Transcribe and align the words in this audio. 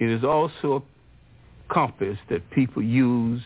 It 0.00 0.10
is 0.10 0.24
also 0.24 0.76
a 0.76 1.72
compass 1.72 2.18
that 2.30 2.48
people 2.50 2.82
use 2.82 3.42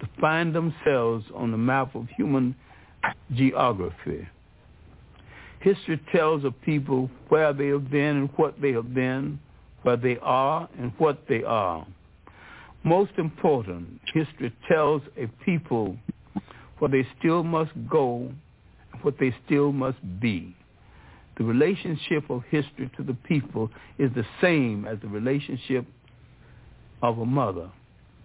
to 0.00 0.08
find 0.20 0.54
themselves 0.54 1.24
on 1.34 1.50
the 1.50 1.58
map 1.58 1.94
of 1.94 2.06
human 2.16 2.54
geography. 3.34 4.28
History 5.60 6.00
tells 6.12 6.44
of 6.44 6.54
people 6.62 7.10
where 7.28 7.52
they 7.52 7.68
have 7.68 7.90
been 7.90 8.16
and 8.16 8.30
what 8.36 8.60
they 8.60 8.72
have 8.72 8.94
been, 8.94 9.40
where 9.82 9.96
they 9.96 10.18
are 10.22 10.68
and 10.78 10.92
what 10.98 11.22
they 11.28 11.42
are. 11.42 11.86
Most 12.84 13.12
important, 13.18 14.00
history 14.14 14.54
tells 14.70 15.02
a 15.16 15.26
people 15.44 15.96
where 16.78 16.90
they 16.90 17.06
still 17.18 17.42
must 17.42 17.72
go, 17.90 18.30
and 18.92 19.02
what 19.02 19.14
they 19.18 19.34
still 19.46 19.72
must 19.72 19.98
be. 20.20 20.54
The 21.38 21.44
relationship 21.44 22.30
of 22.30 22.42
history 22.50 22.90
to 22.96 23.04
the 23.04 23.14
people 23.14 23.70
is 23.96 24.10
the 24.16 24.24
same 24.42 24.84
as 24.84 24.98
the 25.00 25.06
relationship 25.06 25.86
of 27.00 27.20
a 27.20 27.24
mother 27.24 27.70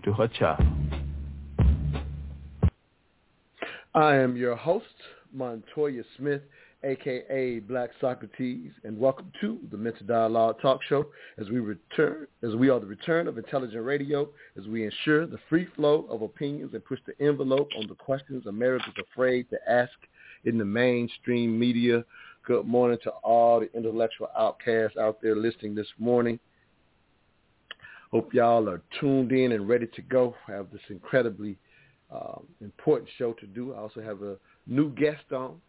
to 0.04 0.14
her 0.14 0.28
child. 0.28 0.64
I 3.94 4.16
am 4.16 4.36
your 4.36 4.56
host, 4.56 4.88
Montoya 5.32 6.02
Smith, 6.18 6.42
aka 6.84 7.60
Black 7.60 7.92
Socrates, 8.02 8.72
and 8.84 8.98
welcome 8.98 9.32
to 9.42 9.60
the 9.70 9.78
Mental 9.78 10.08
Dialogue 10.08 10.56
Talk 10.60 10.82
Show 10.90 11.06
as 11.38 11.52
we 11.52 11.60
return 11.60 12.26
as 12.42 12.56
we 12.56 12.70
are 12.70 12.80
the 12.80 12.88
return 12.88 13.28
of 13.28 13.38
intelligent 13.38 13.86
radio, 13.86 14.28
as 14.58 14.66
we 14.66 14.86
ensure 14.86 15.28
the 15.28 15.38
free 15.50 15.68
flow 15.76 16.08
of 16.10 16.24
opinions 16.24 16.74
and 16.74 16.84
push 16.84 17.00
the 17.06 17.24
envelope 17.24 17.70
on 17.78 17.86
the 17.88 17.94
questions 17.94 18.48
America's 18.48 18.96
afraid 19.14 19.48
to 19.52 19.58
ask 19.70 19.94
in 20.46 20.58
the 20.58 20.66
mainstream 20.66 21.60
media. 21.60 22.04
Good 22.46 22.68
morning 22.68 22.98
to 23.04 23.10
all 23.24 23.62
the 23.62 23.72
intellectual 23.74 24.28
outcasts 24.38 24.98
out 24.98 25.20
there 25.22 25.34
listening 25.34 25.76
this 25.76 25.88
morning. 25.98 26.40
Hope 28.12 28.34
y'all 28.34 28.68
are 28.68 28.82
tuned 29.00 29.32
in 29.32 29.54
and 29.54 29.68
ready 29.68 29.88
to 29.88 30.02
go. 30.02 30.36
I 30.50 30.52
have 30.52 30.70
this 30.70 30.82
incredibly 30.90 31.58
um, 32.12 32.44
important 32.60 33.10
show 33.18 33.32
to 33.32 33.48
do. 33.48 33.74
I 33.74 33.78
also 33.78 34.02
have 34.02 34.22
a 34.24 34.36
new 34.68 34.90
guest 34.92 35.32
on, 35.32 35.62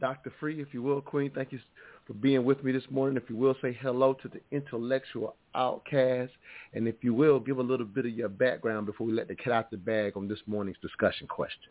Dr. 0.00 0.32
Free, 0.40 0.60
if 0.60 0.74
you 0.74 0.82
will, 0.82 1.00
Queen. 1.00 1.30
Thank 1.32 1.52
you 1.52 1.60
for 2.08 2.14
being 2.14 2.44
with 2.44 2.64
me 2.64 2.72
this 2.72 2.84
morning. 2.90 3.16
If 3.16 3.30
you 3.30 3.36
will, 3.36 3.54
say 3.62 3.78
hello 3.80 4.12
to 4.14 4.28
the 4.28 4.40
intellectual 4.50 5.36
outcast. 5.54 6.32
And 6.74 6.88
if 6.88 6.96
you 7.02 7.14
will, 7.14 7.38
give 7.38 7.58
a 7.58 7.62
little 7.62 7.86
bit 7.86 8.04
of 8.04 8.10
your 8.10 8.28
background 8.28 8.86
before 8.86 9.06
we 9.06 9.12
let 9.12 9.28
the 9.28 9.36
cat 9.36 9.52
out 9.52 9.70
the 9.70 9.76
bag 9.76 10.16
on 10.16 10.26
this 10.26 10.40
morning's 10.46 10.78
discussion 10.82 11.28
question. 11.28 11.70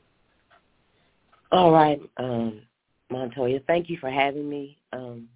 All 1.51 1.71
right, 1.71 2.01
um, 2.17 2.61
Montoya, 3.11 3.59
thank 3.67 3.89
you 3.89 3.97
for 3.99 4.09
having 4.09 4.49
me 4.49 4.77
um, 4.91 5.27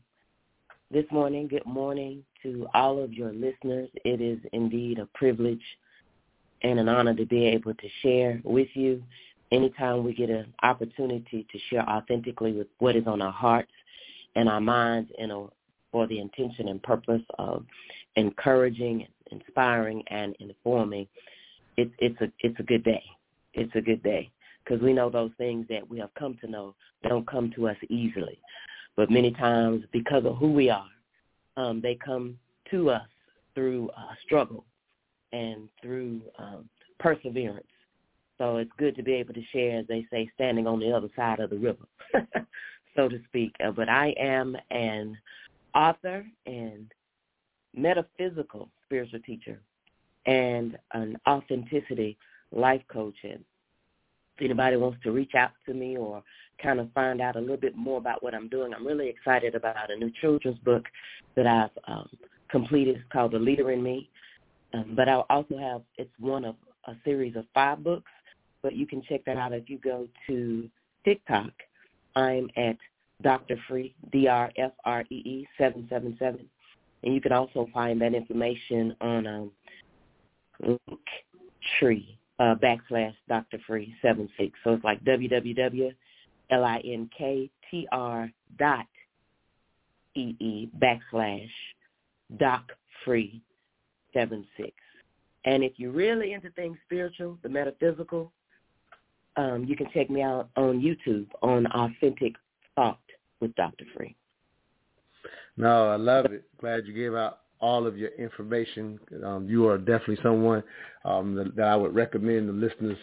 this 0.92 1.06
morning. 1.12 1.48
Good 1.48 1.66
morning 1.66 2.24
to 2.44 2.68
all 2.74 3.02
of 3.02 3.14
your 3.14 3.32
listeners. 3.32 3.90
It 4.06 4.22
is 4.22 4.40
indeed 4.54 4.98
a 5.00 5.06
privilege 5.14 5.62
and 6.64 6.80
an 6.80 6.90
honor 6.90 7.14
to 7.14 7.26
be 7.26 7.46
able 7.46 7.76
to 7.76 7.88
share 8.02 8.42
with 8.44 8.68
you 8.74 9.04
anytime 9.52 10.04
we 10.04 10.14
get 10.14 10.30
an 10.30 10.54
opportunity 10.64 11.46
to 11.52 11.60
share 11.70 11.88
authentically 11.88 12.54
with 12.54 12.68
what 12.80 12.96
is 12.96 13.06
on 13.06 13.22
our 13.22 13.32
hearts 13.32 13.72
and 14.36 14.50
our 14.50 14.62
minds 14.62 15.12
in 15.20 15.32
a, 15.32 15.46
for 15.92 16.08
the 16.08 16.20
intention 16.20 16.70
and 16.70 16.82
purpose 16.82 17.22
of 17.38 17.66
encouraging, 18.16 19.08
inspiring, 19.32 20.04
and 20.08 20.36
informing. 20.40 21.08
It's 21.78 21.92
it's 22.00 22.20
a 22.20 22.32
it's 22.40 22.60
a 22.60 22.64
good 22.64 22.84
day. 22.84 23.04
It's 23.54 23.74
a 23.76 23.82
good 23.82 24.04
day 24.04 24.32
because 24.70 24.84
we 24.84 24.94
know 24.94 25.10
those 25.10 25.32
things 25.38 25.66
that 25.70 25.90
we 25.90 25.98
have 26.00 26.14
come 26.18 26.38
to 26.42 26.48
know 26.48 26.76
don't 27.08 27.28
come 27.28 27.52
to 27.56 27.68
us 27.68 27.78
easily, 27.90 28.40
but 28.96 29.10
many 29.10 29.32
times 29.32 29.84
because 29.92 30.26
of 30.26 30.38
who 30.38 30.52
we 30.52 30.70
are, 30.70 30.86
um, 31.58 31.82
they 31.82 31.96
come 31.96 32.38
to 32.70 32.92
us 32.92 33.08
through 33.56 33.90
uh, 33.98 34.14
struggle 34.24 34.64
and 35.32 35.70
through 35.82 36.22
um, 36.38 36.70
perseverance. 37.00 37.66
So 38.38 38.58
it's 38.58 38.72
good 38.78 38.96
to 38.96 39.04
be 39.04 39.14
able 39.14 39.34
to 39.34 39.44
share, 39.52 39.80
as 39.80 39.88
they 39.88 40.06
say, 40.12 40.30
standing 40.36 40.68
on 40.68 40.80
the 40.80 40.92
other 40.92 41.10
side 41.16 41.40
of 41.40 41.50
the 41.50 41.58
river, 41.58 41.86
so 42.96 43.10
to 43.10 43.20
speak. 43.28 43.54
Uh, 43.66 43.72
but 43.72 43.90
I 43.90 44.14
am 44.20 44.56
an 44.70 45.18
author 45.74 46.26
and 46.46 46.92
metaphysical 47.76 48.70
spiritual 48.86 49.20
teacher 49.22 49.60
and 50.26 50.78
an 50.94 51.18
authenticity 51.28 52.18
life 52.52 52.82
coach. 52.92 53.16
And 53.24 53.44
if 54.40 54.46
anybody 54.46 54.78
wants 54.78 55.00
to 55.04 55.12
reach 55.12 55.36
out 55.36 55.52
to 55.66 55.74
me 55.74 55.98
or 55.98 56.24
kind 56.62 56.80
of 56.80 56.92
find 56.94 57.22
out 57.22 57.36
a 57.36 57.40
little 57.40 57.58
bit 57.58 57.76
more 57.76 57.98
about 57.98 58.24
what 58.24 58.34
I'm 58.34 58.48
doing, 58.48 58.74
I'm 58.74 58.88
really 58.88 59.10
excited 59.10 59.56
about 59.56 59.92
a 59.92 59.96
new 59.96 60.12
children's 60.22 60.60
book 60.60 60.86
that 61.36 61.46
I've 61.46 61.70
um, 61.88 62.10
completed. 62.50 62.96
It's 62.96 63.06
called 63.12 63.34
The 63.34 63.40
Leader 63.40 63.72
in 63.72 63.84
Me. 63.84 64.10
Um, 64.74 64.94
but 64.96 65.10
I 65.10 65.22
also 65.30 65.58
have, 65.58 65.82
it's 65.98 66.12
one 66.20 66.46
of 66.46 66.56
a 66.86 66.94
series 67.04 67.36
of 67.36 67.46
five 67.54 67.84
books, 67.84 68.12
but 68.62 68.76
you 68.76 68.86
can 68.88 69.02
check 69.10 69.26
that 69.26 69.38
out 69.38 69.54
if 69.54 69.70
you 69.70 69.78
go 69.80 70.08
to 70.28 70.70
TikTok. 71.04 71.52
I'm 72.16 72.50
at 72.56 72.78
Dr. 73.22 73.58
Free, 73.68 73.94
D-R-F-R-E-E 74.12 75.48
777. 75.58 76.48
And 77.04 77.14
you 77.14 77.22
can 77.22 77.32
also 77.32 77.68
find 77.74 78.02
that 78.02 78.14
information 78.14 78.96
on 79.02 79.52
um, 80.64 80.80
Tree 81.80 82.19
uh, 82.40 82.56
backslash 82.56 83.14
Dr. 83.28 83.60
Free 83.68 83.94
76. 84.02 84.58
So 84.64 84.74
it's 84.74 84.84
like 84.84 85.04
www.linktr 85.04 85.94
dot 88.58 88.88
E-E 90.16 90.70
backslash 90.80 91.50
Doc 92.38 92.72
Free 93.06 93.42
seven 94.14 94.46
six. 94.58 94.72
And 95.46 95.64
if 95.64 95.74
you're 95.78 95.92
really 95.92 96.34
into 96.34 96.50
things 96.52 96.78
spiritual, 96.86 97.38
the 97.44 97.50
metaphysical, 97.50 98.32
um, 99.38 99.66
you 99.66 99.76
can 99.76 99.88
check 99.94 100.10
me 100.10 100.22
out 100.22 100.50
on 100.58 100.82
YouTube 100.82 101.28
on 101.42 101.66
Authentic 101.68 102.34
Thought 102.76 103.00
with 103.40 103.56
Dr. 103.56 103.86
Free. 103.96 104.16
No, 105.56 105.90
I 105.90 105.96
love 105.96 106.26
it. 106.26 106.44
Glad 106.60 106.86
you 106.88 106.94
gave 106.94 107.14
out 107.14 107.40
all 107.60 107.86
of 107.86 107.98
your 107.98 108.10
information. 108.12 109.00
Um, 109.24 109.48
you 109.50 109.68
are 109.68 109.78
definitely 109.78 110.20
someone 110.24 110.64
um, 111.06 111.36
that, 111.36 111.56
that, 111.56 111.68
I 111.68 111.76
would 111.76 111.94
recommend 111.94 112.50
the 112.50 112.54
listeners 112.54 112.98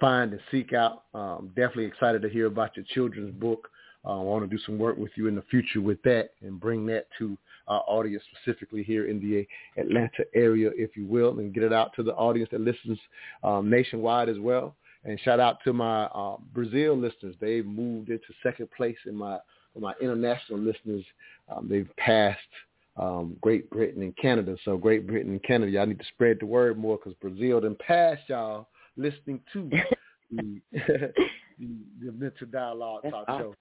find 0.00 0.32
and 0.32 0.40
seek 0.50 0.72
out. 0.72 1.04
Um, 1.14 1.48
definitely 1.54 1.86
excited 1.86 2.22
to 2.22 2.28
hear 2.28 2.46
about 2.46 2.76
your 2.76 2.84
children's 2.94 3.34
book. 3.34 3.68
Uh, 4.04 4.18
I 4.18 4.22
want 4.22 4.48
to 4.48 4.54
do 4.54 4.62
some 4.64 4.78
work 4.78 4.96
with 4.96 5.12
you 5.14 5.28
in 5.28 5.36
the 5.36 5.42
future 5.42 5.80
with 5.80 6.02
that 6.02 6.30
and 6.42 6.58
bring 6.58 6.86
that 6.86 7.06
to 7.18 7.36
our 7.68 7.84
audience 7.86 8.22
specifically 8.34 8.82
here 8.82 9.06
in 9.06 9.20
the 9.20 9.46
Atlanta 9.80 10.24
area, 10.34 10.70
if 10.74 10.96
you 10.96 11.06
will, 11.06 11.38
and 11.38 11.54
get 11.54 11.62
it 11.62 11.72
out 11.72 11.92
to 11.94 12.02
the 12.02 12.14
audience 12.14 12.48
that 12.50 12.60
listens 12.60 12.98
um, 13.44 13.70
nationwide 13.70 14.28
as 14.28 14.38
well. 14.38 14.74
And 15.04 15.18
shout 15.20 15.40
out 15.40 15.58
to 15.64 15.72
my 15.72 16.04
uh, 16.06 16.36
Brazil 16.52 16.96
listeners. 16.96 17.34
They've 17.40 17.66
moved 17.66 18.10
into 18.10 18.26
second 18.42 18.68
place 18.76 18.96
in 19.06 19.14
my 19.14 19.38
my 19.78 19.94
international 20.02 20.58
listeners. 20.58 21.04
Um, 21.48 21.66
they've 21.68 21.88
passed 21.96 22.38
um, 22.96 23.36
Great 23.40 23.70
Britain 23.70 24.02
and 24.02 24.16
Canada. 24.16 24.56
So 24.64 24.76
Great 24.76 25.06
Britain 25.06 25.32
and 25.32 25.42
Canada, 25.42 25.72
y'all 25.72 25.86
need 25.86 25.98
to 25.98 26.06
spread 26.06 26.38
the 26.40 26.46
word 26.46 26.78
more 26.78 26.98
because 26.98 27.14
Brazil 27.20 27.60
then 27.60 27.76
passed 27.86 28.22
y'all 28.28 28.68
listening 28.96 29.40
to 29.52 29.70
the, 30.30 30.60
the, 30.72 31.12
the 31.58 32.12
Mental 32.12 32.46
Dialogue 32.50 33.02
Talk 33.10 33.26
Show. 33.28 33.54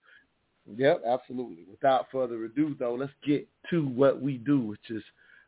Yep, 0.75 1.01
absolutely. 1.07 1.63
Without 1.69 2.07
further 2.12 2.44
ado, 2.45 2.75
though, 2.80 2.95
let's 2.95 3.12
get 3.25 3.48
to 3.72 3.88
what 3.88 4.22
we 4.22 4.38
do, 4.38 4.60
which 4.60 4.89
is, 4.89 5.04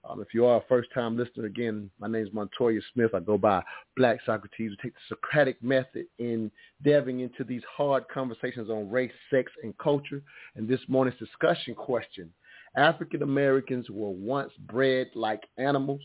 um, 0.09 0.21
if 0.21 0.33
you 0.33 0.45
are 0.45 0.57
a 0.57 0.63
first-time 0.67 1.15
listener, 1.15 1.45
again, 1.45 1.89
my 1.99 2.07
name 2.07 2.25
is 2.25 2.33
Montoya 2.33 2.81
Smith. 2.93 3.11
I 3.13 3.19
go 3.19 3.37
by 3.37 3.63
Black 3.95 4.19
Socrates. 4.25 4.71
We 4.71 4.77
take 4.81 4.93
the 4.93 4.99
Socratic 5.07 5.61
method 5.63 6.07
in 6.19 6.51
delving 6.83 7.21
into 7.21 7.43
these 7.43 7.61
hard 7.71 8.03
conversations 8.13 8.69
on 8.69 8.89
race, 8.89 9.13
sex, 9.29 9.51
and 9.63 9.77
culture. 9.77 10.21
And 10.55 10.67
this 10.67 10.81
morning's 10.89 11.19
discussion 11.19 11.73
question, 11.73 12.33
African 12.75 13.21
Americans 13.21 13.89
were 13.89 14.09
once 14.09 14.51
bred 14.67 15.07
like 15.15 15.43
animals. 15.57 16.01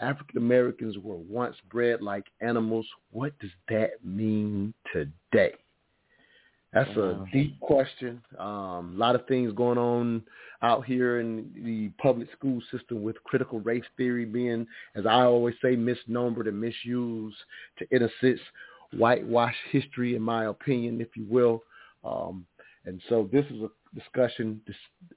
African 0.00 0.38
Americans 0.38 0.98
were 0.98 1.16
once 1.16 1.56
bred 1.70 2.02
like 2.02 2.24
animals. 2.40 2.86
What 3.10 3.38
does 3.38 3.50
that 3.68 4.04
mean 4.04 4.74
today? 4.92 5.54
That's 6.72 6.90
a 6.96 7.26
deep 7.32 7.60
question. 7.60 8.22
Um, 8.38 8.94
a 8.94 8.98
lot 8.98 9.14
of 9.14 9.26
things 9.26 9.52
going 9.52 9.76
on 9.76 10.22
out 10.62 10.86
here 10.86 11.20
in 11.20 11.50
the 11.54 11.90
public 12.02 12.32
school 12.32 12.62
system 12.70 13.02
with 13.02 13.22
critical 13.24 13.60
race 13.60 13.84
theory 13.98 14.24
being, 14.24 14.66
as 14.94 15.04
I 15.04 15.24
always 15.24 15.54
say, 15.60 15.76
misnomered 15.76 16.48
and 16.48 16.58
misused 16.58 17.36
to 17.78 17.86
in 17.94 18.04
a 18.04 18.08
sense 18.22 18.40
whitewash 18.96 19.54
history, 19.70 20.16
in 20.16 20.22
my 20.22 20.46
opinion, 20.46 21.00
if 21.02 21.08
you 21.14 21.26
will. 21.28 21.62
Um, 22.04 22.46
and 22.86 23.02
so 23.08 23.28
this 23.30 23.44
is 23.46 23.62
a 23.62 23.70
discussion, 23.94 24.60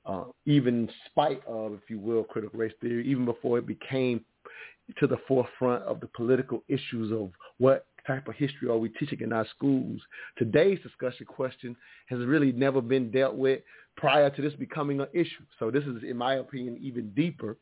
uh, 0.06 0.26
even 0.46 0.84
in 0.84 0.90
spite 1.08 1.42
of, 1.48 1.74
if 1.74 1.90
you 1.90 2.00
will, 2.00 2.24
critical 2.24 2.60
race 2.60 2.74
theory, 2.82 3.08
even 3.08 3.26
before 3.26 3.58
it 3.58 3.68
became 3.68 4.24
to 5.00 5.08
the 5.08 5.18
forefront 5.28 5.84
of 5.84 6.00
the 6.00 6.08
political 6.08 6.64
issues 6.68 7.12
of 7.12 7.32
what 7.58 7.88
type 8.06 8.28
of 8.28 8.36
history 8.36 8.70
are 8.70 8.78
we 8.78 8.90
teaching 8.90 9.22
in 9.22 9.34
our 9.34 9.48
schools. 9.56 10.00
Today's 10.38 10.80
discussion 10.84 11.26
question 11.26 11.76
has 12.08 12.20
really 12.20 12.52
never 12.52 12.82
been 12.82 13.10
dealt 13.10 13.36
with 13.36 13.62
prior 13.98 14.30
to 14.30 14.42
this 14.42 14.54
becoming 14.54 15.00
an 15.00 15.08
issue. 15.14 15.44
So 15.58 15.72
this 15.72 15.84
is, 15.84 16.04
in 16.04 16.18
my 16.18 16.36
opinion, 16.36 16.78
even 16.82 17.12
deeper, 17.12 17.58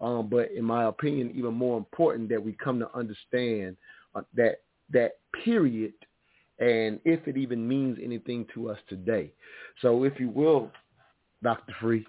um, 0.00 0.28
but 0.28 0.52
in 0.52 0.64
my 0.64 0.84
opinion, 0.84 1.32
even 1.34 1.54
more 1.54 1.76
important 1.76 2.28
that 2.28 2.42
we 2.42 2.52
come 2.52 2.78
to 2.78 2.94
understand 2.96 3.76
uh, 4.14 4.22
that 4.34 4.60
that 4.90 5.16
period 5.44 5.92
and 6.58 6.98
if 7.04 7.26
it 7.28 7.36
even 7.36 7.66
means 7.66 7.98
anything 8.02 8.46
to 8.54 8.70
us 8.70 8.78
today. 8.88 9.32
So 9.80 10.04
if 10.04 10.18
you 10.18 10.28
will, 10.28 10.70
Dr. 11.42 11.74
Free, 11.80 12.04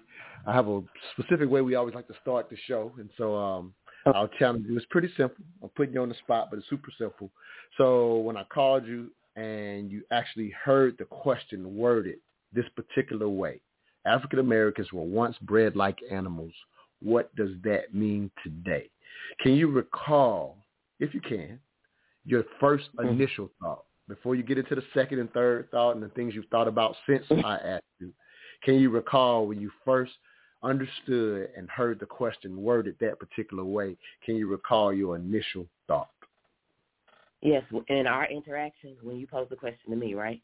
I 0.46 0.52
have 0.52 0.68
a 0.68 0.82
specific 1.12 1.48
way 1.48 1.60
we 1.60 1.76
always 1.76 1.94
like 1.94 2.08
to 2.08 2.14
start 2.22 2.50
the 2.50 2.56
show. 2.66 2.92
And 2.98 3.10
so 3.16 3.36
um, 3.36 3.74
I'll 4.06 4.28
challenge 4.38 4.66
you. 4.68 4.76
It's 4.76 4.86
pretty 4.90 5.10
simple. 5.16 5.44
I'm 5.62 5.68
putting 5.70 5.94
you 5.94 6.02
on 6.02 6.08
the 6.08 6.14
spot, 6.16 6.48
but 6.50 6.58
it's 6.58 6.68
super 6.68 6.90
simple. 6.98 7.30
So 7.78 8.18
when 8.18 8.36
I 8.36 8.44
called 8.44 8.86
you 8.86 9.10
and 9.36 9.90
you 9.90 10.02
actually 10.10 10.52
heard 10.64 10.96
the 10.98 11.04
question 11.04 11.76
worded 11.76 12.16
this 12.52 12.64
particular 12.74 13.28
way, 13.28 13.60
African 14.04 14.40
Americans 14.40 14.92
were 14.92 15.02
once 15.02 15.36
bred 15.42 15.76
like 15.76 15.98
animals. 16.10 16.52
What 17.02 17.34
does 17.36 17.50
that 17.62 17.94
mean 17.94 18.30
today? 18.42 18.90
Can 19.40 19.52
you 19.52 19.70
recall, 19.70 20.56
if 20.98 21.14
you 21.14 21.20
can, 21.20 21.60
your 22.24 22.44
first 22.58 22.88
mm-hmm. 22.96 23.08
initial 23.08 23.50
thought 23.60 23.84
before 24.10 24.34
you 24.34 24.42
get 24.42 24.58
into 24.58 24.74
the 24.74 24.84
second 24.94 25.18
and 25.18 25.32
third 25.32 25.70
thought 25.70 25.92
and 25.92 26.02
the 26.02 26.08
things 26.10 26.34
you've 26.34 26.46
thought 26.46 26.68
about 26.68 26.94
since 27.06 27.24
mm-hmm. 27.30 27.44
I 27.44 27.56
asked 27.56 27.84
you? 27.98 28.12
Can 28.62 28.74
you 28.74 28.90
recall 28.90 29.46
when 29.46 29.60
you 29.60 29.70
first 29.84 30.12
understood 30.62 31.48
and 31.56 31.68
heard 31.70 31.98
the 32.00 32.06
question 32.06 32.62
worded 32.62 32.96
that 33.00 33.18
particular 33.18 33.64
way, 33.64 33.96
can 34.24 34.36
you 34.36 34.48
recall 34.48 34.92
your 34.92 35.16
initial 35.16 35.66
thought? 35.86 36.10
Yes, 37.40 37.62
in 37.88 38.06
our 38.06 38.26
interaction, 38.30 38.96
when 39.02 39.16
you 39.16 39.26
posed 39.26 39.50
the 39.50 39.56
question 39.56 39.90
to 39.90 39.96
me, 39.96 40.14
right? 40.14 40.42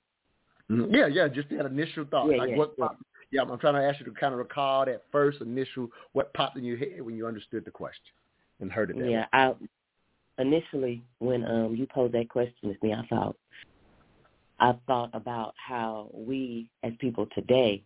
Mm-hmm. 0.70 0.94
Yeah, 0.94 1.06
yeah, 1.06 1.28
just 1.28 1.50
that 1.50 1.66
initial 1.66 2.06
thought. 2.10 2.30
Yeah, 2.30 2.38
like 2.38 2.50
yeah, 2.50 2.56
what 2.56 2.74
yeah. 2.78 2.88
yeah, 3.30 3.42
I'm 3.42 3.58
trying 3.58 3.74
to 3.74 3.82
ask 3.82 4.00
you 4.00 4.06
to 4.06 4.12
kind 4.12 4.32
of 4.32 4.38
recall 4.38 4.86
that 4.86 5.02
first 5.12 5.40
initial 5.40 5.88
what 6.12 6.32
popped 6.32 6.56
in 6.56 6.64
your 6.64 6.78
head 6.78 7.02
when 7.02 7.16
you 7.16 7.26
understood 7.26 7.64
the 7.64 7.70
question 7.70 8.00
and 8.60 8.72
heard 8.72 8.90
it. 8.90 8.96
Yeah, 8.96 9.04
way. 9.04 9.26
I 9.32 9.54
initially 10.38 11.02
when 11.18 11.44
um 11.44 11.74
you 11.74 11.86
posed 11.86 12.14
that 12.14 12.28
question 12.28 12.74
to 12.74 12.86
me, 12.86 12.92
I 12.92 13.06
thought 13.06 13.36
I 14.58 14.74
thought 14.86 15.10
about 15.12 15.54
how 15.56 16.10
we 16.12 16.68
as 16.82 16.92
people 16.98 17.26
today 17.34 17.82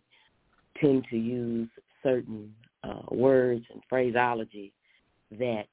tend 0.79 1.05
to 1.09 1.17
use 1.17 1.69
certain 2.01 2.53
uh, 2.83 3.01
words 3.11 3.65
and 3.71 3.81
phraseology 3.89 4.73
that 5.37 5.67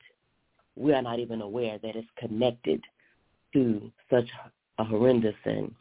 we 0.77 0.93
are 0.93 1.03
not 1.03 1.19
even 1.19 1.41
aware 1.41 1.79
that 1.79 1.97
is 1.97 2.05
connected 2.19 2.83
to 3.53 3.91
such 4.11 4.29
a 4.79 4.85
horrendous 4.85 5.35
and 5.45 5.75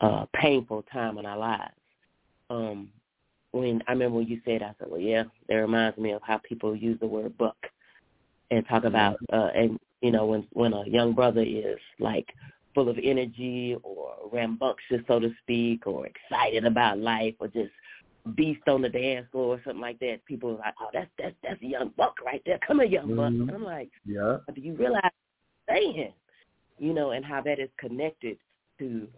uh, 0.00 0.26
painful 0.34 0.82
time 0.92 1.18
in 1.18 1.26
our 1.26 1.38
lives. 1.38 1.72
Um, 2.50 2.88
when 3.52 3.82
I 3.86 3.92
remember 3.92 4.18
when 4.18 4.26
you 4.26 4.40
said, 4.44 4.62
I 4.62 4.74
said, 4.78 4.88
well, 4.90 5.00
yeah, 5.00 5.24
that 5.48 5.54
reminds 5.54 5.96
me 5.98 6.12
of 6.12 6.22
how 6.22 6.38
people 6.38 6.76
use 6.76 6.98
the 7.00 7.06
word 7.06 7.36
buck 7.38 7.56
and 8.50 8.66
talk 8.68 8.84
about, 8.84 9.16
uh, 9.32 9.48
and 9.54 9.78
you 10.00 10.10
know, 10.10 10.26
when 10.26 10.46
when 10.52 10.72
a 10.72 10.86
young 10.86 11.12
brother 11.12 11.42
is 11.42 11.78
like 11.98 12.26
full 12.74 12.88
of 12.88 12.98
energy 13.02 13.76
or 13.82 14.14
rambunctious, 14.32 15.00
so 15.08 15.18
to 15.18 15.30
speak, 15.42 15.86
or 15.86 16.06
excited 16.06 16.64
about 16.64 16.98
life, 16.98 17.34
or 17.40 17.48
just 17.48 17.70
beast 18.36 18.66
on 18.68 18.82
the 18.82 18.88
dance 18.88 19.26
floor 19.32 19.56
or 19.56 19.60
something 19.64 19.80
like 19.80 19.98
that, 20.00 20.24
people 20.26 20.50
are 20.50 20.58
like, 20.58 20.74
oh, 20.80 20.88
that's 20.92 21.10
that's 21.18 21.34
that's 21.42 21.62
a 21.62 21.66
young 21.66 21.92
buck 21.96 22.16
right 22.24 22.42
there. 22.46 22.58
Come 22.66 22.80
here, 22.80 22.88
young 22.88 23.16
buck. 23.16 23.32
Mhm. 23.32 23.42
And 23.42 23.50
I'm 23.50 23.64
like, 23.64 23.90
Yeah. 24.04 24.38
do 24.54 24.60
you 24.60 24.74
realize 24.74 25.02
what 25.66 25.76
I'm 25.76 25.82
saying? 25.94 26.12
You 26.78 26.92
know, 26.92 27.10
and 27.10 27.24
how 27.24 27.40
that 27.42 27.58
is 27.58 27.70
connected 27.78 28.38
to 28.78 29.08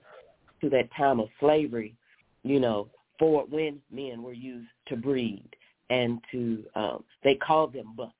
to 0.60 0.70
that 0.70 0.90
time 0.96 1.20
of 1.20 1.28
slavery, 1.40 1.94
you 2.42 2.60
know, 2.60 2.88
for 3.18 3.44
when 3.46 3.80
men 3.90 4.22
were 4.22 4.32
used 4.32 4.70
to 4.86 4.96
breed 4.96 5.48
and 5.90 6.20
to 6.30 6.64
um 6.74 7.04
they 7.22 7.34
called 7.34 7.72
them 7.72 7.94
bucks 7.96 8.14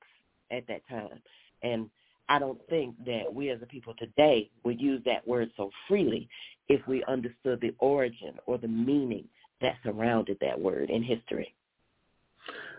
at 0.51 0.67
that 0.67 0.87
time. 0.87 1.21
And 1.63 1.89
I 2.31 2.39
don't 2.39 2.61
think 2.69 2.95
that 3.05 3.23
we 3.33 3.49
as 3.49 3.61
a 3.61 3.65
people 3.65 3.93
today 3.99 4.49
would 4.63 4.79
use 4.79 5.01
that 5.05 5.27
word 5.27 5.51
so 5.57 5.69
freely 5.85 6.29
if 6.69 6.79
we 6.87 7.03
understood 7.03 7.59
the 7.59 7.75
origin 7.79 8.35
or 8.45 8.57
the 8.57 8.69
meaning 8.69 9.25
that 9.59 9.75
surrounded 9.83 10.37
that 10.39 10.57
word 10.57 10.89
in 10.89 11.03
history. 11.03 11.53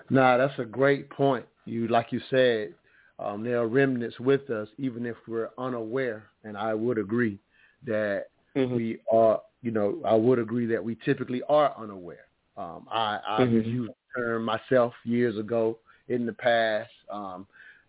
Nah, 0.08 0.38
that's 0.38 0.58
a 0.58 0.64
great 0.64 1.10
point. 1.10 1.44
You 1.66 1.86
like 1.88 2.12
you 2.12 2.20
said, 2.30 2.72
um, 3.18 3.44
there 3.44 3.60
are 3.60 3.68
remnants 3.68 4.18
with 4.18 4.48
us, 4.48 4.68
even 4.78 5.04
if 5.04 5.16
we're 5.28 5.50
unaware. 5.58 6.24
And 6.44 6.56
I 6.56 6.72
would 6.72 6.96
agree 6.96 7.38
that 7.86 8.28
Mhm. 8.56 8.74
we 8.74 9.00
are. 9.12 9.42
You 9.60 9.70
know, 9.70 10.00
I 10.06 10.14
would 10.14 10.38
agree 10.38 10.64
that 10.66 10.82
we 10.82 10.96
typically 11.04 11.42
are 11.48 11.74
unaware. 11.78 12.24
Um, 12.56 12.88
I, 12.90 13.20
I've 13.28 13.52
Mhm. 13.52 13.66
used 13.66 13.92
the 14.16 14.20
term 14.22 14.44
myself 14.44 14.94
years 15.04 15.36
ago 15.36 15.78
in 16.08 16.24
the 16.24 16.32
past. 16.32 16.90
Um, 17.10 17.46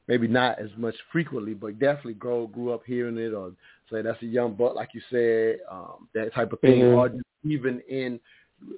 maybe 0.07 0.27
not 0.27 0.59
as 0.59 0.69
much 0.77 0.95
frequently, 1.11 1.53
but 1.53 1.79
definitely 1.79 2.13
grow 2.15 2.47
grew 2.47 2.71
up 2.73 2.83
hearing 2.85 3.17
it 3.17 3.33
or 3.33 3.51
say 3.91 4.01
that's 4.01 4.21
a 4.21 4.25
young 4.25 4.53
buck, 4.53 4.75
like 4.75 4.89
you 4.93 5.01
said, 5.09 5.59
um, 5.69 6.07
that 6.13 6.33
type 6.33 6.51
of 6.53 6.59
thing, 6.61 6.81
Mhm. 6.83 6.95
or 6.95 7.11
even 7.43 7.79
in 7.81 8.19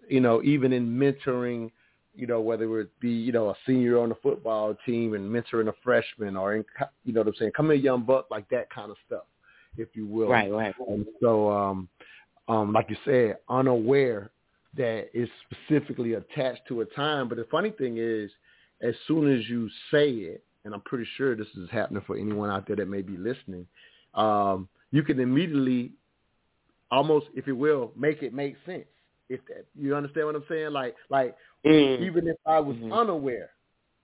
you 0.07 0.19
know, 0.19 0.41
even 0.43 0.73
in 0.73 0.87
mentoring, 0.87 1.71
you 2.15 2.27
know, 2.27 2.41
whether 2.41 2.79
it 2.79 2.89
be, 2.99 3.11
you 3.11 3.31
know, 3.31 3.49
a 3.49 3.55
senior 3.65 3.99
on 3.99 4.09
the 4.09 4.15
football 4.15 4.75
team 4.85 5.13
and 5.13 5.29
mentoring 5.29 5.67
a 5.67 5.73
freshman 5.83 6.35
or 6.35 6.55
in, 6.55 6.65
you 7.03 7.13
know 7.13 7.21
what 7.21 7.27
I'm 7.27 7.35
saying, 7.35 7.51
come 7.51 7.67
here, 7.67 7.75
young 7.75 8.03
buck, 8.03 8.27
like 8.31 8.47
that 8.49 8.69
kind 8.69 8.89
of 8.89 8.97
stuff, 9.05 9.25
if 9.77 9.89
you 9.95 10.05
will. 10.05 10.29
Right, 10.29 10.51
right. 10.51 10.73
And 10.87 11.05
so, 11.21 11.51
um, 11.51 11.89
um, 12.47 12.73
like 12.73 12.89
you 12.89 12.97
said, 13.05 13.37
unaware 13.49 14.31
that 14.77 15.09
it's 15.13 15.31
specifically 15.49 16.13
attached 16.13 16.61
to 16.67 16.81
a 16.81 16.85
time. 16.85 17.27
But 17.27 17.37
the 17.37 17.45
funny 17.45 17.71
thing 17.71 17.97
is, 17.97 18.31
as 18.81 18.93
soon 19.07 19.31
as 19.33 19.47
you 19.49 19.69
say 19.91 20.09
it, 20.11 20.43
and 20.65 20.73
I'm 20.73 20.81
pretty 20.81 21.07
sure 21.15 21.35
this 21.35 21.47
is 21.55 21.69
happening 21.69 22.03
for 22.05 22.17
anyone 22.17 22.49
out 22.49 22.67
there 22.67 22.75
that 22.75 22.87
may 22.89 23.01
be 23.03 23.15
listening, 23.15 23.67
um, 24.15 24.67
you 24.91 25.03
can 25.03 25.19
immediately, 25.19 25.93
almost, 26.91 27.27
if 27.35 27.47
you 27.47 27.55
will, 27.55 27.91
make 27.95 28.23
it 28.23 28.33
make 28.33 28.55
sense. 28.65 28.85
If 29.29 29.39
that, 29.47 29.65
you 29.79 29.95
understand 29.95 30.27
what 30.27 30.35
I'm 30.35 30.43
saying, 30.49 30.71
like, 30.71 30.95
like 31.09 31.35
Mm. 31.65 31.99
even 32.01 32.27
if 32.27 32.37
I 32.45 32.59
was 32.59 32.75
Mhm. 32.77 32.91
unaware, 32.91 33.51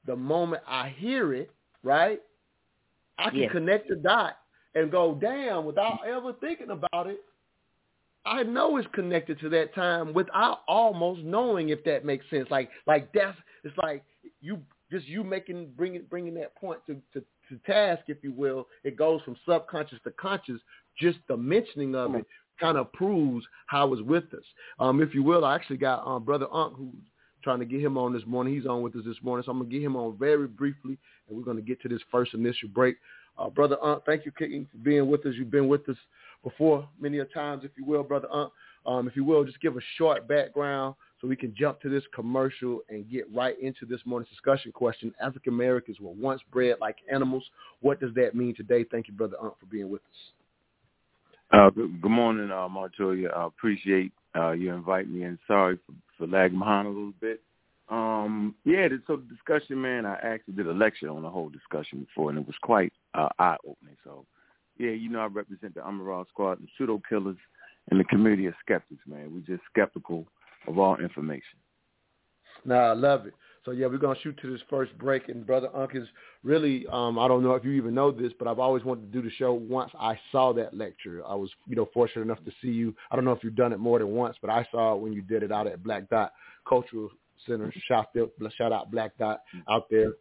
the 0.06 0.16
moment 0.16 0.64
I 0.66 0.90
hear 0.90 1.34
it, 1.34 1.52
right, 1.84 2.22
I 3.20 3.30
can 3.30 3.42
Yes. 3.42 3.52
connect 3.52 3.88
the 3.90 3.96
dot 3.98 4.40
and 4.74 4.90
go, 4.92 5.14
damn, 5.16 5.66
without 5.66 6.06
ever 6.06 6.34
thinking 6.34 6.72
about 6.72 7.08
it, 7.08 7.24
I 8.26 8.44
know 8.44 8.78
it's 8.78 8.88
connected 8.94 9.40
to 9.40 9.50
that 9.50 9.74
time 9.74 10.14
without 10.14 10.64
almost 10.68 11.22
knowing 11.22 11.70
if 11.70 11.84
that 11.84 12.04
makes 12.06 12.28
sense. 12.30 12.50
Like, 12.50 12.72
like 12.88 13.12
that's 13.14 13.38
it's 13.64 13.78
like 13.78 14.04
you 14.42 14.62
just 14.92 15.08
you 15.08 15.24
making 15.24 15.72
bringing 15.78 16.04
bringing 16.10 16.34
that 16.36 16.56
point 16.56 16.80
to, 16.88 16.96
to 17.14 17.24
to 17.50 17.58
task, 17.66 18.04
if 18.08 18.18
you 18.22 18.32
will. 18.32 18.68
It 18.84 18.98
goes 18.98 19.22
from 19.24 19.36
subconscious 19.48 20.00
to 20.04 20.12
conscious. 20.12 20.60
Just 21.00 21.20
the 21.28 21.38
mentioning 21.38 21.96
of 21.96 22.16
it 22.16 22.26
kind 22.60 22.78
of 22.78 22.92
proves 22.94 23.46
how 23.68 23.92
it's 23.94 24.02
with 24.04 24.26
us. 24.34 24.44
Um, 24.80 25.02
if 25.02 25.16
you 25.16 25.24
will, 25.24 25.46
I 25.46 25.56
actually 25.56 25.78
got 25.78 26.06
um, 26.06 26.24
brother 26.24 26.48
Ankh 26.54 26.76
who's 26.78 26.94
trying 27.44 27.60
to 27.60 27.66
get 27.66 27.82
him 27.82 27.98
on 27.98 28.14
this 28.14 28.24
morning. 28.28 28.54
He's 28.54 28.68
on 28.68 28.82
with 28.82 28.96
us 28.96 29.04
this 29.06 29.18
morning, 29.24 29.44
so 29.46 29.52
I'm 29.52 29.60
gonna 29.60 29.70
get 29.70 29.82
him 29.82 29.96
on 29.96 30.18
very 30.18 30.48
briefly, 30.48 30.98
and 31.28 31.38
we're 31.38 31.44
gonna 31.44 31.62
get 31.62 31.82
to 31.82 31.90
this 31.90 32.02
first 32.12 32.34
initial 32.34 32.70
break. 32.70 32.98
Uh, 33.38 33.50
brother 33.50 33.78
Ankh, 33.84 34.04
thank 34.06 34.26
you, 34.26 34.32
King, 34.32 34.68
for 34.72 34.78
being 34.78 35.10
with 35.10 35.26
us. 35.26 35.34
You've 35.38 35.52
been 35.52 35.68
with 35.68 35.88
us 35.90 35.98
before 36.44 36.88
many 37.00 37.20
a 37.20 37.26
times, 37.26 37.64
if 37.64 37.72
you 37.78 37.86
will, 37.86 38.04
brother 38.04 38.28
Ankh. 38.34 38.52
Um, 38.86 39.08
if 39.08 39.16
you 39.16 39.24
will, 39.24 39.44
just 39.44 39.62
give 39.62 39.78
a 39.78 39.82
short 39.98 40.28
background 40.28 40.96
so 41.22 41.28
we 41.28 41.36
can 41.36 41.54
jump 41.56 41.80
to 41.82 41.90
this 41.90 42.04
commercial 42.16 42.82
and 42.90 43.10
get 43.10 43.32
right 43.34 43.60
into 43.62 43.86
this 43.86 44.02
morning's 44.06 44.30
discussion 44.30 44.72
question. 44.72 45.14
African 45.22 45.54
Americans 45.54 46.00
were 46.00 46.12
once 46.12 46.42
bred 46.52 46.78
like 46.82 46.98
animals. 47.12 47.44
What 47.80 48.00
does 48.00 48.14
that 48.16 48.34
mean 48.34 48.56
today? 48.56 48.84
Thank 48.90 49.08
you, 49.08 49.14
brother 49.14 49.38
Ankh, 49.42 49.60
for 49.60 49.68
being 49.68 49.90
with 49.90 50.02
us. 50.02 50.18
Uh, 51.54 51.70
good, 51.70 52.02
good 52.02 52.12
morning, 52.12 52.50
uh, 52.50 52.68
Montoya. 52.68 53.30
I 53.30 53.46
appreciate 53.46 54.12
uh, 54.36 54.52
you 54.52 54.74
inviting 54.74 55.14
me, 55.14 55.24
and 55.24 55.38
sorry 55.48 55.78
for, 55.86 55.94
for 56.18 56.28
lagging 56.28 56.58
behind 56.58 56.88
a 56.88 56.92
little 56.92 57.14
bit. 57.20 57.42
Um, 57.90 58.56
yeah, 58.64 58.88
so 59.06 59.18
the 59.18 59.36
discussion, 59.36 59.82
man, 59.82 60.06
I 60.06 60.14
actually 60.24 60.54
did 60.54 60.68
a 60.68 60.72
lecture 60.72 61.10
on 61.10 61.24
the 61.24 61.30
whole 61.30 61.50
discussion 61.50 62.06
before, 62.06 62.30
and 62.30 62.40
it 62.40 62.48
was 62.48 62.56
quite 62.62 62.94
uh, 63.14 63.28
eye-opening. 63.38 63.98
So, 64.04 64.26
yeah, 64.80 64.92
you 64.92 65.10
know, 65.10 65.20
I 65.20 65.26
represent 65.26 65.76
the 65.76 65.82
Amaral 65.82 66.26
Squad, 66.30 66.60
the 66.60 66.68
pseudo 66.78 67.02
killers, 67.08 67.38
and 67.90 68.00
the 68.00 68.06
community 68.06 68.46
of 68.46 68.54
skeptics, 68.64 69.02
man. 69.06 69.30
We're 69.34 69.56
just 69.56 69.68
skeptical 69.70 70.26
of 70.68 70.78
all 70.78 70.98
information. 70.98 71.58
No, 72.66 72.76
I 72.76 72.94
love 72.94 73.26
it. 73.26 73.34
So 73.64 73.72
yeah, 73.72 73.86
we're 73.86 73.98
gonna 73.98 74.20
shoot 74.22 74.38
to 74.42 74.52
this 74.52 74.62
first 74.70 74.98
break, 74.98 75.30
and 75.30 75.46
brother 75.46 75.70
Ankh 75.76 75.96
is 75.96 76.08
really 76.44 76.88
um, 76.88 77.20
I 77.20 77.28
don't 77.28 77.44
know 77.44 77.54
if 77.54 77.64
you 77.64 77.72
even 77.72 77.94
know 77.94 78.12
this, 78.12 78.34
but 78.40 78.48
I've 78.48 78.58
always 78.58 78.84
wanted 78.84 79.12
to 79.12 79.22
do 79.22 79.28
the 79.28 79.34
show. 79.36 79.54
Once 79.54 79.92
I 80.00 80.20
saw 80.32 80.52
that 80.54 80.76
lecture, 80.76 81.22
I 81.28 81.36
was 81.36 81.52
you 81.68 81.76
know 81.76 81.88
fortunate 81.94 82.24
enough 82.24 82.44
to 82.46 82.52
see 82.62 82.70
you. 82.70 82.96
I 83.12 83.16
don't 83.16 83.26
know 83.26 83.34
if 83.34 83.44
you've 83.44 83.56
done 83.56 83.72
it 83.72 83.80
more 83.80 84.00
than 84.00 84.10
once, 84.10 84.36
but 84.42 84.50
I 84.50 84.68
saw 84.72 84.96
it 84.96 85.02
when 85.02 85.14
you 85.14 85.22
did 85.22 85.44
it 85.44 85.52
out 85.52 85.68
at 85.68 85.84
Black 85.84 86.10
Dot 86.10 86.32
Cultural 86.68 87.10
Center. 87.46 87.72
Shout 87.88 88.08
out, 88.18 88.32
shout 88.58 88.72
out 88.72 88.90
Black 88.92 89.16
Dot 89.20 89.42
out 89.70 89.86
there. 89.92 90.14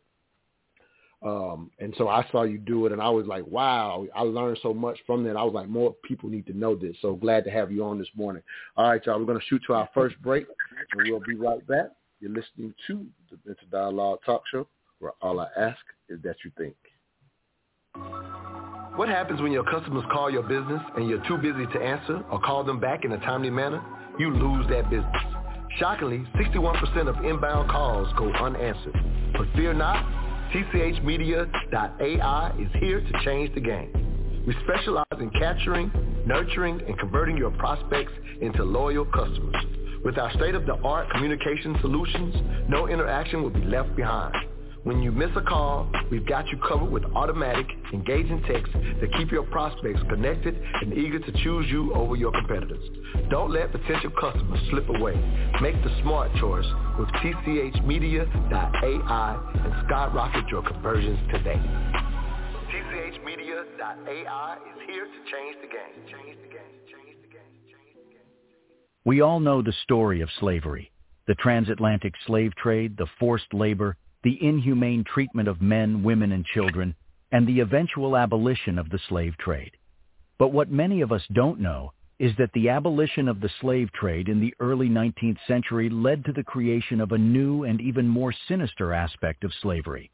Um, 1.23 1.71
and 1.79 1.95
so 1.99 2.09
I 2.09 2.27
saw 2.33 2.45
you 2.45 2.57
do 2.57 2.87
it, 2.87 2.93
and 2.93 3.00
I 3.00 3.11
was 3.11 3.27
like, 3.27 3.47
wow, 3.47 4.07
I 4.15 4.23
learned 4.23 4.59
so 4.62 4.73
much 4.73 4.99
from 5.07 5.23
that. 5.25 5.37
I 5.37 5.43
was 5.43 5.53
like, 5.53 5.69
more 5.69 5.95
people 6.05 6.31
need 6.31 6.47
to 6.47 6.57
know 6.57 6.75
this. 6.75 6.97
So 7.03 7.15
glad 7.15 7.45
to 7.45 7.50
have 7.50 7.71
you 7.71 7.85
on 7.85 7.99
this 7.99 8.09
morning. 8.15 8.43
All 8.77 8.89
right, 8.89 9.05
y'all, 9.05 9.19
we're 9.19 9.27
going 9.27 9.39
to 9.39 9.45
shoot 9.47 9.62
to 9.67 9.75
our 9.75 9.89
first 9.93 10.21
break, 10.23 10.47
and 10.93 11.11
we'll 11.11 11.21
be 11.21 11.35
right 11.35 11.65
back. 11.67 11.91
You're 12.21 12.33
listening 12.33 12.75
to 12.87 13.07
the 13.31 13.39
Mental 13.45 13.67
Dialogue 13.71 14.21
Talk 14.25 14.43
Show, 14.50 14.67
where 14.99 15.12
all 15.21 15.41
I 15.41 15.49
ask 15.59 15.79
is 16.09 16.21
that 16.23 16.37
you 16.45 16.50
think. 16.57 16.75
What 18.97 19.09
happens 19.09 19.41
when 19.41 19.53
your 19.53 19.65
customers 19.65 20.05
call 20.12 20.31
your 20.31 20.43
business 20.43 20.81
and 20.97 21.09
you're 21.09 21.25
too 21.27 21.39
busy 21.39 21.67
to 21.67 21.83
answer 21.83 22.23
or 22.31 22.41
call 22.41 22.65
them 22.65 22.81
back 22.81 23.05
in 23.05 23.12
a 23.12 23.19
timely 23.19 23.50
manner? 23.50 23.83
You 24.19 24.35
lose 24.35 24.67
that 24.69 24.91
business. 24.91 25.17
Shockingly, 25.79 26.27
61% 26.37 27.09
of 27.09 27.25
inbound 27.25 27.71
calls 27.71 28.12
go 28.19 28.31
unanswered. 28.33 28.99
But 29.33 29.47
fear 29.55 29.73
not, 29.73 30.05
TCHmedia.ai 30.52 32.52
is 32.59 32.80
here 32.80 33.00
to 33.00 33.25
change 33.25 33.54
the 33.54 33.61
game. 33.61 34.45
We 34.47 34.54
specialize 34.64 35.04
in 35.21 35.30
capturing, 35.30 35.90
nurturing, 36.26 36.80
and 36.87 36.99
converting 36.99 37.37
your 37.37 37.50
prospects 37.52 38.12
into 38.40 38.64
loyal 38.64 39.04
customers. 39.04 39.64
With 40.04 40.19
our 40.19 40.33
state-of-the-art 40.33 41.11
communication 41.11 41.76
solutions, 41.80 42.35
no 42.69 42.88
interaction 42.88 43.42
will 43.42 43.50
be 43.50 43.64
left 43.64 43.95
behind. 43.95 44.35
When 44.82 45.02
you 45.02 45.12
miss 45.12 45.28
a 45.37 45.42
call, 45.42 45.92
we've 46.10 46.25
got 46.26 46.49
you 46.49 46.56
covered 46.66 46.90
with 46.90 47.04
automatic, 47.14 47.66
engaging 47.92 48.42
texts 48.44 48.75
that 49.00 49.12
keep 49.18 49.30
your 49.30 49.42
prospects 49.42 50.00
connected 50.08 50.58
and 50.80 50.94
eager 50.94 51.18
to 51.18 51.32
choose 51.44 51.66
you 51.68 51.92
over 51.92 52.16
your 52.16 52.32
competitors. 52.32 52.82
Don't 53.28 53.50
let 53.50 53.72
potential 53.72 54.10
customers 54.18 54.58
slip 54.70 54.88
away. 54.88 55.16
Make 55.60 55.75
the 55.84 55.94
smart 56.00 56.34
choice 56.37 56.64
with 56.99 57.08
TCHmedia.ai 57.08 58.32
and 59.64 59.75
skyrocket 59.87 60.49
your 60.49 60.62
conversions 60.62 61.18
today. 61.30 61.60
TCHmedia.ai 62.72 64.56
is 64.56 64.80
here 64.87 65.04
to 65.04 65.20
change 65.30 65.56
the 65.60 65.68
game. 65.68 65.92
Change 66.08 66.38
the 66.40 66.49
game. 66.49 66.80
Change 66.88 67.20
the 67.20 67.28
game. 67.28 67.52
Change 67.68 67.96
the 67.96 68.12
game. 68.14 68.25
We 69.04 69.20
all 69.20 69.40
know 69.40 69.60
the 69.60 69.75
story 69.82 70.22
of 70.22 70.30
slavery, 70.38 70.90
the 71.26 71.34
transatlantic 71.34 72.14
slave 72.26 72.54
trade, 72.56 72.96
the 72.96 73.08
forced 73.18 73.52
labor, 73.52 73.99
the 74.23 74.39
inhumane 74.43 75.05
treatment 75.05 75.49
of 75.49 75.62
men, 75.62 76.03
women, 76.03 76.33
and 76.33 76.45
children, 76.45 76.95
and 77.33 77.47
the 77.47 77.61
eventual 77.61 78.17
abolition 78.17 78.79
of 78.79 78.91
the 78.91 78.99
slave 79.09 79.37
trade. 79.39 79.77
But 80.39 80.53
what 80.53 80.71
many 80.71 81.00
of 81.00 81.12
us 81.12 81.23
don't 81.33 81.61
know 81.61 81.93
is 82.19 82.33
that 82.37 82.53
the 82.53 82.69
abolition 82.69 83.29
of 83.29 83.41
the 83.41 83.50
slave 83.61 83.91
trade 83.93 84.29
in 84.29 84.41
the 84.41 84.55
early 84.61 84.91
19th 84.91 85.39
century 85.47 85.89
led 85.89 86.23
to 86.25 86.33
the 86.33 86.45
creation 86.45 87.00
of 87.00 87.12
a 87.12 87.19
new 87.19 87.65
and 87.65 87.81
even 87.81 88.07
more 88.07 88.35
sinister 88.47 88.93
aspect 88.93 89.43
of 89.43 89.55
slavery, 89.62 90.11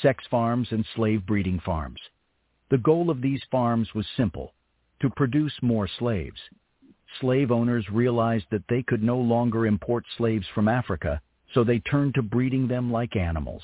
sex 0.00 0.24
farms 0.30 0.68
and 0.70 0.86
slave 0.94 1.26
breeding 1.26 1.58
farms. 1.58 2.00
The 2.70 2.78
goal 2.78 3.10
of 3.10 3.20
these 3.20 3.42
farms 3.50 3.92
was 3.92 4.06
simple, 4.16 4.54
to 5.00 5.10
produce 5.10 5.54
more 5.60 5.88
slaves. 5.98 6.40
Slave 7.20 7.50
owners 7.50 7.90
realized 7.90 8.46
that 8.50 8.68
they 8.68 8.82
could 8.82 9.02
no 9.02 9.18
longer 9.18 9.66
import 9.66 10.04
slaves 10.16 10.46
from 10.54 10.68
Africa 10.68 11.20
so 11.54 11.64
they 11.64 11.78
turned 11.78 12.14
to 12.14 12.22
breeding 12.22 12.68
them 12.68 12.92
like 12.92 13.16
animals. 13.16 13.62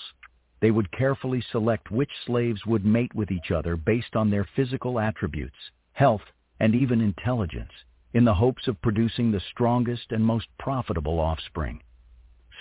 They 0.60 0.70
would 0.70 0.90
carefully 0.90 1.42
select 1.52 1.90
which 1.90 2.10
slaves 2.24 2.64
would 2.64 2.84
mate 2.84 3.14
with 3.14 3.30
each 3.30 3.50
other 3.50 3.76
based 3.76 4.16
on 4.16 4.30
their 4.30 4.48
physical 4.56 4.98
attributes, 4.98 5.56
health, 5.92 6.22
and 6.58 6.74
even 6.74 7.00
intelligence, 7.00 7.72
in 8.14 8.24
the 8.24 8.34
hopes 8.34 8.66
of 8.68 8.80
producing 8.80 9.30
the 9.30 9.40
strongest 9.40 10.12
and 10.12 10.24
most 10.24 10.46
profitable 10.58 11.20
offspring. 11.20 11.82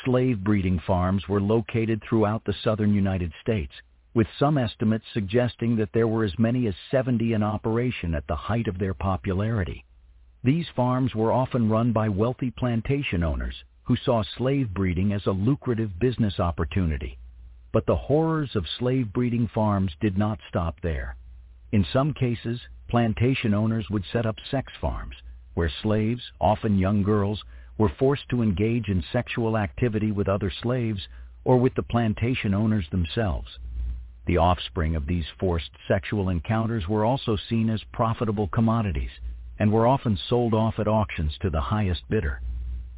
Slave 0.04 0.44
breeding 0.44 0.80
farms 0.80 1.30
were 1.30 1.40
located 1.40 2.02
throughout 2.04 2.44
the 2.44 2.56
southern 2.62 2.94
United 2.94 3.32
States, 3.42 3.74
with 4.14 4.28
some 4.38 4.58
estimates 4.58 5.06
suggesting 5.14 5.78
that 5.78 5.94
there 5.94 6.08
were 6.08 6.26
as 6.26 6.38
many 6.38 6.68
as 6.68 6.76
70 6.92 7.32
in 7.32 7.42
operation 7.42 8.14
at 8.14 8.28
the 8.28 8.36
height 8.36 8.68
of 8.68 8.80
their 8.80 8.94
popularity. 8.94 9.86
These 10.44 10.68
farms 10.76 11.16
were 11.16 11.32
often 11.32 11.70
run 11.70 11.94
by 11.94 12.10
wealthy 12.10 12.52
plantation 12.52 13.24
owners 13.24 13.64
who 13.84 13.96
saw 13.96 14.24
slave 14.38 14.74
breeding 14.74 15.12
as 15.12 15.26
a 15.26 15.32
lucrative 15.32 16.00
business 16.00 16.40
opportunity. 16.40 17.18
But 17.72 17.86
the 17.86 17.96
horrors 17.96 18.56
of 18.56 18.66
slave 18.80 19.12
breeding 19.12 19.48
farms 19.48 19.92
did 20.00 20.18
not 20.18 20.40
stop 20.48 20.80
there. 20.82 21.16
In 21.72 21.86
some 21.92 22.14
cases, 22.14 22.62
plantation 22.88 23.54
owners 23.54 23.90
would 23.90 24.06
set 24.12 24.26
up 24.26 24.36
sex 24.52 24.72
farms, 24.80 25.16
where 25.54 25.72
slaves, 25.82 26.22
often 26.40 26.78
young 26.78 27.04
girls, 27.04 27.44
were 27.78 27.90
forced 27.90 28.30
to 28.30 28.42
engage 28.42 28.88
in 28.88 29.04
sexual 29.12 29.58
activity 29.58 30.12
with 30.12 30.30
other 30.30 30.52
slaves 30.52 31.08
or 31.44 31.58
with 31.58 31.74
the 31.76 31.84
plantation 31.84 32.54
owners 32.54 32.88
themselves. 32.90 33.58
The 34.26 34.38
offspring 34.38 34.96
of 34.96 35.08
these 35.08 35.26
forced 35.40 35.72
sexual 35.88 36.30
encounters 36.30 36.88
were 36.88 37.04
also 37.04 37.36
seen 37.36 37.70
as 37.70 37.84
profitable 37.92 38.48
commodities 38.48 39.12
and 39.60 39.72
were 39.72 39.88
often 39.88 40.18
sold 40.30 40.54
off 40.54 40.80
at 40.80 40.88
auctions 40.88 41.38
to 41.42 41.50
the 41.50 41.62
highest 41.62 42.08
bidder. 42.10 42.42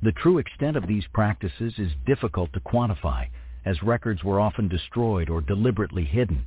The 0.02 0.12
true 0.12 0.38
extent 0.38 0.78
of 0.78 0.88
these 0.88 1.06
practices 1.14 1.74
is 1.78 1.92
difficult 2.06 2.54
to 2.54 2.60
quantify, 2.60 3.28
as 3.66 3.82
records 3.82 4.24
were 4.24 4.40
often 4.40 4.68
destroyed 4.68 5.30
or 5.30 5.42
deliberately 5.42 6.04
hidden. 6.04 6.46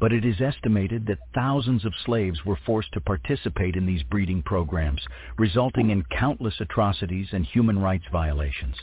But 0.00 0.12
it 0.12 0.24
is 0.24 0.40
estimated 0.40 1.06
that 1.06 1.18
thousands 1.34 1.84
of 1.84 1.92
slaves 2.06 2.44
were 2.44 2.58
forced 2.64 2.92
to 2.92 3.00
participate 3.00 3.76
in 3.76 3.84
these 3.84 4.02
breeding 4.04 4.42
programs, 4.42 5.04
resulting 5.38 5.90
in 5.90 6.04
countless 6.04 6.60
atrocities 6.60 7.28
and 7.32 7.44
human 7.44 7.78
rights 7.78 8.06
violations. 8.10 8.76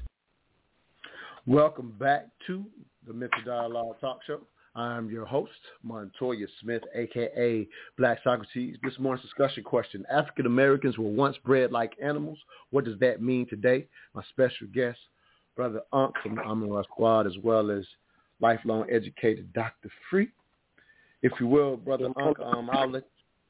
Welcome 1.45 1.95
back 1.99 2.27
to 2.47 2.65
the 3.07 3.13
Mental 3.13 3.41
Dialogue 3.45 3.99
Talk 4.01 4.19
Show. 4.25 4.41
I'm 4.75 5.09
your 5.09 5.25
host, 5.25 5.51
Montoya 5.83 6.47
Smith, 6.61 6.81
aka 6.93 7.65
Black 7.97 8.19
Socrates. 8.23 8.75
This 8.83 8.99
morning's 8.99 9.23
discussion 9.23 9.63
question, 9.63 10.05
African 10.11 10.45
Americans 10.45 10.97
were 10.97 11.09
once 11.09 11.37
bred 11.45 11.71
like 11.71 11.93
animals. 12.03 12.37
What 12.71 12.83
does 12.83 12.99
that 12.99 13.21
mean 13.21 13.47
today? 13.47 13.87
My 14.13 14.21
special 14.29 14.67
guest, 14.73 14.99
Brother 15.55 15.79
Ankh 15.93 16.15
from 16.21 16.39
Amara 16.39 16.83
Squad, 16.83 17.25
as 17.25 17.37
well 17.41 17.71
as 17.71 17.85
lifelong 18.41 18.85
educator 18.91 19.43
Dr. 19.53 19.89
Free. 20.09 20.27
If 21.21 21.31
you 21.39 21.47
will, 21.47 21.77
Brother 21.77 22.09
Ankh, 22.19 22.39
um, 22.41 22.69
I'll 22.69 22.91
let 22.91 23.07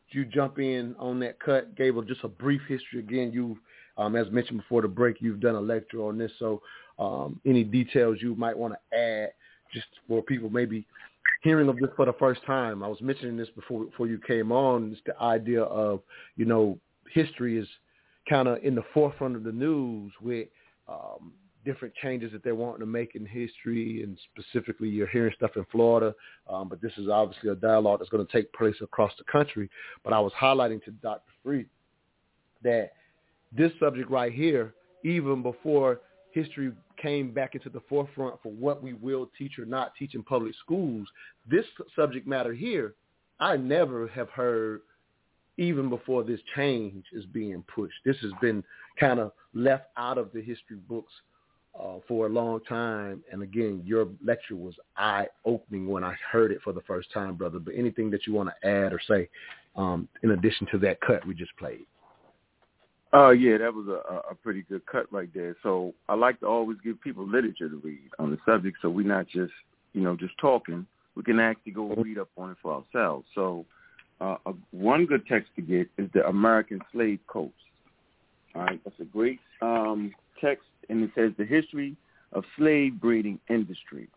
you 0.10 0.26
jump 0.26 0.60
in 0.60 0.96
on 1.00 1.20
that 1.22 1.40
cut. 1.40 1.76
Gave 1.76 1.96
just 2.08 2.24
a 2.24 2.28
brief 2.28 2.62
history 2.68 3.00
again. 3.00 3.32
You, 3.34 3.58
um, 3.98 4.16
as 4.16 4.30
mentioned 4.30 4.60
before 4.60 4.84
the 4.84 4.88
break, 4.88 5.18
you've 5.22 5.40
done 5.40 5.56
a 5.56 5.62
lecture 5.62 6.06
on 6.06 6.20
this. 6.20 6.32
So 6.38 6.62
um, 7.00 7.42
any 7.48 7.64
details 7.64 8.20
you 8.22 8.36
might 8.36 8.56
want 8.56 8.76
to 8.76 8.98
add 8.98 9.32
just 9.74 9.88
for 10.08 10.22
people 10.22 10.50
maybe 10.50 10.86
hearing 11.42 11.70
of 11.70 11.78
this 11.78 11.90
for 11.96 12.06
the 12.06 12.14
first 12.14 12.44
time. 12.46 12.84
I 12.84 12.88
was 12.88 13.02
mentioning 13.02 13.38
this 13.38 13.50
before 13.56 13.86
before 13.86 14.08
you 14.08 14.20
came 14.26 14.52
on. 14.52 14.92
It's 14.92 15.02
the 15.06 15.20
idea 15.22 15.64
of 15.64 16.02
you 16.36 16.46
know 16.46 16.78
history 17.12 17.58
is 17.58 17.68
kind 18.30 18.48
of 18.48 18.64
in 18.64 18.76
the 18.76 18.84
forefront 18.94 19.36
of 19.36 19.44
the 19.44 19.52
news 19.52 20.12
with 20.22 20.48
um, 20.88 21.34
different 21.64 21.94
changes 21.96 22.32
that 22.32 22.44
they're 22.44 22.56
wanting 22.56 22.80
to 22.80 22.86
make 22.86 23.16
in 23.16 23.26
history, 23.26 24.04
and 24.04 24.18
specifically 24.34 24.88
you're 24.88 25.08
hearing 25.08 25.34
stuff 25.36 25.52
in 25.56 25.66
Florida. 25.72 26.14
Um, 26.50 26.70
but 26.70 26.82
this 26.82 26.94
is 26.98 27.10
obviously 27.10 27.50
a 27.50 27.56
dialogue 27.56 28.00
that's 28.00 28.10
going 28.10 28.26
to 28.26 28.32
take 28.32 28.52
place 28.54 28.76
across 28.82 29.12
the 29.18 29.24
country. 29.32 29.70
But 30.04 30.14
I 30.14 30.20
was 30.20 30.32
highlighting 30.40 30.84
to 30.86 30.92
Dr. 30.92 31.32
Free 31.44 31.66
that 32.64 32.92
this 33.56 33.72
subject 33.80 34.10
right 34.10 34.32
here, 34.32 34.74
even 35.04 35.42
before 35.42 36.02
history 36.32 36.72
came 36.98 37.32
back 37.32 37.56
into 37.56 37.70
the 37.70 37.82
forefront 37.90 38.42
for 38.42 38.52
what 38.52 38.82
we 38.82 38.94
will 38.94 39.30
teach 39.38 39.60
or 39.60 39.66
not 39.66 39.94
teach 39.98 40.16
in 40.16 40.24
public 40.24 40.54
schools. 40.64 41.08
This 41.50 41.66
subject 41.96 42.28
matter 42.28 42.54
here, 42.54 42.96
I 43.40 43.58
never 43.58 44.08
have 44.10 44.30
heard 44.30 44.82
even 45.58 45.90
before 45.90 46.24
this 46.24 46.40
change 46.56 47.06
is 47.14 47.26
being 47.26 47.64
pushed. 47.74 47.96
This 48.06 48.18
has 48.22 48.32
been 48.42 48.64
kind 49.00 49.20
of 49.20 49.32
left 49.54 49.86
out 49.98 50.18
of 50.18 50.32
the 50.34 50.42
history 50.42 50.78
books 50.88 51.14
uh, 51.80 52.00
for 52.08 52.26
a 52.26 52.30
long 52.30 52.62
time. 52.68 53.24
And 53.32 53.42
again, 53.42 53.82
your 53.86 54.08
lecture 54.24 54.56
was 54.56 54.76
eye-opening 54.98 55.88
when 55.88 56.04
I 56.04 56.16
heard 56.32 56.52
it 56.52 56.62
for 56.64 56.74
the 56.74 56.82
first 56.82 57.12
time, 57.14 57.36
brother. 57.36 57.60
But 57.60 57.76
anything 57.76 58.10
that 58.12 58.28
you 58.28 58.34
want 58.34 58.50
to 58.50 58.68
add 58.68 58.94
or 58.94 59.00
say 59.08 59.30
um, 59.76 60.08
in 60.24 60.32
addition 60.32 60.68
to 60.72 60.78
that 60.80 61.00
cut 61.02 61.26
we 61.26 61.34
just 61.34 61.56
played? 61.58 61.86
Oh 63.18 63.28
uh, 63.28 63.32
yeah, 63.32 63.58
that 63.60 63.74
was 63.74 63.88
a, 63.88 64.32
a 64.32 64.36
pretty 64.36 64.64
good 64.64 64.86
cut 64.88 65.06
right 65.10 65.30
there. 65.34 65.56
So 65.64 65.94
I 66.10 66.16
like 66.16 66.42
to 66.42 66.48
always 66.48 66.78
give 66.84 67.00
people 67.00 67.26
literature 67.26 67.70
to 67.70 67.78
read 67.78 68.10
on 68.20 68.30
the 68.30 68.38
subject, 68.46 68.78
so 68.82 68.90
we're 68.90 69.08
not 69.08 69.26
just 69.28 69.54
you 69.94 70.02
know 70.02 70.18
just 70.18 70.38
talking. 70.38 70.86
We 71.16 71.24
can 71.24 71.40
actually 71.40 71.72
go 71.72 71.96
read 71.96 72.18
up 72.18 72.28
on 72.38 72.52
it 72.52 72.58
for 72.62 72.74
ourselves. 72.74 73.26
So 73.34 73.66
uh, 74.20 74.36
a, 74.46 74.52
one 74.72 75.06
good 75.06 75.26
text 75.28 75.50
to 75.56 75.62
get 75.62 75.88
is 75.98 76.10
the 76.14 76.28
American 76.28 76.82
Slave 76.92 77.20
Codes. 77.28 77.54
All 78.54 78.64
right, 78.64 78.82
that's 78.84 79.00
a 79.00 79.06
great 79.06 79.40
um, 79.62 80.14
text, 80.42 80.68
and 80.90 81.02
it 81.02 81.12
says 81.16 81.32
the 81.38 81.46
history 81.46 81.96
of 82.34 82.44
slave 82.58 83.00
breeding 83.00 83.40
industry. 83.50 84.10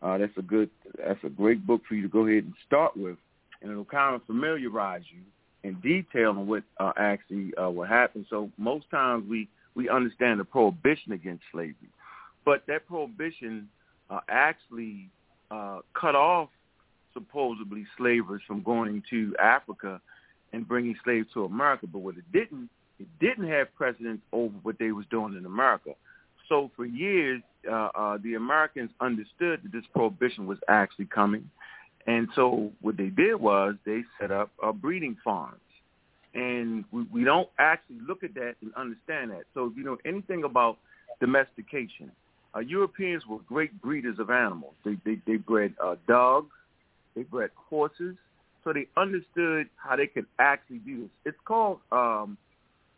Uh, 0.00 0.16
that's 0.18 0.36
a 0.36 0.42
good, 0.42 0.70
that's 0.96 1.24
a 1.24 1.28
great 1.28 1.66
book 1.66 1.82
for 1.88 1.96
you 1.96 2.02
to 2.02 2.08
go 2.08 2.24
ahead 2.24 2.44
and 2.44 2.54
start 2.64 2.96
with, 2.96 3.16
and 3.62 3.72
it'll 3.72 3.84
kind 3.84 4.14
of 4.14 4.22
familiarize 4.26 5.02
you 5.12 5.22
in 5.66 5.74
detail 5.80 6.30
on 6.30 6.46
what 6.46 6.62
uh, 6.78 6.92
actually 6.96 7.52
uh, 7.56 7.70
what 7.70 7.88
happened. 7.88 8.26
So 8.30 8.50
most 8.56 8.88
times 8.90 9.28
we 9.28 9.48
we 9.74 9.88
understand 9.88 10.40
the 10.40 10.44
prohibition 10.44 11.12
against 11.12 11.42
slavery, 11.52 11.90
but 12.44 12.62
that 12.66 12.86
prohibition 12.86 13.68
uh, 14.08 14.20
actually 14.28 15.10
uh, 15.50 15.80
cut 15.92 16.14
off 16.14 16.48
supposedly 17.12 17.86
slavers 17.96 18.42
from 18.46 18.62
going 18.62 19.02
to 19.10 19.34
Africa 19.42 20.00
and 20.52 20.66
bringing 20.66 20.96
slaves 21.04 21.26
to 21.34 21.44
America. 21.44 21.86
But 21.86 22.00
what 22.00 22.16
it 22.16 22.30
didn't, 22.32 22.68
it 22.98 23.08
didn't 23.20 23.48
have 23.48 23.74
precedence 23.74 24.20
over 24.32 24.54
what 24.62 24.78
they 24.78 24.92
was 24.92 25.06
doing 25.10 25.34
in 25.36 25.44
America. 25.46 25.94
So 26.48 26.70
for 26.76 26.84
years, 26.84 27.42
uh, 27.70 27.88
uh, 27.94 28.18
the 28.22 28.34
Americans 28.34 28.90
understood 29.00 29.60
that 29.64 29.72
this 29.72 29.84
prohibition 29.92 30.46
was 30.46 30.58
actually 30.68 31.06
coming. 31.06 31.50
And 32.06 32.28
so 32.34 32.70
what 32.80 32.96
they 32.96 33.08
did 33.08 33.34
was 33.36 33.74
they 33.84 34.02
set 34.20 34.30
up 34.30 34.50
breeding 34.80 35.16
farms. 35.24 35.60
And 36.34 36.84
we, 36.92 37.04
we 37.12 37.24
don't 37.24 37.48
actually 37.58 37.98
look 38.06 38.22
at 38.22 38.34
that 38.34 38.56
and 38.60 38.72
understand 38.74 39.30
that. 39.30 39.44
So 39.54 39.66
if 39.66 39.76
you 39.76 39.84
know 39.84 39.96
anything 40.04 40.44
about 40.44 40.78
domestication, 41.18 42.12
uh, 42.54 42.60
Europeans 42.60 43.26
were 43.26 43.38
great 43.48 43.80
breeders 43.80 44.18
of 44.18 44.30
animals. 44.30 44.74
They 44.84 44.96
they, 45.04 45.18
they 45.26 45.36
bred 45.36 45.74
uh, 45.82 45.96
dogs, 46.06 46.52
they 47.14 47.22
bred 47.22 47.50
horses, 47.54 48.16
so 48.62 48.72
they 48.72 48.86
understood 48.96 49.68
how 49.76 49.96
they 49.96 50.06
could 50.06 50.26
actually 50.38 50.78
do 50.78 51.02
this. 51.02 51.10
It's 51.24 51.38
called 51.44 51.78
um, 51.90 52.36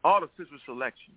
artificial 0.05 0.59
selection, 0.65 1.15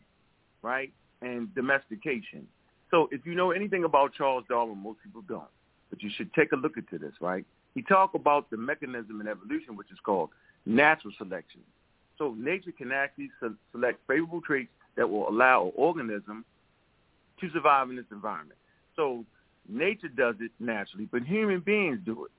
right, 0.62 0.91
and 1.21 1.53
domestication. 1.55 2.48
So 2.91 3.10
if 3.12 3.25
you 3.25 3.33
know 3.36 3.51
anything 3.51 3.83
about 3.83 4.13
Charles 4.13 4.43
Darwin, 4.48 4.77
most 4.77 5.00
people 5.03 5.24
don't, 5.27 5.43
but 5.89 6.03
you 6.03 6.10
should 6.15 6.33
take 6.33 6.51
a 6.51 6.55
look 6.55 6.77
into 6.77 6.98
this, 6.98 7.13
right? 7.21 7.45
He 7.75 7.82
talked 7.82 8.16
about 8.16 8.50
the 8.50 8.58
mechanism 8.58 9.22
in 9.22 9.28
evolution, 9.28 9.75
which 9.75 9.92
is 9.92 10.00
called 10.04 10.30
natural 10.66 11.13
selection. 11.18 11.62
So 12.18 12.36
nature 12.38 12.72
can 12.72 12.92
actually 12.92 13.30
select 13.72 14.00
favorable 14.08 14.42
traits 14.42 14.72
that 14.96 15.10
will 15.10 15.28
allow 15.30 15.66
an 15.66 15.72
organism 15.75 16.46
to 17.40 17.50
survive 17.51 17.90
in 17.90 17.96
this 17.96 18.06
environment. 18.12 18.60
So 18.96 19.25
nature 19.68 20.10
does 20.10 20.36
it 20.40 20.51
naturally, 20.60 21.08
but 21.12 21.24
human 21.24 21.62
beings 21.62 22.00
do 22.06 22.25
it. 22.25 22.32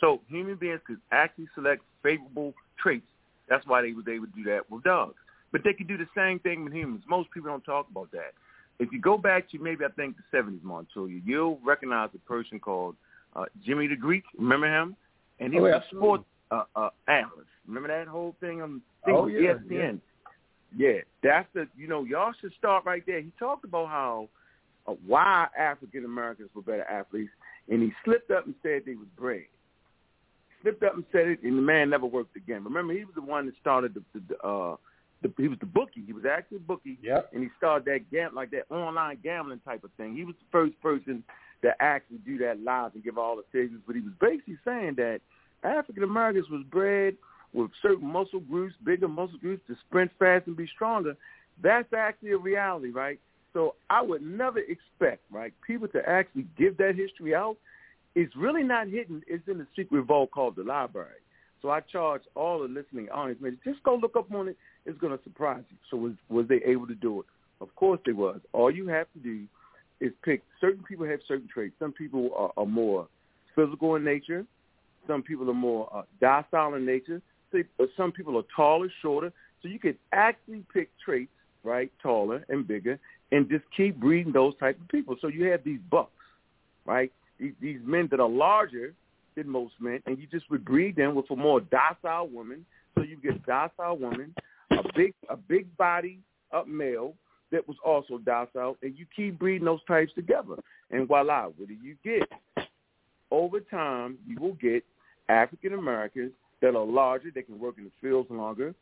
So 0.00 0.20
human 0.28 0.56
beings 0.56 0.80
could 0.86 1.00
actually 1.10 1.48
select 1.54 1.82
favorable 2.02 2.54
traits. 2.78 3.06
That's 3.48 3.66
why 3.66 3.82
they 3.82 3.92
was 3.92 4.06
able 4.08 4.26
to 4.26 4.32
do 4.32 4.44
that 4.44 4.70
with 4.70 4.84
dogs. 4.84 5.14
But 5.52 5.62
they 5.64 5.72
could 5.72 5.88
do 5.88 5.96
the 5.96 6.08
same 6.14 6.38
thing 6.40 6.64
with 6.64 6.72
humans. 6.72 7.02
Most 7.08 7.30
people 7.30 7.50
don't 7.50 7.64
talk 7.64 7.88
about 7.90 8.10
that. 8.12 8.34
If 8.78 8.92
you 8.92 9.00
go 9.00 9.16
back 9.16 9.50
to 9.50 9.58
maybe 9.58 9.84
I 9.84 9.88
think 9.88 10.16
the 10.16 10.36
70s, 10.36 10.62
Montoya, 10.62 11.20
you'll 11.24 11.58
recognize 11.64 12.10
a 12.14 12.18
person 12.18 12.60
called 12.60 12.96
uh, 13.36 13.44
Jimmy 13.64 13.86
the 13.86 13.96
Greek. 13.96 14.24
Remember 14.38 14.66
him? 14.66 14.96
And 15.40 15.52
he 15.52 15.58
oh, 15.58 15.64
was 15.64 15.74
a 15.74 15.94
sports 15.94 16.24
uh, 16.50 16.64
uh, 16.74 16.90
analyst. 17.08 17.48
Remember 17.66 17.88
that 17.88 18.08
whole 18.08 18.34
thing 18.40 18.62
on 18.62 18.80
oh, 19.06 19.26
yeah, 19.26 19.54
ESPN? 19.54 20.00
Yeah. 20.76 20.88
yeah, 20.88 21.00
that's 21.22 21.48
the 21.54 21.68
you 21.76 21.88
know 21.88 22.04
y'all 22.04 22.32
should 22.40 22.52
start 22.58 22.84
right 22.84 23.02
there. 23.06 23.20
He 23.20 23.32
talked 23.38 23.64
about 23.64 23.88
how 23.88 24.28
uh, 24.86 24.94
why 25.06 25.48
African 25.58 26.04
Americans 26.04 26.50
were 26.54 26.62
better 26.62 26.84
athletes, 26.84 27.30
and 27.68 27.82
he 27.82 27.92
slipped 28.04 28.30
up 28.30 28.46
and 28.46 28.54
said 28.62 28.82
they 28.86 28.94
was 28.94 29.08
bred. 29.16 29.44
Slipped 30.62 30.82
up 30.82 30.94
and 30.94 31.04
said 31.12 31.28
it, 31.28 31.42
and 31.42 31.58
the 31.58 31.62
man 31.62 31.90
never 31.90 32.06
worked 32.06 32.36
again. 32.36 32.64
Remember, 32.64 32.94
he 32.94 33.04
was 33.04 33.14
the 33.14 33.20
one 33.20 33.46
that 33.46 33.54
started 33.60 33.94
the, 33.94 34.02
the, 34.14 34.22
the 34.28 34.48
uh, 34.48 34.76
the, 35.22 35.32
he 35.38 35.48
was 35.48 35.58
the 35.58 35.66
bookie. 35.66 36.02
He 36.06 36.12
was 36.12 36.24
actually 36.24 36.58
a 36.58 36.60
bookie, 36.60 36.98
yep. 37.02 37.30
and 37.32 37.42
he 37.42 37.48
started 37.56 37.84
that 37.86 38.10
gam 38.10 38.34
like 38.34 38.50
that 38.50 38.70
online 38.70 39.18
gambling 39.22 39.60
type 39.60 39.84
of 39.84 39.90
thing. 39.96 40.14
He 40.14 40.24
was 40.24 40.34
the 40.38 40.46
first 40.52 40.80
person 40.80 41.24
to 41.62 41.70
actually 41.80 42.18
do 42.18 42.38
that 42.38 42.62
live 42.62 42.94
and 42.94 43.04
give 43.04 43.18
all 43.18 43.36
the 43.36 43.44
figures. 43.52 43.80
But 43.86 43.96
he 43.96 44.02
was 44.02 44.12
basically 44.20 44.58
saying 44.64 44.94
that 44.96 45.20
African 45.62 46.02
Americans 46.02 46.48
was 46.50 46.62
bred 46.70 47.16
with 47.52 47.70
certain 47.82 48.06
muscle 48.06 48.40
groups, 48.40 48.74
bigger 48.84 49.08
muscle 49.08 49.38
groups, 49.38 49.62
to 49.66 49.76
sprint 49.88 50.10
fast 50.18 50.46
and 50.46 50.56
be 50.56 50.66
stronger. 50.74 51.16
That's 51.62 51.92
actually 51.92 52.32
a 52.32 52.38
reality, 52.38 52.90
right? 52.90 53.18
So 53.52 53.74
I 53.88 54.02
would 54.02 54.22
never 54.22 54.58
expect, 54.58 55.22
right, 55.30 55.54
people 55.66 55.88
to 55.88 56.06
actually 56.06 56.46
give 56.58 56.76
that 56.76 56.94
history 56.94 57.34
out. 57.34 57.56
It's 58.14 58.34
really 58.36 58.62
not 58.62 58.88
hidden. 58.88 59.22
It's 59.26 59.46
in 59.48 59.58
the 59.58 59.66
secret 59.74 60.02
vault 60.02 60.30
called 60.30 60.56
the 60.56 60.62
library. 60.62 61.20
So 61.62 61.70
I 61.70 61.80
charge 61.80 62.22
all 62.34 62.60
the 62.60 62.68
listening 62.68 63.08
audience, 63.08 63.40
just 63.64 63.82
go 63.82 63.96
look 63.96 64.14
up 64.16 64.32
on 64.32 64.48
it. 64.48 64.56
It's 64.84 64.98
going 64.98 65.16
to 65.16 65.24
surprise 65.24 65.64
you. 65.70 65.76
So 65.90 65.96
was 65.96 66.12
was 66.28 66.46
they 66.48 66.60
able 66.64 66.86
to 66.86 66.94
do 66.94 67.20
it? 67.20 67.26
Of 67.60 67.74
course 67.74 67.98
they 68.04 68.12
was. 68.12 68.40
All 68.52 68.70
you 68.70 68.88
have 68.88 69.06
to 69.14 69.18
do 69.18 69.46
is 70.00 70.12
pick. 70.24 70.42
Certain 70.60 70.82
people 70.84 71.06
have 71.06 71.20
certain 71.26 71.48
traits. 71.52 71.74
Some 71.78 71.92
people 71.92 72.30
are, 72.36 72.52
are 72.56 72.66
more 72.66 73.08
physical 73.54 73.96
in 73.96 74.04
nature. 74.04 74.44
Some 75.06 75.22
people 75.22 75.48
are 75.50 75.54
more 75.54 75.88
uh, 75.94 76.02
docile 76.20 76.74
in 76.74 76.84
nature. 76.84 77.22
Some 77.96 78.12
people 78.12 78.36
are 78.38 78.44
taller, 78.54 78.88
shorter. 79.00 79.32
So 79.62 79.68
you 79.68 79.78
can 79.78 79.96
actually 80.12 80.64
pick 80.72 80.90
traits, 81.04 81.30
right, 81.64 81.90
taller 82.02 82.44
and 82.48 82.66
bigger, 82.66 82.98
and 83.32 83.48
just 83.48 83.64
keep 83.76 83.98
breeding 83.98 84.32
those 84.32 84.54
type 84.58 84.80
of 84.80 84.88
people. 84.88 85.16
So 85.20 85.28
you 85.28 85.46
have 85.50 85.64
these 85.64 85.80
bucks, 85.90 86.10
right? 86.84 87.10
These, 87.38 87.54
these 87.60 87.78
men 87.84 88.08
that 88.10 88.20
are 88.20 88.28
larger 88.28 88.94
than 89.36 89.48
most 89.48 89.74
men, 89.80 90.00
and 90.06 90.18
you 90.18 90.26
just 90.30 90.50
would 90.50 90.64
breed 90.64 90.96
them 90.96 91.14
with 91.14 91.30
a 91.30 91.36
more 91.36 91.60
docile 91.60 92.28
woman. 92.28 92.64
So 92.94 93.02
you 93.02 93.16
get 93.22 93.44
docile 93.46 93.98
woman, 93.98 94.34
a 94.70 94.82
big 94.94 95.14
a 95.28 95.36
big 95.36 95.74
body 95.76 96.18
up 96.52 96.66
male 96.66 97.14
that 97.56 97.66
was 97.66 97.78
also 97.84 98.18
docile, 98.18 98.76
and 98.82 98.96
you 98.96 99.06
keep 99.14 99.38
breeding 99.38 99.64
those 99.64 99.82
types 99.88 100.12
together. 100.14 100.56
And 100.90 101.08
voila, 101.08 101.46
what 101.56 101.68
do 101.68 101.74
you 101.74 101.96
get? 102.04 102.28
Over 103.30 103.60
time, 103.60 104.18
you 104.26 104.38
will 104.38 104.54
get 104.54 104.84
African 105.28 105.72
Americans 105.72 106.32
that 106.60 106.76
are 106.76 106.84
larger, 106.84 107.30
they 107.34 107.42
can 107.42 107.58
work 107.58 107.76
in 107.78 107.84
the 107.84 107.90
fields 108.00 108.30
longer, 108.30 108.74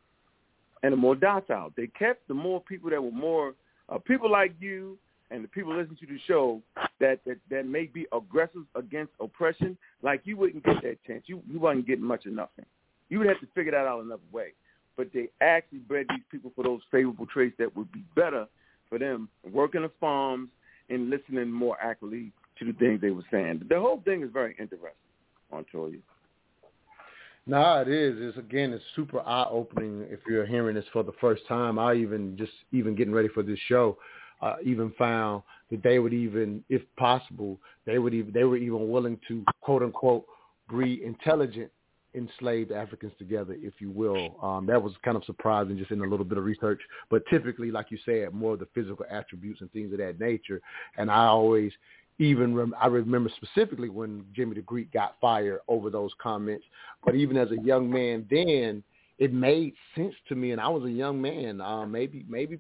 and 0.83 0.93
are 0.93 0.97
more 0.97 1.15
docile. 1.15 1.73
They 1.77 1.87
kept 1.87 2.27
the 2.29 2.35
more 2.35 2.61
people 2.61 2.91
that 2.91 3.03
were 3.03 3.11
more 3.11 3.55
uh, 3.89 3.99
people 3.99 4.31
like 4.31 4.53
you 4.61 4.99
and 5.31 5.43
the 5.43 5.49
people 5.49 5.77
listening 5.77 5.99
to 6.01 6.07
the 6.07 6.19
show 6.27 6.61
that, 7.01 7.21
that 7.25 7.39
that 7.51 7.67
may 7.67 7.85
be 7.85 8.07
aggressive 8.13 8.65
against 8.75 9.13
oppression, 9.21 9.77
like 10.03 10.21
you 10.25 10.37
wouldn't 10.37 10.65
get 10.65 10.83
that 10.83 10.99
chance. 11.07 11.23
You 11.27 11.41
you 11.51 11.59
wasn't 11.59 11.87
getting 11.87 12.05
much 12.05 12.27
of 12.27 12.33
nothing. 12.33 12.67
You 13.09 13.19
would 13.19 13.29
have 13.29 13.41
to 13.41 13.47
figure 13.55 13.73
that 13.73 13.87
out 13.87 14.05
another 14.05 14.23
way. 14.33 14.49
But 14.97 15.09
they 15.13 15.29
actually 15.41 15.79
bred 15.79 16.07
these 16.11 16.25
people 16.31 16.53
for 16.55 16.63
those 16.63 16.81
favorable 16.91 17.27
traits 17.27 17.57
that 17.59 17.75
would 17.77 17.91
be 17.91 18.05
better 18.15 18.47
for 18.95 18.99
them 19.01 19.29
working 19.53 19.83
the 19.83 19.91
farms 19.99 20.49
and 20.89 21.11
listening 21.11 21.51
more 21.51 21.77
accurately 21.83 22.31
to 22.59 22.65
the 22.65 22.73
things 22.75 23.01
they 23.01 23.11
were 23.11 23.25
saying. 23.31 23.63
The 23.69 23.81
whole 23.81 24.01
thing 24.05 24.23
is 24.23 24.31
very 24.33 24.55
interesting, 24.59 24.91
Montoya. 25.51 25.97
No, 27.47 27.83
it 27.83 27.89
is. 27.89 28.15
It's 28.19 28.39
again, 28.39 28.73
it's 28.73 28.85
super 28.95 29.21
eye 29.21 29.47
opening 29.51 30.07
if 30.09 30.21
you're 30.29 30.47
hearing 30.47 30.77
this 30.77 30.85
for 30.93 31.03
the 31.03 31.13
first 31.21 31.43
time. 31.49 31.79
I 31.79 31.95
even 31.95 32.37
just 32.39 32.53
even 32.73 32.95
getting 32.95 33.13
ready 33.13 33.29
for 33.29 33.43
this 33.43 33.59
show, 33.67 33.99
uh, 34.41 34.55
even 34.65 34.93
found 34.97 35.43
that 35.71 35.83
they 35.83 35.99
would 35.99 36.15
even, 36.15 36.65
if 36.69 36.83
possible, 36.97 37.59
they 37.87 37.99
would 37.99 38.15
even 38.15 38.33
they 38.33 38.45
were 38.45 38.57
even 38.57 38.89
willing 38.89 39.19
to 39.27 39.45
quote 39.61 39.83
unquote 39.83 40.25
breed 40.69 41.01
intelligent 41.03 41.71
enslaved 42.15 42.73
Africans 42.73 43.13
together, 43.19 43.57
if 43.61 43.75
you 43.79 43.91
will. 43.91 44.37
Um, 44.43 44.67
that 44.67 44.83
was 44.83 44.93
kind 45.05 45.17
of 45.17 45.25
surprising 45.25 45.77
just 45.79 45.91
in 45.91 46.01
a 46.01 46.07
little 46.07 46.25
bit 46.25 46.39
of 46.39 46.45
research. 46.45 46.81
But 47.11 47.23
typically, 47.31 47.71
like 47.71 47.91
you 47.91 47.99
said, 48.05 48.33
more 48.33 48.55
of 48.55 48.61
the 48.61 48.69
physical 48.75 49.05
attributes 49.11 49.61
and 49.61 49.71
things 49.73 49.93
of 49.93 49.99
that 49.99 50.21
nature. 50.21 50.61
And 50.97 51.11
I 51.11 51.27
always 51.27 51.73
even 52.19 52.55
rem- 52.55 52.75
I 52.81 52.87
remember 52.87 53.31
specifically 53.37 53.89
when 53.89 54.25
Jimmy 54.35 54.55
the 54.55 54.63
Greek 54.63 54.93
got 54.93 55.17
fired 55.21 55.61
over 55.69 55.91
those 55.91 56.13
comments. 56.23 56.65
But 57.05 57.15
even 57.15 57.37
as 57.37 57.51
a 57.51 57.61
young 57.61 57.91
man 57.91 58.27
then, 58.31 58.83
it 59.19 59.33
made 59.33 59.75
sense 59.95 60.15
to 60.29 60.35
me, 60.35 60.51
and 60.51 60.61
I 60.61 60.69
was 60.69 60.85
a 60.85 60.91
young 60.91 61.23
man, 61.23 61.61
uh, 61.61 61.87
maybe 61.87 62.25
maybe 62.29 62.59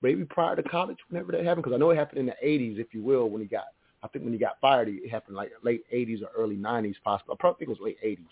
maybe 0.00 0.24
prior 0.24 0.54
to 0.54 0.62
college, 0.62 0.98
whenever 1.08 1.32
that 1.32 1.44
happened, 1.44 1.64
because 1.64 1.74
I 1.74 1.78
know 1.78 1.90
it 1.90 1.96
happened 1.96 2.20
in 2.20 2.26
the 2.26 2.36
'80s, 2.44 2.78
if 2.78 2.94
you 2.94 3.02
will, 3.02 3.28
when 3.30 3.42
he 3.42 3.48
got. 3.48 3.66
I 4.00 4.06
think 4.06 4.24
when 4.24 4.32
he 4.32 4.38
got 4.38 4.60
fired, 4.60 4.88
it 4.88 5.10
happened 5.10 5.36
like 5.36 5.50
late 5.64 5.82
'80s 5.92 6.22
or 6.22 6.28
early 6.36 6.56
'90s, 6.56 6.94
possibly. 7.02 7.32
I 7.32 7.36
probably 7.40 7.58
think 7.58 7.76
it 7.76 7.80
was 7.80 7.84
late 7.84 7.98
'80s, 8.04 8.26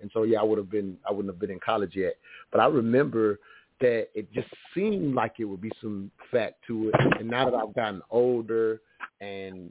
and 0.00 0.10
so 0.12 0.22
yeah, 0.22 0.40
I 0.40 0.44
would 0.44 0.58
have 0.58 0.70
been 0.70 0.96
I 1.08 1.12
wouldn't 1.12 1.32
have 1.32 1.40
been 1.40 1.50
in 1.50 1.60
college 1.60 1.94
yet, 1.94 2.16
but 2.50 2.60
I 2.60 2.66
remember 2.66 3.38
that 3.80 4.08
it 4.14 4.32
just 4.32 4.48
seemed 4.74 5.14
like 5.14 5.34
it 5.38 5.44
would 5.44 5.60
be 5.60 5.70
some 5.80 6.10
fact 6.32 6.56
to 6.66 6.88
it. 6.88 6.94
And 7.20 7.28
now 7.28 7.48
that 7.48 7.56
I've 7.56 7.74
gotten 7.74 8.02
older 8.10 8.80
and 9.20 9.70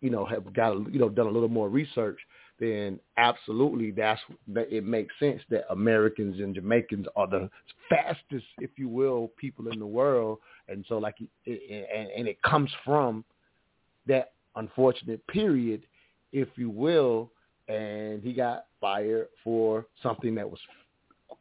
you 0.00 0.10
know, 0.10 0.24
have 0.24 0.52
got 0.54 0.72
you 0.92 0.98
know 0.98 1.08
done 1.08 1.26
a 1.26 1.30
little 1.30 1.48
more 1.48 1.68
research, 1.68 2.18
then 2.58 2.98
absolutely 3.16 3.90
that's 3.90 4.20
that 4.48 4.74
it 4.74 4.84
makes 4.84 5.12
sense 5.18 5.42
that 5.50 5.64
Americans 5.70 6.40
and 6.40 6.54
Jamaicans 6.54 7.06
are 7.16 7.26
the 7.26 7.50
fastest, 7.88 8.46
if 8.58 8.70
you 8.76 8.88
will, 8.88 9.30
people 9.36 9.68
in 9.68 9.78
the 9.78 9.86
world, 9.86 10.38
and 10.68 10.84
so 10.88 10.98
like 10.98 11.16
and, 11.46 12.08
and 12.16 12.28
it 12.28 12.40
comes 12.42 12.70
from 12.84 13.24
that 14.06 14.32
unfortunate 14.56 15.26
period, 15.28 15.82
if 16.32 16.48
you 16.56 16.70
will, 16.70 17.30
and 17.70 18.22
he 18.22 18.32
got 18.32 18.66
fired 18.80 19.28
for 19.44 19.86
something 20.02 20.34
that 20.34 20.48
was, 20.48 20.58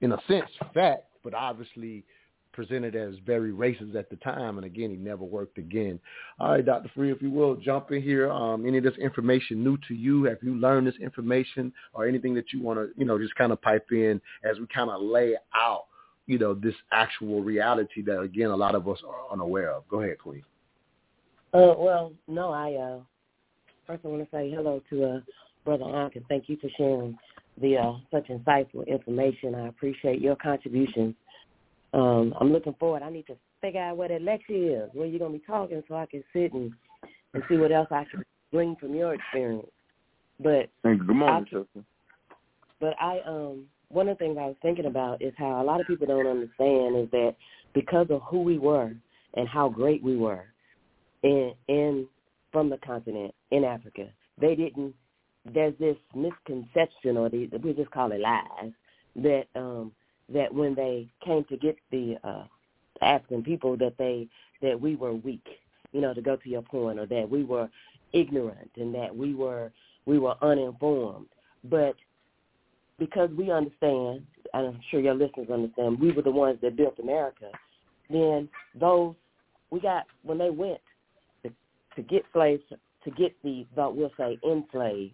in 0.02 0.12
a 0.12 0.18
sense, 0.28 0.50
fact, 0.74 1.06
but 1.24 1.34
obviously 1.34 2.04
presented 2.52 2.96
as 2.96 3.16
very 3.26 3.52
racist 3.52 3.96
at 3.96 4.10
the 4.10 4.16
time, 4.18 4.58
and 4.58 4.66
again, 4.66 4.90
he 4.90 4.96
never 4.98 5.24
worked 5.24 5.58
again. 5.58 6.00
All 6.40 6.52
right, 6.52 6.66
Dr. 6.66 6.90
Free, 6.94 7.12
if 7.12 7.22
you 7.22 7.30
will, 7.30 7.56
jump 7.56 7.92
in 7.92 8.02
here. 8.02 8.32
Um, 8.32 8.66
any 8.66 8.80
of 8.80 8.84
this 8.84 8.98
information 8.98 9.64
new 9.64 9.78
to 9.88 9.94
you? 9.94 10.26
Have 10.26 10.40
you 10.42 10.56
learned 10.56 10.88
this 10.88 10.96
information, 11.02 11.72
or 11.94 12.08
anything 12.08 12.34
that 12.36 12.52
you 12.54 12.62
want 12.62 12.80
to, 12.80 12.90
you 12.98 13.06
know, 13.06 13.18
just 13.18 13.36
kind 13.36 13.52
of 13.52 13.62
pipe 13.62 13.88
in 13.92 14.22
as 14.44 14.60
we 14.60 14.68
kind 14.68 14.90
of 14.90 15.02
lay 15.02 15.36
out, 15.56 15.86
you 16.28 16.38
know, 16.38 16.54
this 16.54 16.76
actual 16.92 17.42
reality 17.42 18.02
that 18.04 18.20
again 18.20 18.50
a 18.50 18.56
lot 18.56 18.76
of 18.76 18.88
us 18.88 19.00
are 19.08 19.32
unaware 19.32 19.72
of? 19.72 19.88
Go 19.88 20.02
ahead, 20.02 20.20
Queen. 20.20 20.44
Uh, 21.54 21.74
well, 21.78 22.12
no, 22.28 22.52
I 22.52 22.74
uh, 22.74 23.00
first 23.88 24.02
I 24.06 24.08
want 24.10 24.24
to 24.24 24.36
say 24.36 24.52
hello 24.52 24.82
to 24.90 25.04
uh, 25.06 25.20
Brother 25.78 25.96
Ankh, 25.96 26.16
and 26.16 26.26
thank 26.28 26.50
you 26.50 26.58
for 26.58 26.70
sharing 26.78 27.18
the 27.62 27.78
uh, 27.78 27.94
such 28.12 28.28
insightful 28.28 28.88
information. 28.88 29.56
I 29.56 29.68
appreciate 29.68 30.22
your 30.22 30.36
contributions 30.36 31.16
um, 31.94 32.34
I'm 32.40 32.52
looking 32.52 32.76
forward. 32.80 33.04
I 33.04 33.10
need 33.10 33.28
to 33.28 33.36
figure 33.62 33.82
out 33.82 33.98
where 33.98 34.10
that 34.10 34.22
lecture 34.22 34.54
is, 34.86 34.90
where 34.94 35.08
you're 35.08 35.20
gonna 35.20 35.34
be 35.34 35.44
talking, 35.46 35.82
so 35.88 35.96
I 35.96 36.06
can 36.06 36.24
sit 36.34 36.54
and 36.54 36.72
and 37.34 37.44
see 37.50 37.58
what 37.58 37.72
else 37.72 37.88
I 37.92 38.06
can 38.10 38.24
bring 38.52 38.76
from 38.80 38.96
your 38.96 39.14
experience. 39.14 39.68
But 40.40 40.70
thank 40.84 41.02
you. 41.02 41.08
good 41.08 41.16
morning. 41.16 41.46
But 42.80 42.94
I 43.00 43.20
um 43.26 43.66
one 43.90 44.08
of 44.08 44.18
the 44.18 44.24
things 44.24 44.38
I 44.40 44.46
was 44.46 44.56
thinking 44.62 44.86
about 44.86 45.22
is 45.22 45.34
how 45.38 45.62
a 45.62 45.64
lot 45.64 45.82
of 45.82 45.88
people 45.88 46.06
don't 46.06 46.28
understand 46.28 46.96
is 46.96 47.10
that 47.12 47.36
because 47.74 48.08
of 48.12 48.22
who 48.24 48.42
we 48.42 48.60
were 48.60 48.92
and 49.34 49.48
how 49.48 49.68
great 49.70 50.04
we 50.04 50.16
were 50.16 50.46
in 51.24 51.54
in 51.68 52.08
from 52.52 52.70
the 52.70 52.78
continent 52.78 53.34
in 53.52 53.64
Africa, 53.64 54.08
they 54.40 54.56
didn't. 54.56 54.94
There's 55.46 55.74
this 55.80 55.98
misconception, 56.16 57.18
or 57.18 57.30
the, 57.30 57.50
we 57.64 57.74
just 57.74 57.92
call 57.92 58.12
it 58.12 58.20
lies, 58.20 58.72
that 59.16 59.46
um 59.56 59.92
that 60.32 60.54
when 60.54 60.76
they 60.76 61.08
came 61.26 61.44
to 61.46 61.58
get 61.58 61.76
the 61.92 62.18
uh, 62.24 62.44
African 63.02 63.44
people 63.44 63.76
that 63.78 63.98
they 63.98 64.28
that 64.62 64.80
we 64.80 64.96
were 64.96 65.14
weak, 65.14 65.46
you 65.92 66.02
know, 66.02 66.14
to 66.14 66.22
go 66.22 66.36
to 66.36 66.50
your 66.50 66.62
point, 66.62 67.00
or 67.00 67.06
that 67.08 67.30
we 67.30 67.44
were 67.44 67.70
ignorant 68.14 68.72
and 68.76 68.94
that 68.94 69.16
we 69.16 69.34
were 69.34 69.72
we 70.06 70.20
were 70.20 70.36
uninformed. 70.42 71.28
But 71.64 71.96
because 72.98 73.30
we 73.38 73.52
understand, 73.52 74.26
and 74.54 74.68
I'm 74.68 74.80
sure 74.92 75.00
your 75.00 75.14
listeners 75.14 75.50
understand, 75.50 76.00
we 76.00 76.12
were 76.12 76.22
the 76.22 76.32
ones 76.32 76.60
that 76.62 76.76
built 76.76 77.00
America. 77.00 77.50
Then 78.10 78.50
those 78.80 79.16
we 79.72 79.80
got 79.80 80.06
when 80.24 80.38
they 80.38 80.50
went 80.50 80.80
to, 81.44 81.52
to 81.96 82.02
get 82.02 82.24
slaves 82.34 82.64
to 83.04 83.12
get 83.12 83.34
the, 83.44 83.66
but 83.76 83.96
we'll 83.96 84.12
say 84.18 84.38
enslaved, 84.46 85.14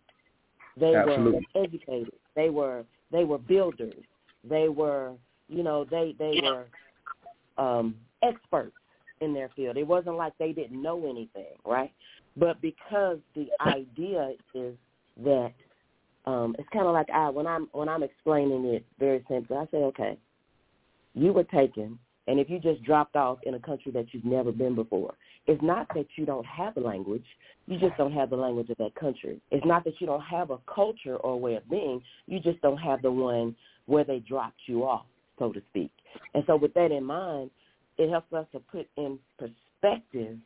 they 0.80 0.96
Absolutely. 0.96 1.46
were 1.54 1.64
educated. 1.64 2.14
They 2.36 2.50
were 2.50 2.86
they 3.12 3.24
were 3.24 3.38
builders. 3.38 4.04
They 4.48 4.70
were, 4.70 5.14
you 5.48 5.64
know, 5.64 5.86
they 5.86 6.16
they 6.20 6.40
were 6.42 6.66
um, 7.58 7.96
experts 8.24 8.76
in 9.22 9.34
their 9.34 9.50
field. 9.56 9.78
It 9.78 9.88
wasn't 9.88 10.18
like 10.18 10.34
they 10.38 10.52
didn't 10.52 10.82
know 10.82 11.10
anything, 11.10 11.56
right? 11.66 11.92
But 12.38 12.62
because 12.62 13.20
the 13.36 13.48
idea 13.62 14.34
is 14.54 14.76
that 15.24 15.54
um, 16.26 16.56
it's 16.60 16.68
kind 16.74 16.86
of 16.86 16.94
like 16.94 17.10
I 17.10 17.30
when 17.30 17.48
I'm 17.48 17.68
when 17.72 17.88
I'm 17.88 18.04
explaining 18.04 18.66
it 18.66 18.86
very 19.00 19.24
simply, 19.30 19.58
I 19.58 19.66
say, 19.72 19.78
okay, 19.78 20.18
you 21.14 21.32
were 21.32 21.46
taken, 21.46 21.98
and 22.28 22.40
if 22.40 22.50
you 22.50 22.60
just 22.60 22.84
dropped 22.84 23.16
off 23.16 23.40
in 23.44 23.54
a 23.54 23.60
country 23.60 23.92
that 23.94 24.14
you've 24.14 24.26
never 24.26 24.52
been 24.52 24.76
before, 24.76 25.14
it's 25.48 25.62
not 25.62 25.88
that 25.96 26.08
you 26.16 26.26
don't 26.26 26.46
have 26.46 26.76
a 26.78 26.80
language, 26.80 27.26
you 27.68 27.80
just 27.80 27.96
don't 27.98 28.12
have 28.12 28.30
the 28.30 28.36
language 28.36 28.70
of 28.70 28.78
that 28.78 28.96
country. 28.96 29.40
It's 29.52 29.66
not 29.66 29.84
that 29.84 29.94
you 30.00 30.08
don't 30.08 30.22
have 30.22 30.50
a 30.50 30.58
culture 30.74 31.18
or 31.18 31.34
a 31.34 31.38
way 31.38 31.56
of 31.56 31.70
being, 31.70 32.02
you 32.28 32.40
just 32.40 32.62
don't 32.62 32.78
have 32.78 33.02
the 33.02 33.12
one 33.12 33.56
where 33.86 34.04
they 34.04 34.20
dropped 34.20 34.60
you 34.66 34.84
off, 34.84 35.06
so 35.38 35.52
to 35.52 35.62
speak. 35.70 35.92
And 36.34 36.44
so 36.48 36.56
with 36.56 36.74
that 36.74 36.92
in 36.92 37.04
mind, 37.04 37.52
it 37.98 38.10
helps 38.10 38.34
us 38.34 38.46
to 38.52 38.60
put 38.60 38.88
in 38.98 39.20
perspective, 39.38 40.38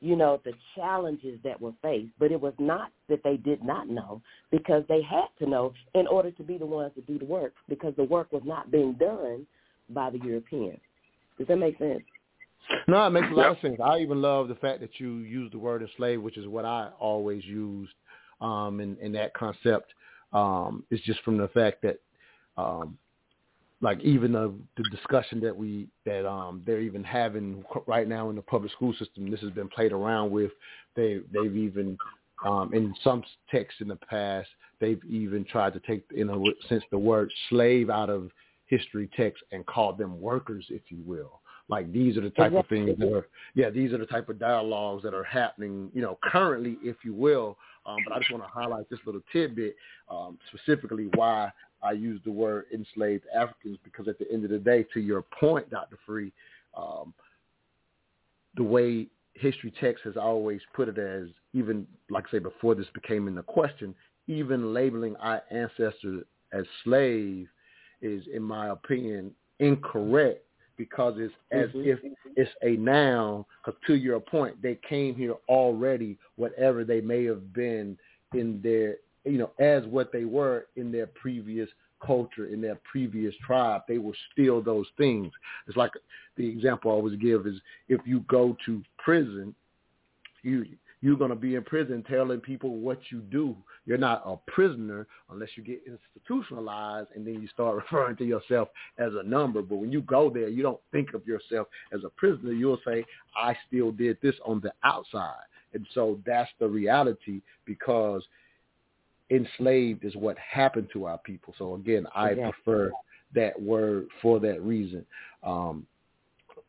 you 0.00 0.16
know, 0.16 0.40
the 0.44 0.52
challenges 0.74 1.38
that 1.44 1.60
were 1.60 1.72
faced. 1.82 2.10
But 2.18 2.32
it 2.32 2.40
was 2.40 2.54
not 2.58 2.90
that 3.08 3.22
they 3.22 3.36
did 3.36 3.62
not 3.62 3.88
know 3.88 4.22
because 4.50 4.82
they 4.88 5.02
had 5.02 5.26
to 5.38 5.48
know 5.48 5.72
in 5.94 6.06
order 6.06 6.30
to 6.30 6.42
be 6.42 6.58
the 6.58 6.66
ones 6.66 6.92
to 6.94 7.02
do 7.02 7.18
the 7.18 7.24
work 7.24 7.52
because 7.68 7.94
the 7.96 8.04
work 8.04 8.32
was 8.32 8.42
not 8.44 8.70
being 8.70 8.94
done 8.94 9.46
by 9.90 10.10
the 10.10 10.18
Europeans. 10.18 10.80
Does 11.38 11.48
that 11.48 11.56
make 11.56 11.78
sense? 11.78 12.02
No, 12.86 13.06
it 13.06 13.10
makes 13.10 13.28
a 13.30 13.34
lot 13.34 13.50
of 13.50 13.58
sense. 13.60 13.78
I 13.82 13.98
even 13.98 14.20
love 14.20 14.48
the 14.48 14.54
fact 14.54 14.80
that 14.80 14.98
you 14.98 15.18
use 15.18 15.50
the 15.52 15.58
word 15.58 15.82
enslave, 15.82 16.22
which 16.22 16.36
is 16.36 16.46
what 16.46 16.64
I 16.64 16.90
always 16.98 17.44
used 17.44 17.92
um, 18.40 18.80
in, 18.80 18.96
in 19.00 19.12
that 19.12 19.34
concept. 19.34 19.92
Um, 20.32 20.84
it's 20.90 21.04
just 21.04 21.20
from 21.22 21.36
the 21.36 21.48
fact 21.48 21.82
that 21.82 21.98
um, 22.56 22.96
like 23.80 24.00
even 24.00 24.32
the, 24.32 24.54
the 24.76 24.84
discussion 24.90 25.40
that 25.40 25.56
we 25.56 25.88
that 26.04 26.28
um, 26.28 26.62
they're 26.66 26.80
even 26.80 27.02
having 27.02 27.64
right 27.86 28.06
now 28.06 28.30
in 28.30 28.36
the 28.36 28.42
public 28.42 28.70
school 28.72 28.92
system. 28.98 29.30
This 29.30 29.40
has 29.40 29.50
been 29.50 29.68
played 29.68 29.92
around 29.92 30.30
with. 30.30 30.50
They 30.94 31.20
they've 31.32 31.56
even 31.56 31.96
um, 32.44 32.72
in 32.72 32.94
some 33.02 33.22
texts 33.50 33.80
in 33.80 33.88
the 33.88 33.96
past 33.96 34.48
they've 34.80 35.02
even 35.08 35.44
tried 35.44 35.74
to 35.74 35.80
take 35.80 36.04
in 36.14 36.30
a 36.30 36.68
sense 36.68 36.82
the 36.90 36.98
word 36.98 37.30
slave 37.48 37.90
out 37.90 38.10
of 38.10 38.30
history 38.66 39.08
texts 39.16 39.44
and 39.52 39.64
called 39.66 39.98
them 39.98 40.20
workers, 40.20 40.64
if 40.70 40.82
you 40.88 40.98
will. 41.04 41.39
Like 41.70 41.92
these 41.92 42.16
are 42.16 42.20
the 42.20 42.30
type 42.30 42.52
of 42.52 42.66
things 42.66 42.98
that 42.98 43.14
are 43.14 43.28
yeah 43.54 43.70
these 43.70 43.92
are 43.92 43.98
the 43.98 44.06
type 44.06 44.28
of 44.28 44.40
dialogues 44.40 45.04
that 45.04 45.14
are 45.14 45.24
happening 45.24 45.90
you 45.94 46.02
know 46.02 46.18
currently, 46.22 46.76
if 46.82 46.96
you 47.04 47.14
will. 47.14 47.56
Um, 47.86 47.96
but 48.06 48.14
I 48.14 48.18
just 48.18 48.30
want 48.30 48.44
to 48.44 48.50
highlight 48.50 48.90
this 48.90 48.98
little 49.06 49.22
tidbit 49.32 49.74
um, 50.10 50.38
specifically 50.52 51.08
why 51.14 51.50
I 51.82 51.92
use 51.92 52.20
the 52.24 52.30
word 52.30 52.66
enslaved 52.74 53.24
Africans 53.34 53.78
because 53.84 54.06
at 54.06 54.18
the 54.18 54.30
end 54.30 54.44
of 54.44 54.50
the 54.50 54.58
day, 54.58 54.84
to 54.92 55.00
your 55.00 55.22
point, 55.22 55.70
Dr. 55.70 55.96
Free, 56.04 56.32
um, 56.76 57.14
the 58.56 58.62
way 58.62 59.06
history 59.34 59.72
text 59.80 60.04
has 60.04 60.16
always 60.16 60.60
put 60.74 60.88
it 60.88 60.98
as 60.98 61.28
even, 61.54 61.86
like 62.10 62.26
I 62.28 62.32
say, 62.32 62.38
before 62.38 62.74
this 62.74 62.86
became 62.92 63.28
in 63.28 63.34
the 63.34 63.42
question, 63.42 63.94
even 64.26 64.74
labeling 64.74 65.16
our 65.16 65.42
ancestors 65.50 66.24
as 66.52 66.64
slave 66.84 67.48
is, 68.02 68.22
in 68.32 68.42
my 68.42 68.68
opinion, 68.68 69.30
incorrect 69.58 70.44
because 70.80 71.16
it's 71.18 71.34
as 71.52 71.68
mm-hmm. 71.68 71.90
if 71.90 71.98
it's 72.36 72.50
a 72.62 72.70
noun. 72.80 73.44
Because 73.62 73.78
to 73.86 73.96
your 73.96 74.18
point, 74.18 74.62
they 74.62 74.78
came 74.88 75.14
here 75.14 75.34
already, 75.46 76.16
whatever 76.36 76.84
they 76.84 77.02
may 77.02 77.24
have 77.24 77.52
been 77.52 77.98
in 78.32 78.60
their 78.62 78.96
you 79.26 79.36
know, 79.36 79.50
as 79.58 79.84
what 79.84 80.10
they 80.10 80.24
were 80.24 80.68
in 80.76 80.90
their 80.90 81.06
previous 81.06 81.68
culture, 82.02 82.46
in 82.46 82.62
their 82.62 82.80
previous 82.90 83.34
tribe. 83.46 83.82
They 83.86 83.98
were 83.98 84.14
still 84.32 84.62
those 84.62 84.86
things. 84.96 85.30
It's 85.68 85.76
like 85.76 85.92
the 86.38 86.48
example 86.48 86.90
I 86.90 86.94
always 86.94 87.18
give 87.18 87.46
is 87.46 87.56
if 87.90 88.00
you 88.06 88.20
go 88.20 88.56
to 88.64 88.82
prison, 88.96 89.54
you 90.42 90.64
you're 91.02 91.16
going 91.16 91.30
to 91.30 91.36
be 91.36 91.54
in 91.54 91.62
prison 91.62 92.04
telling 92.08 92.40
people 92.40 92.76
what 92.76 92.98
you 93.10 93.20
do. 93.20 93.56
You're 93.86 93.98
not 93.98 94.22
a 94.26 94.36
prisoner 94.50 95.06
unless 95.30 95.48
you 95.56 95.62
get 95.62 95.82
institutionalized 95.86 97.08
and 97.14 97.26
then 97.26 97.40
you 97.40 97.48
start 97.48 97.76
referring 97.90 98.16
to 98.16 98.24
yourself 98.24 98.68
as 98.98 99.12
a 99.14 99.22
number. 99.22 99.62
But 99.62 99.76
when 99.76 99.92
you 99.92 100.02
go 100.02 100.30
there, 100.30 100.48
you 100.48 100.62
don't 100.62 100.80
think 100.92 101.14
of 101.14 101.26
yourself 101.26 101.68
as 101.92 102.00
a 102.04 102.10
prisoner. 102.10 102.52
You'll 102.52 102.80
say, 102.86 103.04
I 103.34 103.56
still 103.66 103.92
did 103.92 104.18
this 104.22 104.34
on 104.44 104.60
the 104.60 104.72
outside. 104.84 105.44
And 105.72 105.86
so 105.94 106.18
that's 106.26 106.50
the 106.58 106.68
reality 106.68 107.40
because 107.64 108.22
enslaved 109.30 110.04
is 110.04 110.16
what 110.16 110.36
happened 110.38 110.88
to 110.92 111.06
our 111.06 111.18
people. 111.18 111.54
So 111.56 111.74
again, 111.76 112.06
I 112.14 112.30
exactly. 112.30 112.52
prefer 112.52 112.90
that 113.34 113.60
word 113.60 114.08
for 114.20 114.40
that 114.40 114.60
reason. 114.62 115.06
Um, 115.42 115.86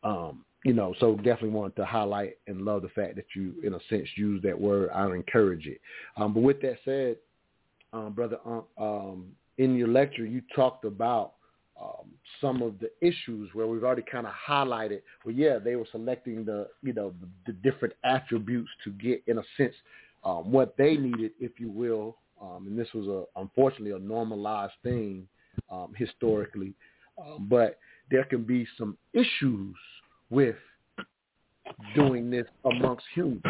um, 0.04 0.44
you 0.64 0.72
know, 0.72 0.94
so 1.00 1.16
definitely 1.16 1.50
wanted 1.50 1.76
to 1.76 1.84
highlight 1.84 2.38
and 2.46 2.62
love 2.62 2.82
the 2.82 2.88
fact 2.88 3.16
that 3.16 3.26
you, 3.34 3.54
in 3.64 3.74
a 3.74 3.80
sense, 3.88 4.08
use 4.16 4.40
that 4.42 4.58
word. 4.58 4.90
I 4.94 5.06
encourage 5.06 5.66
it. 5.66 5.80
Um, 6.16 6.32
but 6.32 6.42
with 6.42 6.60
that 6.62 6.76
said, 6.84 7.16
um, 7.92 8.12
brother, 8.12 8.38
um, 8.78 9.26
in 9.58 9.76
your 9.76 9.88
lecture, 9.88 10.24
you 10.24 10.40
talked 10.54 10.84
about 10.84 11.32
um, 11.80 12.06
some 12.40 12.62
of 12.62 12.74
the 12.78 12.90
issues 13.00 13.50
where 13.54 13.66
we've 13.66 13.82
already 13.82 14.04
kind 14.10 14.26
of 14.26 14.32
highlighted. 14.32 15.02
Well, 15.24 15.34
yeah, 15.34 15.58
they 15.58 15.74
were 15.74 15.86
selecting 15.90 16.44
the, 16.44 16.68
you 16.82 16.92
know, 16.92 17.12
the, 17.20 17.52
the 17.52 17.70
different 17.70 17.94
attributes 18.04 18.70
to 18.84 18.90
get, 18.90 19.22
in 19.26 19.38
a 19.38 19.42
sense, 19.56 19.74
um, 20.24 20.52
what 20.52 20.76
they 20.76 20.96
needed, 20.96 21.32
if 21.40 21.58
you 21.58 21.70
will, 21.70 22.16
um, 22.40 22.66
and 22.66 22.78
this 22.78 22.88
was 22.94 23.06
a 23.06 23.40
unfortunately 23.40 23.92
a 23.92 23.98
normalized 23.98 24.72
thing 24.82 25.26
um, 25.70 25.92
historically. 25.96 26.74
Um, 27.18 27.46
but 27.48 27.78
there 28.10 28.24
can 28.24 28.44
be 28.44 28.66
some 28.78 28.96
issues 29.12 29.74
with 30.32 30.56
doing 31.94 32.30
this 32.30 32.46
amongst 32.64 33.04
humans. 33.14 33.42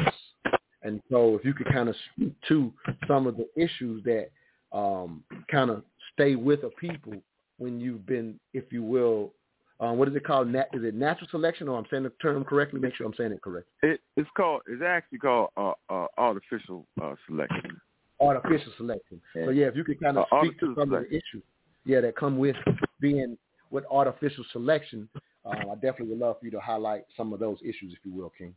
And 0.83 1.01
so 1.11 1.37
if 1.37 1.45
you 1.45 1.55
could 1.55 1.73
kind 1.73 1.88
of 1.88 1.95
speak 2.12 2.35
to 2.49 2.73
some 3.07 3.27
of 3.27 3.37
the 3.37 3.47
issues 3.57 4.03
that 4.05 4.31
um, 4.77 5.23
kind 5.51 5.71
of 5.71 5.85
stay 6.12 6.35
with 6.35 6.64
a 6.64 6.71
people 6.71 7.14
when 7.59 7.79
you've 7.79 8.05
been, 8.05 8.38
if 8.53 8.64
you 8.73 8.83
will, 8.83 9.33
um, 9.79 9.97
what 9.97 10.09
is 10.09 10.16
it 10.16 10.27
called? 10.27 10.49
Nat- 10.49 10.68
is 10.73 10.83
it 10.85 10.95
natural 10.95 11.29
selection, 11.31 11.68
or 11.68 11.79
I'm 11.79 11.87
saying 11.90 12.03
the 12.03 12.12
term 12.21 12.45
correctly? 12.45 12.81
Make 12.81 12.97
sure 12.97 13.07
I'm 13.07 13.14
saying 13.14 13.33
it 13.33 13.42
correctly. 13.42 13.73
It, 13.83 14.01
it's 14.16 14.29
called. 14.37 14.62
It's 14.68 14.83
actually 14.83 15.18
called 15.18 15.51
uh, 15.57 15.73
uh, 15.88 16.07
artificial 16.18 16.87
uh, 17.03 17.14
selection 17.27 17.81
artificial 18.23 18.73
selection. 18.77 19.21
Yeah. 19.35 19.47
So 19.47 19.51
yeah, 19.51 19.66
if 19.66 19.77
you 19.77 19.85
could 19.85 20.01
kind 20.01 20.16
of 20.16 20.27
uh, 20.33 20.42
speak 20.42 20.61
to 20.61 20.75
some 20.79 20.88
selection. 20.88 20.95
of 20.95 21.11
the 21.11 21.16
issues, 21.16 21.42
yeah, 21.85 22.01
that 22.01 22.16
come 22.16 22.38
with 22.38 22.57
being 23.01 23.37
with 23.72 23.85
artificial 23.90 24.44
selection, 24.52 25.08
um, 25.44 25.70
I 25.70 25.74
definitely 25.74 26.11
would 26.11 26.18
love 26.18 26.38
for 26.38 26.44
you 26.44 26.52
to 26.52 26.61
highlight 26.61 27.04
some 27.16 27.32
of 27.32 27.40
those 27.40 27.58
issues, 27.62 27.92
if 27.92 27.98
you 28.04 28.12
will, 28.12 28.30
King. 28.38 28.54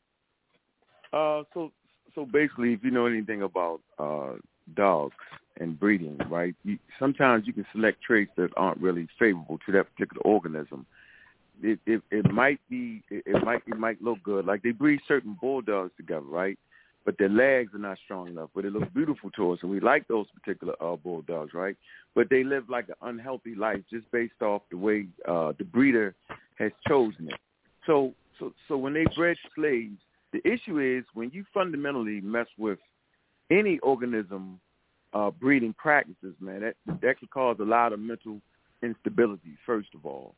Uh, 1.12 1.44
so 1.54 1.72
so 2.14 2.26
basically, 2.26 2.74
if 2.74 2.84
you 2.84 2.92
know 2.92 3.08
anything 3.08 3.42
about 3.42 3.82
uh, 3.98 4.34
dogs 4.76 5.16
and 5.60 5.80
breeding, 5.80 6.20
right? 6.30 6.54
You, 6.64 6.78
sometimes 7.00 7.48
you 7.48 7.54
can 7.54 7.66
select 7.72 8.02
traits 8.04 8.32
that 8.38 8.50
aren't 8.56 8.80
really 8.80 9.08
favorable 9.18 9.60
to 9.66 9.72
that 9.72 9.88
particular 9.94 10.22
organism. 10.24 10.86
It 11.62 11.80
it, 11.86 12.02
it 12.12 12.32
might 12.32 12.60
be 12.70 13.02
it, 13.10 13.24
it 13.26 13.44
might 13.44 13.62
it 13.66 13.78
might 13.78 14.02
look 14.02 14.22
good. 14.24 14.46
Like 14.46 14.62
they 14.64 14.72
breed 14.72 15.00
certain 15.08 15.38
bulldogs 15.40 15.92
together, 15.98 16.26
right? 16.26 16.60
But 17.06 17.18
their 17.20 17.30
legs 17.30 17.72
are 17.76 17.80
not 17.80 18.00
strong 18.04 18.28
enough. 18.28 18.50
But 18.56 18.66
it 18.66 18.74
looks 18.74 18.92
beautiful 18.94 19.30
to 19.32 19.52
us, 19.52 19.60
and 19.62 19.70
we 19.70 19.80
like 19.80 20.08
those 20.08 20.26
particular 20.32 20.74
uh, 20.82 20.96
bulldogs, 20.96 21.54
right? 21.54 21.78
But 22.16 22.30
they 22.30 22.44
live 22.44 22.68
like 22.68 22.90
an 22.90 22.96
unhealthy 23.02 23.54
life 23.56 23.82
just 23.92 24.10
based 24.12 24.42
off 24.42 24.64
the 24.72 24.78
way 24.78 25.08
uh, 25.28 25.54
the 25.58 25.66
breeder 25.66 26.16
has 26.58 26.72
chosen 26.88 27.30
it. 27.30 27.40
So 27.86 28.14
so 28.40 28.54
so 28.68 28.78
when 28.78 28.94
they 28.94 29.06
bred 29.16 29.38
slaves, 29.56 29.98
the 30.34 30.46
issue 30.48 30.80
is 30.80 31.06
when 31.14 31.30
you 31.32 31.46
fundamentally 31.54 32.22
mess 32.22 32.48
with 32.58 32.80
any 33.52 33.80
organism 33.80 34.60
uh, 35.14 35.32
breeding 35.32 35.74
practices, 35.74 36.36
man, 36.40 36.62
that 36.62 36.76
that 37.02 37.20
could 37.20 37.30
cause 37.30 37.58
a 37.60 37.64
lot 37.64 37.94
of 37.94 38.00
mental 38.00 38.42
instability. 38.82 39.56
First 39.66 39.90
of 39.94 40.06
all, 40.06 40.36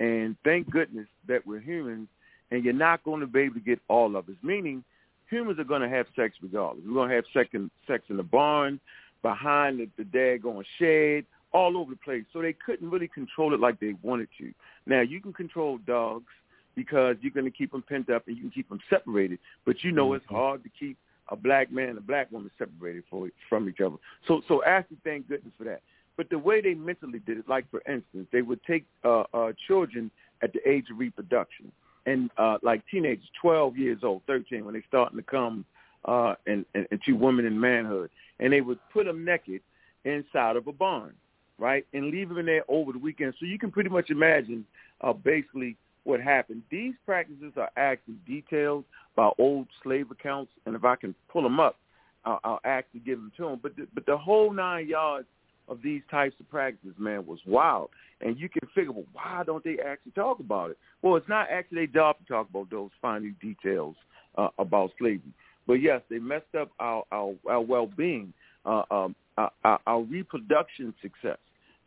and 0.00 0.36
thank 0.44 0.70
goodness 0.70 1.06
that 1.26 1.46
we're 1.46 1.60
humans, 1.60 2.08
and 2.50 2.64
you're 2.64 2.74
not 2.74 3.04
going 3.04 3.20
to 3.20 3.26
be 3.26 3.40
able 3.40 3.54
to 3.54 3.60
get 3.60 3.80
all 3.88 4.16
of 4.16 4.28
us. 4.28 4.34
Meaning, 4.42 4.84
humans 5.28 5.58
are 5.58 5.64
going 5.64 5.82
to 5.82 5.88
have 5.88 6.06
sex 6.16 6.36
regardless. 6.42 6.84
We're 6.86 6.94
going 6.94 7.10
to 7.10 7.16
have 7.16 7.24
sex 7.32 7.50
in, 7.52 7.70
sex 7.86 8.04
in 8.08 8.16
the 8.16 8.22
barn, 8.22 8.80
behind 9.22 9.80
the, 9.80 9.88
the 9.96 10.04
daggone 10.04 10.64
shed, 10.78 11.24
all 11.52 11.76
over 11.76 11.90
the 11.90 11.96
place. 11.96 12.24
So 12.32 12.42
they 12.42 12.52
couldn't 12.52 12.90
really 12.90 13.08
control 13.08 13.54
it 13.54 13.60
like 13.60 13.80
they 13.80 13.94
wanted 14.02 14.28
to. 14.38 14.52
Now 14.86 15.00
you 15.00 15.20
can 15.20 15.32
control 15.32 15.78
dogs 15.78 16.26
because 16.74 17.16
you're 17.20 17.32
going 17.32 17.44
to 17.44 17.50
keep 17.50 17.72
them 17.72 17.82
pent 17.88 18.10
up 18.10 18.26
and 18.26 18.36
you 18.36 18.42
can 18.42 18.50
keep 18.50 18.68
them 18.68 18.80
separated. 18.88 19.38
But 19.64 19.82
you 19.82 19.92
know 19.92 20.08
mm-hmm. 20.08 20.16
it's 20.16 20.26
hard 20.26 20.62
to 20.64 20.70
keep 20.78 20.96
a 21.30 21.36
black 21.36 21.72
man 21.72 21.90
and 21.90 21.98
a 21.98 22.02
black 22.02 22.30
woman 22.30 22.50
separated 22.58 23.04
for, 23.10 23.28
from 23.48 23.68
each 23.68 23.80
other. 23.80 23.96
So 24.26 24.42
so 24.48 24.62
actually 24.64 24.98
thank 25.04 25.28
goodness 25.28 25.52
for 25.58 25.64
that. 25.64 25.82
But 26.16 26.30
the 26.30 26.38
way 26.38 26.60
they 26.60 26.74
mentally 26.74 27.20
did 27.20 27.38
it, 27.38 27.48
like 27.48 27.70
for 27.70 27.80
instance, 27.90 28.26
they 28.32 28.42
would 28.42 28.60
take 28.64 28.84
uh, 29.04 29.24
uh, 29.32 29.52
children 29.66 30.10
at 30.42 30.52
the 30.52 30.68
age 30.68 30.86
of 30.90 30.98
reproduction 30.98 31.70
and 32.06 32.30
uh, 32.38 32.58
like 32.62 32.82
teenagers, 32.90 33.28
12 33.40 33.76
years 33.76 33.98
old, 34.02 34.22
13, 34.26 34.64
when 34.64 34.74
they 34.74 34.82
starting 34.88 35.18
to 35.18 35.22
come 35.22 35.64
uh, 36.04 36.34
and, 36.46 36.64
and, 36.74 36.86
into 36.90 37.16
women 37.16 37.44
in 37.44 37.58
manhood, 37.58 38.10
and 38.40 38.52
they 38.52 38.60
would 38.60 38.78
put 38.92 39.06
them 39.06 39.24
naked 39.24 39.60
inside 40.04 40.56
of 40.56 40.66
a 40.66 40.72
barn, 40.72 41.12
right, 41.58 41.86
and 41.92 42.10
leave 42.10 42.28
them 42.28 42.38
in 42.38 42.46
there 42.46 42.64
over 42.68 42.92
the 42.92 42.98
weekend. 42.98 43.34
So 43.38 43.46
you 43.46 43.58
can 43.58 43.70
pretty 43.70 43.90
much 43.90 44.10
imagine 44.10 44.64
uh, 45.00 45.12
basically 45.12 45.76
what 46.04 46.20
happened. 46.20 46.62
These 46.70 46.94
practices 47.04 47.52
are 47.56 47.70
actually 47.76 48.16
detailed 48.26 48.84
by 49.16 49.30
old 49.38 49.66
slave 49.82 50.10
accounts, 50.10 50.52
and 50.64 50.74
if 50.74 50.84
I 50.84 50.96
can 50.96 51.14
pull 51.30 51.42
them 51.42 51.60
up, 51.60 51.76
I'll, 52.24 52.40
I'll 52.44 52.60
actually 52.64 53.00
give 53.00 53.18
them 53.18 53.32
to 53.36 53.42
them. 53.44 53.60
But 53.62 53.76
the, 53.76 53.86
but 53.94 54.06
the 54.06 54.16
whole 54.16 54.52
nine 54.52 54.88
yards 54.88 55.26
of 55.68 55.78
these 55.82 56.02
types 56.10 56.34
of 56.40 56.48
practices, 56.50 56.94
man, 56.98 57.26
was 57.26 57.40
wild. 57.46 57.90
And 58.20 58.38
you 58.38 58.48
can 58.48 58.68
figure, 58.74 58.92
well, 58.92 59.04
why 59.12 59.42
don't 59.44 59.62
they 59.62 59.78
actually 59.84 60.12
talk 60.12 60.40
about 60.40 60.70
it? 60.70 60.78
Well, 61.02 61.16
it's 61.16 61.28
not 61.28 61.48
actually 61.50 61.86
their 61.86 62.02
job 62.02 62.16
to 62.18 62.24
talk 62.24 62.48
about 62.50 62.70
those 62.70 62.90
fine 63.00 63.36
details 63.40 63.96
uh, 64.36 64.48
about 64.58 64.90
slavery. 64.98 65.32
But 65.66 65.74
yes, 65.74 66.00
they 66.10 66.18
messed 66.18 66.54
up 66.58 66.70
our 66.80 67.04
our, 67.12 67.34
our 67.48 67.60
well-being, 67.60 68.32
uh, 68.64 68.82
um, 68.90 69.14
our, 69.36 69.78
our 69.86 70.02
reproduction 70.02 70.94
success 71.00 71.38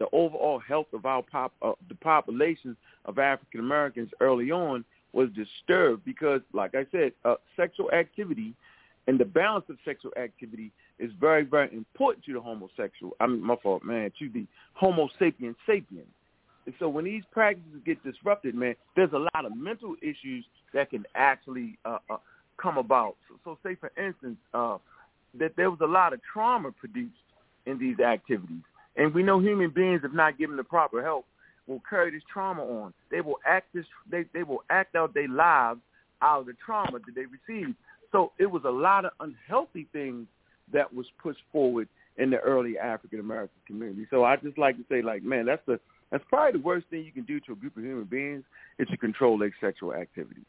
the 0.01 0.07
overall 0.13 0.57
health 0.57 0.87
of 0.93 1.05
our 1.05 1.21
pop, 1.21 1.53
uh, 1.61 1.73
the 1.87 1.93
population 1.93 2.75
of 3.05 3.19
African 3.19 3.59
Americans 3.59 4.09
early 4.19 4.49
on 4.49 4.83
was 5.13 5.29
disturbed 5.35 6.03
because, 6.05 6.41
like 6.53 6.73
I 6.73 6.87
said, 6.91 7.11
uh, 7.23 7.35
sexual 7.55 7.91
activity 7.91 8.55
and 9.07 9.19
the 9.19 9.25
balance 9.25 9.65
of 9.69 9.77
sexual 9.85 10.11
activity 10.17 10.71
is 11.01 11.11
very, 11.19 11.43
very 11.43 11.73
important 11.73 12.23
to 12.25 12.33
the 12.33 12.39
homosexual. 12.39 13.13
I 13.19 13.27
mean, 13.27 13.43
my 13.43 13.55
fault, 13.61 13.83
man, 13.83 14.11
to 14.19 14.29
the 14.29 14.45
Homo 14.73 15.09
sapien 15.19 15.55
sapien. 15.67 16.05
And 16.65 16.75
so 16.79 16.87
when 16.87 17.05
these 17.05 17.23
practices 17.31 17.81
get 17.85 18.03
disrupted, 18.03 18.53
man, 18.53 18.75
there's 18.95 19.11
a 19.13 19.17
lot 19.17 19.45
of 19.45 19.57
mental 19.57 19.95
issues 20.01 20.45
that 20.73 20.91
can 20.91 21.05
actually 21.15 21.79
uh, 21.85 21.97
uh, 22.09 22.17
come 22.61 22.77
about. 22.77 23.15
So, 23.27 23.35
so 23.43 23.57
say, 23.67 23.75
for 23.75 23.91
instance, 23.99 24.37
uh, 24.53 24.77
that 25.39 25.55
there 25.57 25.71
was 25.71 25.79
a 25.81 25.87
lot 25.87 26.13
of 26.13 26.19
trauma 26.31 26.71
produced 26.71 27.15
in 27.65 27.79
these 27.79 27.99
activities. 27.99 28.61
And 28.95 29.13
we 29.13 29.23
know 29.23 29.39
human 29.39 29.71
beings, 29.71 30.01
if 30.03 30.13
not 30.13 30.37
given 30.37 30.55
the 30.55 30.63
proper 30.63 31.01
help, 31.01 31.25
will 31.67 31.81
carry 31.89 32.11
this 32.11 32.23
trauma 32.31 32.63
on. 32.63 32.93
They 33.09 33.21
will 33.21 33.39
act 33.47 33.73
this. 33.73 33.85
They 34.09 34.25
they 34.33 34.43
will 34.43 34.63
act 34.69 34.95
out 34.95 35.13
their 35.13 35.29
lives 35.29 35.79
out 36.21 36.41
of 36.41 36.45
the 36.47 36.53
trauma 36.63 36.99
that 36.99 37.15
they 37.15 37.25
received. 37.25 37.75
So 38.11 38.33
it 38.37 38.45
was 38.45 38.63
a 38.65 38.69
lot 38.69 39.05
of 39.05 39.11
unhealthy 39.19 39.87
things 39.93 40.27
that 40.73 40.93
was 40.93 41.05
pushed 41.21 41.41
forward 41.51 41.87
in 42.17 42.29
the 42.29 42.39
early 42.39 42.77
African 42.77 43.19
American 43.19 43.57
community. 43.65 44.07
So 44.09 44.23
I 44.23 44.35
just 44.35 44.57
like 44.57 44.77
to 44.77 44.83
say, 44.89 45.01
like, 45.01 45.23
man, 45.23 45.45
that's 45.45 45.61
the 45.65 45.79
that's 46.11 46.23
probably 46.29 46.59
the 46.59 46.65
worst 46.65 46.87
thing 46.89 47.03
you 47.03 47.11
can 47.11 47.23
do 47.23 47.39
to 47.41 47.53
a 47.53 47.55
group 47.55 47.77
of 47.77 47.83
human 47.83 48.03
beings 48.03 48.43
is 48.79 48.87
to 48.89 48.97
control 48.97 49.37
their 49.37 49.53
sexual 49.61 49.93
activities. 49.93 50.43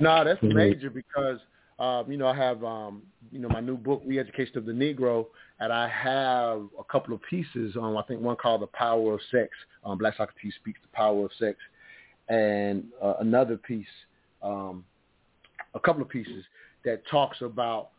No, 0.00 0.24
that's 0.24 0.42
major 0.42 0.90
because 0.90 1.38
um, 1.78 2.10
you 2.10 2.16
know, 2.16 2.26
I 2.26 2.34
have, 2.34 2.64
um, 2.64 3.02
you 3.30 3.38
know, 3.38 3.48
my 3.48 3.60
new 3.60 3.76
book, 3.76 4.02
Re-Education 4.04 4.58
of 4.58 4.66
the 4.66 4.72
Negro, 4.72 5.26
and 5.60 5.72
I 5.72 5.88
have 5.88 6.62
a 6.78 6.84
couple 6.90 7.14
of 7.14 7.20
pieces. 7.22 7.76
Um, 7.76 7.96
I 7.96 8.02
think 8.02 8.20
one 8.20 8.36
called 8.36 8.62
The 8.62 8.66
Power 8.66 9.14
of 9.14 9.20
Sex. 9.30 9.50
Um, 9.84 9.96
Black 9.96 10.16
Socrates 10.16 10.54
speaks 10.56 10.80
the 10.82 10.88
power 10.88 11.24
of 11.24 11.30
sex, 11.38 11.56
and 12.28 12.84
uh, 13.00 13.14
another 13.20 13.56
piece, 13.56 13.86
um, 14.42 14.84
a 15.74 15.80
couple 15.80 16.02
of 16.02 16.08
pieces 16.08 16.44
that 16.84 17.02
talks 17.08 17.42
about, 17.42 17.90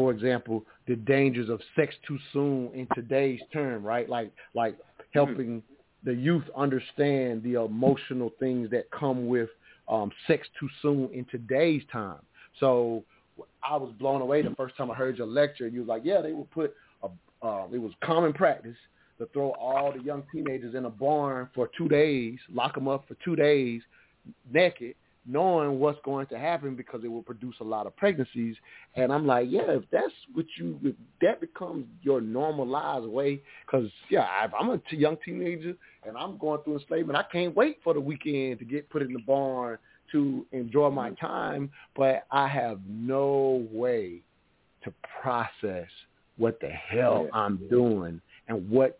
for 0.00 0.10
example, 0.12 0.64
the 0.88 0.96
dangers 0.96 1.50
of 1.50 1.60
sex 1.76 1.94
too 2.08 2.18
soon 2.32 2.70
in 2.72 2.88
today's 2.94 3.38
term, 3.52 3.84
right? 3.84 4.08
Like, 4.08 4.32
like 4.54 4.78
helping 5.12 5.62
the 6.04 6.14
youth 6.14 6.44
understand 6.56 7.42
the 7.42 7.62
emotional 7.62 8.32
things 8.40 8.70
that 8.70 8.90
come 8.90 9.26
with 9.26 9.50
um, 9.88 10.10
sex 10.26 10.48
too 10.58 10.70
soon 10.80 11.10
in 11.12 11.26
today's 11.30 11.82
time. 11.92 12.20
So 12.60 13.04
I 13.62 13.76
was 13.76 13.92
blown 13.98 14.22
away 14.22 14.40
the 14.40 14.54
first 14.56 14.74
time 14.78 14.90
I 14.90 14.94
heard 14.94 15.18
your 15.18 15.26
lecture. 15.26 15.68
You 15.68 15.80
was 15.80 15.88
like, 15.88 16.02
yeah, 16.02 16.22
they 16.22 16.32
would 16.32 16.50
put 16.50 16.74
a, 17.02 17.08
uh, 17.46 17.66
it 17.70 17.78
was 17.78 17.92
common 18.02 18.32
practice 18.32 18.78
to 19.18 19.26
throw 19.34 19.50
all 19.50 19.92
the 19.92 20.02
young 20.02 20.22
teenagers 20.32 20.74
in 20.74 20.86
a 20.86 20.90
barn 20.90 21.50
for 21.54 21.68
two 21.76 21.88
days, 21.88 22.38
lock 22.50 22.74
them 22.74 22.88
up 22.88 23.04
for 23.06 23.18
two 23.22 23.36
days, 23.36 23.82
naked, 24.50 24.94
knowing 25.26 25.78
what's 25.78 25.98
going 26.04 26.26
to 26.26 26.38
happen 26.38 26.74
because 26.74 27.02
it 27.04 27.08
will 27.08 27.22
produce 27.22 27.54
a 27.60 27.64
lot 27.64 27.86
of 27.86 27.96
pregnancies. 27.96 28.56
And 28.96 29.12
I'm 29.12 29.26
like, 29.26 29.46
yeah, 29.50 29.70
if 29.70 29.82
that's 29.92 30.12
what 30.32 30.46
you, 30.58 30.78
if 30.82 30.94
that 31.20 31.40
becomes 31.40 31.86
your 32.02 32.20
normalized 32.20 33.06
way, 33.06 33.40
because 33.66 33.90
yeah, 34.08 34.26
if 34.44 34.52
I'm 34.58 34.70
a 34.70 34.78
t- 34.78 34.96
young 34.96 35.16
teenager 35.24 35.74
and 36.06 36.16
I'm 36.16 36.38
going 36.38 36.62
through 36.62 36.78
enslavement, 36.78 37.18
I 37.18 37.24
can't 37.30 37.54
wait 37.54 37.78
for 37.84 37.94
the 37.94 38.00
weekend 38.00 38.58
to 38.60 38.64
get 38.64 38.88
put 38.90 39.02
in 39.02 39.12
the 39.12 39.20
barn 39.20 39.78
to 40.12 40.46
enjoy 40.52 40.90
my 40.90 41.10
time, 41.10 41.70
but 41.96 42.24
I 42.30 42.48
have 42.48 42.80
no 42.88 43.66
way 43.70 44.22
to 44.84 44.92
process 45.20 45.88
what 46.36 46.58
the 46.60 46.68
hell 46.70 47.28
I'm 47.32 47.60
doing 47.68 48.20
and 48.48 48.68
what 48.70 48.98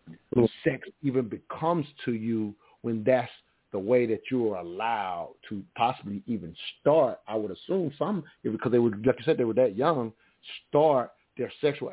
sex 0.62 0.88
even 1.02 1.28
becomes 1.28 1.86
to 2.04 2.12
you 2.12 2.54
when 2.82 3.02
that's 3.04 3.30
the 3.72 3.78
way 3.78 4.06
that 4.06 4.22
you 4.30 4.52
are 4.52 4.60
allowed 4.60 5.34
to 5.48 5.62
possibly 5.76 6.22
even 6.26 6.54
start. 6.80 7.20
I 7.28 7.36
would 7.36 7.50
assume 7.50 7.92
some, 7.98 8.24
because 8.42 8.72
they 8.72 8.78
were, 8.78 8.90
like 8.90 9.18
you 9.18 9.24
said, 9.24 9.38
they 9.38 9.44
were 9.44 9.54
that 9.54 9.76
young, 9.76 10.12
start 10.68 11.12
their 11.40 11.52
sexual 11.60 11.90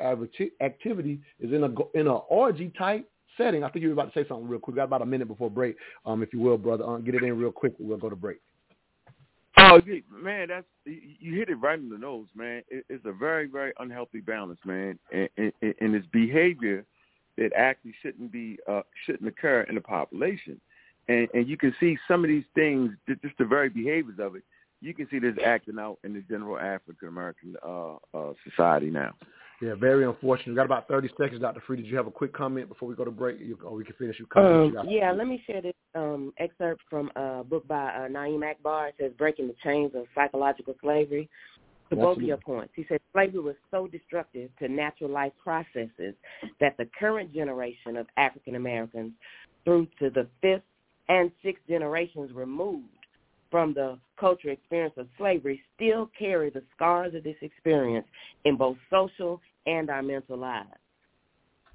activity 0.62 1.20
is 1.40 1.54
in 1.54 1.64
a 1.64 1.98
in 1.98 2.08
a 2.08 2.16
orgy 2.16 2.72
type 2.78 3.10
setting. 3.38 3.64
I 3.64 3.70
think 3.70 3.84
you 3.84 3.90
were 3.90 3.94
about 3.94 4.14
to 4.14 4.20
say 4.20 4.28
something 4.28 4.48
real 4.48 4.60
quick. 4.60 4.76
We 4.76 4.78
got 4.78 4.86
about 4.86 5.02
a 5.02 5.06
minute 5.06 5.28
before 5.28 5.50
break, 5.50 5.78
um, 6.06 6.22
if 6.22 6.34
you 6.34 6.40
will, 6.40 6.58
brother. 6.58 6.84
Um, 6.84 7.04
get 7.04 7.16
it 7.16 7.24
in 7.24 7.38
real 7.38 7.52
quick. 7.52 7.74
We'll 7.80 7.98
go 7.98 8.10
to 8.10 8.16
break. 8.16 8.38
Oh 9.58 9.82
man, 10.12 10.50
that's 10.50 10.68
you 10.86 11.36
hit 11.36 11.50
it 11.50 11.56
right 11.56 11.80
in 11.80 11.90
the 11.90 11.98
nose, 11.98 12.28
man. 12.36 12.62
It's 12.70 13.06
a 13.06 13.12
very, 13.12 13.48
very 13.48 13.74
unhealthy 13.80 14.20
balance, 14.20 14.60
man, 14.66 15.00
and, 15.12 15.30
and, 15.38 15.54
and 15.62 15.96
it's 15.96 16.06
behavior 16.08 16.86
that 17.38 17.54
actually 17.56 17.94
shouldn't 18.02 18.32
be 18.32 18.60
uh, 18.70 18.82
shouldn't 19.06 19.28
occur 19.28 19.62
in 19.62 19.76
the 19.76 19.82
population, 19.82 20.60
and 21.08 21.28
and 21.34 21.48
you 21.48 21.58
can 21.58 21.74
see 21.80 21.98
some 22.08 22.24
of 22.24 22.30
these 22.30 22.46
things, 22.56 22.92
just 23.08 23.38
the 23.38 23.46
very 23.46 23.70
behaviors 23.70 24.20
of 24.20 24.36
it. 24.36 24.44
You 24.82 24.94
can 24.94 25.08
see 25.10 25.20
this 25.20 25.36
acting 25.44 25.80
out 25.80 25.98
in 26.04 26.14
the 26.14 26.22
general 26.22 26.58
African 26.58 27.08
American 27.08 27.56
uh, 27.66 27.96
uh, 28.14 28.34
society 28.48 28.90
now. 28.90 29.14
Yeah, 29.60 29.74
very 29.74 30.06
unfortunate. 30.06 30.50
We 30.50 30.56
got 30.56 30.68
about 30.68 30.88
30 30.88 31.10
seconds, 31.20 31.42
Dr. 31.42 31.64
Free. 31.66 31.78
Did 31.78 31.88
you 31.88 31.98
have 31.98 32.06
a 32.06 32.12
quick 32.12 32.32
comment 32.32 32.70
before 32.70 32.88
we 32.88 32.94
go 32.94 33.04
to 33.04 33.12
break? 33.12 33.40
You, 33.40 33.58
or 33.64 33.74
we 33.74 33.84
can 33.84 33.96
finish 33.96 34.20
your 34.20 34.28
comment. 34.28 34.78
Um, 34.78 34.88
yeah, 34.88 35.12
let 35.12 35.26
me 35.26 35.42
share 35.48 35.64
this 35.64 35.74
um, 35.96 36.32
excerpt 36.38 36.84
from 36.88 37.10
a 37.16 37.44
book 37.44 37.68
by 37.68 37.88
uh, 37.88 38.08
Na'im 38.08 38.48
Akbar. 38.48 38.90
It 38.90 38.96
says, 39.00 39.12
Breaking 39.18 39.48
the 39.48 39.56
Chains 39.64 39.94
of 39.96 40.06
Psychological 40.14 40.76
Slavery. 40.82 41.28
To 41.90 41.96
both 41.96 42.18
of 42.18 42.24
your 42.24 42.36
points, 42.36 42.74
he 42.76 42.86
said 42.90 43.00
slavery 43.14 43.40
was 43.40 43.56
so 43.72 43.88
destructive 43.88 44.50
to 44.60 44.68
natural 44.68 45.10
life 45.10 45.32
processes 45.42 46.16
that 46.60 46.76
the 46.78 46.90
current 47.00 47.34
generation 47.34 47.96
of 47.96 48.08
African 48.18 48.56
Americans 48.56 49.14
through 49.64 49.88
to 50.00 50.10
the 50.10 50.28
fifth 50.42 50.64
and 51.10 51.32
six 51.44 51.60
generations 51.68 52.32
removed 52.34 52.86
from 53.50 53.74
the 53.74 53.98
cultural 54.20 54.54
experience 54.54 54.94
of 54.98 55.08
slavery 55.18 55.62
still 55.76 56.10
carry 56.18 56.50
the 56.50 56.64
scars 56.76 57.14
of 57.16 57.24
this 57.24 57.38
experience 57.42 58.06
in 58.46 58.58
both 58.58 58.78
social 58.90 59.42
and 59.66 59.90
our 59.90 60.02
mental 60.02 60.38
lives. 60.38 60.70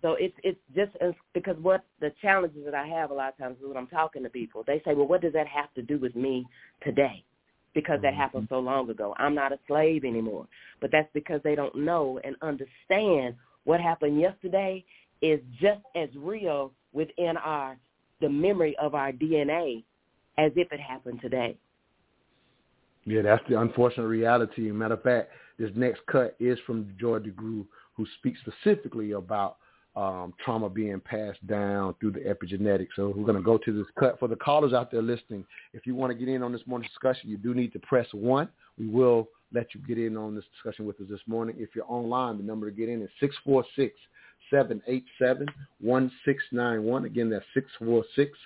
So 0.03 0.15
it's 0.19 0.35
it's 0.43 0.59
just 0.75 0.91
because 1.33 1.57
what 1.63 1.85
the 2.01 2.13
challenges 2.21 2.65
that 2.65 2.75
I 2.75 2.87
have 2.89 3.13
a 3.13 3.15
lot 3.15 3.29
of 3.29 3.39
times 3.39 3.57
is 3.63 3.69
when 3.69 3.77
I'm 3.77 3.87
talking 3.87 4.25
to 4.25 4.29
people, 4.29 4.65
they 4.67 4.83
say, 4.85 4.95
"Well, 4.95 5.07
what 5.07 5.23
does 5.23 5.33
that 5.35 5.47
have 5.47 5.73
to 5.75 5.83
do 5.83 5.97
with 5.99 6.17
me 6.17 6.45
today?" 6.83 7.25
Because 7.73 8.03
that 8.03 8.09
mm-hmm. 8.09 8.21
happened 8.21 8.49
so 8.51 8.59
long 8.59 8.91
ago. 8.91 9.15
I'm 9.17 9.35
not 9.35 9.53
a 9.53 9.61
slave 9.69 10.05
anymore. 10.05 10.49
But 10.81 10.91
that's 10.91 11.09
because 11.15 11.41
they 11.45 11.55
don't 11.55 11.77
know 11.77 12.19
and 12.25 12.35
understand 12.43 13.37
what 13.65 13.81
happened 13.81 14.21
yesterday 14.21 14.85
is 15.23 15.41
just 15.61 15.83
as 15.95 16.09
real 16.17 16.73
within 16.93 17.37
our 17.37 17.79
the 18.23 18.29
memory 18.31 18.75
of 18.81 18.95
our 18.95 19.13
DNA 19.13 19.85
as 20.39 20.53
if 20.57 20.73
it 20.73 20.81
happened 20.81 21.21
today. 21.21 21.59
Yeah, 23.05 23.23
that's 23.23 23.43
the 23.49 23.61
unfortunate 23.61 24.07
reality. 24.07 24.71
Matter 24.71 24.95
of 24.95 25.03
fact, 25.03 25.31
this 25.59 25.71
next 25.75 26.01
cut 26.11 26.37
is 26.41 26.59
from 26.67 26.95
Joy 26.99 27.19
DeGruy, 27.19 27.67
who 27.95 28.07
speaks 28.19 28.39
specifically 28.41 29.13
about 29.13 29.57
um, 29.95 30.33
trauma 30.43 30.71
being 30.71 31.01
passed 31.01 31.45
down 31.47 31.95
through 32.01 32.13
the 32.13 32.21
epigenetics. 32.21 32.89
So 32.97 33.13
we're 33.15 33.27
going 33.27 33.37
to 33.37 33.43
go 33.43 33.59
to 33.59 33.73
this 33.77 33.87
cut. 33.99 34.19
For 34.19 34.29
the 34.29 34.37
callers 34.37 34.73
out 34.73 34.91
there 34.91 35.03
listening, 35.03 35.45
if 35.75 35.87
you 35.87 35.95
want 35.95 36.13
to 36.13 36.19
get 36.19 36.33
in 36.33 36.43
on 36.43 36.53
this 36.53 36.63
morning's 36.67 36.91
discussion, 36.93 37.29
you 37.29 37.37
do 37.37 37.53
need 37.53 37.73
to 37.75 37.79
press 37.81 38.07
1. 38.13 38.49
We 38.79 38.87
will 38.87 39.29
let 39.53 39.75
you 39.75 39.81
get 39.87 39.99
in 39.99 40.17
on 40.17 40.35
this 40.35 40.45
discussion 40.55 40.87
with 40.87 40.99
us 41.01 41.07
this 41.11 41.21
morning. 41.27 41.57
If 41.59 41.71
you're 41.75 41.91
online, 41.91 42.39
the 42.39 42.45
number 42.45 42.71
to 42.71 42.75
get 42.75 42.89
in 42.89 43.03
is 43.03 43.11
646 43.21 43.95
787 44.53 45.49
1691. 45.81 47.05
Again, 47.05 47.31
that's 47.31 47.45
646 47.55 48.39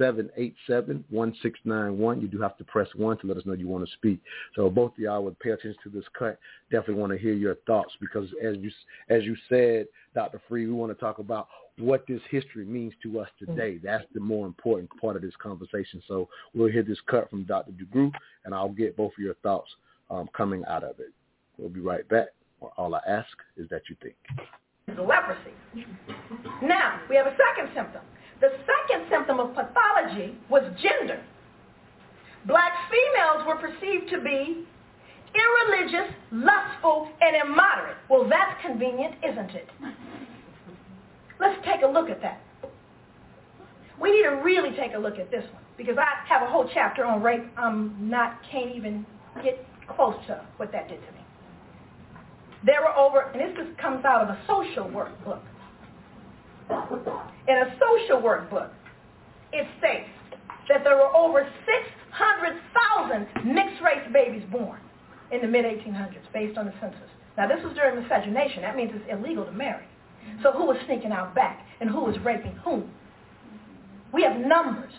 787-1691. 0.00 2.22
You 2.22 2.28
do 2.28 2.40
have 2.40 2.56
to 2.56 2.64
press 2.64 2.88
1 2.96 3.18
to 3.18 3.26
let 3.26 3.36
us 3.36 3.44
know 3.46 3.52
you 3.52 3.68
want 3.68 3.86
to 3.86 3.92
speak. 3.92 4.20
So 4.56 4.70
both 4.70 4.92
of 4.92 4.98
y'all 4.98 5.22
would 5.24 5.38
pay 5.38 5.50
attention 5.50 5.76
to 5.84 5.90
this 5.90 6.04
cut. 6.18 6.38
Definitely 6.70 6.94
want 6.94 7.12
to 7.12 7.18
hear 7.18 7.34
your 7.34 7.56
thoughts 7.66 7.92
because 8.00 8.28
as 8.42 8.56
you 8.56 8.70
as 9.08 9.24
you 9.24 9.36
said, 9.48 9.86
Dr. 10.14 10.40
Free, 10.48 10.66
we 10.66 10.72
want 10.72 10.92
to 10.92 10.98
talk 10.98 11.18
about 11.18 11.48
what 11.78 12.06
this 12.06 12.20
history 12.30 12.64
means 12.64 12.92
to 13.02 13.20
us 13.20 13.28
today. 13.38 13.78
That's 13.82 14.04
the 14.14 14.20
more 14.20 14.46
important 14.46 14.90
part 15.00 15.16
of 15.16 15.22
this 15.22 15.34
conversation. 15.42 16.02
So 16.06 16.28
we'll 16.54 16.70
hear 16.70 16.82
this 16.82 17.00
cut 17.06 17.30
from 17.30 17.44
Dr. 17.44 17.72
DeGruy, 17.72 18.12
and 18.44 18.54
I'll 18.54 18.68
get 18.68 18.96
both 18.96 19.12
of 19.12 19.24
your 19.24 19.34
thoughts 19.36 19.70
um, 20.10 20.28
coming 20.36 20.64
out 20.66 20.84
of 20.84 21.00
it. 21.00 21.12
We'll 21.56 21.70
be 21.70 21.80
right 21.80 22.06
back. 22.08 22.28
All 22.76 22.94
I 22.94 23.00
ask 23.08 23.30
is 23.56 23.68
that 23.70 23.82
you 23.88 23.96
think. 24.02 24.14
Leprosy. 24.88 25.54
Now, 26.62 27.00
we 27.08 27.16
have 27.16 27.26
a 27.26 27.36
second 27.36 27.72
symptom. 27.74 28.02
The 28.40 28.50
second 28.66 29.06
symptom 29.10 29.38
of 29.38 29.54
pathology 29.54 30.36
was 30.50 30.62
gender. 30.82 31.22
Black 32.46 32.72
females 32.90 33.46
were 33.46 33.56
perceived 33.56 34.10
to 34.10 34.20
be 34.20 34.66
irreligious, 35.34 36.12
lustful, 36.32 37.08
and 37.20 37.36
immoderate. 37.36 37.96
Well, 38.10 38.28
that's 38.28 38.60
convenient, 38.60 39.14
isn't 39.22 39.50
it? 39.50 39.68
Let's 41.40 41.64
take 41.64 41.82
a 41.82 41.86
look 41.86 42.10
at 42.10 42.20
that. 42.22 42.40
We 44.00 44.10
need 44.10 44.24
to 44.24 44.42
really 44.42 44.76
take 44.76 44.94
a 44.94 44.98
look 44.98 45.18
at 45.18 45.30
this 45.30 45.44
one 45.52 45.62
because 45.76 45.96
I 45.96 46.26
have 46.28 46.42
a 46.42 46.50
whole 46.50 46.68
chapter 46.74 47.04
on 47.04 47.22
rape. 47.22 47.44
I'm 47.56 48.10
not, 48.10 48.40
can't 48.50 48.74
even 48.74 49.06
get 49.42 49.64
close 49.88 50.16
to 50.26 50.44
what 50.56 50.72
that 50.72 50.88
did 50.88 51.00
to 51.06 51.12
me. 51.12 51.21
There 52.64 52.80
were 52.80 52.94
over, 52.96 53.30
and 53.32 53.40
this 53.40 53.56
just 53.56 53.76
comes 53.78 54.04
out 54.04 54.22
of 54.22 54.28
a 54.28 54.38
social 54.46 54.88
work 54.88 55.12
book. 55.24 55.42
In 57.48 57.56
a 57.58 57.76
social 57.80 58.22
work 58.22 58.48
book, 58.50 58.70
it 59.52 59.66
states 59.78 60.08
that 60.68 60.84
there 60.84 60.96
were 60.96 61.14
over 61.14 61.46
600,000 61.66 63.26
mixed-race 63.52 64.08
babies 64.12 64.44
born 64.50 64.78
in 65.32 65.40
the 65.40 65.48
mid-1800s 65.48 66.32
based 66.32 66.56
on 66.56 66.66
the 66.66 66.74
census. 66.80 67.00
Now, 67.36 67.48
this 67.48 67.62
was 67.64 67.74
during 67.74 68.00
miscegenation. 68.00 68.62
That 68.62 68.76
means 68.76 68.92
it's 68.94 69.04
illegal 69.10 69.44
to 69.44 69.52
marry. 69.52 69.84
So 70.42 70.52
who 70.52 70.66
was 70.66 70.76
sneaking 70.86 71.10
out 71.10 71.34
back 71.34 71.66
and 71.80 71.90
who 71.90 72.04
was 72.04 72.16
raping 72.24 72.52
whom? 72.64 72.90
We 74.12 74.22
have 74.22 74.36
numbers. 74.36 74.92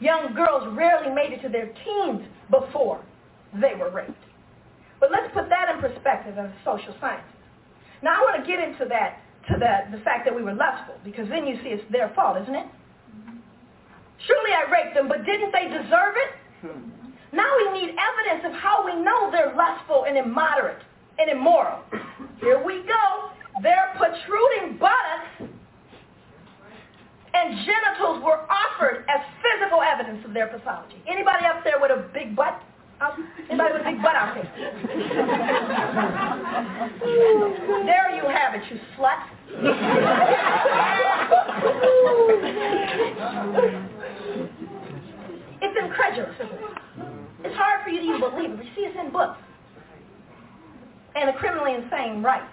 Young 0.00 0.34
girls 0.34 0.66
rarely 0.76 1.14
made 1.14 1.32
it 1.32 1.42
to 1.42 1.48
their 1.48 1.66
teens 1.84 2.22
before 2.50 3.00
they 3.54 3.74
were 3.78 3.90
raped. 3.90 4.12
But 5.04 5.12
let's 5.12 5.28
put 5.34 5.50
that 5.52 5.68
in 5.68 5.84
perspective 5.84 6.38
as 6.38 6.48
social 6.64 6.96
sciences. 6.98 7.28
Now 8.00 8.16
I 8.16 8.20
want 8.24 8.40
to 8.40 8.46
get 8.48 8.56
into 8.56 8.88
that 8.88 9.20
to 9.52 9.60
the, 9.60 9.92
the 9.92 10.02
fact 10.02 10.24
that 10.24 10.32
we 10.32 10.40
were 10.40 10.56
lustful, 10.56 10.96
because 11.04 11.28
then 11.28 11.46
you 11.46 11.60
see 11.60 11.76
it's 11.76 11.84
their 11.92 12.08
fault, 12.16 12.40
isn't 12.40 12.54
it? 12.54 12.64
Surely 14.24 14.56
I 14.56 14.64
raped 14.72 14.96
them, 14.96 15.06
but 15.06 15.26
didn't 15.28 15.52
they 15.52 15.68
deserve 15.68 16.16
it? 16.16 16.32
Now 17.36 17.52
we 17.52 17.84
need 17.84 17.92
evidence 17.92 18.48
of 18.48 18.56
how 18.56 18.80
we 18.80 18.96
know 18.96 19.28
they're 19.28 19.52
lustful 19.52 20.06
and 20.08 20.16
immoderate 20.16 20.80
and 21.20 21.28
immoral. 21.28 21.84
Here 22.40 22.64
we 22.64 22.80
go. 22.88 23.04
Their 23.60 23.92
protruding 24.00 24.80
buttocks 24.80 25.52
and 27.34 27.60
genitals 27.60 28.24
were 28.24 28.40
offered 28.48 29.04
as 29.12 29.20
physical 29.44 29.82
evidence 29.84 30.24
of 30.24 30.32
their 30.32 30.46
pathology. 30.46 30.96
Anybody 31.06 31.44
up 31.44 31.60
there 31.62 31.76
with 31.76 31.90
a 31.90 32.08
big 32.14 32.34
butt? 32.34 32.56
Anybody 33.50 33.72
with 33.74 33.82
a 33.82 33.84
big 33.84 34.02
butt 34.02 34.14
out 34.16 34.34
there? 34.34 34.50
there 37.84 38.16
you 38.16 38.24
have 38.28 38.54
it, 38.54 38.62
you 38.70 38.80
slut. 38.96 39.20
it's 45.60 45.78
incredulous? 45.82 46.34
It's 47.44 47.56
hard 47.56 47.84
for 47.84 47.90
you 47.90 48.00
to 48.00 48.06
even 48.06 48.20
believe 48.20 48.50
it. 48.50 48.64
You 48.64 48.70
see, 48.74 48.82
it's 48.82 48.98
in 48.98 49.10
books. 49.12 49.38
And 51.14 51.28
a 51.30 51.32
criminally 51.34 51.74
insane 51.74 52.22
right. 52.22 52.48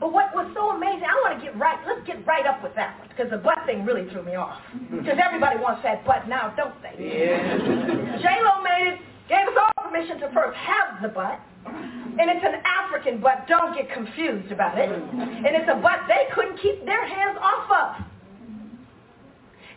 But 0.00 0.12
what 0.12 0.34
was 0.34 0.50
so 0.54 0.70
amazing, 0.70 1.04
I 1.04 1.14
want 1.24 1.40
to 1.40 1.44
get 1.44 1.56
right, 1.58 1.78
let's 1.86 2.06
get 2.06 2.24
right 2.26 2.46
up 2.46 2.62
with 2.62 2.74
that 2.76 2.98
one, 2.98 3.08
because 3.08 3.30
the 3.30 3.38
butt 3.38 3.58
thing 3.66 3.84
really 3.84 4.08
threw 4.10 4.22
me 4.22 4.34
off. 4.36 4.60
Because 4.90 5.18
everybody 5.18 5.58
wants 5.58 5.82
that 5.82 6.04
butt 6.04 6.28
now, 6.28 6.54
don't 6.56 6.74
they? 6.82 6.94
Yeah. 6.98 8.18
J-Lo 8.22 8.62
made 8.62 8.94
it, 8.94 9.00
gave 9.28 9.48
us 9.48 9.56
all 9.56 9.90
permission 9.90 10.20
to 10.20 10.30
first 10.32 10.56
have 10.56 11.02
the 11.02 11.08
butt, 11.08 11.40
and 11.66 12.30
it's 12.30 12.44
an 12.44 12.62
African 12.64 13.20
butt, 13.20 13.46
don't 13.48 13.74
get 13.74 13.90
confused 13.92 14.52
about 14.52 14.78
it. 14.78 14.88
And 14.88 15.46
it's 15.46 15.68
a 15.70 15.76
butt 15.80 16.06
they 16.06 16.28
couldn't 16.34 16.58
keep 16.60 16.84
their 16.84 17.06
hands 17.06 17.38
off 17.40 17.70
of. 17.70 18.06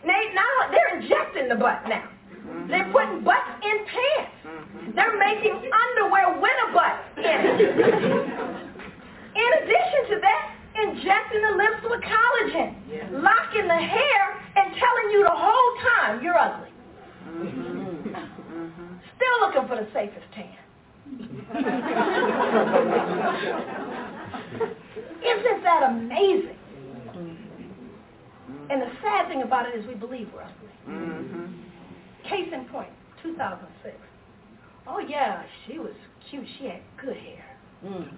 Now, 0.04 0.70
they're 0.70 1.00
injecting 1.00 1.48
the 1.48 1.54
butt 1.54 1.82
now. 1.88 2.08
They're 2.68 2.90
putting 2.92 3.22
butts 3.22 3.50
in 3.62 3.86
pants. 3.86 4.94
They're 4.94 5.16
making 5.18 5.52
underwear 5.52 6.40
with 6.40 6.58
a 6.68 6.72
butt 6.72 6.96
in 7.18 7.24
it. 7.24 8.71
In 9.34 9.50
addition 9.62 10.00
to 10.10 10.20
that, 10.20 10.54
injecting 10.74 11.42
the 11.42 11.56
lips 11.56 11.82
with 11.84 12.00
collagen, 12.02 12.74
yeah. 12.90 13.08
locking 13.12 13.68
the 13.68 13.74
hair, 13.74 14.40
and 14.56 14.74
telling 14.74 15.10
you 15.12 15.22
the 15.24 15.30
whole 15.34 15.76
time 15.96 16.22
you're 16.22 16.38
ugly. 16.38 16.68
Mm-hmm. 17.28 18.08
Mm-hmm. 18.08 18.94
Still 19.16 19.40
looking 19.40 19.68
for 19.68 19.76
the 19.76 19.88
safest 19.92 20.26
tan. 20.34 20.56
Isn't 25.22 25.62
that 25.62 25.82
amazing? 25.90 26.58
And 28.70 28.80
the 28.80 28.90
sad 29.02 29.28
thing 29.28 29.42
about 29.42 29.66
it 29.68 29.78
is 29.78 29.86
we 29.86 29.94
believe 29.94 30.28
we're 30.32 30.42
ugly. 30.42 30.54
Mm-hmm. 30.88 31.46
Case 32.28 32.48
in 32.52 32.64
point, 32.66 32.90
2006. 33.22 33.96
Oh 34.86 34.98
yeah, 34.98 35.44
she 35.66 35.78
was 35.78 35.92
cute. 36.30 36.46
she 36.58 36.66
had 36.66 36.80
good 37.00 37.16
hair. 37.16 37.51
Mm. 37.84 38.08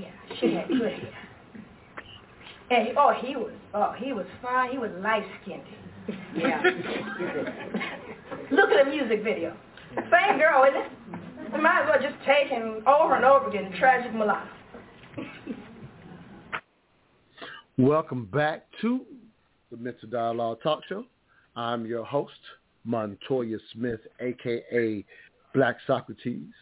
yeah, 0.00 0.08
she 0.40 0.54
had 0.54 0.68
good 0.68 0.92
hair. 0.92 1.12
And 2.70 2.88
oh, 2.96 3.12
he 3.20 3.36
was 3.36 3.52
oh 3.74 3.92
he 3.98 4.12
was 4.12 4.26
fine. 4.42 4.70
He 4.70 4.78
was 4.78 4.90
light 5.00 5.24
skinned. 5.42 5.62
Yeah. 6.34 6.62
Look 8.50 8.70
at 8.70 8.84
the 8.84 8.90
music 8.90 9.22
video. 9.22 9.54
Same 9.94 10.38
girl, 10.38 10.64
isn't 10.64 10.80
it? 10.80 11.52
We 11.52 11.60
might 11.60 11.82
as 11.82 11.88
well 11.88 12.00
just 12.00 12.22
take 12.26 12.48
him 12.48 12.82
over 12.86 13.14
and 13.14 13.24
over 13.24 13.48
again, 13.48 13.72
tragic 13.78 14.14
mulatto. 14.14 14.48
Welcome 17.76 18.26
back 18.26 18.66
to 18.80 19.00
the 19.70 19.76
Mental 19.76 20.08
Dialogue 20.08 20.58
Talk 20.62 20.80
Show. 20.88 21.04
I'm 21.56 21.86
your 21.86 22.04
host, 22.04 22.32
Montoya 22.84 23.58
Smith, 23.72 24.00
aka 24.20 25.04
Black 25.54 25.76
Socrates. 25.86 26.52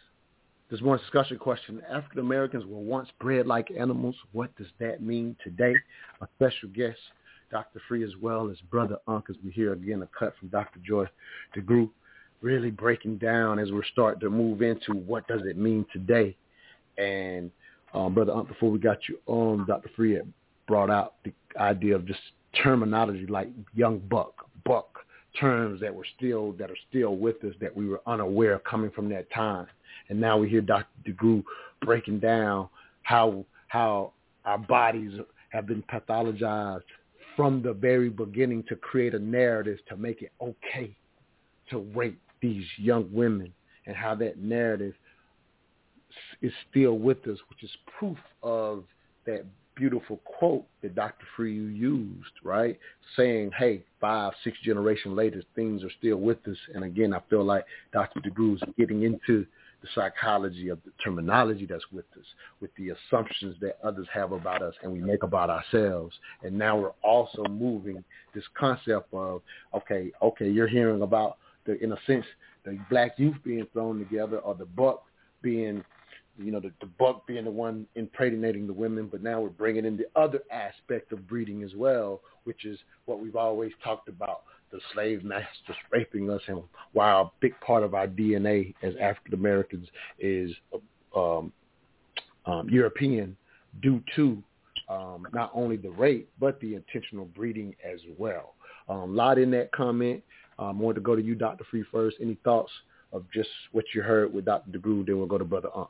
This 0.69 0.81
morning's 0.81 1.05
discussion 1.05 1.37
question, 1.37 1.81
African 1.89 2.19
Americans 2.19 2.65
were 2.65 2.77
once 2.79 3.07
bred 3.21 3.47
like 3.47 3.71
animals. 3.71 4.15
What 4.33 4.53
does 4.57 4.67
that 4.79 5.01
mean 5.01 5.37
today? 5.41 5.73
A 6.19 6.27
special 6.35 6.67
guest, 6.67 6.97
Dr. 7.49 7.79
Free, 7.87 8.03
as 8.03 8.11
well 8.21 8.49
as 8.49 8.57
Brother 8.69 8.97
Ankh, 9.07 9.29
as 9.29 9.37
we 9.45 9.51
hear 9.51 9.71
again 9.71 10.01
a 10.01 10.09
cut 10.19 10.33
from 10.37 10.49
Dr. 10.49 10.81
Joy 10.85 11.05
DeGruy, 11.55 11.89
really 12.41 12.69
breaking 12.69 13.17
down 13.17 13.59
as 13.59 13.71
we're 13.71 13.85
starting 13.85 14.19
to 14.19 14.29
move 14.29 14.61
into 14.61 14.91
what 14.91 15.25
does 15.29 15.39
it 15.45 15.57
mean 15.57 15.85
today. 15.93 16.35
And 16.97 17.49
um, 17.93 18.13
Brother 18.13 18.33
Ankh, 18.33 18.49
before 18.49 18.69
we 18.69 18.77
got 18.77 19.07
you 19.07 19.19
on, 19.25 19.65
Dr. 19.65 19.89
Free 19.95 20.15
had 20.15 20.33
brought 20.67 20.89
out 20.89 21.13
the 21.23 21.31
idea 21.57 21.95
of 21.95 22.05
just 22.05 22.19
terminology 22.61 23.25
like 23.25 23.47
young 23.73 23.99
buck, 23.99 24.33
buck, 24.65 24.96
terms 25.39 25.81
that 25.81 25.93
were 25.93 26.05
still 26.17 26.51
that 26.53 26.69
are 26.69 26.77
still 26.89 27.15
with 27.15 27.43
us 27.43 27.53
that 27.61 27.75
we 27.75 27.87
were 27.87 28.01
unaware 28.07 28.53
of 28.53 28.63
coming 28.63 28.91
from 28.91 29.09
that 29.09 29.29
time. 29.31 29.67
And 30.09 30.19
now 30.19 30.37
we 30.37 30.49
hear 30.49 30.61
Dr. 30.61 30.87
DeGruy 31.05 31.43
breaking 31.81 32.19
down 32.19 32.69
how 33.03 33.45
how 33.67 34.13
our 34.45 34.57
bodies 34.57 35.19
have 35.49 35.67
been 35.67 35.83
pathologized 35.83 36.83
from 37.35 37.61
the 37.61 37.73
very 37.73 38.09
beginning 38.09 38.63
to 38.67 38.75
create 38.75 39.13
a 39.13 39.19
narrative 39.19 39.77
to 39.89 39.95
make 39.95 40.21
it 40.21 40.31
okay 40.41 40.95
to 41.69 41.79
rape 41.95 42.19
these 42.41 42.65
young 42.77 43.07
women 43.11 43.53
and 43.85 43.95
how 43.95 44.15
that 44.15 44.39
narrative 44.39 44.93
is 46.41 46.51
still 46.69 46.97
with 46.97 47.19
us, 47.27 47.37
which 47.49 47.63
is 47.63 47.69
proof 47.97 48.17
of 48.41 48.83
that 49.25 49.45
beautiful 49.77 50.19
quote 50.25 50.65
that 50.81 50.95
Dr. 50.95 51.25
Free 51.35 51.53
used, 51.53 52.31
right? 52.43 52.77
Saying, 53.15 53.51
hey, 53.57 53.83
five, 54.01 54.33
six 54.43 54.57
generations 54.63 55.15
later, 55.15 55.41
things 55.55 55.83
are 55.83 55.91
still 55.99 56.17
with 56.17 56.45
us. 56.47 56.57
And 56.73 56.83
again, 56.83 57.13
I 57.13 57.19
feel 57.29 57.43
like 57.43 57.65
Dr. 57.93 58.19
DeGruy 58.19 58.55
is 58.55 58.61
getting 58.77 59.03
into 59.03 59.45
the 59.81 59.87
psychology 59.93 60.69
of 60.69 60.79
the 60.85 60.91
terminology 61.03 61.65
that's 61.65 61.83
with 61.91 62.05
us, 62.17 62.25
with 62.61 62.71
the 62.77 62.89
assumptions 62.89 63.55
that 63.61 63.77
others 63.83 64.07
have 64.11 64.31
about 64.31 64.61
us 64.61 64.73
and 64.81 64.91
we 64.91 64.99
make 64.99 65.23
about 65.23 65.49
ourselves. 65.49 66.15
And 66.43 66.57
now 66.57 66.77
we're 66.77 66.91
also 67.03 67.43
moving 67.43 68.03
this 68.33 68.43
concept 68.57 69.13
of, 69.13 69.41
okay, 69.75 70.11
okay, 70.21 70.49
you're 70.49 70.67
hearing 70.67 71.03
about 71.03 71.37
the, 71.65 71.81
in 71.83 71.91
a 71.91 71.97
sense, 72.07 72.25
the 72.65 72.79
black 72.89 73.13
youth 73.17 73.35
being 73.43 73.67
thrown 73.71 73.99
together 73.99 74.39
or 74.39 74.55
the 74.55 74.65
buck 74.65 75.03
being 75.41 75.83
you 76.37 76.51
know, 76.51 76.59
the, 76.59 76.71
the 76.79 76.87
buck 76.99 77.25
being 77.27 77.45
the 77.45 77.51
one 77.51 77.87
impregnating 77.95 78.67
the 78.67 78.73
women, 78.73 79.07
but 79.11 79.23
now 79.23 79.41
we're 79.41 79.49
bringing 79.49 79.85
in 79.85 79.97
the 79.97 80.05
other 80.19 80.41
aspect 80.51 81.11
of 81.11 81.27
breeding 81.27 81.63
as 81.63 81.73
well, 81.75 82.21
which 82.43 82.65
is 82.65 82.77
what 83.05 83.19
we've 83.19 83.35
always 83.35 83.71
talked 83.83 84.07
about, 84.07 84.43
the 84.71 84.79
slave 84.93 85.23
masters 85.23 85.75
raping 85.91 86.29
us 86.29 86.41
and 86.47 86.61
while 86.93 87.21
a 87.21 87.31
big 87.39 87.59
part 87.61 87.83
of 87.83 87.93
our 87.93 88.07
DNA 88.07 88.73
as 88.83 88.93
African 89.01 89.33
Americans 89.33 89.87
is 90.19 90.51
um, 91.15 91.51
um, 92.45 92.69
European 92.69 93.35
due 93.81 94.01
to 94.15 94.41
um, 94.89 95.27
not 95.33 95.51
only 95.53 95.77
the 95.77 95.89
rape, 95.91 96.29
but 96.39 96.59
the 96.61 96.75
intentional 96.75 97.25
breeding 97.25 97.75
as 97.83 97.99
well. 98.17 98.53
A 98.89 98.93
um, 98.93 99.15
lot 99.15 99.37
in 99.37 99.51
that 99.51 99.71
comment. 99.71 100.23
Um, 100.59 100.79
I 100.79 100.83
wanted 100.83 100.95
to 100.95 101.01
go 101.01 101.15
to 101.15 101.21
you, 101.21 101.35
Dr. 101.35 101.65
Free, 101.69 101.83
first. 101.91 102.17
Any 102.21 102.37
thoughts 102.43 102.71
of 103.11 103.25
just 103.33 103.49
what 103.73 103.85
you 103.93 104.01
heard 104.01 104.33
with 104.33 104.45
Dr. 104.45 104.71
DeGruy? 104.71 105.05
Then 105.05 105.17
we'll 105.17 105.27
go 105.27 105.37
to 105.37 105.45
Brother 105.45 105.69
Ankh. 105.75 105.89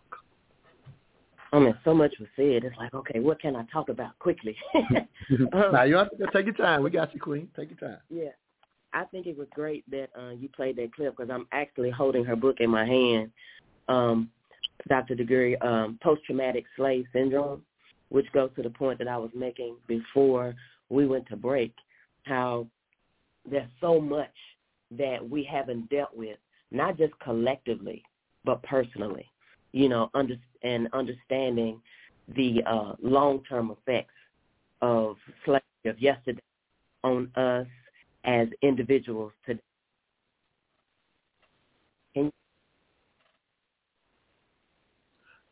I 1.53 1.59
mean, 1.59 1.77
so 1.85 1.93
much 1.93 2.13
was 2.19 2.27
said. 2.35 2.63
It's 2.63 2.77
like, 2.77 2.93
okay, 2.93 3.19
what 3.19 3.41
can 3.41 3.55
I 3.55 3.63
talk 3.71 3.89
about 3.89 4.17
quickly? 4.19 4.55
um, 4.75 5.49
now 5.71 5.83
you 5.83 5.95
have 5.95 6.09
to 6.11 6.27
take 6.33 6.45
your 6.45 6.55
time. 6.55 6.83
We 6.83 6.89
got 6.89 7.13
you, 7.13 7.19
Queen. 7.19 7.47
Take 7.55 7.69
your 7.69 7.89
time. 7.89 7.99
Yeah, 8.09 8.31
I 8.93 9.05
think 9.05 9.27
it 9.27 9.37
was 9.37 9.47
great 9.53 9.89
that 9.89 10.09
uh, 10.17 10.31
you 10.31 10.49
played 10.49 10.75
that 10.77 10.93
clip 10.93 11.15
because 11.15 11.31
I'm 11.31 11.47
actually 11.51 11.89
holding 11.89 12.25
her 12.25 12.35
book 12.35 12.57
in 12.59 12.69
my 12.69 12.85
hand, 12.85 13.31
um, 13.87 14.29
Dr. 14.89 15.15
DeGruy, 15.15 15.63
um, 15.65 15.97
Post-Traumatic 16.03 16.65
Slave 16.75 17.05
Syndrome, 17.13 17.61
which 18.09 18.31
goes 18.33 18.49
to 18.55 18.63
the 18.63 18.69
point 18.69 18.99
that 18.99 19.07
I 19.07 19.17
was 19.17 19.31
making 19.33 19.77
before 19.87 20.53
we 20.89 21.07
went 21.07 21.27
to 21.27 21.35
break, 21.35 21.73
how 22.23 22.67
there's 23.49 23.69
so 23.79 23.99
much 23.99 24.33
that 24.91 25.17
we 25.27 25.43
haven't 25.43 25.89
dealt 25.89 26.15
with, 26.15 26.37
not 26.71 26.97
just 26.97 27.17
collectively, 27.19 28.03
but 28.43 28.61
personally 28.63 29.29
you 29.71 29.89
know, 29.89 30.09
under, 30.13 30.35
and 30.63 30.87
understanding 30.93 31.81
the 32.35 32.61
uh, 32.65 32.93
long-term 33.01 33.71
effects 33.71 34.13
of 34.81 35.15
slavery 35.45 35.61
of 35.85 35.99
yesterday 36.01 36.41
on 37.03 37.31
us 37.35 37.67
as 38.25 38.47
individuals 38.61 39.31
today. 39.45 39.61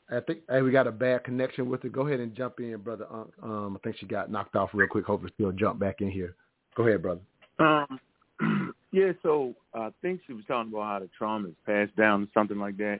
I 0.07 0.19
think 0.19 0.41
hey, 0.49 0.61
we 0.61 0.71
got 0.71 0.85
a 0.85 0.91
bad 0.91 1.23
connection 1.23 1.67
with 1.67 1.83
it. 1.83 1.91
Go 1.91 2.05
ahead 2.05 2.19
and 2.19 2.35
jump 2.35 2.59
in, 2.59 2.77
brother. 2.77 3.07
Um, 3.41 3.75
I 3.75 3.83
think 3.83 3.97
she 3.97 4.05
got 4.05 4.31
knocked 4.31 4.55
off 4.55 4.69
real 4.73 4.87
quick. 4.87 5.05
Hopefully, 5.05 5.31
she'll 5.37 5.51
jump 5.51 5.79
back 5.79 6.01
in 6.01 6.11
here. 6.11 6.35
Go 6.75 6.87
ahead, 6.87 7.01
brother. 7.01 7.21
Um, 7.57 8.73
yeah. 8.91 9.13
So 9.23 9.55
I 9.73 9.89
think 10.03 10.21
she 10.27 10.33
was 10.33 10.43
talking 10.47 10.71
about 10.71 10.83
how 10.83 10.99
the 10.99 11.09
trauma 11.17 11.47
is 11.47 11.55
passed 11.65 11.95
down 11.95 12.23
or 12.23 12.27
something 12.35 12.59
like 12.59 12.77
that. 12.77 12.99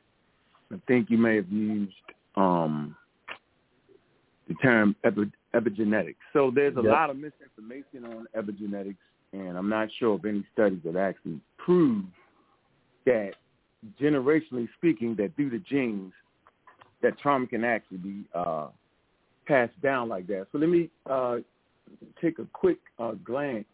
I 0.71 0.77
think 0.87 1.09
you 1.09 1.17
may 1.17 1.35
have 1.35 1.49
used 1.49 1.93
um, 2.35 2.95
the 4.47 4.55
term 4.55 4.95
epi- 5.03 5.31
epigenetics. 5.53 6.15
So 6.33 6.51
there's 6.53 6.75
a 6.75 6.81
yep. 6.81 6.91
lot 6.91 7.09
of 7.09 7.17
misinformation 7.17 8.05
on 8.05 8.27
epigenetics, 8.35 8.97
and 9.33 9.57
I'm 9.57 9.69
not 9.69 9.89
sure 9.99 10.15
of 10.15 10.25
any 10.25 10.45
studies 10.53 10.79
that 10.85 10.95
actually 10.95 11.39
prove 11.57 12.05
that, 13.05 13.33
generationally 14.01 14.67
speaking, 14.77 15.15
that 15.17 15.35
due 15.37 15.49
to 15.49 15.59
genes, 15.59 16.13
that 17.01 17.17
trauma 17.19 17.45
can 17.47 17.63
actually 17.63 17.97
be 17.97 18.23
uh, 18.33 18.67
passed 19.47 19.79
down 19.81 20.09
like 20.09 20.27
that. 20.27 20.47
So 20.51 20.57
let 20.57 20.69
me 20.69 20.89
uh, 21.09 21.37
take 22.21 22.39
a 22.39 22.45
quick 22.53 22.79
uh, 22.99 23.11
glance 23.23 23.65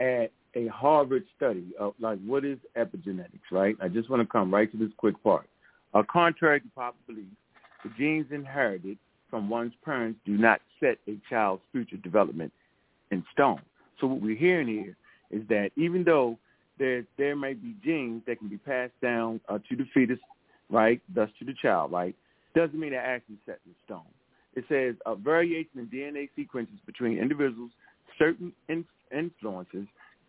at 0.00 0.32
a 0.56 0.66
Harvard 0.68 1.24
study 1.36 1.72
of 1.78 1.94
like 2.00 2.18
what 2.24 2.44
is 2.44 2.58
epigenetics, 2.76 3.50
right? 3.50 3.76
I 3.80 3.88
just 3.88 4.10
want 4.10 4.22
to 4.22 4.26
come 4.26 4.52
right 4.52 4.70
to 4.70 4.78
this 4.78 4.90
quick 4.96 5.22
part. 5.22 5.48
Uh, 5.94 6.02
contrary 6.10 6.60
to 6.60 6.68
popular 6.74 7.04
belief, 7.06 7.32
the 7.84 7.90
genes 7.96 8.26
inherited 8.30 8.98
from 9.30 9.48
one's 9.48 9.72
parents 9.84 10.18
do 10.26 10.36
not 10.36 10.60
set 10.80 10.98
a 11.08 11.16
child's 11.30 11.62
future 11.72 11.96
development 11.96 12.52
in 13.10 13.24
stone. 13.32 13.60
So 14.00 14.06
what 14.08 14.20
we're 14.20 14.36
hearing 14.36 14.68
here 14.68 14.96
is 15.30 15.46
that 15.48 15.70
even 15.76 16.04
though 16.04 16.38
there 16.78 17.04
there 17.16 17.36
may 17.36 17.54
be 17.54 17.74
genes 17.84 18.22
that 18.26 18.38
can 18.38 18.48
be 18.48 18.58
passed 18.58 18.92
down 19.00 19.40
uh, 19.48 19.58
to 19.68 19.76
the 19.76 19.84
fetus, 19.94 20.18
right, 20.70 21.00
thus 21.14 21.30
to 21.38 21.44
the 21.44 21.54
child, 21.62 21.92
right, 21.92 22.14
doesn't 22.54 22.78
mean 22.78 22.90
they're 22.90 23.00
actually 23.04 23.38
set 23.46 23.60
in 23.66 23.72
stone. 23.84 24.02
It 24.54 24.64
says 24.68 24.94
a 25.06 25.14
variation 25.14 25.78
in 25.78 25.86
DNA 25.86 26.28
sequences 26.36 26.76
between 26.86 27.18
individuals, 27.18 27.70
certain 28.18 28.52
in- 28.68 28.84
influences 29.16 29.86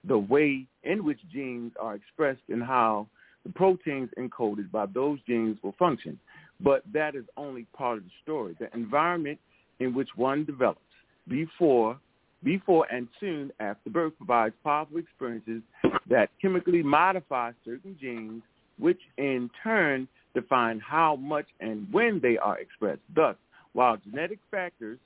the 0.07 0.17
way 0.17 0.67
in 0.83 1.03
which 1.03 1.19
genes 1.31 1.71
are 1.79 1.95
expressed 1.95 2.41
and 2.49 2.61
how 2.61 3.07
the 3.45 3.51
proteins 3.51 4.09
encoded 4.17 4.71
by 4.71 4.85
those 4.87 5.19
genes 5.27 5.57
will 5.63 5.75
function. 5.77 6.19
But 6.59 6.83
that 6.93 7.15
is 7.15 7.25
only 7.37 7.65
part 7.75 7.97
of 7.99 8.03
the 8.03 8.09
story. 8.23 8.55
The 8.59 8.73
environment 8.73 9.39
in 9.79 9.93
which 9.93 10.09
one 10.15 10.45
develops 10.45 10.79
before 11.27 11.99
before 12.43 12.85
and 12.91 13.07
soon 13.19 13.51
after 13.59 13.89
birth 13.89 14.13
provides 14.17 14.53
powerful 14.63 14.97
experiences 14.97 15.63
that 16.07 16.29
chemically 16.39 16.83
modify 16.83 17.51
certain 17.65 17.97
genes, 17.99 18.43
which 18.77 18.99
in 19.17 19.49
turn 19.63 20.07
define 20.35 20.79
how 20.79 21.15
much 21.15 21.47
and 21.59 21.91
when 21.91 22.19
they 22.21 22.37
are 22.37 22.59
expressed. 22.59 23.01
Thus, 23.15 23.35
while 23.73 23.97
genetic 23.97 24.39
factors 24.51 24.99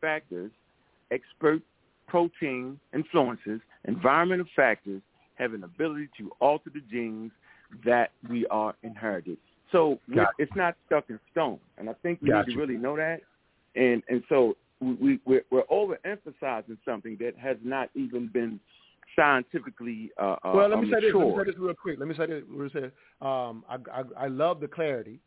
factors, 0.00 0.52
expert 1.10 1.60
protein 2.06 2.78
influences, 2.94 3.60
environmental 3.86 4.46
factors 4.54 5.02
have 5.34 5.54
an 5.54 5.64
ability 5.64 6.08
to 6.18 6.30
alter 6.40 6.70
the 6.72 6.82
genes 6.90 7.32
that 7.84 8.12
we 8.28 8.46
are 8.46 8.74
inherited. 8.82 9.38
So 9.72 9.98
it's 10.38 10.54
not 10.54 10.76
stuck 10.86 11.04
in 11.08 11.18
stone, 11.32 11.58
and 11.76 11.90
I 11.90 11.94
think 12.02 12.22
we 12.22 12.28
Got 12.28 12.46
need 12.46 12.54
to 12.54 12.58
really 12.60 12.76
know 12.76 12.96
that. 12.96 13.20
And 13.74 14.02
and 14.08 14.22
so 14.28 14.56
we, 14.80 14.94
we 14.94 15.20
we're, 15.24 15.42
we're 15.50 15.64
overemphasizing 15.64 16.78
something 16.84 17.16
that 17.20 17.32
has 17.36 17.56
not 17.62 17.90
even 17.94 18.28
been 18.32 18.60
scientifically 19.16 20.10
uh, 20.20 20.36
well, 20.44 20.68
let 20.68 20.78
uh, 20.78 20.82
me 20.82 20.90
say 20.90 21.00
this. 21.00 21.12
Let 21.14 21.26
me 21.26 21.34
say 21.38 21.44
this 21.50 21.58
real 21.58 21.74
quick. 21.74 21.98
Let 21.98 22.08
me 22.08 22.14
say 22.16 22.26
this. 22.26 22.42
Real 22.48 22.70
um, 23.20 23.64
I, 23.68 23.76
I 23.92 24.24
I 24.24 24.26
love 24.28 24.60
the 24.60 24.68
clarity. 24.68 25.18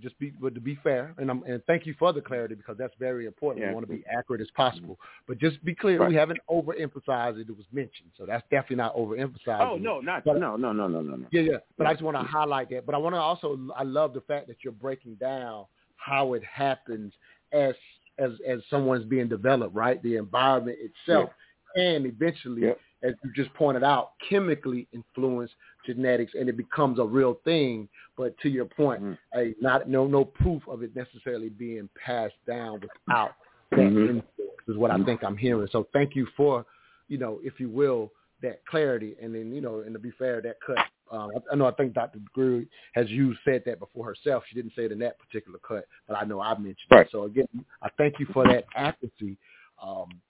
Just 0.00 0.16
be, 0.20 0.30
but 0.40 0.54
to 0.54 0.60
be 0.60 0.78
fair, 0.84 1.14
and 1.18 1.28
I'm, 1.28 1.42
and 1.42 1.60
thank 1.66 1.84
you 1.84 1.96
for 1.98 2.12
the 2.12 2.20
clarity 2.20 2.54
because 2.54 2.76
that's 2.78 2.94
very 3.00 3.26
important. 3.26 3.64
Yeah. 3.64 3.70
We 3.70 3.74
want 3.74 3.88
to 3.88 3.92
be 3.92 4.04
accurate 4.16 4.40
as 4.40 4.46
possible. 4.54 5.00
But 5.26 5.38
just 5.38 5.62
be 5.64 5.74
clear, 5.74 5.98
Right. 5.98 6.10
we 6.10 6.14
haven't 6.14 6.38
overemphasized 6.48 7.40
it. 7.40 7.48
It 7.48 7.56
was 7.56 7.66
mentioned, 7.72 8.10
so 8.16 8.24
that's 8.24 8.44
definitely 8.52 8.76
not 8.76 8.94
overemphasized. 8.94 9.68
Oh 9.68 9.76
no, 9.76 10.00
not 10.00 10.24
But- 10.24 10.38
no 10.38 10.54
no 10.54 10.72
no 10.72 10.86
no 10.86 11.00
no 11.00 11.16
no. 11.16 11.26
Yeah, 11.32 11.40
yeah. 11.40 11.56
But 11.76 11.88
I 11.88 11.92
just 11.92 12.04
want 12.04 12.16
to 12.16 12.22
highlight 12.22 12.70
that. 12.70 12.86
But 12.86 12.94
I 12.94 12.98
want 12.98 13.14
to 13.16 13.18
also, 13.18 13.58
I 13.76 13.82
love 13.82 14.14
the 14.14 14.20
fact 14.20 14.46
that 14.46 14.58
you're 14.62 14.72
breaking 14.72 15.16
down 15.16 15.64
how 15.96 16.34
it 16.34 16.44
happens 16.44 17.12
as 17.52 17.74
as 18.18 18.32
as 18.46 18.60
someone's 18.70 19.04
being 19.04 19.28
developed, 19.28 19.74
right? 19.74 20.00
The 20.04 20.16
environment 20.16 20.78
itself, 20.80 21.30
and 21.74 22.06
eventually, 22.06 22.62
Yep. 22.62 22.78
As 23.02 23.14
you 23.22 23.32
just 23.34 23.52
pointed 23.54 23.82
out, 23.82 24.12
chemically 24.28 24.86
influence 24.92 25.50
genetics, 25.86 26.32
and 26.38 26.48
it 26.48 26.56
becomes 26.56 26.98
a 26.98 27.04
real 27.04 27.40
thing. 27.44 27.88
But 28.16 28.36
to 28.38 28.48
your 28.48 28.66
point, 28.66 29.02
a 29.34 29.54
not 29.60 29.88
no 29.88 30.06
no 30.06 30.24
proof 30.24 30.66
of 30.68 30.82
it 30.82 30.94
necessarily 30.94 31.48
being 31.48 31.88
passed 32.04 32.34
down 32.46 32.80
without 32.80 33.34
that 33.72 33.78
Mhm. 33.78 34.08
influence 34.08 34.24
is 34.68 34.76
what 34.76 34.90
I 34.90 35.02
think 35.04 35.22
I'm 35.22 35.36
hearing. 35.36 35.68
So 35.68 35.84
thank 35.92 36.14
you 36.14 36.26
for, 36.36 36.66
you 37.08 37.18
know, 37.18 37.40
if 37.42 37.58
you 37.60 37.68
will, 37.68 38.12
that 38.42 38.64
clarity. 38.66 39.16
And 39.20 39.34
then, 39.34 39.52
you 39.52 39.60
know, 39.60 39.80
and 39.80 39.92
to 39.94 39.98
be 39.98 40.10
fair, 40.12 40.40
that 40.42 40.60
cut. 40.60 40.78
Um, 41.10 41.32
I, 41.34 41.52
I 41.52 41.56
know 41.56 41.66
I 41.66 41.72
think 41.72 41.92
Dr. 41.92 42.20
Greer 42.32 42.64
has 42.94 43.10
used 43.10 43.40
said 43.44 43.64
that 43.66 43.80
before 43.80 44.04
herself. 44.06 44.44
She 44.48 44.54
didn't 44.54 44.74
say 44.76 44.84
it 44.84 44.92
in 44.92 44.98
that 45.00 45.18
particular 45.18 45.58
cut, 45.58 45.86
but 46.06 46.16
I 46.16 46.24
know 46.24 46.40
I 46.40 46.54
mentioned 46.54 46.76
Right. 46.90 47.06
it. 47.06 47.10
So 47.10 47.24
again, 47.24 47.48
I 47.82 47.88
thank 47.98 48.20
you 48.20 48.26
for 48.26 48.46
that 48.46 48.66
accuracy. 48.76 49.36
Um, 49.82 50.20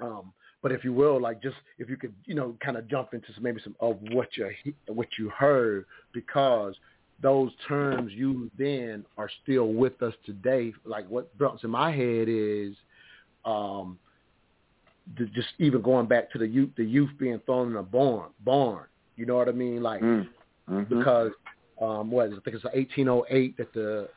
um, 0.00 0.32
but 0.62 0.70
if 0.70 0.84
you 0.84 0.92
will, 0.92 1.20
like 1.20 1.42
just 1.42 1.56
if 1.78 1.90
you 1.90 1.96
could, 1.96 2.14
you 2.24 2.34
know, 2.34 2.54
kind 2.64 2.76
of 2.76 2.88
jump 2.88 3.14
into 3.14 3.32
some, 3.34 3.42
maybe 3.42 3.60
some 3.62 3.74
of 3.80 3.98
what 4.12 4.28
you 4.36 4.48
what 4.86 5.08
you 5.18 5.28
heard, 5.30 5.84
because 6.12 6.74
those 7.20 7.50
terms 7.68 8.12
used 8.12 8.52
then 8.58 9.04
are 9.18 9.30
still 9.42 9.72
with 9.72 10.00
us 10.02 10.14
today. 10.24 10.72
Like 10.84 11.08
what 11.08 11.36
jumps 11.38 11.64
in 11.64 11.70
my 11.70 11.90
head 11.90 12.28
is, 12.28 12.74
um, 13.44 13.98
the, 15.18 15.26
just 15.26 15.48
even 15.58 15.82
going 15.82 16.06
back 16.06 16.30
to 16.32 16.38
the 16.38 16.46
youth, 16.46 16.70
the 16.76 16.84
youth 16.84 17.10
being 17.18 17.40
thrown 17.44 17.72
in 17.72 17.76
a 17.76 17.82
barn, 17.82 18.30
barn. 18.44 18.86
You 19.16 19.26
know 19.26 19.36
what 19.36 19.48
I 19.48 19.52
mean? 19.52 19.82
Like 19.82 20.00
mm-hmm. 20.00 20.82
because 20.84 21.32
um, 21.80 22.10
what 22.10 22.26
I 22.26 22.30
think 22.30 22.56
it's 22.56 22.64
1808 22.64 23.56
that 23.56 23.74
the 23.74 24.08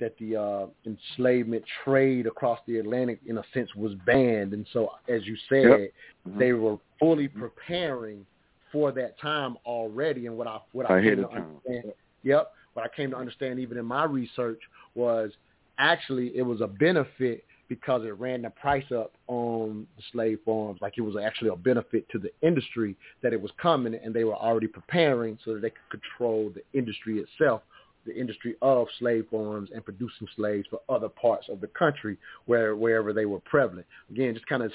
that 0.00 0.16
the 0.18 0.36
uh, 0.36 0.66
enslavement 0.86 1.64
trade 1.84 2.26
across 2.26 2.58
the 2.66 2.78
Atlantic, 2.78 3.20
in 3.26 3.38
a 3.38 3.42
sense, 3.52 3.74
was 3.74 3.92
banned. 4.06 4.52
And 4.52 4.66
so, 4.72 4.90
as 5.08 5.26
you 5.26 5.36
said, 5.48 5.64
yep. 5.64 5.92
mm-hmm. 6.28 6.38
they 6.38 6.52
were 6.52 6.78
fully 6.98 7.28
preparing 7.28 8.24
for 8.72 8.92
that 8.92 9.18
time 9.20 9.56
already. 9.66 10.26
And 10.26 10.36
what 10.36 10.46
I 10.46 10.58
what 10.72 10.90
I, 10.90 10.98
I 10.98 11.02
came 11.02 11.16
to 11.16 11.28
understand, 11.28 11.92
yep, 12.22 12.52
what 12.72 12.84
I 12.84 12.88
came 12.94 13.10
to 13.10 13.16
understand 13.16 13.60
even 13.60 13.78
in 13.78 13.84
my 13.84 14.04
research 14.04 14.60
was 14.94 15.30
actually 15.78 16.36
it 16.36 16.42
was 16.42 16.60
a 16.60 16.66
benefit 16.66 17.44
because 17.68 18.04
it 18.04 18.18
ran 18.18 18.42
the 18.42 18.50
price 18.50 18.84
up 18.94 19.12
on 19.26 19.86
the 19.96 20.02
slave 20.12 20.38
farms. 20.44 20.80
Like 20.82 20.94
it 20.98 21.00
was 21.02 21.16
actually 21.16 21.48
a 21.48 21.56
benefit 21.56 22.06
to 22.10 22.18
the 22.18 22.30
industry 22.42 22.96
that 23.22 23.32
it 23.32 23.40
was 23.40 23.50
coming, 23.60 23.94
and 23.94 24.14
they 24.14 24.24
were 24.24 24.34
already 24.34 24.66
preparing 24.66 25.38
so 25.44 25.54
that 25.54 25.62
they 25.62 25.70
could 25.70 26.00
control 26.02 26.52
the 26.54 26.62
industry 26.78 27.18
itself 27.18 27.62
the 28.06 28.18
industry 28.18 28.54
of 28.62 28.86
slave 28.98 29.26
farms 29.30 29.70
and 29.74 29.84
producing 29.84 30.28
slaves 30.36 30.66
for 30.70 30.80
other 30.88 31.08
parts 31.08 31.46
of 31.48 31.60
the 31.60 31.66
country 31.68 32.16
where 32.46 32.76
wherever 32.76 33.12
they 33.12 33.26
were 33.26 33.40
prevalent. 33.40 33.86
Again, 34.10 34.34
just 34.34 34.46
kind 34.46 34.62
of 34.62 34.72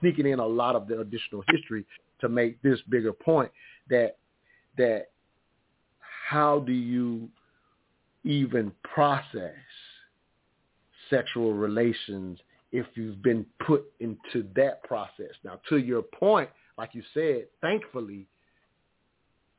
sneaking 0.00 0.26
in 0.26 0.38
a 0.38 0.46
lot 0.46 0.74
of 0.74 0.88
the 0.88 1.00
additional 1.00 1.42
history 1.50 1.84
to 2.20 2.28
make 2.28 2.60
this 2.62 2.80
bigger 2.88 3.12
point 3.12 3.50
that 3.88 4.16
that 4.78 5.10
how 6.28 6.60
do 6.60 6.72
you 6.72 7.28
even 8.24 8.72
process 8.82 9.54
sexual 11.08 11.54
relations 11.54 12.38
if 12.72 12.86
you've 12.94 13.22
been 13.22 13.46
put 13.64 13.84
into 14.00 14.46
that 14.56 14.82
process. 14.82 15.30
Now, 15.44 15.60
to 15.68 15.78
your 15.78 16.02
point, 16.02 16.50
like 16.76 16.94
you 16.94 17.02
said, 17.14 17.46
thankfully, 17.60 18.26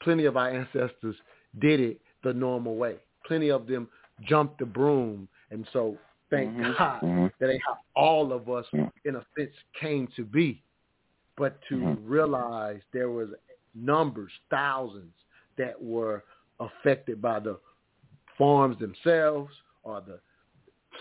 plenty 0.01 0.25
of 0.25 0.37
our 0.37 0.49
ancestors 0.49 1.15
did 1.59 1.79
it 1.79 2.01
the 2.23 2.33
normal 2.33 2.75
way. 2.75 2.95
Plenty 3.25 3.49
of 3.49 3.67
them 3.67 3.87
jumped 4.23 4.59
the 4.59 4.65
broom. 4.65 5.27
And 5.51 5.65
so 5.73 5.97
thank 6.29 6.51
mm-hmm. 6.51 6.73
God 6.77 7.01
mm-hmm. 7.01 7.27
that 7.39 7.51
ain't 7.51 7.61
how 7.65 7.77
all 7.95 8.33
of 8.33 8.49
us, 8.49 8.65
in 8.73 9.15
a 9.15 9.25
sense, 9.37 9.51
came 9.79 10.07
to 10.15 10.23
be. 10.23 10.61
But 11.37 11.59
to 11.69 11.75
mm-hmm. 11.75 12.07
realize 12.07 12.81
there 12.93 13.09
was 13.09 13.29
numbers, 13.75 14.31
thousands, 14.49 15.13
that 15.57 15.81
were 15.81 16.23
affected 16.59 17.21
by 17.21 17.39
the 17.39 17.59
farms 18.37 18.77
themselves 18.79 19.51
or 19.83 20.01
the 20.01 20.19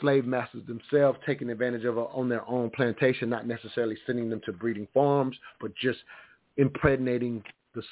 slave 0.00 0.26
masters 0.26 0.62
themselves 0.66 1.18
taking 1.26 1.50
advantage 1.50 1.84
of 1.84 1.98
on 1.98 2.28
their 2.28 2.48
own 2.48 2.70
plantation, 2.70 3.30
not 3.30 3.46
necessarily 3.46 3.96
sending 4.06 4.28
them 4.28 4.40
to 4.44 4.52
breeding 4.52 4.86
farms, 4.92 5.36
but 5.60 5.74
just 5.74 5.98
impregnating 6.56 7.42
the, 7.74 7.82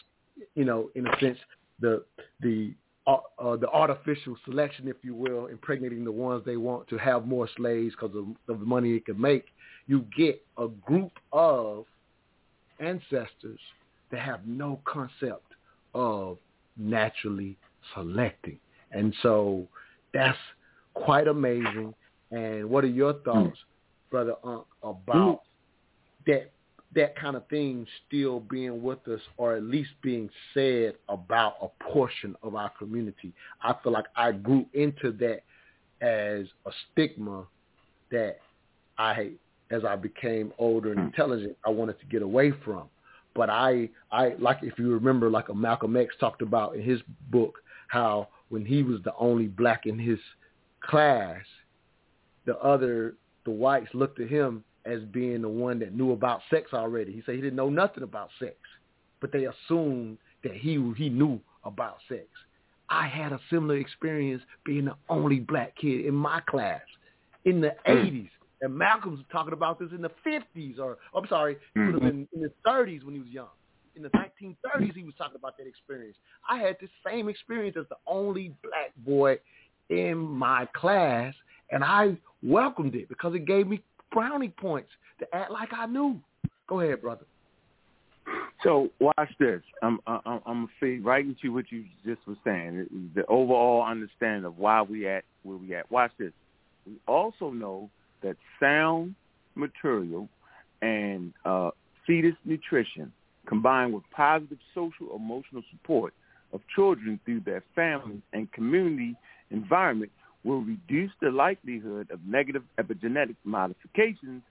you 0.55 0.65
know, 0.65 0.91
in 0.95 1.07
a 1.07 1.21
sense, 1.21 1.39
the 1.81 2.05
the 2.41 2.73
uh, 3.07 3.17
uh, 3.39 3.57
the 3.57 3.69
artificial 3.69 4.37
selection, 4.45 4.89
if 4.89 4.97
you 5.03 5.15
will, 5.15 5.47
impregnating 5.47 6.05
the 6.05 6.13
ones 6.13 6.43
they 6.47 6.57
want 6.57 6.89
to 6.89 6.97
have 6.97 7.27
more 7.27 7.49
slaves 7.57 7.95
because 7.95 8.17
of, 8.17 8.27
of 8.53 8.61
the 8.61 8.67
money 8.67 8.95
it 8.95 9.05
can 9.05 9.21
make, 9.21 9.45
you 9.87 10.07
get 10.17 10.43
a 10.57 10.69
group 10.69 11.13
of 11.33 11.85
ancestors 12.81 13.61
that 14.11 14.21
have 14.21 14.47
no 14.47 14.81
concept 14.85 15.53
of 15.95 16.39
naturally 16.77 17.57
selecting. 17.95 18.59
And 18.93 19.15
so 19.23 19.67
that's 20.15 20.39
quite 20.95 21.29
amazing. 21.29 21.95
And 22.31 22.69
what 22.71 22.85
are 22.85 22.89
your 22.89 23.15
thoughts, 23.25 23.59
Brother 24.11 24.35
Ankh, 24.47 24.65
about 24.83 25.43
that 26.27 26.53
that 26.95 27.17
kind 27.17 27.37
of 27.37 27.47
thing 27.49 27.87
still 28.07 28.41
being 28.41 28.83
with 28.83 29.07
us 29.09 29.21
or 29.37 29.57
at 29.57 29.63
least 29.63 29.91
being 30.03 30.29
said 30.53 30.95
about 31.09 31.55
a 31.61 31.69
portion 31.93 32.37
of 32.43 32.55
our 32.55 32.71
community. 32.79 33.33
I 33.63 33.75
feel 33.83 33.93
like 33.93 34.07
I 34.17 34.33
grew 34.33 34.67
into 34.75 35.13
that 35.13 35.43
as 36.01 36.47
a 36.67 36.71
stigma 36.93 37.47
that 38.11 38.39
I, 38.99 39.33
as 39.71 39.85
I 39.85 39.97
became 39.97 40.53
older 40.59 40.91
and 40.91 41.01
hmm. 41.01 41.07
intelligent, 41.07 41.57
I 41.65 41.71
wanted 41.71 41.99
to 42.01 42.07
get 42.07 42.23
away 42.23 42.53
from. 42.65 42.85
But 43.35 43.51
I, 43.51 43.89
I 44.13 44.35
like 44.39 44.59
if 44.63 44.79
you 44.79 44.93
remember, 44.93 45.29
like 45.29 45.49
a 45.49 45.55
Malcolm 45.55 45.97
X 45.97 46.15
talked 46.21 46.41
about 46.41 46.77
in 46.77 46.83
his 46.83 47.01
book, 47.31 47.59
how 47.89 48.29
when 48.49 48.65
he 48.65 48.85
was 48.85 49.01
the 49.03 49.13
only 49.19 49.47
black 49.47 49.87
in 49.87 49.99
his 49.99 50.21
class, 50.81 51.41
the 52.47 52.57
other, 52.59 53.15
the 53.45 53.51
whites 53.51 53.89
looked 53.93 54.21
at 54.21 54.29
him 54.29 54.63
as 54.87 55.01
being 55.13 55.43
the 55.43 55.49
one 55.49 55.79
that 55.79 55.95
knew 55.95 56.13
about 56.13 56.41
sex 56.51 56.73
already. 56.73 57.13
He 57.13 57.23
said 57.25 57.35
he 57.37 57.41
didn't 57.41 57.57
know 57.57 57.71
nothing 57.71 58.03
about 58.03 58.31
sex, 58.39 58.57
but 59.21 59.33
they 59.33 59.47
assumed 59.47 60.19
that 60.43 60.55
he 60.55 60.73
he 60.97 61.09
knew 61.09 61.41
about 61.65 61.97
sex. 62.09 62.27
I 62.91 63.07
had 63.07 63.33
a 63.33 63.41
similar 63.51 63.79
experience 63.79 64.43
being 64.65 64.87
the 64.87 64.97
only 65.09 65.41
black 65.41 65.77
kid 65.77 66.05
in 66.05 66.15
my 66.15 66.41
class 66.41 66.83
in 67.45 67.61
the 67.61 67.75
80s. 67.89 68.29
And 68.61 68.75
Malcolm 68.75 69.13
was 69.13 69.21
talking 69.33 69.53
about 69.53 69.79
this 69.79 69.89
in 69.91 70.03
the 70.03 70.11
50s, 70.27 70.79
or 70.79 70.99
I'm 71.15 71.27
sorry, 71.29 71.57
mm-hmm. 71.77 72.07
in, 72.07 72.29
in 72.33 72.41
the 72.41 72.53
30s 72.67 73.05
when 73.05 73.15
he 73.15 73.21
was 73.21 73.29
young. 73.29 73.49
In 73.97 74.03
the 74.03 74.11
1930s, 74.11 74.95
he 74.95 75.05
was 75.05 75.15
talking 75.17 75.37
about 75.37 75.57
that 75.59 75.67
experience. 75.67 76.17
I 76.49 76.59
had 76.59 76.77
the 76.81 76.89
same 77.07 77.29
experience 77.29 77.77
as 77.79 77.87
the 77.89 77.97
only 78.07 78.55
black 78.63 78.93
boy 79.05 79.39
in 79.89 80.19
my 80.19 80.67
class, 80.75 81.35
and 81.71 81.85
I 81.85 82.17
welcomed 82.43 82.95
it 82.95 83.09
because 83.09 83.35
it 83.35 83.47
gave 83.47 83.67
me 83.67 83.83
brownie 84.15 84.49
points 84.49 84.91
to 85.19 85.27
act 85.35 85.51
like 85.51 85.69
I 85.77 85.87
knew. 85.87 86.19
Go 86.67 86.81
ahead, 86.81 87.03
brother. 87.03 87.27
So 88.63 88.89
watch 89.01 89.31
this. 89.39 89.61
I'm 89.83 89.99
I'm 90.07 90.41
I'm 90.47 90.69
feed 90.81 91.05
right 91.05 91.25
into 91.25 91.53
what 91.53 91.71
you 91.71 91.85
just 92.07 92.27
was 92.27 92.39
saying. 92.43 93.11
The 93.15 93.27
overall 93.27 93.85
understanding 93.85 94.47
of 94.47 94.57
why 94.57 94.81
we 94.81 95.07
at 95.07 95.25
where 95.43 95.59
we 95.59 95.75
at. 95.75 95.91
Watch 95.91 96.13
this. 96.19 96.33
We 96.87 96.95
also 97.07 97.51
know 97.51 97.91
that 98.23 98.37
sound 98.59 99.15
material 99.55 100.29
and 100.81 101.35
uh, 101.45 101.71
fetus 102.07 102.35
nutrition 102.47 103.13
combined 103.47 103.93
with 103.93 104.05
positive 104.17 104.59
social 104.75 105.15
emotional 105.15 105.63
support 105.71 106.15
of 106.55 106.61
children 106.75 107.21
through 107.27 107.41
their 107.41 107.63
families 107.75 108.23
and 108.33 108.51
community 108.53 109.15
environment 109.51 110.11
will 110.45 110.61
reduce 110.61 111.11
the 111.21 111.31
likelihood 111.31 112.11
of 112.11 112.21
negative 112.27 112.63
epigenetic 112.79 113.37
modifications 113.45 114.43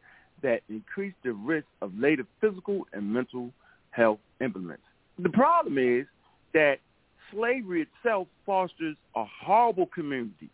that 0.42 0.62
increase 0.70 1.14
the 1.24 1.32
risk 1.32 1.68
of 1.82 1.98
later 1.98 2.26
physical 2.42 2.86
and 2.94 3.14
mental 3.14 3.52
health 3.92 4.20
implements. 4.42 4.84
The 5.20 5.30
problem 5.30 5.78
is 5.78 6.06
that 6.54 6.80
slavery 7.32 7.88
itself 7.88 8.28
fosters 8.46 8.96
a 9.16 9.24
horrible 9.26 9.86
community. 9.88 10.50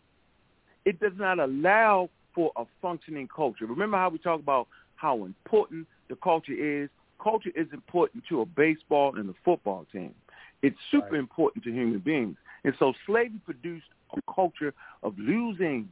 It 0.84 1.00
does 1.00 1.12
not 1.16 1.38
allow 1.38 2.10
for 2.34 2.52
a 2.56 2.64
functioning 2.80 3.28
culture. 3.34 3.66
Remember 3.66 3.96
how 3.96 4.10
we 4.10 4.18
talk 4.18 4.40
about 4.40 4.68
how 4.96 5.24
important 5.24 5.86
the 6.08 6.16
culture 6.16 6.52
is? 6.52 6.88
Culture 7.22 7.50
is 7.54 7.66
important 7.72 8.24
to 8.28 8.42
a 8.42 8.46
baseball 8.46 9.16
and 9.16 9.28
a 9.28 9.34
football 9.44 9.86
team. 9.92 10.14
It's 10.62 10.76
super 10.90 11.12
right. 11.12 11.18
important 11.18 11.64
to 11.64 11.70
human 11.70 11.98
beings. 12.00 12.36
And 12.64 12.74
so 12.78 12.92
slavery 13.06 13.40
produced 13.44 13.86
a 14.16 14.32
culture 14.32 14.74
of 15.02 15.18
losing. 15.18 15.88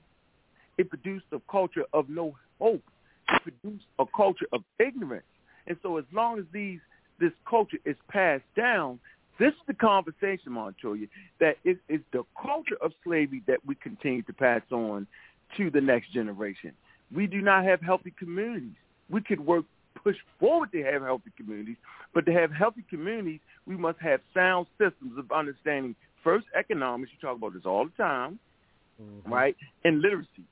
It 0.77 0.89
produced 0.89 1.27
a 1.33 1.41
culture 1.51 1.85
of 1.93 2.09
no 2.09 2.35
hope. 2.61 2.83
It 3.29 3.43
produced 3.43 3.85
a 3.99 4.05
culture 4.17 4.47
of 4.53 4.63
ignorance. 4.79 5.25
And 5.67 5.77
so 5.83 5.99
as 5.99 6.05
long 6.13 6.39
as 6.39 6.45
these 6.53 6.81
this 7.21 7.33
culture 7.49 7.79
is 7.85 7.97
passed 8.09 8.45
down, 8.57 9.01
this 9.39 9.49
is 9.49 9.61
the 9.67 9.75
conversation, 9.75 10.53
Montoya, 10.53 11.07
that 11.41 11.57
it 11.65 11.79
is 11.89 12.01
the 12.13 12.23
culture 12.41 12.77
of 12.81 12.93
slavery 13.05 13.43
that 13.47 13.59
we 13.67 13.75
continue 13.77 14.23
to 14.23 14.33
pass 14.33 14.63
on 14.71 15.07
to 15.57 15.71
the 15.71 15.81
next 15.81 16.13
generation. 16.13 16.73
We 17.15 17.27
do 17.27 17.41
not 17.41 17.65
have 17.65 17.81
healthy 17.81 18.13
communities. 18.19 18.77
We 19.11 19.21
could 19.21 19.45
work 19.45 19.65
push 20.03 20.17
forward 20.39 20.73
to 20.73 20.83
have 20.85 21.03
healthy 21.03 21.31
communities, 21.37 21.77
but 22.15 22.25
to 22.27 22.33
have 22.33 22.53
healthy 22.53 22.85
communities, 22.89 23.41
we 23.67 23.77
must 23.77 23.99
have 24.01 24.21
sound 24.33 24.67
systems 24.79 25.19
of 25.19 25.31
understanding 25.33 25.95
first 26.29 26.47
economics. 26.59 27.11
You 27.13 27.27
talk 27.27 27.37
about 27.39 27.55
this 27.55 27.63
all 27.65 27.87
the 27.87 28.03
time, 28.03 28.39
mm-hmm. 29.03 29.33
right? 29.33 29.57
And 29.85 30.01
literacy, 30.01 30.45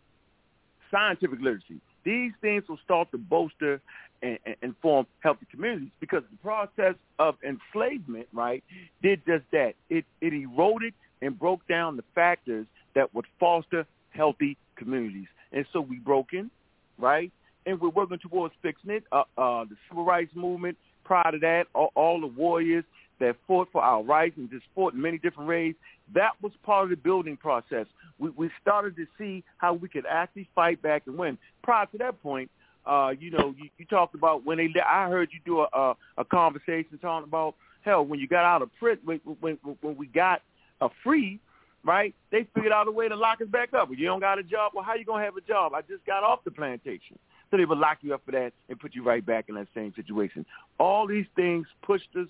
scientific 0.90 1.40
literacy. 1.40 1.80
These 2.04 2.32
things 2.40 2.64
will 2.68 2.78
start 2.84 3.10
to 3.10 3.18
bolster 3.18 3.80
and, 4.22 4.38
and, 4.46 4.56
and 4.62 4.74
form 4.80 5.06
healthy 5.20 5.46
communities 5.50 5.90
because 6.00 6.22
the 6.30 6.38
process 6.38 6.94
of 7.18 7.34
enslavement, 7.44 8.28
right, 8.32 8.64
did 9.02 9.20
just 9.26 9.44
that. 9.52 9.74
It 9.90 10.04
it 10.20 10.32
eroded 10.32 10.94
and 11.20 11.38
broke 11.38 11.66
down 11.68 11.96
the 11.96 12.04
factors 12.14 12.66
that 12.94 13.14
would 13.14 13.26
foster 13.38 13.86
healthy 14.10 14.56
communities. 14.76 15.26
And 15.52 15.66
so 15.72 15.80
we 15.80 15.96
broke 15.96 16.32
in, 16.32 16.50
right? 16.98 17.30
and 17.66 17.80
we're 17.80 17.90
working 17.90 18.18
towards 18.18 18.54
fixing 18.62 18.90
it. 18.90 19.04
Uh, 19.12 19.24
uh, 19.36 19.64
the 19.64 19.76
civil 19.88 20.04
rights 20.04 20.30
movement, 20.34 20.78
prior 21.04 21.32
to 21.32 21.38
that, 21.38 21.64
all, 21.74 21.90
all 21.94 22.20
the 22.20 22.26
warriors 22.28 22.84
that 23.20 23.36
fought 23.46 23.68
for 23.72 23.82
our 23.82 24.02
rights 24.02 24.36
and 24.36 24.50
just 24.50 24.64
fought 24.74 24.94
in 24.94 25.00
many 25.00 25.18
different 25.18 25.48
ways, 25.48 25.74
that 26.14 26.32
was 26.42 26.52
part 26.62 26.84
of 26.84 26.90
the 26.90 26.96
building 26.96 27.36
process. 27.36 27.86
We, 28.18 28.30
we 28.30 28.50
started 28.60 28.96
to 28.96 29.06
see 29.18 29.44
how 29.58 29.74
we 29.74 29.88
could 29.88 30.06
actually 30.08 30.48
fight 30.54 30.80
back 30.82 31.02
and 31.06 31.18
win. 31.18 31.38
Prior 31.62 31.86
to 31.86 31.98
that 31.98 32.22
point, 32.22 32.50
uh, 32.86 33.12
you 33.18 33.30
know, 33.30 33.54
you, 33.58 33.68
you 33.78 33.84
talked 33.86 34.14
about 34.14 34.44
when 34.44 34.58
they. 34.58 34.68
I 34.80 35.08
heard 35.08 35.30
you 35.32 35.40
do 35.44 35.60
a, 35.60 35.68
a, 35.72 35.96
a 36.18 36.24
conversation 36.24 36.98
talking 37.00 37.26
about 37.26 37.56
hell 37.82 38.04
when 38.04 38.20
you 38.20 38.28
got 38.28 38.44
out 38.44 38.62
of 38.62 38.70
prison 38.78 39.02
when 39.04 39.20
when, 39.40 39.58
when 39.80 39.96
we 39.96 40.06
got 40.06 40.42
a 40.80 40.88
free, 41.02 41.40
right? 41.84 42.14
They 42.30 42.46
figured 42.54 42.72
out 42.72 42.86
a 42.86 42.92
way 42.92 43.08
to 43.08 43.16
lock 43.16 43.40
us 43.40 43.48
back 43.48 43.74
up. 43.74 43.88
Well, 43.88 43.98
you 43.98 44.06
don't 44.06 44.20
got 44.20 44.38
a 44.38 44.42
job. 44.44 44.72
Well, 44.74 44.84
how 44.84 44.94
you 44.94 45.04
gonna 45.04 45.24
have 45.24 45.36
a 45.36 45.40
job? 45.40 45.74
I 45.74 45.80
just 45.80 46.06
got 46.06 46.22
off 46.22 46.44
the 46.44 46.52
plantation. 46.52 47.18
So 47.50 47.56
they 47.56 47.64
would 47.64 47.78
lock 47.78 47.98
you 48.02 48.14
up 48.14 48.22
for 48.24 48.32
that 48.32 48.52
and 48.68 48.78
put 48.78 48.94
you 48.94 49.02
right 49.02 49.24
back 49.24 49.46
in 49.48 49.54
that 49.54 49.68
same 49.74 49.92
situation. 49.94 50.44
All 50.78 51.06
these 51.06 51.26
things 51.36 51.66
pushed 51.82 52.08
us 52.16 52.28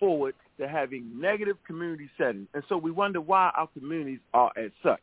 forward 0.00 0.34
to 0.58 0.66
having 0.66 1.08
negative 1.20 1.56
community 1.66 2.10
settings. 2.18 2.48
And 2.54 2.64
so 2.68 2.76
we 2.76 2.90
wonder 2.90 3.20
why 3.20 3.52
our 3.56 3.68
communities 3.68 4.18
are 4.34 4.50
as 4.56 4.72
such. 4.82 5.00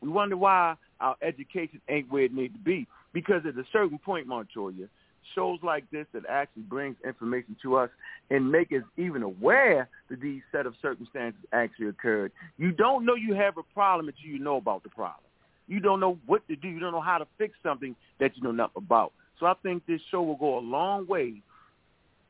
We 0.00 0.08
wonder 0.08 0.36
why 0.36 0.76
our 1.00 1.16
education 1.20 1.80
ain't 1.88 2.10
where 2.10 2.24
it 2.24 2.32
needs 2.32 2.54
to 2.54 2.60
be. 2.60 2.86
Because 3.12 3.42
at 3.46 3.58
a 3.58 3.64
certain 3.72 3.98
point, 3.98 4.26
Montoya, 4.26 4.86
shows 5.34 5.58
like 5.62 5.90
this 5.90 6.06
that 6.12 6.22
actually 6.28 6.62
brings 6.62 6.96
information 7.04 7.56
to 7.62 7.76
us 7.76 7.90
and 8.30 8.50
make 8.50 8.72
us 8.72 8.82
even 8.96 9.22
aware 9.22 9.88
that 10.08 10.20
these 10.20 10.42
set 10.52 10.66
of 10.66 10.74
circumstances 10.80 11.40
actually 11.52 11.88
occurred. 11.88 12.32
You 12.58 12.72
don't 12.72 13.04
know 13.04 13.14
you 13.14 13.34
have 13.34 13.58
a 13.58 13.62
problem 13.74 14.08
until 14.08 14.30
you 14.30 14.38
know 14.38 14.56
about 14.56 14.82
the 14.82 14.88
problem. 14.88 15.24
You 15.68 15.80
don't 15.80 16.00
know 16.00 16.18
what 16.26 16.46
to 16.48 16.56
do. 16.56 16.68
You 16.68 16.78
don't 16.78 16.92
know 16.92 17.00
how 17.00 17.18
to 17.18 17.26
fix 17.38 17.54
something 17.62 17.96
that 18.20 18.36
you 18.36 18.42
know 18.42 18.52
nothing 18.52 18.76
about. 18.76 19.12
So 19.40 19.46
I 19.46 19.54
think 19.62 19.84
this 19.86 20.00
show 20.10 20.22
will 20.22 20.36
go 20.36 20.58
a 20.58 20.60
long 20.60 21.06
way 21.06 21.42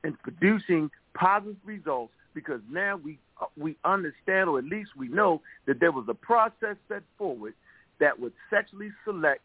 in 0.06 0.16
producing 0.22 0.90
positive 1.14 1.56
results 1.64 2.12
because 2.34 2.60
now 2.70 2.96
we 3.02 3.18
uh, 3.40 3.46
we 3.58 3.76
understand 3.84 4.48
or 4.48 4.58
at 4.58 4.64
least 4.64 4.90
we 4.96 5.08
know 5.08 5.42
that 5.66 5.80
there 5.80 5.92
was 5.92 6.06
a 6.08 6.14
process 6.14 6.76
set 6.88 7.02
forward 7.18 7.54
that 7.98 8.18
would 8.18 8.32
sexually 8.48 8.90
select 9.04 9.40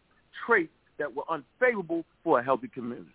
traits 0.45 0.72
that 0.99 1.14
were 1.14 1.24
unfavorable 1.30 2.05
for 2.24 2.39
a 2.39 2.43
healthy 2.43 2.68
community. 2.68 3.09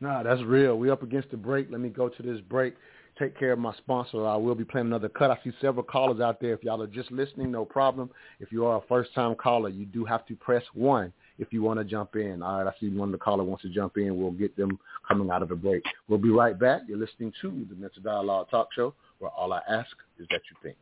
Nah, 0.00 0.22
that's 0.22 0.42
real. 0.42 0.78
We're 0.78 0.92
up 0.92 1.02
against 1.02 1.30
the 1.30 1.36
break. 1.36 1.68
Let 1.70 1.80
me 1.80 1.88
go 1.88 2.08
to 2.08 2.22
this 2.22 2.40
break. 2.42 2.74
Take 3.18 3.38
care 3.38 3.52
of 3.52 3.58
my 3.58 3.74
sponsor. 3.78 4.26
I 4.26 4.36
will 4.36 4.54
be 4.54 4.64
playing 4.64 4.88
another 4.88 5.08
cut. 5.08 5.30
I 5.30 5.38
see 5.42 5.52
several 5.60 5.84
callers 5.84 6.20
out 6.20 6.38
there. 6.38 6.52
If 6.52 6.62
y'all 6.62 6.82
are 6.82 6.86
just 6.86 7.10
listening, 7.10 7.50
no 7.50 7.64
problem. 7.64 8.10
If 8.40 8.52
you 8.52 8.66
are 8.66 8.76
a 8.76 8.86
first-time 8.88 9.36
caller, 9.36 9.70
you 9.70 9.86
do 9.86 10.04
have 10.04 10.26
to 10.26 10.36
press 10.36 10.62
one 10.74 11.14
if 11.38 11.52
you 11.52 11.62
want 11.62 11.78
to 11.78 11.84
jump 11.84 12.16
in. 12.16 12.42
All 12.42 12.62
right, 12.62 12.72
I 12.72 12.80
see 12.80 12.88
one 12.88 13.08
of 13.08 13.12
the 13.12 13.18
caller 13.18 13.44
wants 13.44 13.62
to 13.62 13.68
jump 13.68 13.96
in. 13.96 14.20
We'll 14.20 14.30
get 14.32 14.56
them 14.56 14.78
coming 15.06 15.30
out 15.30 15.42
of 15.42 15.50
a 15.50 15.56
break. 15.56 15.82
We'll 16.08 16.18
be 16.18 16.30
right 16.30 16.58
back. 16.58 16.82
You're 16.88 16.98
listening 16.98 17.32
to 17.42 17.66
the 17.68 17.76
Mental 17.76 18.02
Dialogue 18.02 18.48
Talk 18.50 18.68
Show, 18.74 18.94
where 19.18 19.30
all 19.30 19.52
I 19.52 19.60
ask 19.68 19.90
is 20.18 20.26
that 20.30 20.40
you 20.50 20.56
think. 20.62 20.76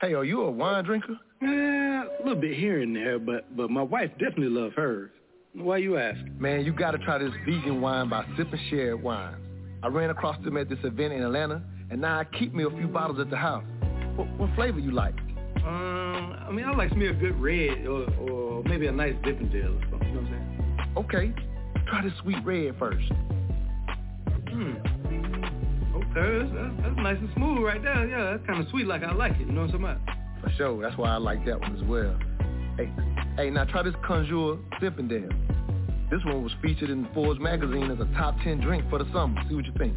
Hey, 0.00 0.14
are 0.14 0.24
you 0.24 0.42
a 0.42 0.50
wine 0.50 0.84
drinker? 0.84 1.18
Eh, 1.42 1.46
a 1.46 2.08
little 2.24 2.40
bit 2.40 2.56
here 2.56 2.82
and 2.82 2.94
there, 2.94 3.18
but 3.18 3.56
but 3.56 3.70
my 3.70 3.82
wife 3.82 4.10
definitely 4.12 4.48
loves 4.48 4.74
hers. 4.74 5.10
Why 5.54 5.76
you 5.78 5.98
ask? 5.98 6.20
Man, 6.38 6.64
you 6.64 6.72
got 6.72 6.90
to 6.92 6.98
try 6.98 7.18
this 7.18 7.30
vegan 7.46 7.80
wine 7.80 8.08
by 8.08 8.26
Sip 8.36 8.52
and 8.52 8.60
Share 8.70 8.96
Wines. 8.96 9.36
I 9.84 9.86
ran 9.86 10.10
across 10.10 10.42
them 10.44 10.56
at 10.56 10.68
this 10.68 10.78
event 10.82 11.12
in 11.12 11.22
Atlanta, 11.22 11.62
and 11.90 12.00
now 12.00 12.18
I 12.18 12.24
keep 12.24 12.52
me 12.52 12.64
a 12.64 12.70
few 12.70 12.88
bottles 12.88 13.20
at 13.20 13.30
the 13.30 13.36
house. 13.36 13.64
What, 14.16 14.28
what 14.36 14.54
flavor 14.56 14.80
you 14.80 14.90
like? 14.90 15.14
Um, 15.64 16.03
I 16.46 16.52
mean, 16.52 16.64
I 16.64 16.74
like 16.74 16.94
me 16.96 17.06
a 17.06 17.12
good 17.12 17.40
red 17.40 17.86
or, 17.86 18.06
or 18.20 18.62
maybe 18.64 18.86
a 18.86 18.92
nice 18.92 19.14
Zinfandel 19.24 19.78
or 19.78 19.90
something. 19.90 20.08
You 20.08 20.14
know 20.14 20.20
what 20.20 20.30
I'm 20.30 21.06
saying? 21.16 21.34
Okay, 21.34 21.34
try 21.86 22.02
the 22.02 22.12
sweet 22.22 22.44
red 22.44 22.74
first. 22.78 23.10
Hmm. 24.48 24.74
Okay, 25.96 26.38
that's, 26.38 26.82
that's, 26.82 26.96
nice 26.96 27.16
and 27.18 27.30
smooth 27.34 27.64
right 27.64 27.82
there. 27.82 28.06
Yeah, 28.06 28.32
that's 28.32 28.46
kind 28.46 28.62
of 28.62 28.68
sweet 28.70 28.86
like 28.86 29.02
I 29.02 29.12
like 29.12 29.32
it. 29.32 29.40
You 29.40 29.52
know 29.52 29.62
what 29.62 29.74
I'm 29.74 29.82
saying? 29.82 30.00
For 30.42 30.50
sure. 30.56 30.82
That's 30.82 30.96
why 30.98 31.10
I 31.10 31.16
like 31.16 31.44
that 31.46 31.60
one 31.60 31.76
as 31.76 31.82
well. 31.84 32.16
Hey, 32.76 32.92
hey, 33.36 33.50
now 33.50 33.64
try 33.64 33.82
this 33.82 33.94
Conjure 34.04 34.58
Zinfandel. 34.80 35.30
This 36.10 36.24
one 36.24 36.42
was 36.42 36.52
featured 36.60 36.90
in 36.90 37.08
Forbes 37.14 37.40
magazine 37.40 37.90
as 37.90 37.98
a 37.98 38.04
top 38.14 38.36
10 38.44 38.60
drink 38.60 38.84
for 38.90 38.98
the 38.98 39.10
summer. 39.12 39.40
See 39.48 39.54
what 39.54 39.64
you 39.64 39.72
think. 39.78 39.96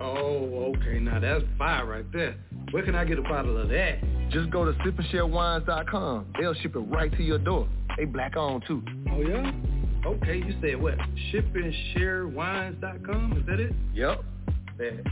Oh, 0.00 0.74
okay. 0.76 1.00
Now 1.00 1.20
that's 1.20 1.44
fire 1.56 1.86
right 1.86 2.12
there. 2.12 2.36
Where 2.70 2.84
can 2.84 2.94
I 2.94 3.04
get 3.04 3.18
a 3.18 3.22
bottle 3.22 3.58
of 3.58 3.68
that? 3.70 3.98
Just 4.30 4.50
go 4.50 4.64
to 4.64 4.72
sipandsharewines.com. 4.80 6.34
They'll 6.38 6.54
ship 6.54 6.76
it 6.76 6.80
right 6.80 7.10
to 7.16 7.22
your 7.22 7.38
door. 7.38 7.68
They 7.96 8.04
black 8.04 8.36
on 8.36 8.60
too. 8.66 8.82
Oh 9.10 9.20
yeah? 9.20 9.52
Okay, 10.06 10.36
you 10.36 10.54
said 10.60 10.80
what? 10.80 10.96
Shipandsharewines.com? 11.32 13.38
Is 13.38 13.46
that 13.46 13.60
it? 13.60 13.72
Yep. 13.94 14.22
There. 14.76 15.02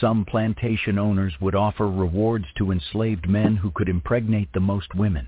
Some 0.00 0.24
plantation 0.24 0.98
owners 0.98 1.34
would 1.40 1.54
offer 1.54 1.90
rewards 1.90 2.46
to 2.58 2.72
enslaved 2.72 3.28
men 3.28 3.56
who 3.56 3.70
could 3.70 3.88
impregnate 3.88 4.48
the 4.52 4.60
most 4.60 4.94
women. 4.94 5.26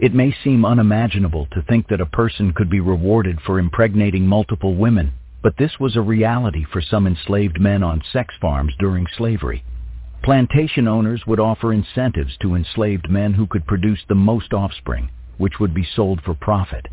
It 0.00 0.14
may 0.14 0.32
seem 0.32 0.64
unimaginable 0.64 1.46
to 1.52 1.60
think 1.60 1.88
that 1.88 2.00
a 2.00 2.06
person 2.06 2.54
could 2.54 2.70
be 2.70 2.80
rewarded 2.80 3.38
for 3.42 3.58
impregnating 3.58 4.26
multiple 4.26 4.74
women, 4.74 5.12
but 5.42 5.58
this 5.58 5.78
was 5.78 5.94
a 5.94 6.00
reality 6.00 6.64
for 6.64 6.80
some 6.80 7.06
enslaved 7.06 7.60
men 7.60 7.82
on 7.82 8.02
sex 8.10 8.34
farms 8.40 8.72
during 8.78 9.06
slavery. 9.18 9.62
Plantation 10.22 10.88
owners 10.88 11.26
would 11.26 11.38
offer 11.38 11.70
incentives 11.70 12.34
to 12.38 12.54
enslaved 12.54 13.10
men 13.10 13.34
who 13.34 13.46
could 13.46 13.66
produce 13.66 14.00
the 14.08 14.14
most 14.14 14.54
offspring, 14.54 15.10
which 15.36 15.60
would 15.60 15.74
be 15.74 15.84
sold 15.84 16.22
for 16.22 16.32
profit. 16.32 16.88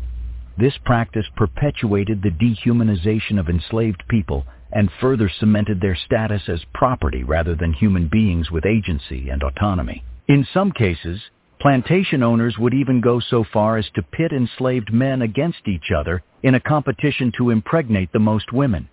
This 0.58 0.76
practice 0.84 1.26
perpetuated 1.34 2.20
the 2.20 2.30
dehumanization 2.30 3.38
of 3.40 3.48
enslaved 3.48 4.02
people 4.08 4.46
and 4.70 4.90
further 5.00 5.30
cemented 5.30 5.80
their 5.80 5.96
status 5.96 6.42
as 6.46 6.60
property 6.74 7.24
rather 7.24 7.54
than 7.54 7.72
human 7.72 8.08
beings 8.08 8.50
with 8.50 8.66
agency 8.66 9.30
and 9.30 9.42
autonomy. 9.42 10.04
In 10.26 10.46
some 10.52 10.72
cases, 10.72 11.22
plantation 11.60 12.22
owners 12.22 12.56
would 12.58 12.74
even 12.74 13.00
go 13.00 13.20
so 13.20 13.44
far 13.52 13.76
as 13.76 13.86
to 13.94 14.02
pit 14.02 14.32
enslaved 14.32 14.92
men 14.92 15.22
against 15.22 15.66
each 15.66 15.90
other 15.96 16.22
in 16.42 16.54
a 16.54 16.60
competition 16.60 17.32
to 17.36 17.50
impregnate 17.50 18.12
the 18.12 18.18
most 18.18 18.52
women. 18.52 18.88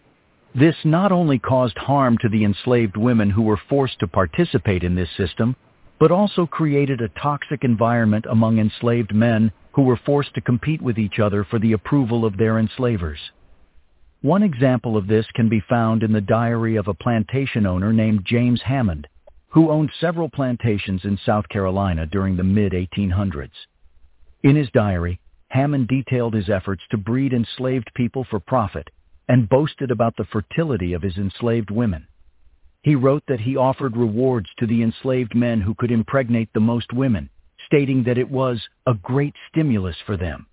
This 0.53 0.75
not 0.83 1.11
only 1.11 1.37
caused 1.37 1.77
harm 1.77 2.17
to 2.19 2.29
the 2.29 2.43
enslaved 2.43 2.97
women 2.97 3.29
who 3.29 3.41
were 3.41 3.59
forced 3.69 3.99
to 3.99 4.07
participate 4.07 4.83
in 4.83 4.95
this 4.95 5.09
system, 5.17 5.55
but 5.99 6.11
also 6.11 6.45
created 6.45 7.01
a 7.01 7.09
toxic 7.21 7.63
environment 7.63 8.25
among 8.29 8.57
enslaved 8.57 9.13
men 9.13 9.51
who 9.73 9.83
were 9.83 9.99
forced 10.05 10.33
to 10.33 10.41
compete 10.41 10.81
with 10.81 10.97
each 10.97 11.19
other 11.19 11.43
for 11.43 11.59
the 11.59 11.73
approval 11.73 12.25
of 12.25 12.37
their 12.37 12.57
enslavers. 12.57 13.19
One 14.21 14.43
example 14.43 14.97
of 14.97 15.07
this 15.07 15.25
can 15.35 15.49
be 15.49 15.63
found 15.69 16.01
in 16.01 16.13
the 16.13 16.21
diary 16.21 16.77
of 16.77 16.87
a 16.87 16.93
plantation 16.93 17.65
owner 17.65 17.93
named 17.93 18.25
James 18.25 18.61
Hammond, 18.63 19.07
who 19.55 19.71
owned 19.71 19.89
several 20.01 20.29
plantations 20.29 21.05
in 21.05 21.17
South 21.25 21.47
Carolina 21.47 22.05
during 22.05 22.35
the 22.35 22.43
mid-1800s. 22.43 23.49
In 24.43 24.57
his 24.57 24.67
diary, 24.73 25.21
Hammond 25.47 25.87
detailed 25.87 26.33
his 26.33 26.49
efforts 26.49 26.83
to 26.91 26.97
breed 26.97 27.31
enslaved 27.31 27.89
people 27.95 28.25
for 28.29 28.41
profit 28.41 28.89
and 29.29 29.47
boasted 29.47 29.91
about 29.91 30.17
the 30.17 30.25
fertility 30.25 30.91
of 30.91 31.01
his 31.01 31.15
enslaved 31.15 31.71
women. 31.71 32.05
He 32.83 32.95
wrote 32.95 33.23
that 33.29 33.39
he 33.39 33.55
offered 33.55 33.95
rewards 33.95 34.49
to 34.59 34.67
the 34.67 34.83
enslaved 34.83 35.33
men 35.33 35.61
who 35.61 35.73
could 35.73 35.89
impregnate 35.89 36.49
the 36.53 36.59
most 36.59 36.91
women, 36.91 37.29
stating 37.65 38.03
that 38.03 38.17
it 38.17 38.29
was 38.29 38.61
a 38.85 38.93
great 38.93 39.35
stimulus 39.49 39.95
for 40.05 40.17
them. 40.17 40.47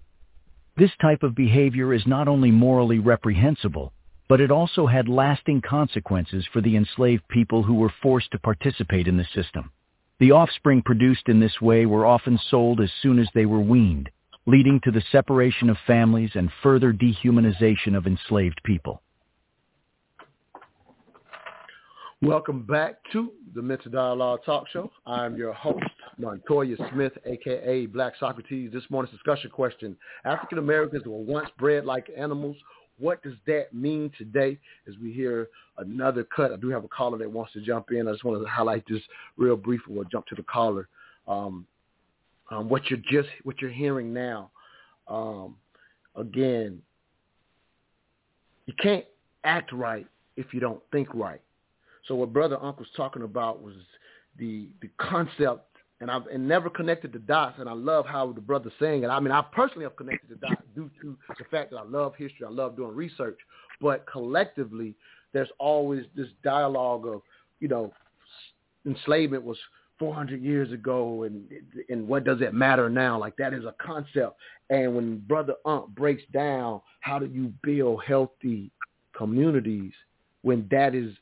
This 0.77 0.93
type 1.01 1.25
of 1.25 1.35
behavior 1.35 1.93
is 1.93 2.07
not 2.07 2.29
only 2.29 2.53
morally 2.53 3.01
reprehensible, 3.01 3.93
but 4.33 4.41
it 4.41 4.51
also 4.51 4.87
had 4.87 5.11
lasting 5.11 5.61
consequences 5.61 6.47
for 6.55 6.63
the 6.63 6.75
enslaved 6.75 7.29
people 7.29 7.63
who 7.63 7.75
were 7.75 7.93
forced 8.01 8.31
to 8.31 8.39
participate 8.39 9.07
in 9.07 9.19
the 9.19 9.27
system. 9.35 9.71
The 10.21 10.33
offspring 10.33 10.81
produced 10.81 11.29
in 11.29 11.39
this 11.39 11.61
way 11.61 11.85
were 11.85 12.07
often 12.07 12.41
sold 12.49 12.81
as 12.81 12.91
soon 13.03 13.19
as 13.19 13.29
they 13.35 13.45
were 13.45 13.61
weaned, 13.61 14.09
leading 14.47 14.81
to 14.85 14.91
the 14.91 15.03
separation 15.13 15.69
of 15.69 15.77
families 15.87 16.31
and 16.33 16.51
further 16.63 16.95
dehumanization 16.95 17.95
of 17.95 18.07
enslaved 18.07 18.63
people. 18.65 19.03
Welcome 22.23 22.63
back 22.63 23.01
to 23.13 23.33
the 23.55 23.61
Mental 23.61 23.91
Dialogue 23.91 24.41
Talk 24.47 24.67
Show. 24.69 24.91
I'm 25.05 25.37
your 25.37 25.53
host, 25.53 25.85
Montoya 26.17 26.77
Smith, 26.91 27.13
aka 27.27 27.85
Black 27.85 28.15
Socrates. 28.19 28.71
This 28.73 28.85
morning's 28.89 29.13
discussion 29.13 29.51
question: 29.51 29.95
African 30.25 30.57
Americans 30.57 31.05
were 31.05 31.19
once 31.19 31.51
bred 31.59 31.85
like 31.85 32.11
animals. 32.17 32.57
What 32.99 33.23
does 33.23 33.35
that 33.47 33.73
mean 33.73 34.11
today? 34.17 34.59
As 34.89 34.95
we 35.03 35.13
hear 35.13 35.49
another 35.79 36.25
cut, 36.25 36.53
I 36.53 36.57
do 36.57 36.69
have 36.69 36.85
a 36.85 36.89
caller 36.89 37.19
that 37.19 37.31
wants 37.31 37.53
to 37.55 37.61
jump 37.61 37.91
in. 37.91 38.07
I 38.07 38.13
just 38.13 38.25
want 38.25 38.43
to 38.43 38.49
highlight 38.49 38.85
this 38.89 39.03
real 39.37 39.57
briefly. 39.57 39.95
We'll 39.95 40.05
jump 40.05 40.27
to 40.27 40.35
the 40.35 40.43
caller. 40.45 40.89
Um, 41.27 41.67
um, 42.51 42.69
what 42.69 42.91
you're 42.91 43.01
just 43.11 43.29
what 43.45 43.61
you're 43.61 43.71
hearing 43.71 44.13
now. 44.13 44.51
Um, 45.09 45.57
again, 46.17 46.81
you 48.67 48.75
can't 48.81 49.05
act 49.45 49.73
right 49.73 50.07
if 50.37 50.53
you 50.53 50.61
don't 50.61 50.81
think 50.93 51.09
right. 51.15 51.41
So 52.07 52.15
what 52.15 52.33
Brother 52.33 52.59
Uncle's 52.61 52.89
talking 52.97 53.23
about 53.23 53.63
was 53.63 53.75
the 54.39 54.69
the 54.81 54.91
concept 54.99 55.72
and 56.03 56.11
I've 56.11 56.27
and 56.27 56.47
never 56.47 56.69
connected 56.69 57.13
the 57.13 57.21
dots. 57.21 57.61
And 57.61 57.69
I 57.69 57.73
love 57.73 58.07
how 58.07 58.33
the 58.33 58.41
brother's 58.41 58.73
saying 58.81 59.05
it. 59.05 59.07
I 59.07 59.21
mean, 59.21 59.31
I 59.31 59.41
personally 59.41 59.85
have 59.85 59.95
connected 59.95 60.29
the 60.29 60.47
dots 60.47 60.61
due 60.75 60.91
to 61.01 61.17
the 61.39 61.45
fact 61.45 61.71
that 61.71 61.77
I 61.77 61.85
love 61.85 62.15
history, 62.17 62.45
I 62.45 62.51
love 62.51 62.77
doing 62.77 62.95
research. 62.95 63.39
But 63.81 64.05
collectively, 64.11 64.95
there's 65.33 65.49
always 65.59 66.05
this 66.17 66.27
dialogue 66.43 67.07
of, 67.07 67.23
you 67.61 67.69
know, 67.69 67.93
enslavement 68.85 69.45
was 69.45 69.57
400 70.01 70.43
years 70.43 70.73
ago, 70.73 71.23
and 71.23 71.49
and 71.89 72.09
what 72.09 72.25
does 72.25 72.41
it 72.41 72.53
matter 72.53 72.91
now? 72.91 73.17
Like 73.17 73.37
that 73.37 73.55
is 73.55 73.65
a 73.65 73.75
concept. 73.81 74.37
And 74.71 74.97
when 74.97 75.19
Brother 75.21 75.55
Ankh 75.67 75.87
breaks 75.95 76.25
down 76.33 76.81
how 77.01 77.21
do 77.21 77.27
you 77.27 77.53
build 77.63 78.03
healthy 78.05 78.73
communities 79.17 79.93
when 80.43 80.67
that 80.73 80.97
is 80.97 81.13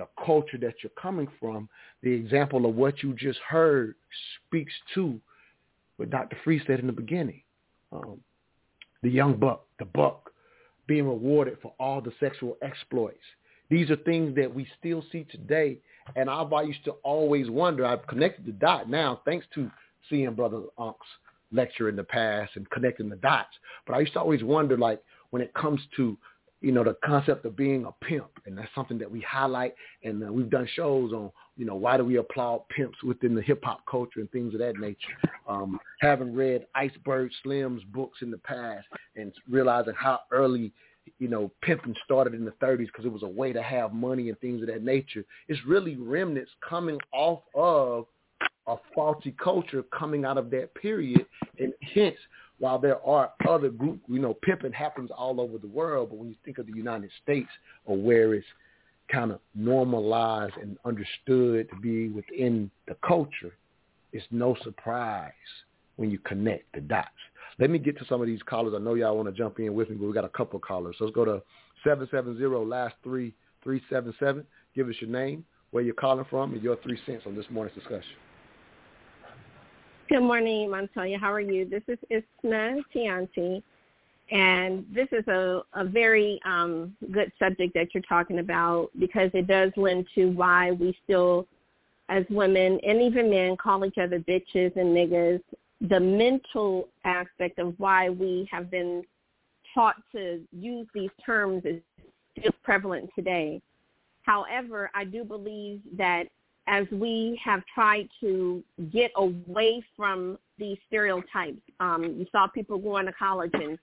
the 0.00 0.24
culture 0.24 0.56
that 0.58 0.74
you're 0.82 0.90
coming 1.00 1.28
from, 1.38 1.68
the 2.02 2.10
example 2.10 2.64
of 2.64 2.74
what 2.74 3.02
you 3.02 3.12
just 3.12 3.38
heard 3.46 3.94
speaks 4.46 4.72
to 4.94 5.20
what 5.96 6.08
Dr. 6.08 6.38
Free 6.42 6.60
said 6.66 6.80
in 6.80 6.86
the 6.86 6.92
beginning. 6.92 7.42
Um, 7.92 8.18
the 9.02 9.10
young 9.10 9.36
buck, 9.36 9.66
the 9.78 9.84
buck, 9.84 10.32
being 10.86 11.06
rewarded 11.06 11.58
for 11.60 11.74
all 11.78 12.00
the 12.00 12.12
sexual 12.18 12.56
exploits. 12.62 13.18
These 13.68 13.90
are 13.90 13.96
things 13.96 14.34
that 14.36 14.52
we 14.52 14.66
still 14.78 15.04
see 15.12 15.24
today. 15.30 15.78
And 16.16 16.30
I've 16.30 16.52
I 16.52 16.62
used 16.62 16.84
to 16.86 16.92
always 17.02 17.50
wonder, 17.50 17.84
I've 17.84 18.06
connected 18.06 18.46
the 18.46 18.52
dot 18.52 18.88
now 18.88 19.20
thanks 19.26 19.44
to 19.54 19.70
seeing 20.08 20.32
Brother 20.32 20.62
Ankh's 20.78 20.96
lecture 21.52 21.90
in 21.90 21.96
the 21.96 22.04
past 22.04 22.52
and 22.56 22.68
connecting 22.70 23.10
the 23.10 23.16
dots. 23.16 23.54
But 23.86 23.96
I 23.96 24.00
used 24.00 24.14
to 24.14 24.20
always 24.20 24.42
wonder, 24.42 24.78
like, 24.78 25.02
when 25.28 25.42
it 25.42 25.52
comes 25.52 25.80
to 25.96 26.16
you 26.60 26.72
know, 26.72 26.84
the 26.84 26.96
concept 27.04 27.44
of 27.46 27.56
being 27.56 27.86
a 27.86 28.04
pimp. 28.04 28.30
And 28.46 28.56
that's 28.56 28.68
something 28.74 28.98
that 28.98 29.10
we 29.10 29.20
highlight. 29.20 29.74
And 30.04 30.22
uh, 30.22 30.32
we've 30.32 30.50
done 30.50 30.68
shows 30.74 31.12
on, 31.12 31.30
you 31.56 31.64
know, 31.64 31.74
why 31.74 31.96
do 31.96 32.04
we 32.04 32.16
applaud 32.16 32.68
pimps 32.68 33.02
within 33.02 33.34
the 33.34 33.42
hip 33.42 33.64
hop 33.64 33.80
culture 33.90 34.20
and 34.20 34.30
things 34.30 34.52
of 34.54 34.60
that 34.60 34.78
nature. 34.78 35.14
Um, 35.48 35.78
having 36.00 36.34
read 36.34 36.66
Iceberg 36.74 37.30
Slim's 37.42 37.82
books 37.84 38.18
in 38.22 38.30
the 38.30 38.38
past 38.38 38.86
and 39.16 39.32
realizing 39.48 39.94
how 39.96 40.20
early, 40.30 40.72
you 41.18 41.28
know, 41.28 41.50
pimping 41.62 41.96
started 42.04 42.34
in 42.34 42.44
the 42.44 42.52
30s 42.52 42.86
because 42.86 43.06
it 43.06 43.12
was 43.12 43.22
a 43.22 43.28
way 43.28 43.52
to 43.52 43.62
have 43.62 43.92
money 43.94 44.28
and 44.28 44.38
things 44.40 44.60
of 44.60 44.68
that 44.68 44.84
nature. 44.84 45.24
It's 45.48 45.64
really 45.66 45.96
remnants 45.96 46.50
coming 46.68 46.98
off 47.12 47.40
of 47.54 48.06
a 48.66 48.76
faulty 48.94 49.34
culture 49.42 49.82
coming 49.98 50.24
out 50.24 50.38
of 50.38 50.50
that 50.50 50.74
period. 50.74 51.24
And 51.58 51.72
hence, 51.94 52.16
while 52.60 52.78
there 52.78 53.04
are 53.04 53.32
other 53.48 53.70
group, 53.70 54.00
you 54.06 54.20
know, 54.20 54.34
pimping 54.42 54.72
happens 54.72 55.10
all 55.16 55.40
over 55.40 55.58
the 55.58 55.66
world, 55.66 56.10
but 56.10 56.18
when 56.18 56.28
you 56.28 56.36
think 56.44 56.58
of 56.58 56.66
the 56.66 56.74
United 56.74 57.10
States 57.22 57.48
or 57.86 57.96
where 57.96 58.34
it's 58.34 58.46
kind 59.10 59.32
of 59.32 59.40
normalized 59.54 60.54
and 60.60 60.78
understood 60.84 61.68
to 61.70 61.76
be 61.80 62.08
within 62.10 62.70
the 62.86 62.96
culture, 63.06 63.56
it's 64.12 64.26
no 64.30 64.56
surprise 64.62 65.32
when 65.96 66.10
you 66.10 66.18
connect 66.20 66.72
the 66.74 66.82
dots. 66.82 67.08
Let 67.58 67.70
me 67.70 67.78
get 67.78 67.98
to 67.98 68.04
some 68.04 68.20
of 68.20 68.26
these 68.26 68.42
callers. 68.42 68.74
I 68.76 68.78
know 68.78 68.94
y'all 68.94 69.16
want 69.16 69.28
to 69.28 69.34
jump 69.34 69.58
in 69.58 69.74
with 69.74 69.90
me, 69.90 69.96
but 69.96 70.06
we 70.06 70.12
got 70.12 70.24
a 70.24 70.28
couple 70.28 70.56
of 70.56 70.62
callers. 70.62 70.96
So 70.98 71.04
let's 71.04 71.14
go 71.14 71.24
to 71.24 71.42
770 71.82 72.64
last 72.66 72.94
three 73.02 73.34
three 73.62 73.82
seven 73.90 74.14
seven. 74.18 74.46
Give 74.74 74.88
us 74.88 74.94
your 75.00 75.10
name, 75.10 75.44
where 75.70 75.82
you're 75.82 75.94
calling 75.94 76.24
from, 76.30 76.52
and 76.52 76.62
your 76.62 76.76
three 76.76 76.98
cents 77.06 77.24
on 77.26 77.34
this 77.34 77.46
morning's 77.50 77.76
discussion. 77.76 78.16
Good 80.10 80.22
morning, 80.22 80.68
Montoya. 80.72 81.18
How 81.18 81.32
are 81.32 81.40
you? 81.40 81.64
This 81.64 81.84
is 81.86 81.96
Isna 82.10 82.80
Tianti, 82.92 83.62
and 84.32 84.84
this 84.92 85.06
is 85.12 85.24
a, 85.28 85.62
a 85.72 85.84
very 85.84 86.40
um, 86.44 86.96
good 87.12 87.30
subject 87.38 87.74
that 87.74 87.94
you're 87.94 88.02
talking 88.02 88.40
about 88.40 88.90
because 88.98 89.30
it 89.34 89.46
does 89.46 89.70
lend 89.76 90.06
to 90.16 90.26
why 90.26 90.72
we 90.72 90.98
still, 91.04 91.46
as 92.08 92.24
women 92.28 92.80
and 92.84 93.00
even 93.00 93.30
men, 93.30 93.56
call 93.56 93.86
each 93.86 93.98
other 93.98 94.18
bitches 94.18 94.74
and 94.74 94.88
niggas. 94.96 95.40
The 95.80 96.00
mental 96.00 96.88
aspect 97.04 97.60
of 97.60 97.74
why 97.78 98.08
we 98.10 98.48
have 98.50 98.68
been 98.68 99.04
taught 99.72 99.94
to 100.10 100.40
use 100.50 100.88
these 100.92 101.10
terms 101.24 101.62
is 101.64 101.80
still 102.36 102.50
prevalent 102.64 103.10
today. 103.14 103.62
However, 104.22 104.90
I 104.92 105.04
do 105.04 105.22
believe 105.22 105.82
that 105.96 106.24
as 106.70 106.86
we 106.92 107.38
have 107.44 107.62
tried 107.74 108.08
to 108.20 108.62
get 108.92 109.10
away 109.16 109.82
from 109.96 110.38
these 110.56 110.78
stereotypes. 110.86 111.60
Um, 111.80 112.14
you 112.16 112.26
saw 112.30 112.46
people 112.46 112.78
going 112.78 113.06
to 113.06 113.12
college 113.12 113.50
and 113.54 113.76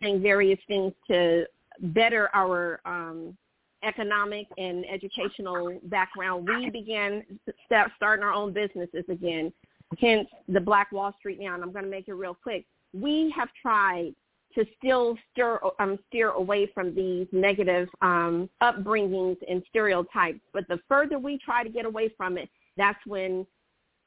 doing 0.00 0.22
various 0.22 0.58
things 0.66 0.94
to 1.08 1.44
better 1.80 2.30
our 2.34 2.80
um, 2.86 3.36
economic 3.84 4.46
and 4.56 4.86
educational 4.90 5.78
background. 5.84 6.48
We 6.48 6.70
began 6.70 7.22
start, 7.66 7.90
starting 7.96 8.24
our 8.24 8.32
own 8.32 8.54
businesses 8.54 9.04
again, 9.10 9.52
hence 9.98 10.26
the 10.48 10.60
Black 10.60 10.90
Wall 10.90 11.14
Street 11.18 11.38
now. 11.38 11.54
And 11.54 11.62
I'm 11.62 11.72
going 11.72 11.84
to 11.84 11.90
make 11.90 12.08
it 12.08 12.14
real 12.14 12.36
quick. 12.42 12.64
We 12.94 13.30
have 13.36 13.48
tried 13.60 14.14
to 14.54 14.64
still 14.78 15.16
steer 15.30 15.60
um, 15.78 15.98
steer 16.08 16.30
away 16.30 16.70
from 16.74 16.94
these 16.94 17.26
negative 17.32 17.88
um, 18.00 18.48
upbringings 18.62 19.36
and 19.48 19.62
stereotypes. 19.68 20.40
But 20.52 20.66
the 20.68 20.78
further 20.88 21.18
we 21.18 21.38
try 21.38 21.62
to 21.62 21.70
get 21.70 21.84
away 21.84 22.10
from 22.16 22.38
it, 22.38 22.48
that's 22.76 22.98
when 23.06 23.46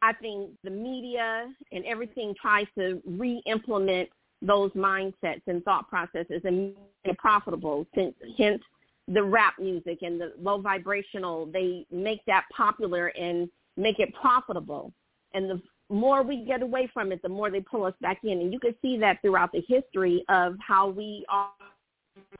I 0.01 0.13
think 0.13 0.51
the 0.63 0.69
media 0.69 1.47
and 1.71 1.85
everything 1.85 2.35
tries 2.39 2.67
to 2.77 3.01
re-implement 3.05 4.09
those 4.41 4.71
mindsets 4.71 5.41
and 5.47 5.63
thought 5.63 5.89
processes 5.89 6.41
and 6.43 6.67
make 6.67 6.75
it 7.05 7.17
profitable. 7.17 7.87
Hence, 7.93 8.61
the 9.07 9.23
rap 9.23 9.55
music 9.59 9.99
and 10.01 10.19
the 10.19 10.33
low 10.41 10.59
vibrational, 10.59 11.45
they 11.47 11.85
make 11.91 12.21
that 12.25 12.45
popular 12.55 13.07
and 13.07 13.49
make 13.77 13.99
it 13.99 14.13
profitable. 14.13 14.91
And 15.33 15.49
the 15.49 15.61
more 15.89 16.23
we 16.23 16.43
get 16.43 16.61
away 16.61 16.89
from 16.93 17.11
it, 17.11 17.21
the 17.21 17.29
more 17.29 17.51
they 17.51 17.61
pull 17.61 17.83
us 17.83 17.93
back 18.01 18.19
in. 18.23 18.41
And 18.41 18.51
you 18.51 18.59
can 18.59 18.73
see 18.81 18.97
that 18.99 19.21
throughout 19.21 19.51
the 19.51 19.63
history 19.67 20.23
of 20.29 20.55
how 20.59 20.89
we 20.89 21.25
are 21.29 21.49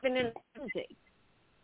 even 0.00 0.16
in 0.16 0.32
music. 0.56 0.88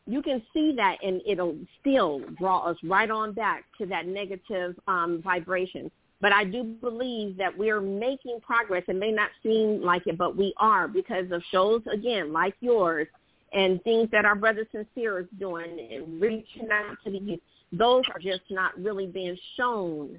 You 0.07 0.23
can 0.23 0.43
see 0.53 0.75
that 0.77 0.97
and 1.03 1.21
it'll 1.27 1.57
still 1.81 2.21
draw 2.39 2.67
us 2.67 2.77
right 2.83 3.11
on 3.11 3.33
back 3.33 3.65
to 3.79 3.87
that 3.87 4.07
negative 4.07 4.75
um, 4.89 5.21
vibration. 5.23 5.91
But 6.21 6.33
I 6.33 6.45
do 6.45 6.63
believe 6.63 7.37
that 7.39 7.57
we're 7.57 7.81
making 7.81 8.41
progress. 8.43 8.85
It 8.87 8.97
may 8.97 9.11
not 9.11 9.31
seem 9.43 9.83
like 9.83 10.07
it, 10.07 10.17
but 10.17 10.37
we 10.37 10.55
are 10.59 10.87
because 10.87 11.31
of 11.33 11.43
shows, 11.51 11.83
again, 11.93 12.33
like 12.33 12.55
yours 12.61 13.09
and 13.53 13.83
things 13.83 14.09
that 14.13 14.25
our 14.25 14.37
brother 14.37 14.67
Sincere 14.73 15.21
is 15.21 15.27
doing 15.39 15.89
and 15.93 16.21
reaching 16.21 16.69
out 16.73 16.97
to 17.05 17.11
the 17.11 17.19
youth. 17.19 17.41
Those 17.73 18.03
are 18.13 18.21
just 18.21 18.43
not 18.51 18.79
really 18.81 19.07
being 19.07 19.37
shown 19.57 20.19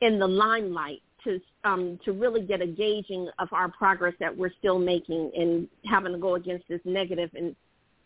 in 0.00 0.18
the 0.18 0.26
limelight 0.26 1.02
to 1.24 1.40
um, 1.64 1.98
to 2.04 2.12
really 2.12 2.42
get 2.42 2.60
a 2.60 2.66
gauging 2.66 3.28
of 3.38 3.48
our 3.52 3.68
progress 3.68 4.14
that 4.20 4.36
we're 4.36 4.52
still 4.58 4.78
making 4.78 5.30
and 5.36 5.68
having 5.86 6.12
to 6.12 6.18
go 6.18 6.34
against 6.34 6.68
this 6.68 6.80
negative 6.84 7.30
and 7.34 7.56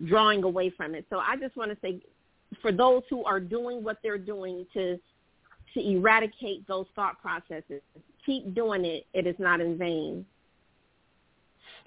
drawing 0.07 0.45
away 0.45 0.70
from 0.70 0.95
it. 0.95 1.05
So 1.11 1.18
I 1.18 1.36
just 1.36 1.57
want 1.57 1.72
to 1.72 1.76
say, 1.82 2.01
for 2.62 2.70
those 2.70 3.03
who 3.11 3.24
are 3.24 3.41
doing 3.41 3.82
what 3.82 3.99
they're 4.03 4.18
doing 4.18 4.66
to 4.74 4.99
to 5.74 5.80
eradicate 5.80 6.66
those 6.66 6.86
thought 6.95 7.20
processes, 7.20 7.82
keep 8.24 8.55
doing 8.55 8.84
it. 8.84 9.07
It 9.12 9.26
is 9.26 9.36
not 9.39 9.61
in 9.61 9.76
vain. 9.76 10.24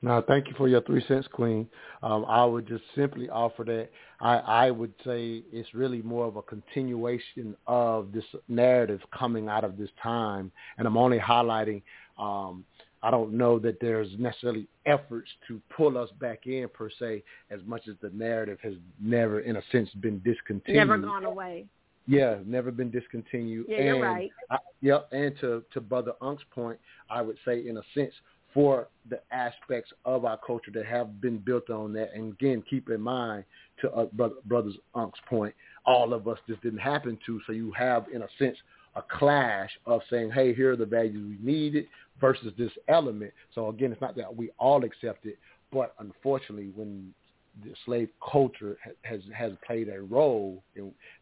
Now, 0.03 0.21
thank 0.27 0.47
you 0.47 0.55
for 0.57 0.67
your 0.67 0.81
three 0.81 1.03
cents, 1.07 1.27
Queen. 1.31 1.67
Um, 2.01 2.25
I 2.27 2.43
would 2.43 2.67
just 2.67 2.83
simply 2.95 3.29
offer 3.29 3.63
that 3.65 3.89
I, 4.19 4.37
I 4.37 4.71
would 4.71 4.93
say 5.05 5.43
it's 5.51 5.73
really 5.75 6.01
more 6.01 6.25
of 6.25 6.37
a 6.37 6.41
continuation 6.41 7.55
of 7.67 8.11
this 8.11 8.23
narrative 8.47 9.01
coming 9.17 9.47
out 9.47 9.63
of 9.63 9.77
this 9.77 9.89
time, 10.01 10.51
and 10.77 10.87
I'm 10.87 10.97
only 10.97 11.19
highlighting. 11.19 11.83
Um, 12.17 12.65
I 13.03 13.11
don't 13.11 13.33
know 13.33 13.59
that 13.59 13.79
there's 13.79 14.09
necessarily 14.17 14.67
efforts 14.85 15.29
to 15.47 15.61
pull 15.75 15.97
us 15.97 16.09
back 16.19 16.45
in 16.45 16.67
per 16.69 16.89
se, 16.99 17.23
as 17.51 17.59
much 17.65 17.87
as 17.87 17.95
the 18.01 18.09
narrative 18.09 18.59
has 18.63 18.73
never, 18.99 19.41
in 19.41 19.55
a 19.55 19.61
sense, 19.71 19.89
been 20.01 20.19
discontinued. 20.23 20.87
Never 20.87 20.97
gone 20.97 21.25
away. 21.25 21.65
Yeah, 22.07 22.37
never 22.45 22.71
been 22.71 22.89
discontinued. 22.89 23.67
Yeah, 23.69 23.77
and 23.77 23.85
you're 23.85 24.01
right. 24.01 24.31
I, 24.49 24.57
yep, 24.81 25.09
and 25.11 25.35
to 25.41 25.63
to 25.73 25.81
Brother 25.81 26.13
Ankh's 26.21 26.43
point, 26.53 26.79
I 27.09 27.21
would 27.21 27.37
say 27.45 27.67
in 27.67 27.77
a 27.77 27.83
sense 27.93 28.13
for 28.53 28.87
the 29.09 29.19
aspects 29.31 29.91
of 30.05 30.25
our 30.25 30.37
culture 30.45 30.71
that 30.71 30.85
have 30.85 31.21
been 31.21 31.37
built 31.37 31.69
on 31.69 31.93
that. 31.93 32.13
And 32.13 32.33
again, 32.33 32.63
keep 32.69 32.89
in 32.89 33.01
mind, 33.01 33.45
to 33.81 33.91
uh, 33.91 34.05
brother, 34.05 34.35
brother's 34.45 34.77
Ankh's 34.95 35.19
point, 35.29 35.53
all 35.85 36.13
of 36.13 36.27
us 36.27 36.37
just 36.47 36.61
didn't 36.61 36.79
happen 36.79 37.17
to. 37.25 37.39
So 37.47 37.53
you 37.53 37.71
have, 37.71 38.05
in 38.13 38.21
a 38.21 38.27
sense, 38.37 38.57
a 38.95 39.01
clash 39.01 39.69
of 39.85 40.01
saying, 40.09 40.31
hey, 40.31 40.53
here 40.53 40.73
are 40.73 40.77
the 40.77 40.85
values 40.85 41.37
we 41.39 41.45
needed 41.45 41.87
versus 42.19 42.53
this 42.57 42.71
element. 42.87 43.31
So 43.55 43.69
again, 43.69 43.91
it's 43.91 44.01
not 44.01 44.15
that 44.17 44.35
we 44.35 44.51
all 44.59 44.83
accept 44.83 45.25
it, 45.25 45.39
but 45.71 45.95
unfortunately, 45.99 46.71
when 46.75 47.13
the 47.63 47.73
slave 47.85 48.09
culture 48.31 48.77
has 49.01 49.19
has 49.33 49.51
played 49.65 49.89
a 49.89 50.01
role, 50.01 50.63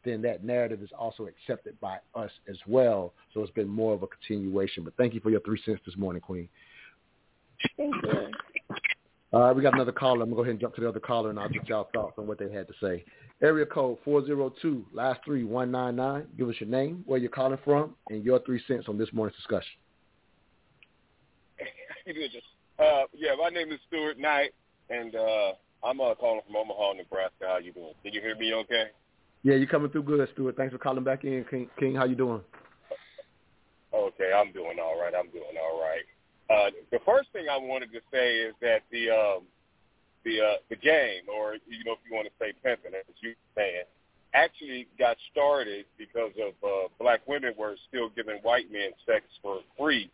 then 0.03 0.21
that 0.21 0.43
narrative 0.43 0.83
is 0.83 0.89
also 0.97 1.27
accepted 1.27 1.79
by 1.79 1.97
us 2.13 2.31
as 2.47 2.57
well. 2.67 3.13
So 3.33 3.41
it's 3.41 3.51
been 3.51 3.67
more 3.67 3.93
of 3.93 4.03
a 4.03 4.07
continuation. 4.07 4.83
But 4.83 4.93
thank 4.95 5.13
you 5.13 5.21
for 5.21 5.31
your 5.31 5.39
three 5.41 5.61
cents 5.65 5.81
this 5.85 5.97
morning, 5.97 6.21
Queen. 6.21 6.47
Thank 7.77 7.95
you. 8.03 8.31
All 9.31 9.41
right, 9.41 9.55
we 9.55 9.61
got 9.61 9.73
another 9.75 9.91
caller. 9.91 10.23
I'm 10.23 10.29
going 10.29 10.31
to 10.31 10.35
go 10.35 10.41
ahead 10.41 10.51
and 10.51 10.59
jump 10.59 10.75
to 10.75 10.81
the 10.81 10.89
other 10.89 10.99
caller, 10.99 11.29
and 11.29 11.39
I'll 11.39 11.49
get 11.49 11.69
y'all 11.69 11.87
thoughts 11.93 12.15
on 12.17 12.25
what 12.25 12.39
they 12.39 12.51
had 12.51 12.67
to 12.67 12.73
say. 12.81 13.03
Area 13.43 13.65
code 13.65 13.99
402, 14.03 14.87
last 14.91 15.19
three, 15.23 15.43
199. 15.43 16.27
Give 16.35 16.49
us 16.49 16.55
your 16.59 16.69
name, 16.69 17.03
where 17.05 17.19
you're 17.19 17.29
calling 17.29 17.59
from, 17.63 17.95
and 18.09 18.23
your 18.23 18.39
three 18.39 18.61
cents 18.67 18.85
on 18.89 18.97
this 18.97 19.09
morning's 19.13 19.37
discussion. 19.37 19.69
you 22.07 22.13
to 22.13 22.29
just. 22.29 22.45
Uh, 22.79 23.03
yeah, 23.13 23.31
my 23.39 23.49
name 23.49 23.71
is 23.71 23.79
Stuart 23.87 24.17
Knight, 24.17 24.51
and 24.89 25.13
uh, 25.15 25.51
I'm 25.83 26.01
uh, 26.01 26.15
calling 26.15 26.41
from 26.47 26.55
Omaha, 26.55 26.93
Nebraska. 26.93 27.45
How 27.47 27.57
you 27.59 27.71
doing? 27.71 27.93
Can 28.03 28.13
you 28.13 28.21
hear 28.21 28.35
me? 28.35 28.53
Okay. 28.53 28.85
Yeah, 29.43 29.55
you're 29.55 29.67
coming 29.67 29.91
through 29.91 30.03
good, 30.03 30.27
Stuart. 30.33 30.57
Thanks 30.57 30.73
for 30.73 30.79
calling 30.79 31.03
back 31.03 31.23
in, 31.23 31.45
King. 31.49 31.69
King 31.79 31.95
how 31.95 32.05
you 32.05 32.15
doing? 32.15 32.41
Okay, 33.93 34.31
I'm 34.35 34.51
doing 34.53 34.77
all 34.81 34.99
right. 34.99 35.13
I'm 35.13 35.29
doing 35.29 35.55
all 35.61 35.79
right. 35.79 36.03
Uh, 36.49 36.71
the 36.91 36.99
first 37.05 37.29
thing 37.31 37.45
I 37.49 37.57
wanted 37.57 37.91
to 37.93 37.99
say 38.11 38.37
is 38.37 38.55
that 38.61 38.81
the 38.91 39.09
um, 39.09 39.43
the 40.25 40.41
uh, 40.41 40.57
the 40.69 40.75
game, 40.75 41.29
or 41.31 41.55
you 41.67 41.83
know, 41.85 41.93
if 41.93 41.99
you 42.09 42.15
want 42.15 42.27
to 42.27 42.33
say 42.39 42.53
pimping, 42.63 42.93
as 42.97 43.05
you 43.21 43.35
saying, 43.55 43.83
actually 44.33 44.87
got 44.97 45.17
started 45.31 45.85
because 45.97 46.31
of 46.41 46.53
uh, 46.63 46.87
black 46.99 47.21
women 47.27 47.53
were 47.57 47.75
still 47.87 48.09
giving 48.09 48.37
white 48.41 48.71
men 48.71 48.91
sex 49.05 49.25
for 49.41 49.59
free 49.77 50.09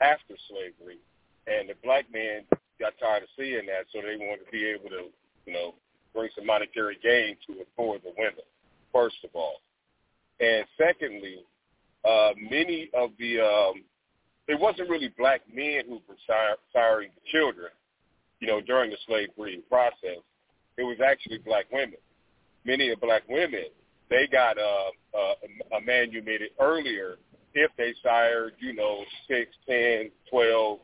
after 0.00 0.34
slavery, 0.48 0.98
and 1.46 1.68
the 1.68 1.74
black 1.82 2.04
men 2.12 2.44
got 2.78 2.92
tired 3.00 3.22
of 3.22 3.28
seeing 3.36 3.66
that, 3.66 3.86
so 3.92 4.00
they 4.02 4.16
wanted 4.16 4.44
to 4.44 4.52
be 4.52 4.66
able 4.66 4.90
to, 4.90 5.08
you 5.46 5.52
know, 5.52 5.74
bring 6.12 6.28
some 6.34 6.46
monetary 6.46 6.98
gain 7.02 7.36
to 7.46 7.60
it 7.60 7.68
for 7.76 7.98
the 7.98 8.12
women. 8.18 8.44
First 8.92 9.16
of 9.24 9.30
all, 9.34 9.60
and 10.40 10.64
secondly, 10.76 11.44
uh, 12.04 12.32
many 12.38 12.90
of 12.94 13.10
the 13.18 13.40
um, 13.40 13.82
it 14.48 14.58
wasn't 14.58 14.90
really 14.90 15.12
black 15.16 15.40
men 15.52 15.82
who 15.88 16.00
were 16.08 16.16
siring 16.74 17.10
children, 17.32 17.70
you 18.40 18.46
know, 18.46 18.60
during 18.60 18.90
the 18.90 18.96
slave 19.06 19.28
breeding 19.36 19.62
process. 19.68 20.20
It 20.76 20.82
was 20.82 20.98
actually 21.04 21.38
black 21.38 21.66
women. 21.72 21.98
Many 22.64 22.90
of 22.90 23.00
black 23.00 23.22
women, 23.28 23.66
they 24.10 24.26
got 24.30 24.58
uh, 24.58 24.90
uh, 25.16 25.34
a 25.78 25.80
manumitted 25.80 26.50
earlier 26.60 27.16
if 27.54 27.70
they 27.78 27.94
sired, 28.02 28.54
you 28.58 28.72
know, 28.72 29.04
six, 29.28 29.50
ten, 29.66 30.10
twelve, 30.30 30.80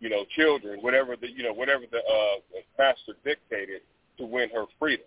you 0.00 0.08
know, 0.08 0.24
children, 0.36 0.80
whatever 0.80 1.16
the, 1.16 1.28
you 1.30 1.42
know, 1.42 1.52
whatever 1.52 1.84
the 1.90 1.98
uh, 1.98 2.60
master 2.78 3.14
dictated 3.24 3.82
to 4.18 4.24
win 4.24 4.48
her 4.54 4.64
freedom. 4.78 5.06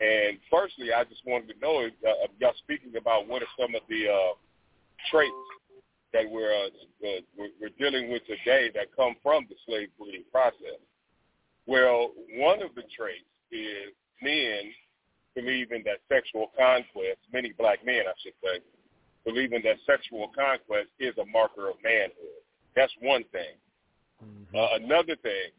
And 0.00 0.38
firstly, 0.50 0.92
I 0.92 1.04
just 1.04 1.22
wanted 1.26 1.54
to 1.54 1.60
know, 1.60 1.86
uh, 1.86 2.26
y'all 2.38 2.52
speaking 2.58 2.96
about 3.00 3.28
what 3.28 3.42
are 3.42 3.48
some 3.58 3.74
of 3.74 3.82
the 3.88 4.08
uh, 4.08 4.34
traits 5.10 5.32
that 6.16 6.30
we're, 6.30 6.52
uh, 6.52 6.72
uh, 7.04 7.20
we're 7.36 7.52
we're 7.60 7.76
dealing 7.78 8.10
with 8.10 8.22
today 8.24 8.70
that 8.74 8.88
come 8.96 9.14
from 9.22 9.46
the 9.50 9.56
slave 9.66 9.88
breeding 9.98 10.24
process. 10.32 10.80
Well, 11.66 12.12
one 12.36 12.62
of 12.62 12.74
the 12.74 12.84
traits 12.96 13.28
is 13.52 13.92
men 14.22 14.72
believing 15.34 15.84
that 15.84 16.00
sexual 16.08 16.50
conquest, 16.56 17.20
many 17.32 17.52
black 17.58 17.84
men, 17.84 18.08
I 18.08 18.16
should 18.22 18.38
say, 18.40 18.64
believing 19.26 19.60
that 19.64 19.76
sexual 19.84 20.32
conquest 20.32 20.88
is 20.98 21.12
a 21.20 21.26
marker 21.26 21.68
of 21.68 21.76
manhood. 21.84 22.40
That's 22.74 22.92
one 23.02 23.24
thing. 23.32 23.60
Mm-hmm. 24.24 24.56
Uh, 24.56 24.80
another 24.80 25.16
thing, 25.20 25.52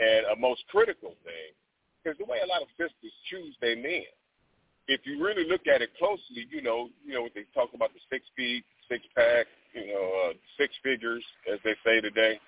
and 0.00 0.26
a 0.34 0.36
most 0.36 0.64
critical 0.68 1.14
thing, 1.22 1.50
is 2.04 2.18
the 2.18 2.24
way 2.24 2.38
a 2.42 2.48
lot 2.48 2.62
of 2.62 2.68
sisters 2.74 3.14
choose 3.30 3.54
their 3.60 3.76
men. 3.76 4.10
If 4.88 5.06
you 5.06 5.22
really 5.22 5.46
look 5.46 5.68
at 5.72 5.80
it 5.80 5.90
closely, 5.96 6.50
you 6.50 6.60
know, 6.60 6.88
you 7.06 7.14
know 7.14 7.22
what 7.22 7.34
they 7.34 7.46
talk 7.54 7.70
about 7.72 7.94
the 7.94 8.00
six 8.10 8.26
feet, 8.34 8.64
six 8.90 9.06
pack, 9.14 9.46
you 9.74 9.92
know, 9.92 10.30
uh, 10.30 10.32
six 10.58 10.74
figures, 10.82 11.24
as 11.52 11.58
they 11.64 11.74
say 11.84 12.00
today, 12.00 12.38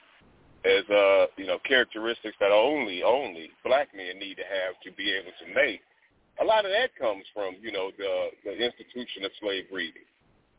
as 0.65 0.89
uh, 0.91 1.27
you 1.37 1.47
know, 1.47 1.59
characteristics 1.67 2.37
that 2.41 2.53
only 2.53 3.03
only 3.03 3.51
black 3.65 3.89
men 3.95 4.19
need 4.19 4.37
to 4.37 4.47
have 4.49 4.81
to 4.85 4.93
be 4.93 5.13
able 5.13 5.33
to 5.45 5.55
make. 5.55 5.81
A 6.41 6.45
lot 6.45 6.65
of 6.65 6.73
that 6.73 6.97
comes 6.99 7.25
from, 7.33 7.57
you 7.61 7.73
know, 7.73 7.91
the 7.97 8.31
the 8.45 8.53
institution 8.53 9.25
of 9.25 9.31
slave 9.41 9.65
breeding. 9.71 10.09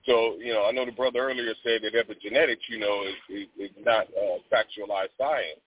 So, 0.05 0.37
you 0.37 0.53
know, 0.53 0.65
I 0.65 0.71
know 0.71 0.85
the 0.85 0.91
brother 0.91 1.19
earlier 1.19 1.53
said 1.63 1.81
that 1.81 1.97
epigenetics, 1.97 2.69
you 2.69 2.77
know, 2.77 3.03
is, 3.03 3.17
is, 3.27 3.47
is 3.57 3.75
not 3.83 4.05
uh, 4.13 4.37
factualized 4.53 5.17
science. 5.17 5.59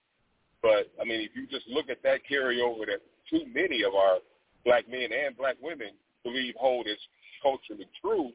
But, 0.62 0.90
I 1.00 1.04
mean, 1.04 1.20
if 1.20 1.34
you 1.34 1.46
just 1.48 1.66
look 1.68 1.90
at 1.90 2.02
that 2.04 2.20
carryover 2.30 2.86
that 2.86 3.02
too 3.28 3.42
many 3.52 3.82
of 3.82 3.94
our 3.94 4.18
black 4.64 4.88
men 4.88 5.10
and 5.12 5.36
black 5.36 5.56
women 5.60 5.90
believe 6.22 6.54
hold 6.56 6.86
is 6.86 6.98
culturally 7.42 7.88
true 8.00 8.30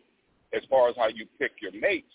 as 0.54 0.62
far 0.70 0.90
as 0.90 0.96
how 0.98 1.08
you 1.08 1.26
pick 1.40 1.52
your 1.62 1.72
mates, 1.72 2.14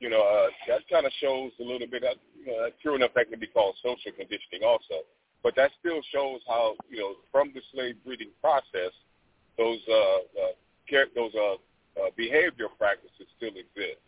you 0.00 0.10
know, 0.10 0.20
uh, 0.20 0.48
that 0.68 0.88
kind 0.90 1.06
of 1.06 1.12
shows 1.20 1.52
a 1.60 1.64
little 1.64 1.86
bit 1.86 2.04
of, 2.04 2.16
you 2.38 2.46
know, 2.46 2.68
true 2.82 2.96
enough 2.96 3.12
that 3.14 3.30
can 3.30 3.40
be 3.40 3.46
called 3.46 3.74
social 3.82 4.12
conditioning 4.12 4.62
also. 4.66 5.06
But 5.42 5.54
that 5.56 5.70
still 5.80 6.00
shows 6.12 6.40
how, 6.46 6.74
you 6.90 6.98
know, 6.98 7.14
from 7.32 7.52
the 7.54 7.60
slave 7.72 7.96
breeding 8.04 8.30
process, 8.40 8.92
those 9.56 9.78
uh, 9.88 9.94
uh, 9.94 11.04
those 11.14 11.32
uh, 11.34 11.54
uh, 12.00 12.10
behavior 12.16 12.68
practices 12.78 13.26
still 13.36 13.50
exist. 13.50 14.00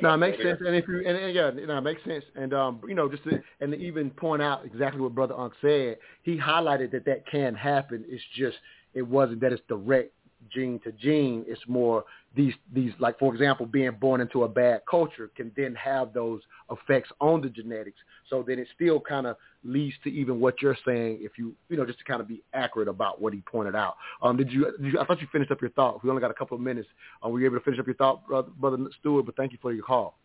No, 0.00 0.14
it 0.14 0.16
makes 0.18 0.42
sense, 0.42 0.60
and 0.64 0.74
if 0.76 0.86
you 0.86 0.98
and, 1.06 1.16
and 1.16 1.34
yeah, 1.34 1.50
no, 1.66 1.78
it 1.78 1.80
makes 1.80 2.04
sense, 2.04 2.24
and 2.34 2.52
um, 2.52 2.80
you 2.86 2.94
know, 2.94 3.08
just 3.08 3.24
to, 3.24 3.42
and 3.60 3.72
to 3.72 3.78
even 3.78 4.10
point 4.10 4.42
out 4.42 4.64
exactly 4.64 5.00
what 5.00 5.14
Brother 5.14 5.34
Ankh 5.38 5.54
said, 5.60 5.96
he 6.22 6.36
highlighted 6.36 6.90
that 6.92 7.04
that 7.06 7.26
can 7.26 7.54
happen. 7.54 8.04
It's 8.08 8.22
just 8.36 8.56
it 8.94 9.02
wasn't 9.02 9.40
that 9.40 9.52
it's 9.52 9.62
direct 9.68 10.12
gene 10.50 10.80
to 10.84 10.92
gene. 10.92 11.44
It's 11.46 11.60
more 11.66 12.04
these 12.34 12.54
these 12.72 12.92
like 12.98 13.18
for 13.18 13.32
example, 13.34 13.66
being 13.66 13.92
born 13.92 14.20
into 14.20 14.44
a 14.44 14.48
bad 14.48 14.82
culture 14.90 15.30
can 15.36 15.52
then 15.56 15.74
have 15.74 16.12
those 16.12 16.40
effects 16.70 17.10
on 17.20 17.40
the 17.40 17.48
genetics. 17.48 17.98
So 18.30 18.44
then 18.46 18.58
it 18.58 18.68
still 18.74 19.00
kind 19.00 19.26
of 19.26 19.36
leads 19.64 19.94
to 20.04 20.10
even 20.10 20.40
what 20.40 20.62
you're 20.62 20.76
saying. 20.84 21.18
If 21.20 21.32
you 21.38 21.54
you 21.68 21.76
know 21.76 21.86
just 21.86 21.98
to 21.98 22.04
kind 22.04 22.20
of 22.20 22.28
be 22.28 22.42
accurate 22.54 22.88
about 22.88 23.20
what 23.20 23.32
he 23.32 23.40
pointed 23.40 23.74
out. 23.74 23.96
Um, 24.22 24.36
did 24.36 24.50
you, 24.50 24.72
did 24.80 24.92
you 24.92 25.00
I 25.00 25.04
thought 25.04 25.20
you 25.20 25.28
finished 25.30 25.50
up 25.50 25.60
your 25.60 25.70
thought. 25.70 26.02
We 26.02 26.10
only 26.10 26.20
got 26.20 26.30
a 26.30 26.34
couple 26.34 26.56
of 26.56 26.62
minutes. 26.62 26.88
Um, 27.22 27.32
were 27.32 27.40
you 27.40 27.46
able 27.46 27.58
to 27.58 27.64
finish 27.64 27.78
up 27.80 27.86
your 27.86 27.96
thought, 27.96 28.26
brother, 28.26 28.50
brother 28.58 28.78
Stuart? 29.00 29.24
But 29.24 29.36
thank 29.36 29.52
you 29.52 29.58
for 29.60 29.72
your 29.72 29.84
call. 29.84 30.16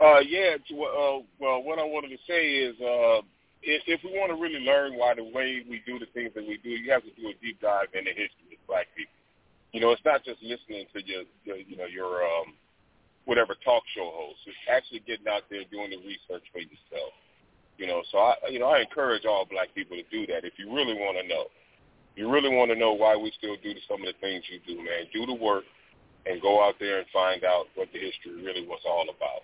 Uh, 0.00 0.20
yeah. 0.20 0.56
Uh, 0.70 1.20
well, 1.38 1.62
what 1.62 1.78
I 1.78 1.84
wanted 1.84 2.08
to 2.08 2.18
say 2.26 2.50
is. 2.50 2.80
Uh, 2.80 3.22
if, 3.64 4.00
we 4.04 4.12
want 4.12 4.30
to 4.30 4.38
really 4.38 4.60
learn 4.60 4.94
why 4.94 5.14
the 5.14 5.24
way 5.24 5.64
we 5.68 5.80
do 5.86 5.98
the 5.98 6.06
things 6.12 6.32
that 6.36 6.44
we 6.44 6.60
do, 6.62 6.70
you 6.70 6.92
have 6.92 7.02
to 7.02 7.14
do 7.16 7.32
a 7.32 7.34
deep 7.40 7.60
dive 7.60 7.88
into 7.96 8.10
history 8.12 8.60
of 8.60 8.62
black 8.68 8.86
people. 8.96 9.16
You 9.72 9.80
know, 9.80 9.90
it's 9.90 10.04
not 10.04 10.24
just 10.24 10.42
listening 10.42 10.86
to 10.92 11.00
your, 11.02 11.24
your 11.44 11.56
you 11.56 11.76
know, 11.76 11.88
your 11.88 12.22
um, 12.22 12.54
whatever 13.24 13.56
talk 13.64 13.82
show 13.96 14.12
host. 14.12 14.38
It's 14.46 14.56
actually 14.70 15.00
getting 15.02 15.26
out 15.26 15.48
there 15.50 15.64
doing 15.72 15.90
the 15.90 15.98
research 16.04 16.44
for 16.52 16.60
yourself. 16.60 17.10
You 17.76 17.88
know, 17.90 18.04
so 18.12 18.18
I, 18.18 18.34
you 18.50 18.60
know, 18.60 18.70
I 18.70 18.86
encourage 18.86 19.24
all 19.26 19.48
black 19.50 19.74
people 19.74 19.96
to 19.96 20.06
do 20.12 20.30
that 20.30 20.46
if 20.46 20.54
you 20.60 20.70
really 20.70 20.94
want 20.94 21.18
to 21.18 21.26
know. 21.26 21.50
You 22.14 22.30
really 22.30 22.54
want 22.54 22.70
to 22.70 22.78
know 22.78 22.92
why 22.92 23.16
we 23.16 23.32
still 23.34 23.56
do 23.58 23.74
some 23.90 23.98
of 24.02 24.06
the 24.06 24.14
things 24.20 24.44
you 24.46 24.62
do, 24.62 24.78
man. 24.78 25.10
Do 25.12 25.26
the 25.26 25.34
work 25.34 25.64
and 26.26 26.40
go 26.40 26.62
out 26.62 26.76
there 26.78 26.98
and 27.02 27.06
find 27.12 27.42
out 27.42 27.66
what 27.74 27.88
the 27.92 27.98
history 27.98 28.38
really 28.38 28.62
was 28.62 28.80
all 28.86 29.10
about 29.10 29.42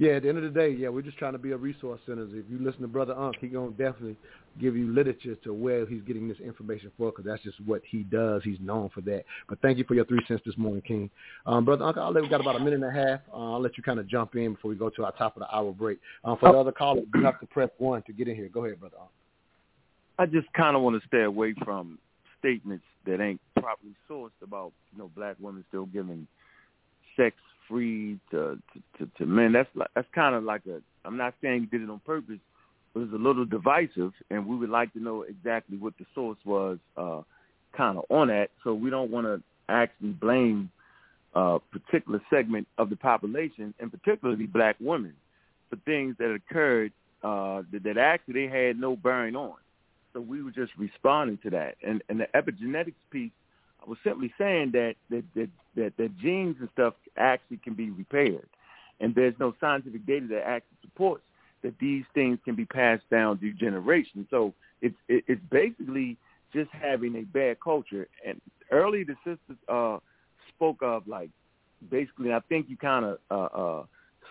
yeah, 0.00 0.12
at 0.12 0.22
the 0.22 0.30
end 0.30 0.38
of 0.38 0.44
the 0.44 0.58
day, 0.58 0.70
yeah, 0.70 0.88
we're 0.88 1.02
just 1.02 1.18
trying 1.18 1.34
to 1.34 1.38
be 1.38 1.50
a 1.50 1.56
resource 1.58 2.00
center. 2.06 2.22
If 2.22 2.46
you 2.48 2.58
listen 2.58 2.80
to 2.80 2.88
Brother 2.88 3.14
Ankh, 3.18 3.36
he 3.38 3.48
gonna 3.48 3.72
definitely 3.72 4.16
give 4.58 4.74
you 4.74 4.90
literature 4.90 5.34
to 5.44 5.52
where 5.52 5.84
he's 5.84 6.00
getting 6.04 6.26
this 6.26 6.38
information 6.40 6.90
for, 6.96 7.10
because 7.10 7.26
that's 7.26 7.42
just 7.42 7.58
what 7.66 7.82
he 7.84 7.98
does. 8.04 8.40
He's 8.42 8.56
known 8.60 8.88
for 8.94 9.02
that. 9.02 9.24
But 9.46 9.60
thank 9.60 9.76
you 9.76 9.84
for 9.84 9.92
your 9.92 10.06
three 10.06 10.22
cents 10.26 10.40
this 10.46 10.56
morning, 10.56 10.80
King. 10.80 11.10
Um, 11.44 11.66
Brother 11.66 11.84
Ankh, 11.84 11.98
I'll 11.98 12.12
let, 12.12 12.22
we 12.22 12.30
got 12.30 12.40
about 12.40 12.56
a 12.56 12.60
minute 12.60 12.80
and 12.82 12.84
a 12.84 12.90
half. 12.90 13.20
Uh, 13.30 13.52
I'll 13.52 13.60
let 13.60 13.76
you 13.76 13.82
kind 13.82 14.00
of 14.00 14.08
jump 14.08 14.36
in 14.36 14.54
before 14.54 14.70
we 14.70 14.74
go 14.74 14.88
to 14.88 15.04
our 15.04 15.12
top 15.12 15.36
of 15.36 15.40
the 15.40 15.54
hour 15.54 15.70
break. 15.70 15.98
Um, 16.24 16.38
for 16.40 16.50
the 16.50 16.58
other 16.58 16.72
callers, 16.72 17.04
you 17.14 17.22
have 17.22 17.38
to 17.40 17.46
press 17.46 17.68
one 17.76 18.02
to 18.04 18.14
get 18.14 18.26
in 18.26 18.36
here. 18.36 18.48
Go 18.48 18.64
ahead, 18.64 18.80
Brother 18.80 18.96
Ankh. 18.98 19.10
I 20.18 20.24
just 20.24 20.50
kind 20.54 20.76
of 20.76 20.82
want 20.82 20.98
to 20.98 21.06
stay 21.08 21.24
away 21.24 21.54
from 21.62 21.98
statements 22.38 22.84
that 23.04 23.20
ain't 23.20 23.40
properly 23.58 23.94
sourced 24.08 24.30
about 24.42 24.72
you 24.92 24.98
know 24.98 25.10
black 25.14 25.36
women 25.40 25.62
still 25.68 25.84
giving 25.84 26.26
sex 27.18 27.36
free 27.70 28.18
to 28.32 28.58
to, 28.74 28.82
to, 28.98 29.10
to 29.18 29.26
men. 29.26 29.52
That's 29.52 29.68
like, 29.74 29.88
that's 29.94 30.08
kind 30.14 30.34
of 30.34 30.44
like 30.44 30.62
a. 30.66 30.82
I'm 31.06 31.16
not 31.16 31.34
saying 31.40 31.60
he 31.60 31.66
did 31.66 31.82
it 31.82 31.90
on 31.90 32.00
purpose, 32.00 32.40
but 32.92 33.00
it's 33.00 33.12
a 33.14 33.16
little 33.16 33.46
divisive, 33.46 34.12
and 34.30 34.46
we 34.46 34.56
would 34.56 34.68
like 34.68 34.92
to 34.92 35.00
know 35.00 35.22
exactly 35.22 35.78
what 35.78 35.94
the 35.98 36.04
source 36.14 36.38
was, 36.44 36.78
uh, 36.96 37.22
kind 37.74 37.96
of 37.96 38.04
on 38.10 38.28
that. 38.28 38.48
So 38.64 38.74
we 38.74 38.90
don't 38.90 39.10
want 39.10 39.26
to 39.26 39.42
actually 39.68 40.10
blame 40.10 40.70
a 41.34 41.58
particular 41.72 42.20
segment 42.28 42.66
of 42.76 42.90
the 42.90 42.96
population, 42.96 43.72
and 43.78 43.90
particularly 43.90 44.46
black 44.46 44.76
women, 44.80 45.14
for 45.70 45.76
things 45.86 46.16
that 46.18 46.34
occurred 46.34 46.92
uh, 47.22 47.62
that, 47.72 47.84
that 47.84 47.96
actually 47.96 48.46
they 48.46 48.66
had 48.66 48.78
no 48.78 48.96
bearing 48.96 49.36
on. 49.36 49.54
So 50.12 50.20
we 50.20 50.42
were 50.42 50.50
just 50.50 50.72
responding 50.76 51.38
to 51.44 51.50
that, 51.50 51.76
and 51.86 52.02
and 52.08 52.20
the 52.20 52.26
epigenetics 52.34 52.94
piece 53.12 53.30
I 53.84 53.88
was 53.88 53.98
simply 54.04 54.32
saying 54.38 54.72
that 54.72 54.94
that 55.10 55.24
that 55.34 55.48
that, 55.76 55.96
that 55.96 56.18
genes 56.18 56.56
and 56.60 56.68
stuff 56.72 56.94
actually 57.16 57.58
can 57.58 57.74
be 57.74 57.90
repaired, 57.90 58.48
and 59.00 59.14
there's 59.14 59.34
no 59.38 59.54
scientific 59.60 60.06
data 60.06 60.26
that 60.28 60.46
actually 60.46 60.78
supports 60.82 61.22
that 61.62 61.78
these 61.78 62.04
things 62.14 62.38
can 62.44 62.54
be 62.54 62.64
passed 62.64 63.08
down 63.10 63.38
through 63.38 63.54
generations. 63.54 64.26
So 64.30 64.54
it's 64.80 64.96
it's 65.08 65.42
basically 65.50 66.16
just 66.52 66.70
having 66.72 67.16
a 67.16 67.22
bad 67.22 67.60
culture. 67.60 68.08
And 68.26 68.40
early 68.70 69.04
the 69.04 69.14
sisters 69.24 69.58
uh, 69.68 69.98
spoke 70.54 70.82
of 70.82 71.06
like 71.06 71.30
basically, 71.90 72.32
I 72.32 72.40
think 72.48 72.68
you 72.68 72.76
kind 72.76 73.04
of 73.04 73.18
uh, 73.30 73.34
uh, 73.34 73.84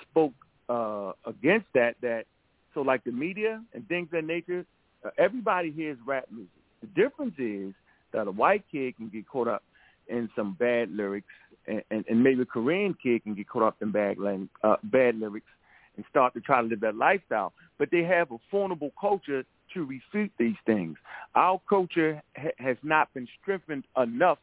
spoke 0.10 0.34
uh, 0.68 1.14
against 1.26 1.68
that. 1.74 1.96
That 2.02 2.26
so 2.74 2.82
like 2.82 3.04
the 3.04 3.12
media 3.12 3.64
and 3.74 3.88
things 3.88 4.08
of 4.08 4.12
that 4.12 4.26
nature, 4.26 4.66
uh, 5.04 5.10
everybody 5.18 5.72
hears 5.72 5.98
rap 6.06 6.26
music. 6.32 6.50
The 6.82 6.88
difference 6.88 7.36
is 7.38 7.74
that 8.14 8.28
a 8.28 8.32
white 8.32 8.64
kid 8.72 8.98
can 8.98 9.10
get 9.10 9.28
caught 9.28 9.48
up 9.48 9.64
in 10.08 10.30
some 10.36 10.56
bad 10.60 10.92
lyrics 10.92 11.28
and, 11.68 11.84
and, 11.92 12.06
and 12.10 12.24
maybe 12.24 12.42
a 12.42 12.46
Korean 12.46 12.96
kid 13.02 13.24
can 13.24 13.36
get 13.36 13.48
caught 13.48 13.64
up 13.64 13.78
in 13.82 13.92
bad 13.92 14.18
uh, 14.64 14.76
bad 14.84 15.20
lyrics 15.20 15.48
and 15.96 16.06
start 16.10 16.34
to 16.34 16.42
try 16.42 16.62
to 16.62 16.68
live 16.68 16.80
that 16.82 16.96
lifestyle. 16.96 17.54
But 17.78 17.90
they 17.92 18.04
have 18.04 18.32
a 18.32 18.38
formidable 18.50 18.92
culture 19.00 19.44
to 19.74 19.86
refute 19.86 20.32
these 20.40 20.56
things. 20.66 20.98
Our 21.36 21.62
culture 21.70 22.22
ha- 22.36 22.50
has 22.58 22.78
not 22.84 23.14
been 23.14 23.28
strengthened 23.42 23.84
enough 23.98 24.40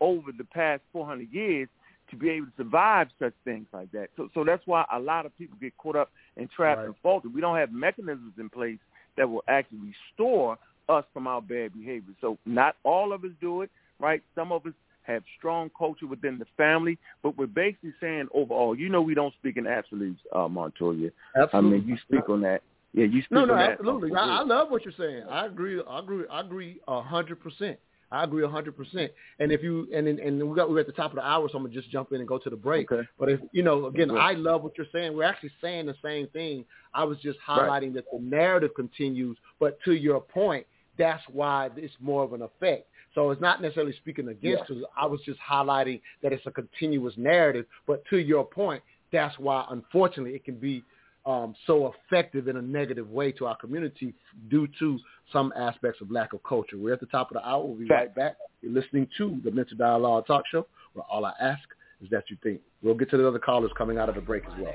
over 0.00 0.30
the 0.36 0.44
past 0.44 0.82
400 0.92 1.32
years 1.32 1.68
to 2.10 2.16
be 2.16 2.30
able 2.30 2.46
to 2.46 2.52
survive 2.56 3.08
such 3.18 3.34
things 3.44 3.66
like 3.72 3.90
that. 3.92 4.08
So, 4.16 4.28
so 4.32 4.44
that's 4.44 4.62
why 4.66 4.84
a 4.92 4.98
lot 4.98 5.26
of 5.26 5.36
people 5.36 5.58
get 5.60 5.76
caught 5.76 5.96
up 5.96 6.10
and 6.36 6.48
trapped 6.50 6.78
right. 6.78 6.86
and 6.86 6.94
faulted. 7.02 7.34
We 7.34 7.40
don't 7.40 7.56
have 7.56 7.72
mechanisms 7.72 8.34
in 8.38 8.48
place 8.48 8.78
that 9.16 9.28
will 9.28 9.44
actually 9.48 9.94
restore 10.10 10.58
us 10.88 11.04
from 11.12 11.26
our 11.26 11.40
bad 11.40 11.72
behavior. 11.74 12.14
So 12.20 12.38
not 12.46 12.76
all 12.84 13.12
of 13.12 13.24
us 13.24 13.30
do 13.40 13.62
it, 13.62 13.70
right? 13.98 14.22
Some 14.34 14.52
of 14.52 14.66
us 14.66 14.72
have 15.02 15.22
strong 15.38 15.70
culture 15.76 16.06
within 16.06 16.38
the 16.38 16.46
family, 16.56 16.98
but 17.22 17.36
we're 17.36 17.46
basically 17.46 17.94
saying 18.00 18.28
overall, 18.34 18.78
you 18.78 18.88
know, 18.88 19.00
we 19.00 19.14
don't 19.14 19.34
speak 19.34 19.56
in 19.56 19.66
absolutes, 19.66 20.20
uh, 20.34 20.48
Montoya. 20.48 21.10
Absolutely. 21.34 21.78
I 21.78 21.80
mean, 21.80 21.88
you 21.88 21.96
speak 22.06 22.28
on 22.28 22.42
that. 22.42 22.62
Yeah, 22.92 23.06
you 23.06 23.22
speak 23.22 23.38
on 23.38 23.48
that. 23.48 23.54
no, 23.54 23.56
no, 23.56 23.72
absolutely. 23.72 24.14
I, 24.14 24.38
I 24.38 24.42
love 24.42 24.70
what 24.70 24.84
you're 24.84 24.94
saying. 24.98 25.24
I 25.28 25.46
agree. 25.46 25.82
I 25.88 25.98
agree. 25.98 26.24
I 26.30 26.40
agree 26.40 26.80
a 26.86 27.02
hundred 27.02 27.40
percent. 27.40 27.78
I 28.10 28.24
agree 28.24 28.44
a 28.44 28.48
hundred 28.48 28.76
percent. 28.76 29.12
And 29.38 29.52
if 29.52 29.62
you 29.62 29.86
and 29.94 30.08
and 30.08 30.48
we 30.48 30.56
got 30.56 30.70
we're 30.70 30.80
at 30.80 30.86
the 30.86 30.92
top 30.92 31.10
of 31.10 31.16
the 31.16 31.26
hour, 31.26 31.46
so 31.50 31.58
I'm 31.58 31.64
gonna 31.64 31.74
just 31.74 31.90
jump 31.90 32.12
in 32.12 32.20
and 32.20 32.28
go 32.28 32.38
to 32.38 32.48
the 32.48 32.56
break. 32.56 32.90
Okay. 32.90 33.06
But 33.18 33.28
if 33.28 33.40
you 33.52 33.62
know, 33.62 33.86
again. 33.86 34.10
I 34.10 34.32
love 34.32 34.62
what 34.62 34.78
you're 34.78 34.86
saying. 34.92 35.14
We're 35.14 35.24
actually 35.24 35.52
saying 35.60 35.86
the 35.86 35.94
same 36.02 36.28
thing. 36.28 36.64
I 36.94 37.04
was 37.04 37.18
just 37.18 37.38
highlighting 37.46 37.94
right. 37.94 37.94
that 37.94 38.04
the 38.10 38.18
narrative 38.20 38.70
continues, 38.74 39.36
but 39.60 39.78
to 39.84 39.92
your 39.92 40.20
point, 40.20 40.66
that's 40.98 41.22
why 41.32 41.70
it's 41.76 41.94
more 42.00 42.24
of 42.24 42.32
an 42.32 42.42
effect. 42.42 42.88
So 43.14 43.30
it's 43.30 43.40
not 43.40 43.62
necessarily 43.62 43.94
speaking 43.94 44.28
against 44.28 44.64
yeah. 44.70 44.82
I 44.96 45.06
was 45.06 45.20
just 45.24 45.40
highlighting 45.40 46.00
that 46.22 46.32
it's 46.32 46.46
a 46.46 46.50
continuous 46.50 47.14
narrative. 47.16 47.66
But 47.86 48.04
to 48.10 48.18
your 48.18 48.44
point, 48.44 48.82
that's 49.12 49.38
why 49.38 49.64
unfortunately 49.70 50.34
it 50.34 50.44
can 50.44 50.56
be 50.56 50.84
um, 51.24 51.54
so 51.66 51.92
effective 51.92 52.48
in 52.48 52.56
a 52.56 52.62
negative 52.62 53.10
way 53.10 53.32
to 53.32 53.46
our 53.46 53.56
community 53.56 54.14
due 54.50 54.68
to 54.78 54.98
some 55.32 55.52
aspects 55.56 56.00
of 56.00 56.10
lack 56.10 56.32
of 56.32 56.42
culture. 56.42 56.78
We're 56.78 56.94
at 56.94 57.00
the 57.00 57.06
top 57.06 57.30
of 57.30 57.34
the 57.34 57.46
hour. 57.46 57.64
We'll 57.64 57.76
be 57.76 57.86
right 57.86 58.14
back. 58.14 58.36
You're 58.62 58.72
listening 58.72 59.08
to 59.18 59.40
the 59.44 59.50
Mental 59.50 59.76
Dialogue 59.76 60.26
Talk 60.26 60.44
Show, 60.50 60.66
where 60.94 61.04
all 61.10 61.24
I 61.24 61.32
ask 61.40 61.60
is 62.02 62.08
that 62.10 62.24
you 62.28 62.36
think. 62.42 62.60
We'll 62.82 62.94
get 62.94 63.10
to 63.10 63.16
the 63.16 63.26
other 63.26 63.38
callers 63.38 63.70
coming 63.76 63.98
out 63.98 64.08
of 64.08 64.14
the 64.14 64.20
break 64.20 64.44
as 64.46 64.58
well. 64.60 64.74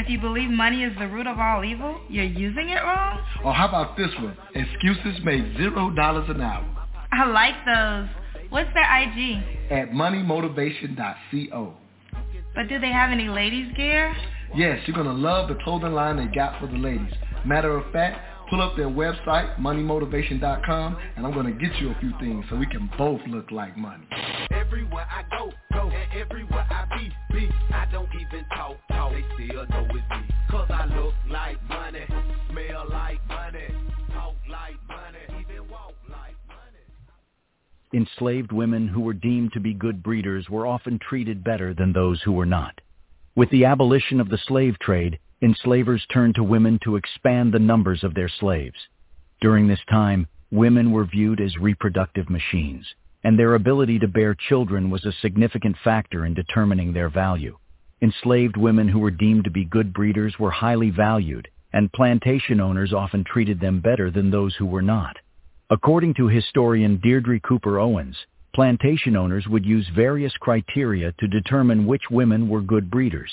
If 0.00 0.08
you 0.08 0.18
believe 0.18 0.48
money 0.48 0.82
is 0.82 0.96
the 0.98 1.08
root 1.08 1.26
of 1.26 1.38
all 1.38 1.62
evil, 1.62 2.00
you're 2.08 2.24
using 2.24 2.70
it 2.70 2.82
wrong? 2.82 3.22
Or 3.44 3.52
how 3.52 3.68
about 3.68 3.98
this 3.98 4.08
one? 4.18 4.34
Excuses 4.54 5.22
made 5.22 5.58
zero 5.58 5.90
dollars 5.90 6.26
an 6.30 6.40
hour. 6.40 6.64
I 7.12 7.26
like 7.26 7.54
those. 7.66 8.08
What's 8.48 8.72
their 8.72 9.02
IG? 9.02 9.42
At 9.70 9.90
moneymotivation.co. 9.90 11.74
But 12.54 12.68
do 12.70 12.78
they 12.78 12.90
have 12.90 13.10
any 13.10 13.28
ladies 13.28 13.76
gear? 13.76 14.16
Yes, 14.56 14.80
you're 14.86 14.94
going 14.94 15.06
to 15.06 15.12
love 15.12 15.50
the 15.50 15.56
clothing 15.62 15.92
line 15.92 16.16
they 16.16 16.34
got 16.34 16.58
for 16.58 16.66
the 16.66 16.78
ladies. 16.78 17.12
Matter 17.44 17.76
of 17.76 17.92
fact, 17.92 18.29
pull 18.50 18.60
up 18.60 18.76
their 18.76 18.88
website, 18.88 19.56
moneymotivation.com, 19.58 20.96
and 21.16 21.24
I'm 21.24 21.32
going 21.32 21.46
to 21.46 21.52
get 21.52 21.74
you 21.80 21.92
a 21.92 22.00
few 22.00 22.12
things 22.18 22.44
so 22.50 22.56
we 22.56 22.66
can 22.66 22.90
both 22.98 23.20
look 23.28 23.52
like 23.52 23.76
money. 23.76 24.04
Everywhere 24.50 25.06
I 25.08 25.22
go, 25.30 25.52
go, 25.72 25.88
and 25.88 26.20
everywhere 26.20 26.66
I 26.68 26.84
be, 26.98 27.10
be, 27.32 27.48
I 27.72 27.86
don't 27.92 28.08
even 28.14 28.44
talk, 28.56 28.76
talk, 28.88 29.12
they 29.12 29.24
still 29.46 29.66
know 29.68 29.86
it's 29.90 29.94
me. 29.94 30.34
Cause 30.50 30.68
I 30.68 30.86
look 30.96 31.14
like 31.30 31.62
money, 31.68 32.04
smell 32.50 32.86
like 32.90 33.20
money, 33.28 33.68
talk 34.12 34.34
like 34.50 34.74
money, 34.88 35.40
even 35.40 35.68
walk 35.70 35.94
like 36.10 36.34
money. 36.48 37.94
Enslaved 37.94 38.50
women 38.50 38.88
who 38.88 39.00
were 39.00 39.14
deemed 39.14 39.52
to 39.52 39.60
be 39.60 39.72
good 39.72 40.02
breeders 40.02 40.50
were 40.50 40.66
often 40.66 40.98
treated 40.98 41.44
better 41.44 41.72
than 41.72 41.92
those 41.92 42.20
who 42.22 42.32
were 42.32 42.46
not. 42.46 42.80
With 43.36 43.50
the 43.50 43.64
abolition 43.64 44.20
of 44.20 44.28
the 44.28 44.38
slave 44.48 44.76
trade, 44.80 45.20
enslavers 45.42 46.04
turned 46.12 46.34
to 46.34 46.42
women 46.42 46.78
to 46.84 46.96
expand 46.96 47.52
the 47.52 47.58
numbers 47.58 48.04
of 48.04 48.14
their 48.14 48.28
slaves. 48.28 48.76
During 49.40 49.66
this 49.66 49.80
time, 49.88 50.26
women 50.50 50.92
were 50.92 51.04
viewed 51.04 51.40
as 51.40 51.56
reproductive 51.56 52.28
machines, 52.28 52.86
and 53.24 53.38
their 53.38 53.54
ability 53.54 53.98
to 54.00 54.08
bear 54.08 54.34
children 54.34 54.90
was 54.90 55.04
a 55.04 55.12
significant 55.22 55.76
factor 55.82 56.26
in 56.26 56.34
determining 56.34 56.92
their 56.92 57.08
value. 57.08 57.56
Enslaved 58.02 58.56
women 58.56 58.88
who 58.88 58.98
were 58.98 59.10
deemed 59.10 59.44
to 59.44 59.50
be 59.50 59.64
good 59.64 59.92
breeders 59.92 60.38
were 60.38 60.50
highly 60.50 60.90
valued, 60.90 61.48
and 61.72 61.92
plantation 61.92 62.60
owners 62.60 62.92
often 62.92 63.24
treated 63.24 63.60
them 63.60 63.80
better 63.80 64.10
than 64.10 64.30
those 64.30 64.54
who 64.56 64.66
were 64.66 64.82
not. 64.82 65.16
According 65.70 66.14
to 66.14 66.26
historian 66.26 66.96
Deirdre 66.96 67.40
Cooper 67.40 67.78
Owens, 67.78 68.16
plantation 68.54 69.16
owners 69.16 69.46
would 69.46 69.64
use 69.64 69.88
various 69.94 70.32
criteria 70.40 71.12
to 71.12 71.28
determine 71.28 71.86
which 71.86 72.10
women 72.10 72.48
were 72.48 72.60
good 72.60 72.90
breeders. 72.90 73.30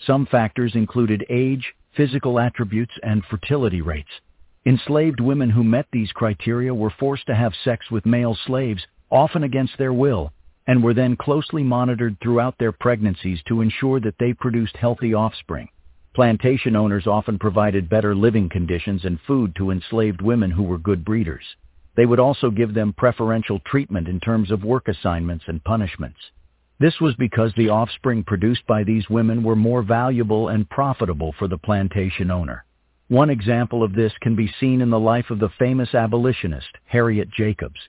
Some 0.00 0.26
factors 0.26 0.74
included 0.74 1.24
age, 1.28 1.74
physical 1.96 2.38
attributes, 2.38 2.92
and 3.02 3.24
fertility 3.24 3.80
rates. 3.80 4.10
Enslaved 4.66 5.20
women 5.20 5.50
who 5.50 5.64
met 5.64 5.86
these 5.92 6.12
criteria 6.12 6.74
were 6.74 6.90
forced 6.90 7.26
to 7.26 7.34
have 7.34 7.54
sex 7.64 7.90
with 7.90 8.04
male 8.04 8.34
slaves, 8.46 8.86
often 9.10 9.44
against 9.44 9.78
their 9.78 9.92
will, 9.92 10.32
and 10.66 10.82
were 10.82 10.94
then 10.94 11.16
closely 11.16 11.62
monitored 11.62 12.18
throughout 12.20 12.58
their 12.58 12.72
pregnancies 12.72 13.40
to 13.46 13.60
ensure 13.60 14.00
that 14.00 14.18
they 14.18 14.32
produced 14.32 14.76
healthy 14.76 15.14
offspring. 15.14 15.68
Plantation 16.14 16.74
owners 16.74 17.06
often 17.06 17.38
provided 17.38 17.88
better 17.88 18.14
living 18.14 18.48
conditions 18.48 19.04
and 19.04 19.20
food 19.26 19.54
to 19.54 19.70
enslaved 19.70 20.22
women 20.22 20.50
who 20.50 20.62
were 20.62 20.78
good 20.78 21.04
breeders. 21.04 21.44
They 21.94 22.06
would 22.06 22.20
also 22.20 22.50
give 22.50 22.74
them 22.74 22.92
preferential 22.92 23.60
treatment 23.60 24.08
in 24.08 24.20
terms 24.20 24.50
of 24.50 24.64
work 24.64 24.88
assignments 24.88 25.44
and 25.46 25.62
punishments. 25.62 26.18
This 26.78 27.00
was 27.00 27.14
because 27.14 27.54
the 27.54 27.70
offspring 27.70 28.22
produced 28.22 28.66
by 28.66 28.84
these 28.84 29.08
women 29.08 29.42
were 29.42 29.56
more 29.56 29.82
valuable 29.82 30.48
and 30.48 30.68
profitable 30.68 31.32
for 31.38 31.48
the 31.48 31.56
plantation 31.56 32.30
owner. 32.30 32.66
One 33.08 33.30
example 33.30 33.82
of 33.82 33.94
this 33.94 34.12
can 34.20 34.36
be 34.36 34.52
seen 34.60 34.82
in 34.82 34.90
the 34.90 35.00
life 35.00 35.30
of 35.30 35.38
the 35.38 35.48
famous 35.58 35.94
abolitionist, 35.94 36.68
Harriet 36.84 37.30
Jacobs. 37.30 37.80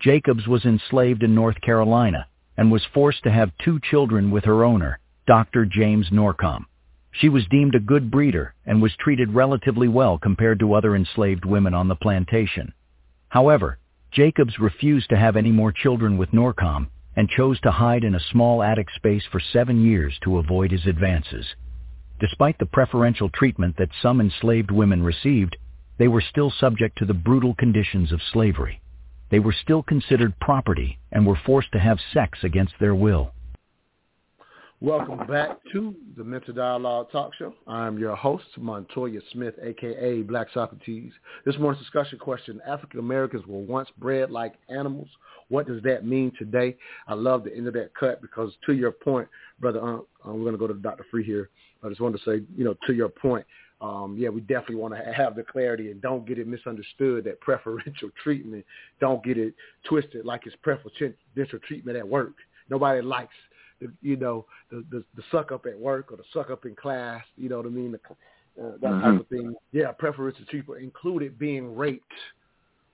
Jacobs 0.00 0.46
was 0.46 0.64
enslaved 0.64 1.22
in 1.22 1.34
North 1.34 1.60
Carolina 1.60 2.28
and 2.56 2.72
was 2.72 2.82
forced 2.94 3.22
to 3.24 3.30
have 3.30 3.52
two 3.62 3.78
children 3.78 4.30
with 4.30 4.46
her 4.46 4.64
owner, 4.64 4.98
Dr. 5.26 5.66
James 5.66 6.08
Norcom. 6.08 6.64
She 7.12 7.28
was 7.28 7.46
deemed 7.50 7.74
a 7.74 7.80
good 7.80 8.10
breeder 8.10 8.54
and 8.64 8.80
was 8.80 8.96
treated 8.96 9.34
relatively 9.34 9.88
well 9.88 10.16
compared 10.16 10.60
to 10.60 10.72
other 10.72 10.96
enslaved 10.96 11.44
women 11.44 11.74
on 11.74 11.88
the 11.88 11.96
plantation. 11.96 12.72
However, 13.28 13.78
Jacobs 14.12 14.58
refused 14.58 15.10
to 15.10 15.18
have 15.18 15.36
any 15.36 15.52
more 15.52 15.72
children 15.72 16.16
with 16.16 16.30
Norcom 16.30 16.88
and 17.20 17.28
chose 17.28 17.60
to 17.60 17.70
hide 17.70 18.02
in 18.02 18.14
a 18.14 18.26
small 18.32 18.62
attic 18.62 18.88
space 18.96 19.24
for 19.30 19.42
seven 19.52 19.84
years 19.84 20.18
to 20.22 20.38
avoid 20.38 20.70
his 20.70 20.86
advances. 20.86 21.44
Despite 22.18 22.58
the 22.58 22.64
preferential 22.64 23.28
treatment 23.28 23.76
that 23.76 23.90
some 24.00 24.22
enslaved 24.22 24.70
women 24.70 25.02
received, 25.02 25.58
they 25.98 26.08
were 26.08 26.22
still 26.22 26.50
subject 26.50 26.96
to 26.96 27.04
the 27.04 27.12
brutal 27.12 27.54
conditions 27.54 28.10
of 28.10 28.22
slavery. 28.32 28.80
They 29.28 29.38
were 29.38 29.52
still 29.52 29.82
considered 29.82 30.40
property 30.40 30.98
and 31.12 31.26
were 31.26 31.38
forced 31.44 31.72
to 31.72 31.78
have 31.78 31.98
sex 32.14 32.38
against 32.42 32.72
their 32.80 32.94
will. 32.94 33.34
Welcome 34.82 35.26
back 35.26 35.58
to 35.74 35.94
the 36.16 36.24
Mental 36.24 36.54
Dialogue 36.54 37.10
Talk 37.12 37.34
Show. 37.34 37.52
I'm 37.66 37.98
your 37.98 38.16
host, 38.16 38.46
Montoya 38.56 39.20
Smith, 39.30 39.52
aka 39.62 40.22
Black 40.22 40.46
Socrates. 40.54 41.12
This 41.44 41.54
morning's 41.58 41.84
discussion 41.84 42.18
question, 42.18 42.62
African 42.66 42.98
Americans 42.98 43.46
were 43.46 43.58
once 43.58 43.90
bred 43.98 44.30
like 44.30 44.54
animals. 44.70 45.08
What 45.48 45.66
does 45.66 45.82
that 45.82 46.06
mean 46.06 46.32
today? 46.38 46.78
I 47.06 47.12
love 47.12 47.44
the 47.44 47.54
end 47.54 47.66
of 47.66 47.74
that 47.74 47.94
cut 47.94 48.22
because 48.22 48.54
to 48.64 48.72
your 48.72 48.90
point, 48.90 49.28
brother, 49.60 49.80
uh, 49.80 49.98
we're 50.24 50.40
going 50.40 50.52
to 50.52 50.58
go 50.58 50.66
to 50.66 50.72
Dr. 50.72 51.04
Free 51.10 51.24
here. 51.24 51.50
I 51.84 51.90
just 51.90 52.00
wanted 52.00 52.16
to 52.16 52.24
say, 52.24 52.42
you 52.56 52.64
know, 52.64 52.74
to 52.86 52.94
your 52.94 53.10
point, 53.10 53.44
um, 53.82 54.16
yeah, 54.18 54.30
we 54.30 54.40
definitely 54.40 54.76
want 54.76 54.94
to 54.94 55.12
have 55.12 55.36
the 55.36 55.42
clarity 55.42 55.90
and 55.90 56.00
don't 56.00 56.26
get 56.26 56.38
it 56.38 56.46
misunderstood 56.46 57.24
that 57.24 57.38
preferential 57.40 58.08
treatment, 58.22 58.64
don't 58.98 59.22
get 59.22 59.36
it 59.36 59.52
twisted 59.86 60.24
like 60.24 60.46
it's 60.46 60.56
preferential 60.62 61.58
treatment 61.68 61.98
at 61.98 62.08
work. 62.08 62.32
Nobody 62.70 63.02
likes 63.02 63.34
the, 63.80 63.90
you 64.02 64.16
know, 64.16 64.46
the, 64.70 64.84
the 64.90 65.04
the 65.16 65.22
suck 65.30 65.52
up 65.52 65.66
at 65.66 65.78
work 65.78 66.12
or 66.12 66.16
the 66.16 66.24
suck 66.32 66.50
up 66.50 66.64
in 66.64 66.74
class, 66.74 67.22
you 67.36 67.48
know 67.48 67.58
what 67.58 67.66
I 67.66 67.70
mean, 67.70 67.92
the, 67.92 67.98
uh, 68.62 68.72
that 68.72 68.80
mm-hmm. 68.82 69.02
type 69.02 69.20
of 69.20 69.28
thing. 69.28 69.54
Yeah, 69.72 69.92
preferential 69.92 70.44
treatment 70.46 70.82
included 70.82 71.38
being 71.38 71.76
raped 71.76 72.12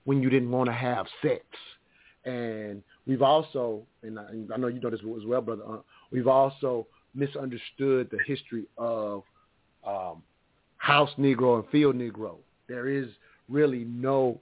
when 0.05 0.21
you 0.21 0.29
didn't 0.29 0.51
want 0.51 0.67
to 0.67 0.73
have 0.73 1.05
sex, 1.21 1.43
and 2.25 2.81
we've 3.05 3.21
also, 3.21 3.83
and 4.03 4.19
I, 4.19 4.23
and 4.29 4.51
I 4.53 4.57
know 4.57 4.67
you 4.67 4.79
know 4.79 4.89
this 4.89 5.01
as 5.01 5.25
well, 5.25 5.41
brother. 5.41 5.63
Uh, 5.67 5.77
we've 6.11 6.27
also 6.27 6.87
misunderstood 7.13 8.09
the 8.11 8.19
history 8.25 8.65
of 8.77 9.23
um, 9.85 10.21
house 10.77 11.09
Negro 11.17 11.59
and 11.59 11.69
field 11.69 11.95
Negro. 11.95 12.35
There 12.67 12.87
is 12.87 13.07
really 13.49 13.85
no 13.85 14.39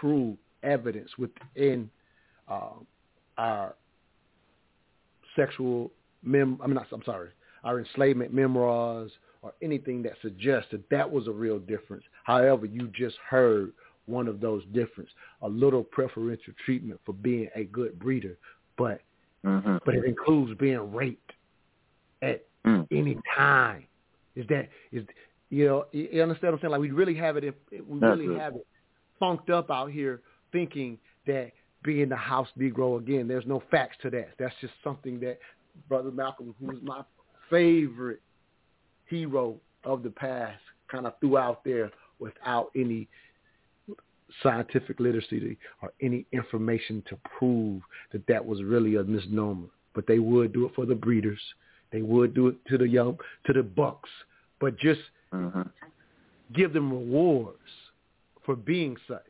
true 0.00 0.36
evidence 0.62 1.10
within 1.18 1.90
uh, 2.48 2.70
our 3.38 3.74
sexual 5.36 5.90
mem. 6.22 6.58
I 6.62 6.66
mean, 6.66 6.78
I'm 6.78 7.02
sorry, 7.04 7.30
our 7.64 7.78
enslavement 7.78 8.32
memoirs 8.32 9.10
or 9.42 9.52
anything 9.62 10.02
that 10.04 10.12
suggests 10.22 10.70
that 10.70 10.88
that 10.90 11.10
was 11.10 11.26
a 11.26 11.32
real 11.32 11.58
difference. 11.58 12.04
However, 12.24 12.66
you 12.66 12.88
just 12.94 13.16
heard 13.28 13.72
one 14.06 14.28
of 14.28 14.40
those 14.40 14.64
differences, 14.72 15.14
a 15.42 15.48
little 15.48 15.82
preferential 15.82 16.52
treatment 16.64 17.00
for 17.04 17.12
being 17.12 17.48
a 17.54 17.64
good 17.64 17.98
breeder, 17.98 18.36
but 18.76 19.00
mm-hmm. 19.44 19.76
but 19.84 19.94
it 19.94 20.04
includes 20.04 20.58
being 20.58 20.92
raped 20.92 21.32
at 22.22 22.44
mm. 22.66 22.86
any 22.90 23.16
time. 23.36 23.84
Is 24.34 24.46
that 24.48 24.68
is 24.92 25.04
you 25.50 25.66
know 25.66 25.86
you 25.92 26.22
understand 26.22 26.52
what 26.52 26.58
I'm 26.58 26.60
saying? 26.62 26.72
Like 26.72 26.80
we 26.80 26.90
really 26.90 27.14
have 27.16 27.36
it. 27.36 27.54
We 27.70 27.98
really 27.98 28.38
have 28.38 28.56
it 28.56 28.66
funked 29.18 29.50
up 29.50 29.70
out 29.70 29.90
here 29.90 30.20
thinking 30.50 30.98
that 31.26 31.52
being 31.82 32.08
the 32.08 32.16
house 32.16 32.48
Negro 32.58 32.98
again. 32.98 33.28
There's 33.28 33.46
no 33.46 33.62
facts 33.70 33.96
to 34.02 34.10
that. 34.10 34.30
That's 34.38 34.54
just 34.60 34.74
something 34.84 35.20
that 35.20 35.38
Brother 35.88 36.10
Malcolm, 36.10 36.54
who 36.60 36.72
is 36.72 36.78
my 36.82 37.02
favorite 37.50 38.20
hero 39.06 39.56
of 39.84 40.02
the 40.02 40.10
past, 40.10 40.60
kind 40.90 41.06
of 41.06 41.18
threw 41.20 41.38
out 41.38 41.64
there 41.64 41.90
without 42.18 42.70
any 42.76 43.08
scientific 44.42 44.98
literacy 45.00 45.58
or 45.82 45.92
any 46.00 46.24
information 46.32 47.02
to 47.08 47.18
prove 47.38 47.82
that 48.12 48.26
that 48.26 48.44
was 48.44 48.62
really 48.62 48.96
a 48.96 49.04
misnomer. 49.04 49.68
But 49.94 50.06
they 50.06 50.18
would 50.18 50.52
do 50.52 50.66
it 50.66 50.74
for 50.74 50.86
the 50.86 50.94
breeders. 50.94 51.40
They 51.90 52.02
would 52.02 52.34
do 52.34 52.48
it 52.48 52.56
to 52.68 52.78
the 52.78 52.88
young, 52.88 53.18
to 53.46 53.52
the 53.52 53.62
bucks. 53.62 54.08
But 54.60 54.78
just 54.78 55.00
mm-hmm. 55.32 55.62
give 56.54 56.72
them 56.72 56.90
rewards 56.90 57.58
for 58.44 58.56
being 58.56 58.96
such. 59.06 59.20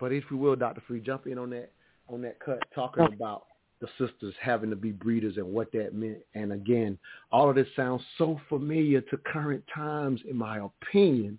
But 0.00 0.12
if 0.12 0.24
you 0.30 0.38
will, 0.38 0.56
Dr. 0.56 0.82
Free, 0.88 1.00
jump 1.00 1.26
in 1.26 1.38
on 1.38 1.50
that 1.50 1.70
on 2.08 2.22
that 2.22 2.40
cut, 2.40 2.58
talking 2.74 3.04
about 3.04 3.44
the 3.80 3.88
sisters 3.98 4.34
having 4.40 4.68
to 4.70 4.76
be 4.76 4.92
breeders 4.92 5.36
and 5.36 5.46
what 5.46 5.72
that 5.72 5.94
meant. 5.94 6.18
And 6.34 6.52
again, 6.52 6.98
all 7.30 7.48
of 7.48 7.56
this 7.56 7.68
sounds 7.76 8.02
so 8.18 8.40
familiar 8.48 9.00
to 9.00 9.16
current 9.18 9.64
times, 9.74 10.20
in 10.28 10.36
my 10.36 10.58
opinion, 10.58 11.38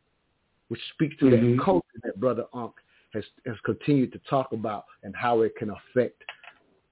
which 0.69 0.79
speaks 0.93 1.15
to 1.17 1.25
mm-hmm. 1.25 1.57
that 1.57 1.63
culture 1.63 1.99
that 2.03 2.19
Brother 2.19 2.45
Ankh 2.55 2.73
has, 3.13 3.23
has 3.45 3.57
continued 3.65 4.11
to 4.13 4.19
talk 4.29 4.53
about 4.53 4.85
and 5.03 5.15
how 5.15 5.41
it 5.41 5.55
can 5.57 5.71
affect 5.71 6.23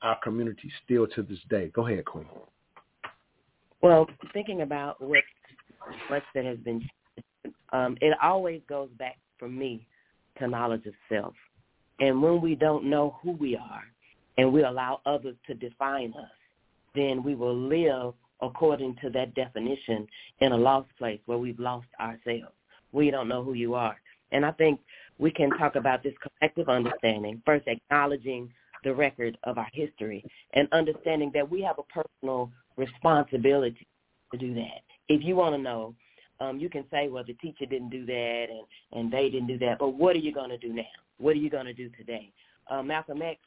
our 0.02 0.20
community 0.24 0.72
still 0.84 1.08
to 1.08 1.24
this 1.24 1.40
day. 1.50 1.72
Go 1.74 1.88
ahead, 1.88 2.06
Queen. 2.06 2.28
Well, 3.82 4.08
thinking 4.34 4.62
about 4.62 5.02
what 5.02 5.24
much 6.10 6.24
that 6.36 6.46
has 6.46 6.58
been, 6.60 6.88
um, 7.72 7.98
it 8.02 8.16
always 8.22 8.62
goes 8.68 8.90
back 9.00 9.18
for 9.40 9.48
me 9.48 9.88
to 10.38 10.48
knowledge 10.48 10.86
of 10.86 10.94
self. 11.08 11.34
And 12.00 12.22
when 12.22 12.42
we 12.42 12.56
don't 12.56 12.86
know 12.86 13.18
who 13.22 13.32
we 13.32 13.56
are 13.56 13.84
and 14.38 14.54
we 14.54 14.64
allow 14.64 15.02
others 15.06 15.36
to 15.48 15.54
define 15.54 16.14
us, 16.14 16.32
then 16.96 17.24
we 17.24 17.36
will 17.36 17.56
live 17.56 18.14
according 18.42 18.96
to 19.02 19.10
that 19.10 19.36
definition 19.36 20.08
in 20.40 20.54
a 20.54 20.58
lost 20.58 20.90
place 20.98 21.20
where 21.26 21.38
we've 21.38 21.60
lost 21.60 21.88
ourselves. 22.00 22.56
We 22.92 23.12
don't 23.12 23.28
know 23.28 23.44
who 23.44 23.54
you 23.54 23.76
are. 23.76 23.98
And 24.32 24.46
I 24.46 24.52
think 24.52 24.80
we 25.18 25.32
can 25.32 25.50
talk 25.52 25.76
about 25.76 26.04
this 26.04 26.14
collective 26.22 26.70
understanding, 26.70 27.42
first 27.46 27.68
acknowledging 27.68 28.50
the 28.84 28.94
record 28.94 29.38
of 29.44 29.58
our 29.58 29.68
history 29.74 30.24
and 30.54 30.68
understanding 30.72 31.32
that 31.34 31.50
we 31.50 31.62
have 31.62 31.78
a 31.80 31.84
personal 31.84 32.50
responsibility 32.78 33.86
to 34.32 34.38
do 34.38 34.54
that. 34.54 34.82
If 35.10 35.24
you 35.24 35.36
want 35.36 35.56
to 35.56 35.62
know, 35.62 35.96
um, 36.40 36.60
you 36.60 36.70
can 36.70 36.86
say, 36.92 37.08
well, 37.08 37.24
the 37.26 37.34
teacher 37.34 37.66
didn't 37.66 37.90
do 37.90 38.06
that 38.06 38.48
and, 38.50 39.00
and 39.00 39.12
they 39.12 39.30
didn't 39.30 39.48
do 39.48 39.58
that, 39.60 39.80
but 39.80 39.90
what 39.90 40.16
are 40.16 40.20
you 40.20 40.34
going 40.34 40.50
to 40.50 40.58
do 40.58 40.74
now? 40.74 40.84
What 41.18 41.32
are 41.32 41.40
you 41.40 41.50
going 41.50 41.66
to 41.66 41.74
do 41.74 41.90
today? 41.90 42.32
Uh, 42.70 42.82
Malcolm 42.82 43.22
X 43.22 43.40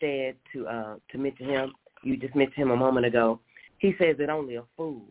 said 0.00 0.36
to 0.52 0.66
uh, 0.66 0.96
to 1.10 1.18
mention 1.18 1.48
him, 1.48 1.72
you 2.02 2.16
just 2.16 2.34
mentioned 2.34 2.64
him 2.64 2.70
a 2.70 2.76
moment 2.76 3.06
ago, 3.06 3.40
he 3.78 3.94
says 3.98 4.16
that 4.18 4.30
only 4.30 4.56
a 4.56 4.64
fool 4.76 5.02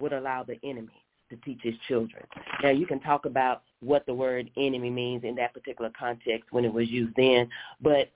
would 0.00 0.12
allow 0.12 0.44
the 0.44 0.58
enemy 0.62 0.92
to 1.30 1.36
teach 1.36 1.60
his 1.62 1.74
children. 1.88 2.24
Now, 2.62 2.70
you 2.70 2.86
can 2.86 3.00
talk 3.00 3.26
about 3.26 3.62
what 3.80 4.06
the 4.06 4.14
word 4.14 4.50
enemy 4.56 4.90
means 4.90 5.24
in 5.24 5.34
that 5.36 5.52
particular 5.52 5.90
context 5.98 6.52
when 6.52 6.64
it 6.64 6.72
was 6.72 6.88
used 6.88 7.14
then, 7.16 7.48
but 7.80 8.10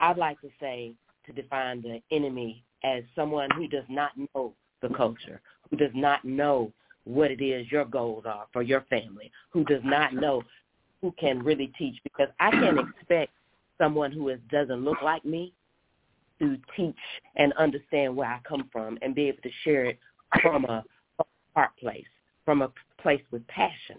I'd 0.00 0.18
like 0.18 0.40
to 0.40 0.48
say 0.60 0.94
to 1.26 1.32
define 1.32 1.82
the 1.82 2.00
enemy 2.10 2.64
as 2.84 3.02
someone 3.14 3.48
who 3.56 3.68
does 3.68 3.84
not 3.88 4.12
know 4.34 4.52
the 4.82 4.88
culture, 4.88 5.40
who 5.70 5.76
does 5.76 5.90
not 5.94 6.24
know 6.24 6.72
what 7.06 7.30
it 7.30 7.40
is 7.40 7.70
your 7.70 7.84
goals 7.84 8.24
are 8.26 8.46
for 8.52 8.62
your 8.62 8.82
family, 8.90 9.30
who 9.50 9.64
does 9.64 9.82
not 9.84 10.12
know 10.12 10.42
who 11.00 11.12
can 11.12 11.42
really 11.42 11.72
teach 11.78 11.96
because 12.02 12.28
I 12.40 12.50
can't 12.50 12.80
expect 12.80 13.32
someone 13.78 14.10
who 14.10 14.28
is, 14.30 14.40
doesn't 14.50 14.84
look 14.84 15.00
like 15.02 15.24
me 15.24 15.52
to 16.40 16.58
teach 16.76 16.96
and 17.36 17.52
understand 17.54 18.14
where 18.14 18.28
I 18.28 18.40
come 18.46 18.68
from 18.72 18.98
and 19.02 19.14
be 19.14 19.28
able 19.28 19.42
to 19.42 19.50
share 19.62 19.84
it 19.84 19.98
from 20.42 20.64
a 20.64 20.84
heart 21.54 21.70
place, 21.78 22.04
from 22.44 22.62
a 22.62 22.72
place 23.00 23.22
with 23.30 23.46
passion, 23.46 23.98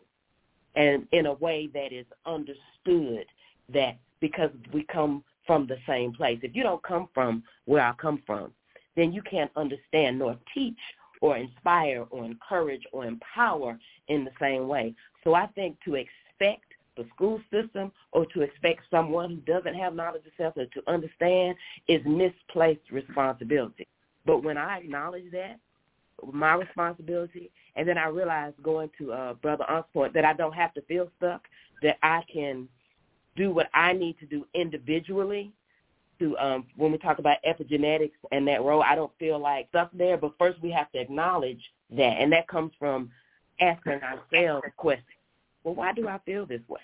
and 0.75 1.07
in 1.13 1.27
a 1.27 1.33
way 1.33 1.69
that 1.73 1.93
is 1.93 2.05
understood 2.25 3.25
that 3.73 3.97
because 4.19 4.51
we 4.73 4.83
come 4.83 5.23
from 5.45 5.65
the 5.65 5.77
same 5.87 6.13
place. 6.13 6.39
If 6.43 6.55
you 6.55 6.63
don't 6.63 6.83
come 6.83 7.07
from 7.13 7.41
where 7.65 7.83
I 7.83 7.93
come 7.93 8.21
from, 8.27 8.51
then 8.97 9.13
you 9.13 9.21
can't 9.21 9.51
understand 9.55 10.19
nor 10.19 10.35
teach 10.53 10.77
or 11.21 11.37
inspire 11.37 12.05
or 12.09 12.25
encourage 12.25 12.83
or 12.91 13.05
empower 13.05 13.79
in 14.07 14.23
the 14.23 14.31
same 14.39 14.67
way. 14.67 14.93
So 15.23 15.33
I 15.33 15.47
think 15.47 15.77
to 15.85 15.95
expect 15.95 16.63
the 16.95 17.05
school 17.15 17.39
system 17.51 17.91
or 18.11 18.25
to 18.27 18.41
expect 18.41 18.81
someone 18.89 19.29
who 19.29 19.53
doesn't 19.53 19.75
have 19.75 19.93
knowledge 19.93 20.25
of 20.25 20.31
self 20.37 20.57
or 20.57 20.65
to 20.65 20.91
understand 20.91 21.55
is 21.87 22.01
misplaced 22.05 22.91
responsibility. 22.91 23.87
But 24.25 24.43
when 24.43 24.57
I 24.57 24.79
acknowledge 24.79 25.31
that, 25.31 25.59
my 26.33 26.55
responsibility, 26.55 27.51
and 27.75 27.87
then 27.87 27.97
I 27.97 28.07
realize 28.07 28.53
going 28.63 28.89
to 28.97 29.13
uh, 29.13 29.33
Brother 29.35 29.65
Ankh's 29.69 29.89
point 29.93 30.13
that 30.15 30.25
I 30.25 30.33
don't 30.33 30.53
have 30.53 30.73
to 30.73 30.81
feel 30.81 31.09
stuck, 31.17 31.43
that 31.83 31.97
I 32.01 32.23
can 32.31 32.67
do 33.35 33.51
what 33.51 33.69
I 33.73 33.93
need 33.93 34.17
to 34.19 34.25
do 34.25 34.45
individually 34.55 35.51
to 36.19 36.37
um, 36.37 36.65
when 36.75 36.91
we 36.91 36.97
talk 36.97 37.19
about 37.19 37.37
epigenetics 37.47 38.11
and 38.31 38.47
that 38.47 38.63
role, 38.63 38.83
I 38.83 38.95
don't 38.95 39.11
feel 39.19 39.39
like 39.39 39.67
stuff 39.69 39.89
there. 39.93 40.17
But 40.17 40.33
first, 40.37 40.61
we 40.61 40.71
have 40.71 40.91
to 40.91 40.99
acknowledge 40.99 41.61
that, 41.91 42.17
and 42.19 42.31
that 42.31 42.47
comes 42.47 42.71
from 42.77 43.09
asking 43.59 44.01
ourselves 44.01 44.67
questions. 44.77 45.05
Well, 45.63 45.75
why 45.75 45.93
do 45.93 46.07
I 46.07 46.19
feel 46.25 46.45
this 46.45 46.61
way? 46.67 46.79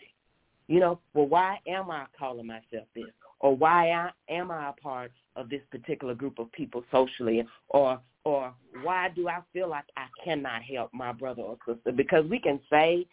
You 0.68 0.80
know, 0.80 0.99
well, 1.14 1.27
why 1.27 1.60
am 1.68 1.91
I 1.91 2.05
calling 2.18 2.47
myself 2.47 2.88
this? 2.95 3.05
Or 3.39 3.55
why 3.55 3.91
I, 3.91 4.11
am 4.30 4.51
I 4.51 4.69
a 4.69 4.73
part 4.73 5.11
of 5.35 5.49
this 5.49 5.61
particular 5.72 6.15
group 6.15 6.39
of 6.39 6.51
people 6.51 6.84
socially? 6.91 7.45
Or 7.69 7.99
or 8.26 8.53
why 8.84 9.10
do 9.10 9.27
I 9.27 9.39
feel 9.51 9.69
like 9.69 9.84
I 9.97 10.05
cannot 10.23 10.61
help 10.61 10.93
my 10.93 11.11
brother 11.11 11.41
or 11.41 11.57
sister? 11.68 11.91
Because 11.91 12.26
we 12.30 12.39
can 12.39 12.60
say 12.69 13.05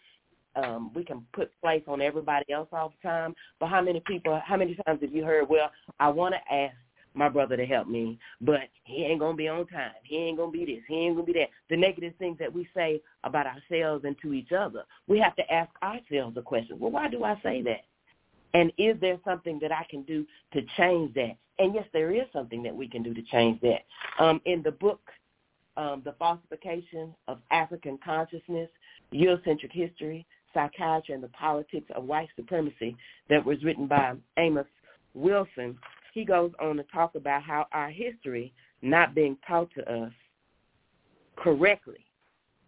um, 0.55 0.91
we 0.93 1.03
can 1.03 1.25
put 1.33 1.51
place 1.61 1.83
on 1.87 2.01
everybody 2.01 2.51
else 2.51 2.67
all 2.71 2.89
the 2.89 3.07
time. 3.07 3.33
But 3.59 3.69
how 3.69 3.81
many 3.81 4.01
people, 4.05 4.39
how 4.45 4.57
many 4.57 4.77
times 4.85 5.01
have 5.01 5.13
you 5.13 5.23
heard, 5.23 5.49
well, 5.49 5.71
I 5.99 6.09
want 6.09 6.35
to 6.35 6.53
ask 6.53 6.75
my 7.13 7.27
brother 7.27 7.57
to 7.57 7.65
help 7.65 7.87
me, 7.87 8.17
but 8.39 8.61
he 8.83 9.03
ain't 9.03 9.19
to 9.19 9.33
be 9.33 9.47
on 9.47 9.67
time. 9.67 9.91
He 10.03 10.17
ain't 10.17 10.37
to 10.37 10.49
be 10.49 10.65
this. 10.65 10.83
He 10.87 10.95
ain't 10.95 11.17
to 11.17 11.23
be 11.23 11.33
that. 11.33 11.49
The 11.69 11.77
negative 11.77 12.13
things 12.19 12.37
that 12.39 12.51
we 12.51 12.67
say 12.73 13.01
about 13.23 13.47
ourselves 13.47 14.05
and 14.05 14.15
to 14.21 14.33
each 14.33 14.51
other, 14.51 14.83
we 15.07 15.19
have 15.19 15.35
to 15.35 15.53
ask 15.53 15.69
ourselves 15.83 16.35
the 16.35 16.41
question, 16.41 16.79
well, 16.79 16.91
why 16.91 17.09
do 17.09 17.23
I 17.23 17.39
say 17.43 17.61
that? 17.63 17.81
And 18.53 18.71
is 18.77 18.97
there 18.99 19.17
something 19.25 19.59
that 19.61 19.71
I 19.71 19.85
can 19.89 20.03
do 20.03 20.25
to 20.53 20.61
change 20.77 21.13
that? 21.15 21.35
And 21.59 21.73
yes, 21.75 21.85
there 21.93 22.11
is 22.11 22.23
something 22.33 22.63
that 22.63 22.75
we 22.75 22.87
can 22.87 23.03
do 23.03 23.13
to 23.13 23.21
change 23.23 23.61
that. 23.61 23.85
Um, 24.19 24.41
in 24.45 24.61
the 24.63 24.71
book, 24.71 25.01
um, 25.77 26.01
The 26.03 26.13
Falsification 26.13 27.13
of 27.27 27.39
African 27.51 27.97
Consciousness, 28.03 28.69
Eurocentric 29.13 29.71
History, 29.71 30.25
Psychiatry 30.53 31.15
and 31.15 31.23
the 31.23 31.29
Politics 31.29 31.87
of 31.95 32.03
White 32.03 32.29
Supremacy 32.35 32.95
that 33.29 33.45
was 33.45 33.63
written 33.63 33.87
by 33.87 34.13
Amos 34.37 34.65
Wilson, 35.13 35.77
he 36.13 36.25
goes 36.25 36.51
on 36.59 36.77
to 36.77 36.83
talk 36.83 37.15
about 37.15 37.43
how 37.43 37.67
our 37.71 37.89
history 37.89 38.53
not 38.81 39.15
being 39.15 39.37
taught 39.47 39.69
to 39.75 39.91
us 39.91 40.11
correctly 41.35 42.05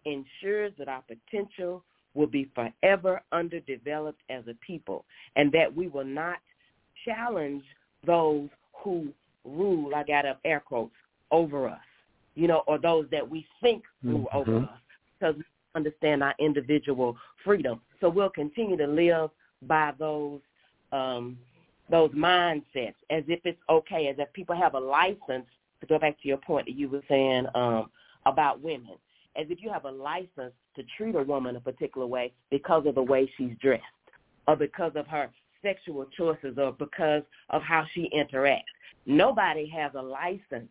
ensures 0.06 0.74
that 0.78 0.88
our 0.88 1.04
potential 1.04 1.84
will 2.14 2.28
be 2.28 2.50
forever 2.54 3.22
underdeveloped 3.32 4.22
as 4.30 4.44
a 4.48 4.54
people 4.66 5.06
and 5.36 5.52
that 5.52 5.74
we 5.74 5.88
will 5.88 6.06
not 6.06 6.38
challenge 7.06 7.64
those 8.06 8.50
who 8.84 9.08
rule, 9.46 9.94
I 9.96 10.04
got 10.04 10.26
up 10.26 10.40
air 10.46 10.60
quotes, 10.60 10.94
over 11.32 11.68
us, 11.68 11.80
you 12.36 12.48
know, 12.48 12.64
or 12.68 12.78
those 12.78 13.08
that 13.12 13.28
we 13.28 13.46
think 13.62 13.84
rule 14.04 14.28
mm-hmm. 14.34 14.38
over 14.38 14.58
us 14.66 14.80
because 15.20 15.36
we 15.36 15.44
understand 15.76 16.24
our 16.24 16.36
individual 16.40 17.18
freedom. 17.44 17.82
So 18.02 18.10
we'll 18.10 18.30
continue 18.30 18.78
to 18.78 18.88
live 18.88 19.30
by 19.64 19.94
those 19.98 20.40
um, 20.92 21.38
those 21.90 22.12
mindsets 22.12 22.96
as 23.10 23.24
if 23.28 23.40
it's 23.44 23.60
okay, 23.70 24.08
as 24.08 24.16
if 24.18 24.32
people 24.34 24.56
have 24.56 24.74
a 24.74 24.80
license 24.80 25.46
to 25.82 25.88
go 25.88 26.00
back 26.00 26.22
to 26.22 26.28
your 26.28 26.38
point 26.38 26.68
that 26.68 26.76
you 26.76 26.90
were 26.90 27.04
saying 27.10 27.46
um, 27.56 27.90
about 28.26 28.62
women, 28.62 28.96
as 29.36 29.48
if 29.50 29.62
you 29.62 29.72
have 29.72 29.86
a 29.86 29.92
license 29.92 30.54
to 30.76 30.84
treat 30.98 31.16
a 31.16 31.24
woman 31.24 31.56
a 31.56 31.60
particular 31.60 32.08
way 32.08 32.32
because 32.50 32.86
of 32.86 32.96
the 32.96 33.02
way 33.02 33.30
she's 33.38 33.52
dressed 33.62 33.84
or 34.48 34.56
because 34.56 34.94
of 34.96 35.06
her 35.08 35.30
sexual 35.62 36.06
choices 36.18 36.58
or 36.58 36.72
because 36.74 37.24
of 37.50 37.62
how 37.62 37.86
she 37.94 38.10
interacts. 38.16 38.62
Nobody 39.06 39.68
has 39.70 39.92
a 39.96 40.02
license 40.02 40.70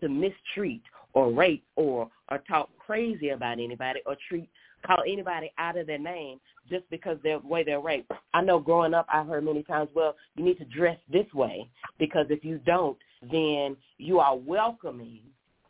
to 0.00 0.08
mistreat 0.08 0.82
or 1.12 1.32
rape 1.32 1.64
or 1.76 2.08
or 2.30 2.38
talk 2.48 2.70
crazy 2.78 3.30
about 3.30 3.54
anybody 3.54 4.00
or 4.06 4.16
treat 4.28 4.48
call 4.86 5.02
anybody 5.06 5.52
out 5.58 5.76
of 5.76 5.86
their 5.86 5.98
name 5.98 6.40
just 6.68 6.88
because 6.90 7.18
they're 7.22 7.40
the 7.40 7.46
way 7.46 7.62
they're 7.64 7.80
raped. 7.80 8.10
I 8.32 8.42
know 8.42 8.58
growing 8.58 8.94
up 8.94 9.06
I've 9.12 9.26
heard 9.26 9.44
many 9.44 9.62
times, 9.62 9.90
well, 9.94 10.16
you 10.36 10.44
need 10.44 10.58
to 10.58 10.64
dress 10.64 10.98
this 11.10 11.26
way 11.34 11.68
because 11.98 12.26
if 12.30 12.44
you 12.44 12.58
don't, 12.64 12.96
then 13.30 13.76
you 13.98 14.18
are 14.20 14.36
welcoming 14.36 15.20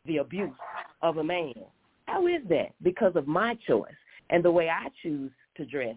the 0.06 0.18
abuse 0.18 0.50
of 1.02 1.16
a 1.16 1.24
man. 1.24 1.54
How 2.06 2.26
is 2.26 2.42
that? 2.48 2.72
Because 2.82 3.12
of 3.16 3.26
my 3.26 3.56
choice 3.66 3.90
and 4.30 4.44
the 4.44 4.50
way 4.50 4.68
I 4.68 4.88
choose 5.02 5.30
to 5.56 5.64
dress. 5.64 5.96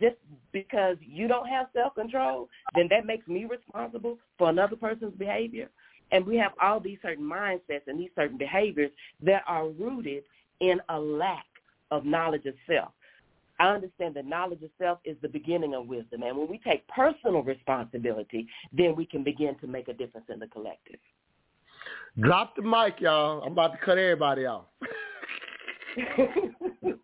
Just 0.00 0.16
because 0.52 0.96
you 1.00 1.28
don't 1.28 1.46
have 1.46 1.66
self-control, 1.72 2.48
then 2.74 2.88
that 2.90 3.06
makes 3.06 3.26
me 3.28 3.44
responsible 3.44 4.18
for 4.36 4.50
another 4.50 4.76
person's 4.76 5.14
behavior. 5.14 5.70
And 6.12 6.26
we 6.26 6.36
have 6.36 6.52
all 6.62 6.80
these 6.80 6.98
certain 7.02 7.24
mindsets 7.24 7.86
and 7.86 7.98
these 7.98 8.10
certain 8.14 8.38
behaviors 8.38 8.90
that 9.22 9.42
are 9.46 9.68
rooted 9.68 10.24
in 10.60 10.80
a 10.88 10.98
lack 10.98 11.46
of 11.90 12.04
knowledge 12.04 12.46
of 12.46 12.54
self. 12.68 12.92
I 13.60 13.68
understand 13.68 14.14
that 14.16 14.26
knowledge 14.26 14.62
of 14.62 14.70
self 14.78 14.98
is 15.04 15.16
the 15.22 15.28
beginning 15.28 15.74
of 15.74 15.86
wisdom. 15.86 16.22
And 16.22 16.36
when 16.36 16.48
we 16.48 16.58
take 16.58 16.86
personal 16.88 17.42
responsibility, 17.42 18.48
then 18.72 18.96
we 18.96 19.06
can 19.06 19.22
begin 19.22 19.56
to 19.60 19.66
make 19.66 19.88
a 19.88 19.92
difference 19.92 20.26
in 20.28 20.40
the 20.40 20.48
collective. 20.48 20.98
Drop 22.20 22.56
the 22.56 22.62
mic, 22.62 23.00
y'all. 23.00 23.42
I'm 23.42 23.52
about 23.52 23.72
to 23.72 23.78
cut 23.84 23.98
everybody 23.98 24.46
off. 24.46 24.64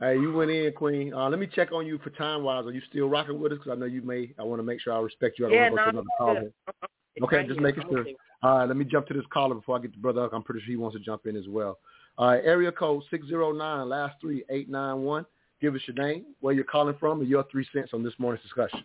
hey, 0.00 0.18
you 0.18 0.32
went 0.32 0.50
in, 0.50 0.72
Queen. 0.72 1.12
Uh, 1.12 1.28
let 1.28 1.38
me 1.38 1.46
check 1.46 1.72
on 1.72 1.86
you 1.86 1.98
for 1.98 2.10
time 2.10 2.42
wise. 2.42 2.66
Are 2.66 2.72
you 2.72 2.82
still 2.88 3.08
rocking 3.08 3.40
with 3.40 3.52
us? 3.52 3.58
Because 3.58 3.76
I 3.76 3.80
know 3.80 3.86
you 3.86 4.02
may. 4.02 4.32
I 4.38 4.42
want 4.42 4.60
to 4.60 4.64
make 4.64 4.80
sure 4.80 4.92
I 4.92 5.00
respect 5.00 5.38
you. 5.38 5.46
I 5.46 5.48
don't 5.50 5.58
yeah, 5.58 5.70
want 5.70 5.86
to 5.86 5.92
go 5.92 5.98
no, 5.98 6.02
to 6.02 6.08
another 6.30 6.52
call. 6.52 7.24
Okay, 7.24 7.36
right 7.36 7.46
just 7.48 7.58
here. 7.58 7.68
making 7.68 7.84
sure. 7.90 8.06
All 8.42 8.58
right, 8.58 8.68
let 8.68 8.76
me 8.76 8.84
jump 8.84 9.06
to 9.08 9.14
this 9.14 9.24
caller 9.32 9.54
before 9.54 9.76
I 9.76 9.80
get 9.80 9.92
to 9.92 9.98
brother. 9.98 10.28
I'm 10.32 10.42
pretty 10.42 10.60
sure 10.60 10.70
he 10.70 10.76
wants 10.76 10.96
to 10.96 11.02
jump 11.02 11.26
in 11.26 11.36
as 11.36 11.48
well. 11.48 11.78
All 12.16 12.28
right, 12.28 12.44
area 12.44 12.70
code 12.70 13.02
six 13.10 13.26
zero 13.26 13.52
nine, 13.52 13.88
last 13.88 14.16
three 14.20 14.44
eight 14.50 14.68
nine 14.68 15.02
one. 15.02 15.26
Give 15.60 15.74
us 15.74 15.80
your 15.86 15.96
name, 15.96 16.26
where 16.40 16.54
you're 16.54 16.64
calling 16.64 16.94
from, 17.00 17.20
and 17.20 17.28
your 17.28 17.44
three 17.50 17.66
cents 17.72 17.90
on 17.92 18.04
this 18.04 18.14
morning's 18.18 18.44
discussion. 18.44 18.84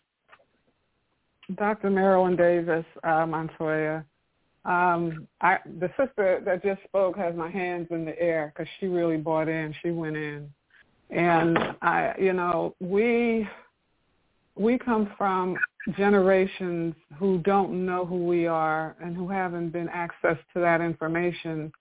Dr. 1.55 1.89
Marilyn 1.89 2.35
Davis, 2.35 2.85
uh, 3.03 3.25
Montoya. 3.25 4.05
Um, 4.65 5.27
I, 5.41 5.57
the 5.79 5.89
sister 5.99 6.41
that 6.45 6.63
just 6.63 6.81
spoke 6.83 7.17
has 7.17 7.35
my 7.35 7.49
hands 7.49 7.87
in 7.91 8.05
the 8.05 8.19
air 8.19 8.53
because 8.55 8.71
she 8.79 8.87
really 8.87 9.17
bought 9.17 9.49
in. 9.49 9.75
She 9.83 9.91
went 9.91 10.15
in, 10.15 10.49
and 11.13 11.57
I, 11.81 12.13
you 12.19 12.33
know, 12.33 12.75
we 12.79 13.47
we 14.55 14.77
come 14.77 15.11
from 15.17 15.57
generations 15.97 16.95
who 17.17 17.39
don't 17.39 17.85
know 17.85 18.05
who 18.05 18.25
we 18.25 18.45
are 18.47 18.95
and 19.01 19.15
who 19.15 19.27
haven't 19.27 19.69
been 19.69 19.89
access 19.89 20.37
to 20.53 20.59
that 20.59 20.79
information 20.79 21.71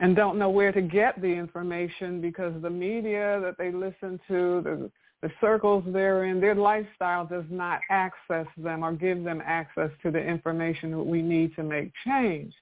and 0.00 0.16
don't 0.16 0.38
know 0.38 0.50
where 0.50 0.72
to 0.72 0.82
get 0.82 1.20
the 1.20 1.28
information 1.28 2.20
because 2.20 2.52
the 2.62 2.70
media 2.70 3.40
that 3.42 3.56
they 3.58 3.70
listen 3.70 4.20
to, 4.28 4.60
the, 4.62 4.90
the 5.22 5.30
circles 5.40 5.84
they're 5.88 6.24
in, 6.24 6.40
their 6.40 6.54
lifestyle 6.54 7.26
does 7.26 7.44
not 7.50 7.80
access 7.90 8.46
them 8.56 8.82
or 8.82 8.92
give 8.92 9.24
them 9.24 9.42
access 9.44 9.90
to 10.02 10.10
the 10.10 10.18
information 10.18 10.90
that 10.90 11.02
we 11.02 11.22
need 11.22 11.54
to 11.56 11.62
make 11.62 11.92
change. 12.06 12.52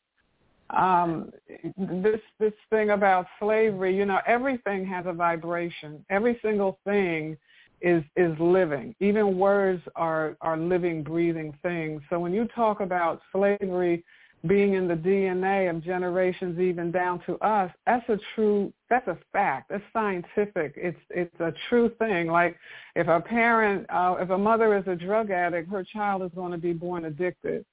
Um, 0.70 1.30
this 1.76 2.20
this 2.38 2.52
thing 2.70 2.90
about 2.90 3.26
slavery, 3.40 3.96
you 3.96 4.04
know, 4.04 4.20
everything 4.26 4.86
has 4.86 5.06
a 5.06 5.12
vibration. 5.12 6.04
Every 6.10 6.38
single 6.42 6.78
thing 6.84 7.36
is 7.80 8.02
is 8.16 8.38
living. 8.38 8.94
Even 9.00 9.38
words 9.38 9.82
are 9.96 10.36
are 10.40 10.58
living, 10.58 11.02
breathing 11.02 11.56
things. 11.62 12.02
So 12.10 12.18
when 12.18 12.32
you 12.34 12.46
talk 12.54 12.80
about 12.80 13.20
slavery 13.32 14.04
being 14.46 14.74
in 14.74 14.86
the 14.86 14.94
DNA 14.94 15.68
of 15.68 15.82
generations 15.82 16.60
even 16.60 16.92
down 16.92 17.20
to 17.26 17.36
us, 17.38 17.72
that's 17.86 18.08
a 18.08 18.18
true 18.34 18.72
that's 18.90 19.08
a 19.08 19.18
fact. 19.32 19.70
That's 19.70 19.82
scientific. 19.92 20.74
It's 20.76 20.98
it's 21.10 21.40
a 21.40 21.52
true 21.68 21.90
thing. 21.98 22.28
Like 22.28 22.56
if 22.94 23.08
a 23.08 23.20
parent 23.20 23.86
uh, 23.88 24.16
if 24.20 24.30
a 24.30 24.38
mother 24.38 24.76
is 24.76 24.86
a 24.86 24.94
drug 24.94 25.30
addict, 25.30 25.70
her 25.70 25.84
child 25.84 26.22
is 26.22 26.30
going 26.34 26.52
to 26.52 26.58
be 26.58 26.72
born 26.72 27.06
addicted. 27.06 27.64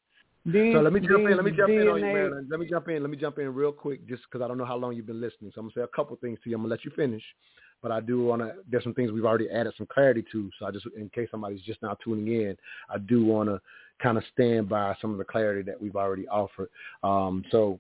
So 0.74 0.80
let 0.80 0.94
me 0.94 1.00
jump 1.00 1.28
in. 1.28 1.36
Let 1.36 1.44
me 1.44 1.52
jump 1.52 1.72
DNA, 1.72 1.82
in 1.82 1.88
on 1.88 1.96
you, 1.98 2.06
Marilyn. 2.06 2.48
Let 2.52 2.60
me 2.60 2.68
jump 2.70 2.88
in. 2.88 3.02
Let 3.02 3.10
me 3.10 3.18
jump 3.18 3.40
in 3.40 3.54
real 3.54 3.72
quick, 3.72 4.08
just 4.08 4.24
because 4.24 4.44
I 4.44 4.48
don't 4.48 4.60
know 4.60 4.66
how 4.66 4.76
long 4.76 4.96
you've 4.96 5.08
been 5.08 5.22
listening. 5.22 5.52
So 5.56 5.62
I'm 5.62 5.66
gonna 5.66 5.74
say 5.76 5.82
a 5.82 5.96
couple 5.96 6.16
things 6.18 6.38
to 6.44 6.50
you. 6.50 6.56
I'm 6.56 6.62
gonna 6.62 6.72
let 6.72 6.86
you 6.86 6.92
finish, 6.96 7.24
but 7.82 7.92
I 7.92 8.00
do 8.00 8.24
want 8.24 8.44
to. 8.44 8.54
There's 8.70 8.84
some 8.84 8.94
things 8.94 9.12
we've 9.12 9.26
already 9.26 9.50
added 9.50 9.74
some 9.76 9.88
clarity 9.88 10.24
to. 10.32 10.52
So 10.60 10.68
I 10.68 10.72
just, 10.72 10.86
in 10.96 11.10
case 11.10 11.30
somebody's 11.32 11.62
just 11.62 11.82
now 11.82 11.98
tuning 12.04 12.28
in, 12.28 12.58
I 12.90 13.00
do 13.00 13.26
want 13.26 13.50
to 13.50 13.60
kind 14.02 14.20
of 14.20 14.24
stand 14.34 14.70
by 14.70 14.96
some 15.02 15.12
of 15.12 15.18
the 15.18 15.24
clarity 15.24 15.64
that 15.64 15.82
we've 15.82 15.96
already 15.96 16.28
offered. 16.28 16.70
Um, 17.02 17.44
so, 17.50 17.80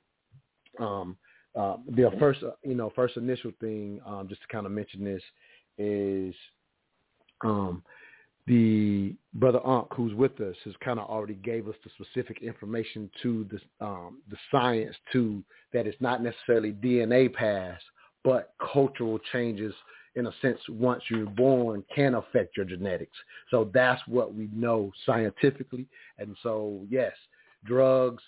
um, 0.79 1.17
uh, 1.55 1.77
the 1.87 2.11
first, 2.19 2.41
uh, 2.41 2.51
you 2.63 2.73
know, 2.73 2.91
first 2.95 3.15
initial 3.15 3.51
thing, 3.61 4.01
um, 4.07 4.27
just 4.27 4.41
to 4.41 4.47
kind 4.47 4.65
of 4.65 4.71
mention 4.71 5.03
this 5.03 5.21
is, 5.77 6.33
um, 7.43 7.83
the 8.47 9.15
brother 9.35 9.59
Ankh 9.67 9.93
who's 9.93 10.13
with 10.13 10.39
us 10.39 10.55
has 10.63 10.73
kind 10.83 10.99
of 10.99 11.09
already 11.09 11.35
gave 11.35 11.67
us 11.67 11.75
the 11.83 11.91
specific 12.03 12.41
information 12.41 13.09
to 13.21 13.47
the 13.51 13.85
um, 13.85 14.21
the 14.29 14.37
science 14.49 14.95
to 15.11 15.43
that 15.73 15.85
it's 15.85 15.99
not 16.01 16.23
necessarily 16.23 16.71
DNA 16.71 17.31
pass, 17.31 17.79
but 18.23 18.53
cultural 18.73 19.19
changes 19.31 19.73
in 20.15 20.27
a 20.27 20.31
sense 20.41 20.59
once 20.69 21.03
you're 21.09 21.25
born 21.25 21.83
can 21.93 22.15
affect 22.15 22.55
your 22.55 22.65
genetics. 22.65 23.17
So 23.51 23.69
that's 23.73 24.01
what 24.07 24.33
we 24.33 24.49
know 24.53 24.91
scientifically. 25.05 25.85
And 26.17 26.35
so 26.41 26.85
yes, 26.89 27.13
drugs 27.65 28.23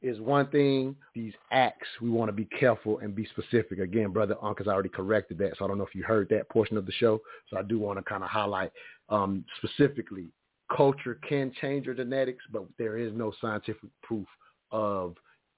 is 0.00 0.20
one 0.20 0.46
thing. 0.48 0.94
These 1.14 1.32
acts, 1.50 1.88
we 2.00 2.08
want 2.08 2.28
to 2.28 2.32
be 2.32 2.44
careful 2.44 2.98
and 2.98 3.14
be 3.14 3.26
specific. 3.26 3.80
Again, 3.80 4.12
Brother 4.12 4.36
Ankh 4.44 4.58
has 4.58 4.68
already 4.68 4.88
corrected 4.88 5.38
that. 5.38 5.54
So 5.58 5.64
I 5.64 5.68
don't 5.68 5.78
know 5.78 5.86
if 5.86 5.94
you 5.94 6.04
heard 6.04 6.28
that 6.28 6.48
portion 6.48 6.76
of 6.76 6.86
the 6.86 6.92
show. 6.92 7.20
So 7.50 7.56
I 7.56 7.62
do 7.62 7.80
want 7.80 7.98
to 7.98 8.04
kind 8.04 8.22
of 8.22 8.30
highlight 8.30 8.70
um, 9.08 9.44
specifically 9.58 10.28
culture 10.74 11.18
can 11.26 11.52
change 11.60 11.86
your 11.86 11.94
genetics, 11.94 12.44
but 12.52 12.64
there 12.78 12.98
is 12.98 13.12
no 13.14 13.32
scientific 13.40 13.90
proof 14.02 14.26
of 14.70 15.14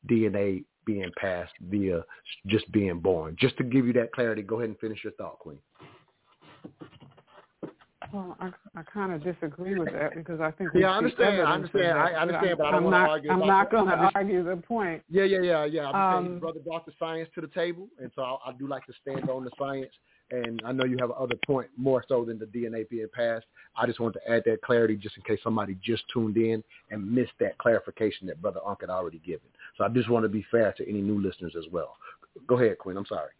DNA 0.09 0.64
being 0.86 1.10
passed 1.18 1.52
via 1.68 2.02
just 2.47 2.70
being 2.72 3.01
born. 3.01 3.36
Just 3.39 3.56
to 3.59 3.64
give 3.64 3.86
you 3.86 3.93
that 3.94 4.12
clarity, 4.12 4.43
go 4.43 4.56
ahead 4.56 4.70
and 4.70 4.78
finish 4.78 5.02
your 5.05 5.12
thought, 5.14 5.39
Queen. 5.39 5.59
Well, 8.12 8.36
I, 8.40 8.51
I 8.74 8.82
kind 8.82 9.12
of 9.12 9.22
disagree 9.22 9.78
with 9.78 9.93
that 9.93 10.14
because 10.16 10.40
I 10.40 10.51
think 10.52 10.70
yeah, 10.74 10.90
I 10.90 10.97
understand. 10.97 11.43
I 11.43 11.52
understand. 11.52 11.98
I 11.98 12.12
understand, 12.14 12.59
but 12.59 12.66
I 12.66 12.70
don't 12.72 12.78
am 12.78 12.85
want 12.85 12.93
not, 12.97 13.05
to 13.05 13.10
argue. 13.10 13.31
I'm 13.31 13.47
not 13.47 13.70
going 13.70 13.86
to 13.86 14.10
argue 14.14 14.43
the 14.43 14.56
point. 14.56 15.02
Yeah, 15.09 15.24
yeah, 15.24 15.43
yeah, 15.43 15.64
yeah. 15.64 15.90
I'm 15.90 16.16
Um, 16.16 16.24
saying 16.27 16.39
brother 16.40 16.60
brought 16.60 16.86
the 16.86 16.93
science 16.98 17.28
to 17.36 17.40
the 17.40 17.47
table, 17.48 17.89
and 17.98 18.10
so 18.16 18.22
I, 18.22 18.51
I 18.51 18.52
do 18.59 18.66
like 18.66 18.85
to 18.86 18.93
stand 19.01 19.31
on 19.31 19.44
the 19.44 19.51
science. 19.56 19.93
And 20.31 20.62
I 20.65 20.73
know 20.73 20.85
you 20.85 20.97
have 21.01 21.11
other 21.11 21.35
point 21.47 21.70
more 21.77 22.05
so 22.09 22.24
than 22.24 22.39
the 22.39 22.47
DNA 22.47 22.89
being 22.89 23.09
passed. 23.12 23.47
I 23.77 23.86
just 23.86 23.98
want 23.98 24.15
to 24.15 24.31
add 24.31 24.43
that 24.47 24.62
clarity 24.62 24.97
just 24.97 25.16
in 25.16 25.23
case 25.24 25.40
somebody 25.43 25.77
just 25.82 26.05
tuned 26.12 26.36
in 26.36 26.62
and 26.90 27.12
missed 27.12 27.32
that 27.40 27.59
clarification 27.59 28.27
that 28.28 28.40
Brother 28.40 28.61
Ankh 28.66 28.82
had 28.82 28.90
already 28.90 29.19
given. 29.19 29.48
So 29.77 29.85
I 29.85 29.89
just 29.89 30.09
want 30.09 30.24
to 30.24 30.28
be 30.28 30.44
fair 30.51 30.73
to 30.77 30.89
any 30.89 31.01
new 31.01 31.20
listeners 31.20 31.55
as 31.59 31.65
well. 31.73 31.97
Go 32.47 32.59
ahead, 32.59 32.78
Quinn. 32.78 32.97
I'm 32.97 33.07
sorry. 33.07 33.31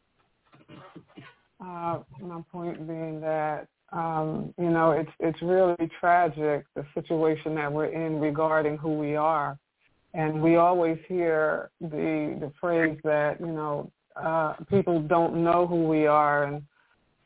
Uh, 1.61 1.99
my 2.21 2.43
point 2.51 2.87
being 2.87 3.21
that 3.21 3.69
um, 3.93 4.55
you 4.57 4.71
know 4.71 4.93
it's 4.93 5.11
it's 5.19 5.41
really 5.43 5.91
tragic 5.99 6.65
the 6.75 6.87
situation 6.95 7.55
that 7.57 7.71
we're 7.71 7.87
in 7.87 8.21
regarding 8.21 8.79
who 8.79 8.97
we 8.97 9.17
are, 9.17 9.59
and 10.15 10.41
we 10.41 10.57
always 10.57 10.97
hear 11.07 11.71
the 11.81 12.39
the 12.41 12.53
phrase 12.61 12.99
that 13.05 13.41
you 13.41 13.49
know 13.49 13.91
uh, 14.17 14.55
people 14.71 15.01
don't 15.03 15.43
know 15.43 15.67
who 15.67 15.87
we 15.87 16.07
are, 16.07 16.45
and 16.45 16.63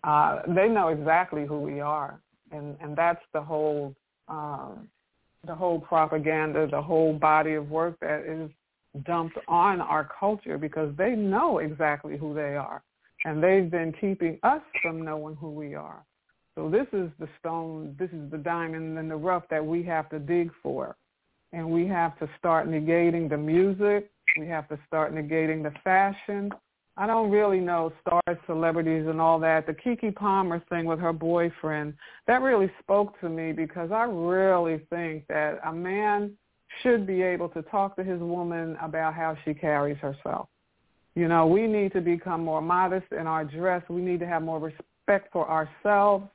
uh, 0.06 0.42
they 0.48 0.68
know 0.68 0.88
exactly 0.88 1.46
who 1.46 1.60
we 1.60 1.80
are, 1.80 2.20
and 2.50 2.76
and 2.80 2.96
that's 2.96 3.22
the 3.32 3.40
whole 3.40 3.94
um, 4.28 4.88
the 5.46 5.54
whole 5.54 5.80
propaganda, 5.80 6.66
the 6.70 6.82
whole 6.82 7.12
body 7.12 7.54
of 7.54 7.70
work 7.70 7.98
that 8.00 8.24
is 8.26 8.50
dumped 9.04 9.36
on 9.48 9.80
our 9.80 10.08
culture 10.18 10.56
because 10.56 10.94
they 10.96 11.10
know 11.10 11.58
exactly 11.58 12.16
who 12.16 12.32
they 12.32 12.56
are 12.56 12.82
and 13.24 13.42
they've 13.42 13.70
been 13.70 13.92
keeping 14.00 14.38
us 14.42 14.62
from 14.82 15.04
knowing 15.04 15.36
who 15.36 15.50
we 15.50 15.74
are. 15.74 16.04
So 16.54 16.70
this 16.70 16.86
is 16.92 17.10
the 17.18 17.28
stone, 17.38 17.96
this 17.98 18.10
is 18.10 18.30
the 18.30 18.38
diamond 18.38 18.96
in 18.98 19.08
the 19.08 19.16
rough 19.16 19.44
that 19.50 19.64
we 19.64 19.82
have 19.84 20.08
to 20.10 20.18
dig 20.18 20.50
for. 20.62 20.96
And 21.52 21.70
we 21.70 21.86
have 21.86 22.18
to 22.18 22.28
start 22.38 22.68
negating 22.68 23.28
the 23.28 23.36
music. 23.36 24.10
We 24.38 24.46
have 24.48 24.68
to 24.68 24.78
start 24.86 25.14
negating 25.14 25.62
the 25.62 25.72
fashion. 25.82 26.50
I 26.96 27.08
don't 27.08 27.30
really 27.30 27.58
know 27.58 27.92
stars, 28.00 28.38
celebrities, 28.46 29.06
and 29.08 29.20
all 29.20 29.40
that. 29.40 29.66
The 29.66 29.72
Keke 29.72 30.14
Palmer 30.14 30.62
thing 30.68 30.84
with 30.84 31.00
her 31.00 31.12
boyfriend, 31.12 31.94
that 32.26 32.40
really 32.40 32.70
spoke 32.80 33.20
to 33.20 33.28
me 33.28 33.52
because 33.52 33.90
I 33.90 34.04
really 34.04 34.86
think 34.90 35.26
that 35.26 35.58
a 35.64 35.72
man 35.72 36.32
should 36.82 37.06
be 37.06 37.22
able 37.22 37.48
to 37.50 37.62
talk 37.62 37.96
to 37.96 38.04
his 38.04 38.20
woman 38.20 38.76
about 38.80 39.14
how 39.14 39.36
she 39.44 39.54
carries 39.54 39.98
herself. 39.98 40.48
You 41.16 41.28
know, 41.28 41.46
we 41.46 41.66
need 41.66 41.92
to 41.92 42.00
become 42.00 42.44
more 42.44 42.60
modest 42.60 43.06
in 43.12 43.26
our 43.26 43.44
dress. 43.44 43.82
We 43.88 44.00
need 44.00 44.20
to 44.20 44.26
have 44.26 44.42
more 44.42 44.58
respect 44.58 45.32
for 45.32 45.48
ourselves. 45.48 46.26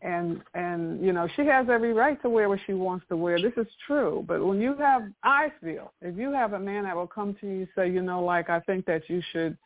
And 0.00 0.42
and 0.54 1.04
you 1.04 1.12
know, 1.12 1.28
she 1.34 1.44
has 1.46 1.66
every 1.68 1.92
right 1.92 2.20
to 2.22 2.28
wear 2.28 2.48
what 2.48 2.60
she 2.66 2.72
wants 2.72 3.04
to 3.08 3.16
wear. 3.16 3.40
This 3.42 3.54
is 3.56 3.66
true. 3.84 4.24
But 4.28 4.44
when 4.44 4.60
you 4.60 4.76
have 4.76 5.02
I 5.24 5.52
feel, 5.60 5.92
if 6.00 6.16
you 6.16 6.32
have 6.32 6.52
a 6.52 6.58
man 6.58 6.84
that 6.84 6.94
will 6.94 7.08
come 7.08 7.36
to 7.40 7.46
you 7.46 7.58
and 7.60 7.68
say, 7.74 7.90
you 7.90 8.00
know, 8.00 8.22
like 8.24 8.48
I 8.48 8.60
think 8.60 8.86
that 8.86 9.08
you 9.08 9.20
should 9.32 9.58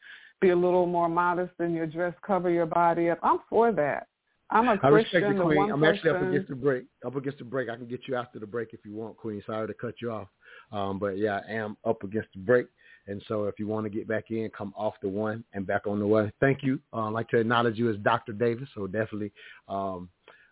be 0.43 0.51
a 0.51 0.57
little 0.57 0.87
more 0.87 1.09
modest 1.09 1.53
in 1.61 1.73
your 1.73 1.87
dress, 1.87 2.13
cover 2.27 2.51
your 2.51 2.67
body 2.67 3.09
up. 3.09 3.19
I'm 3.23 3.39
for 3.49 3.73
that. 3.73 4.09
I'm 4.51 4.69
a 4.69 4.77
Christian. 4.77 4.85
I 4.85 4.89
respect 4.89 5.39
the 5.39 5.43
Queen. 5.45 5.73
I'm 5.73 5.81
person, 5.81 5.95
actually 5.95 6.11
up 6.11 6.23
against 6.29 6.49
the 6.51 6.55
break. 6.55 6.85
Up 7.07 7.17
against 7.17 7.39
the 7.39 7.45
break. 7.45 7.71
I 7.71 7.77
can 7.77 7.87
get 7.87 8.01
you 8.07 8.17
after 8.17 8.39
the 8.39 8.47
break 8.47 8.75
if 8.75 8.81
you 8.85 8.93
want, 8.93 9.17
Queen. 9.17 9.43
Sorry 9.47 9.67
to 9.67 9.73
cut 9.73 9.95
you 10.03 10.11
off. 10.11 10.29
Um, 10.71 10.99
but 10.99 11.17
yeah, 11.17 11.41
I 11.49 11.53
am 11.53 11.77
up 11.87 12.03
against 12.03 12.29
the 12.35 12.41
break. 12.41 12.67
And 13.07 13.23
so 13.29 13.45
if 13.45 13.59
you 13.59 13.67
want 13.67 13.87
to 13.87 13.91
get 13.91 14.07
back 14.07 14.31
in, 14.31 14.51
come 14.57 14.75
off 14.77 14.95
the 15.01 15.09
one 15.09 15.43
and 15.55 15.67
back 15.67 15.87
on 15.87 15.99
the 15.99 16.07
one. 16.07 16.33
Thank 16.41 16.63
you. 16.63 16.79
Uh, 16.93 17.07
I'd 17.07 17.13
like 17.13 17.29
to 17.31 17.39
acknowledge 17.39 17.79
you 17.79 17.91
as 17.91 17.97
Dr. 17.99 18.33
Davis. 18.33 18.69
So 18.75 18.87
definitely 18.87 19.33
um, 19.69 20.09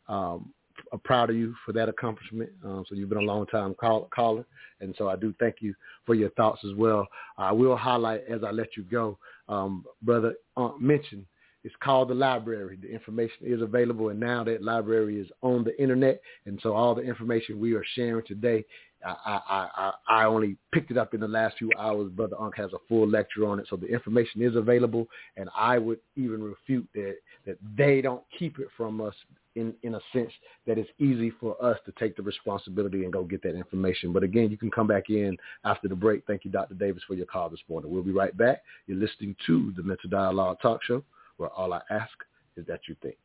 um, 0.08 0.52
proud 0.98 1.30
of 1.30 1.36
you 1.36 1.54
for 1.64 1.72
that 1.72 1.88
accomplishment. 1.88 2.50
Um, 2.64 2.84
so 2.88 2.94
you've 2.94 3.08
been 3.08 3.18
a 3.18 3.22
long 3.22 3.46
time 3.46 3.74
call, 3.74 4.08
caller. 4.14 4.44
And 4.80 4.94
so 4.96 5.08
I 5.08 5.16
do 5.16 5.34
thank 5.38 5.56
you 5.60 5.74
for 6.06 6.14
your 6.14 6.30
thoughts 6.30 6.60
as 6.64 6.76
well. 6.76 7.06
I 7.38 7.52
will 7.52 7.76
highlight 7.76 8.24
as 8.28 8.42
I 8.44 8.50
let 8.50 8.76
you 8.76 8.84
go, 8.84 9.18
um, 9.48 9.84
brother, 10.02 10.34
uh, 10.56 10.70
mention 10.80 11.26
it's 11.62 11.74
called 11.82 12.08
the 12.08 12.14
library. 12.14 12.78
The 12.80 12.90
information 12.90 13.42
is 13.42 13.60
available, 13.60 14.08
and 14.08 14.18
now 14.18 14.42
that 14.44 14.62
library 14.62 15.20
is 15.20 15.28
on 15.42 15.62
the 15.62 15.78
internet, 15.80 16.22
and 16.46 16.58
so 16.62 16.72
all 16.72 16.94
the 16.94 17.02
information 17.02 17.60
we 17.60 17.74
are 17.74 17.84
sharing 17.94 18.24
today 18.24 18.64
I, 19.04 19.40
I, 19.48 19.92
I, 20.08 20.24
only 20.24 20.56
picked 20.72 20.90
it 20.90 20.98
up 20.98 21.14
in 21.14 21.20
the 21.20 21.28
last 21.28 21.56
few 21.58 21.70
hours. 21.78 22.10
Brother 22.10 22.36
Ankh 22.40 22.56
has 22.56 22.72
a 22.72 22.78
full 22.88 23.08
lecture 23.08 23.46
on 23.46 23.58
it, 23.58 23.66
so 23.70 23.76
the 23.76 23.86
information 23.86 24.42
is 24.42 24.56
available. 24.56 25.06
And 25.36 25.48
I 25.56 25.78
would 25.78 26.00
even 26.16 26.42
refute 26.42 26.86
that 26.94 27.16
that 27.46 27.56
they 27.76 28.00
don't 28.00 28.22
keep 28.38 28.58
it 28.58 28.68
from 28.76 29.00
us 29.00 29.14
in 29.56 29.74
in 29.82 29.94
a 29.94 30.00
sense 30.12 30.30
that 30.66 30.78
it's 30.78 30.90
easy 30.98 31.30
for 31.40 31.62
us 31.64 31.78
to 31.86 31.92
take 31.98 32.16
the 32.16 32.22
responsibility 32.22 33.04
and 33.04 33.12
go 33.12 33.24
get 33.24 33.42
that 33.42 33.56
information. 33.56 34.12
But 34.12 34.22
again, 34.22 34.50
you 34.50 34.58
can 34.58 34.70
come 34.70 34.86
back 34.86 35.08
in 35.08 35.36
after 35.64 35.88
the 35.88 35.96
break. 35.96 36.24
Thank 36.26 36.44
you, 36.44 36.50
Dr. 36.50 36.74
Davis, 36.74 37.02
for 37.06 37.14
your 37.14 37.26
call 37.26 37.48
this 37.48 37.60
morning. 37.68 37.90
We'll 37.90 38.02
be 38.02 38.12
right 38.12 38.36
back. 38.36 38.62
You're 38.86 38.98
listening 38.98 39.34
to 39.46 39.72
the 39.76 39.82
Mental 39.82 40.10
Dialogue 40.10 40.58
Talk 40.60 40.82
Show, 40.84 41.02
where 41.38 41.50
all 41.50 41.72
I 41.72 41.80
ask 41.90 42.12
is 42.56 42.66
that 42.66 42.80
you 42.86 42.96
think. 43.02 43.16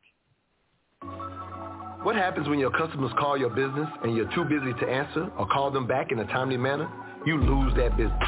What 2.05 2.15
happens 2.15 2.47
when 2.47 2.59
your 2.59 2.69
customers 2.69 3.11
call 3.17 3.35
your 3.35 3.49
business 3.49 3.89
and 4.03 4.15
you're 4.15 4.31
too 4.35 4.43
busy 4.43 4.73
to 4.79 4.87
answer 4.87 5.27
or 5.39 5.47
call 5.47 5.71
them 5.71 5.87
back 5.87 6.11
in 6.11 6.19
a 6.19 6.25
timely 6.25 6.55
manner? 6.55 6.87
You 7.25 7.41
lose 7.41 7.73
that 7.77 7.97
business. 7.97 8.21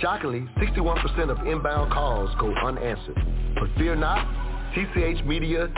Shockingly, 0.00 0.48
61% 0.56 1.28
of 1.28 1.46
inbound 1.46 1.92
calls 1.92 2.30
go 2.40 2.50
unanswered. 2.50 3.18
But 3.56 3.68
fear 3.76 3.94
not, 3.94 4.26
tchmedia.ai 4.74 5.68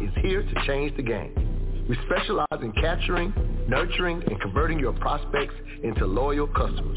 is 0.00 0.10
here 0.22 0.42
to 0.42 0.66
change 0.66 0.96
the 0.96 1.02
game. 1.02 1.86
We 1.86 1.98
specialize 2.06 2.62
in 2.62 2.72
capturing, 2.72 3.34
nurturing, 3.68 4.22
and 4.22 4.40
converting 4.40 4.78
your 4.78 4.94
prospects 4.94 5.52
into 5.82 6.06
loyal 6.06 6.46
customers. 6.46 6.96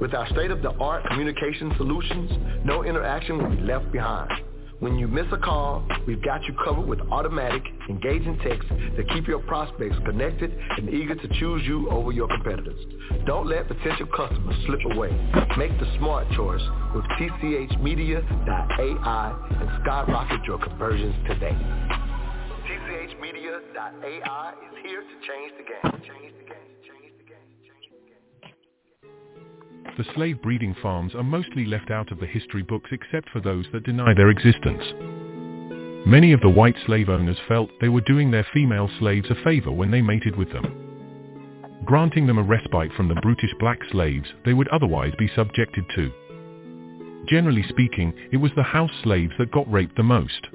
With 0.00 0.14
our 0.14 0.28
state-of-the-art 0.28 1.06
communication 1.08 1.74
solutions, 1.78 2.30
no 2.64 2.84
interaction 2.84 3.38
will 3.42 3.56
be 3.56 3.62
left 3.62 3.90
behind. 3.90 4.30
When 4.84 4.98
you 4.98 5.08
miss 5.08 5.24
a 5.32 5.38
call, 5.38 5.82
we've 6.06 6.22
got 6.22 6.44
you 6.44 6.52
covered 6.62 6.86
with 6.86 7.00
automatic, 7.10 7.62
engaging 7.88 8.38
texts 8.44 8.70
that 8.98 9.08
keep 9.14 9.26
your 9.26 9.38
prospects 9.38 9.96
connected 10.04 10.54
and 10.76 10.90
eager 10.90 11.14
to 11.14 11.28
choose 11.40 11.62
you 11.64 11.88
over 11.88 12.12
your 12.12 12.28
competitors. 12.28 12.78
Don't 13.24 13.46
let 13.46 13.66
potential 13.66 14.06
customers 14.14 14.54
slip 14.66 14.80
away. 14.94 15.08
Make 15.56 15.72
the 15.80 15.90
smart 15.96 16.28
choice 16.32 16.60
with 16.94 17.06
tchmedia.ai 17.18 18.26
and 19.58 19.70
skyrocket 19.82 20.44
your 20.46 20.58
conversions 20.58 21.14
today. 21.28 21.56
tchmedia.ai 22.68 24.52
is 24.68 24.76
here 24.86 25.00
to 25.00 25.16
change 25.26 25.52
the 25.56 25.64
game. 25.64 25.92
Change 26.02 26.34
the 26.40 26.44
game. 26.44 26.63
The 29.96 30.04
slave 30.14 30.42
breeding 30.42 30.74
farms 30.82 31.14
are 31.14 31.22
mostly 31.22 31.64
left 31.64 31.90
out 31.90 32.10
of 32.10 32.18
the 32.18 32.26
history 32.26 32.62
books 32.62 32.90
except 32.92 33.28
for 33.30 33.40
those 33.40 33.66
that 33.72 33.84
deny 33.84 34.12
their 34.14 34.30
existence. 34.30 34.82
Many 36.06 36.32
of 36.32 36.40
the 36.40 36.50
white 36.50 36.76
slave 36.84 37.08
owners 37.08 37.38
felt 37.48 37.70
they 37.80 37.88
were 37.88 38.00
doing 38.00 38.30
their 38.30 38.46
female 38.52 38.90
slaves 38.98 39.30
a 39.30 39.34
favor 39.44 39.70
when 39.70 39.90
they 39.90 40.02
mated 40.02 40.36
with 40.36 40.52
them, 40.52 41.80
granting 41.84 42.26
them 42.26 42.38
a 42.38 42.42
respite 42.42 42.92
from 42.92 43.08
the 43.08 43.14
brutish 43.16 43.54
black 43.58 43.78
slaves 43.90 44.28
they 44.44 44.52
would 44.52 44.68
otherwise 44.68 45.12
be 45.18 45.30
subjected 45.34 45.84
to. 45.94 46.12
Generally 47.26 47.64
speaking, 47.68 48.12
it 48.32 48.36
was 48.36 48.52
the 48.54 48.62
house 48.62 48.92
slaves 49.02 49.32
that 49.38 49.52
got 49.52 49.70
raped 49.72 49.96
the 49.96 50.02
most. 50.02 50.48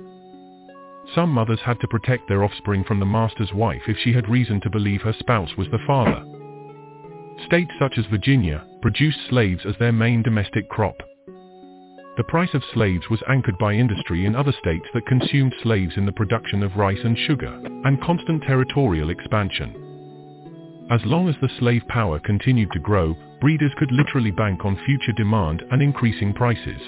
Some 1.15 1.29
mothers 1.31 1.59
had 1.65 1.79
to 1.79 1.87
protect 1.87 2.27
their 2.27 2.43
offspring 2.43 2.83
from 2.83 2.99
the 2.99 3.05
master's 3.05 3.53
wife 3.53 3.81
if 3.87 3.97
she 3.97 4.13
had 4.13 4.29
reason 4.29 4.61
to 4.61 4.69
believe 4.69 5.01
her 5.01 5.15
spouse 5.17 5.55
was 5.57 5.67
the 5.71 5.79
father. 5.87 6.23
States 7.47 7.71
such 7.79 7.97
as 7.97 8.05
Virginia 8.05 8.65
produced 8.81 9.19
slaves 9.29 9.61
as 9.65 9.75
their 9.79 9.91
main 9.91 10.21
domestic 10.21 10.69
crop. 10.69 10.97
The 12.17 12.23
price 12.25 12.53
of 12.53 12.63
slaves 12.73 13.09
was 13.09 13.23
anchored 13.29 13.57
by 13.57 13.73
industry 13.73 14.25
in 14.25 14.35
other 14.35 14.51
states 14.51 14.85
that 14.93 15.05
consumed 15.05 15.53
slaves 15.63 15.95
in 15.95 16.05
the 16.05 16.11
production 16.11 16.63
of 16.63 16.75
rice 16.75 16.99
and 17.03 17.17
sugar, 17.17 17.61
and 17.85 18.01
constant 18.01 18.43
territorial 18.43 19.09
expansion. 19.09 19.73
As 20.91 20.99
long 21.05 21.29
as 21.29 21.35
the 21.39 21.49
slave 21.59 21.83
power 21.87 22.19
continued 22.19 22.71
to 22.73 22.79
grow, 22.79 23.15
breeders 23.39 23.71
could 23.77 23.91
literally 23.91 24.31
bank 24.31 24.65
on 24.65 24.83
future 24.85 25.13
demand 25.13 25.63
and 25.71 25.81
increasing 25.81 26.33
prices. 26.33 26.81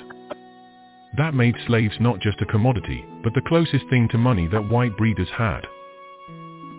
That 1.17 1.33
made 1.33 1.55
slaves 1.67 1.95
not 1.99 2.19
just 2.19 2.41
a 2.41 2.45
commodity, 2.45 3.05
but 3.23 3.33
the 3.33 3.47
closest 3.47 3.85
thing 3.89 4.07
to 4.09 4.17
money 4.17 4.47
that 4.47 4.69
white 4.69 4.97
breeders 4.97 5.29
had. 5.37 5.61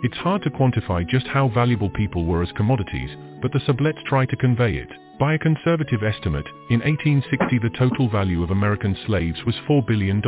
It's 0.03 0.17
hard 0.17 0.43
to 0.43 0.51
quantify 0.51 1.09
just 1.09 1.29
how 1.29 1.47
valuable 1.47 1.89
people 1.89 2.25
were 2.25 2.43
as 2.43 2.51
commodities, 2.53 3.11
but 3.41 3.53
the 3.53 3.61
Sublettes 3.61 4.03
try 4.05 4.27
to 4.27 4.37
convey 4.37 4.75
it. 4.75 4.89
By 5.21 5.35
a 5.35 5.39
conservative 5.39 6.03
estimate, 6.03 6.47
in 6.71 6.81
1860 6.81 7.59
the 7.59 7.79
total 7.79 8.09
value 8.09 8.43
of 8.43 8.51
American 8.51 8.97
slaves 9.07 9.39
was 9.47 9.55
$4 9.69 9.87
billion, 9.87 10.21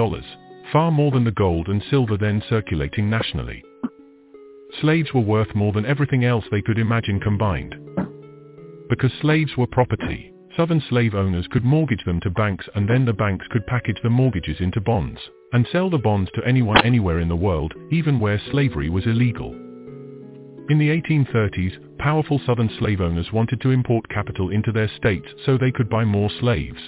far 0.73 0.93
more 0.93 1.11
than 1.11 1.25
the 1.25 1.33
gold 1.33 1.67
and 1.69 1.83
silver 1.91 2.17
then 2.17 2.41
circulating 2.49 3.11
nationally. 3.11 3.65
Slaves 4.81 5.13
were 5.13 5.21
worth 5.21 5.53
more 5.57 5.73
than 5.73 5.87
everything 5.87 6.25
else 6.25 6.45
they 6.53 6.63
could 6.63 6.79
imagine 6.79 7.19
combined. 7.19 7.75
Because 8.89 9.13
slaves 9.21 9.57
were 9.57 9.67
property, 9.67 10.33
Southern 10.57 10.81
slave 10.89 11.17
owners 11.17 11.49
could 11.49 11.65
mortgage 11.65 12.05
them 12.05 12.21
to 12.21 12.31
banks 12.31 12.69
and 12.77 12.89
then 12.89 13.05
the 13.05 13.13
banks 13.13 13.45
could 13.51 13.67
package 13.67 13.99
the 14.05 14.11
mortgages 14.11 14.61
into 14.61 14.81
bonds 14.81 15.19
and 15.53 15.67
sell 15.73 15.91
the 15.91 15.99
bonds 15.99 16.31
to 16.35 16.47
anyone 16.47 16.81
anywhere 16.85 17.19
in 17.19 17.29
the 17.29 17.35
world, 17.35 17.75
even 17.91 18.21
where 18.21 18.41
slavery 18.53 18.89
was 18.89 19.07
illegal. 19.07 19.64
In 20.71 20.79
the 20.79 20.89
1830s, 20.89 21.99
powerful 21.99 22.41
southern 22.47 22.71
slave 22.79 23.03
owners 23.03 23.31
wanted 23.35 23.61
to 23.61 23.71
import 23.71 24.09
capital 24.09 24.49
into 24.49 24.73
their 24.73 24.89
states 24.97 25.29
so 25.45 25.59
they 25.59 25.71
could 25.71 25.91
buy 25.91 26.07
more 26.07 26.31
slaves. 26.41 26.81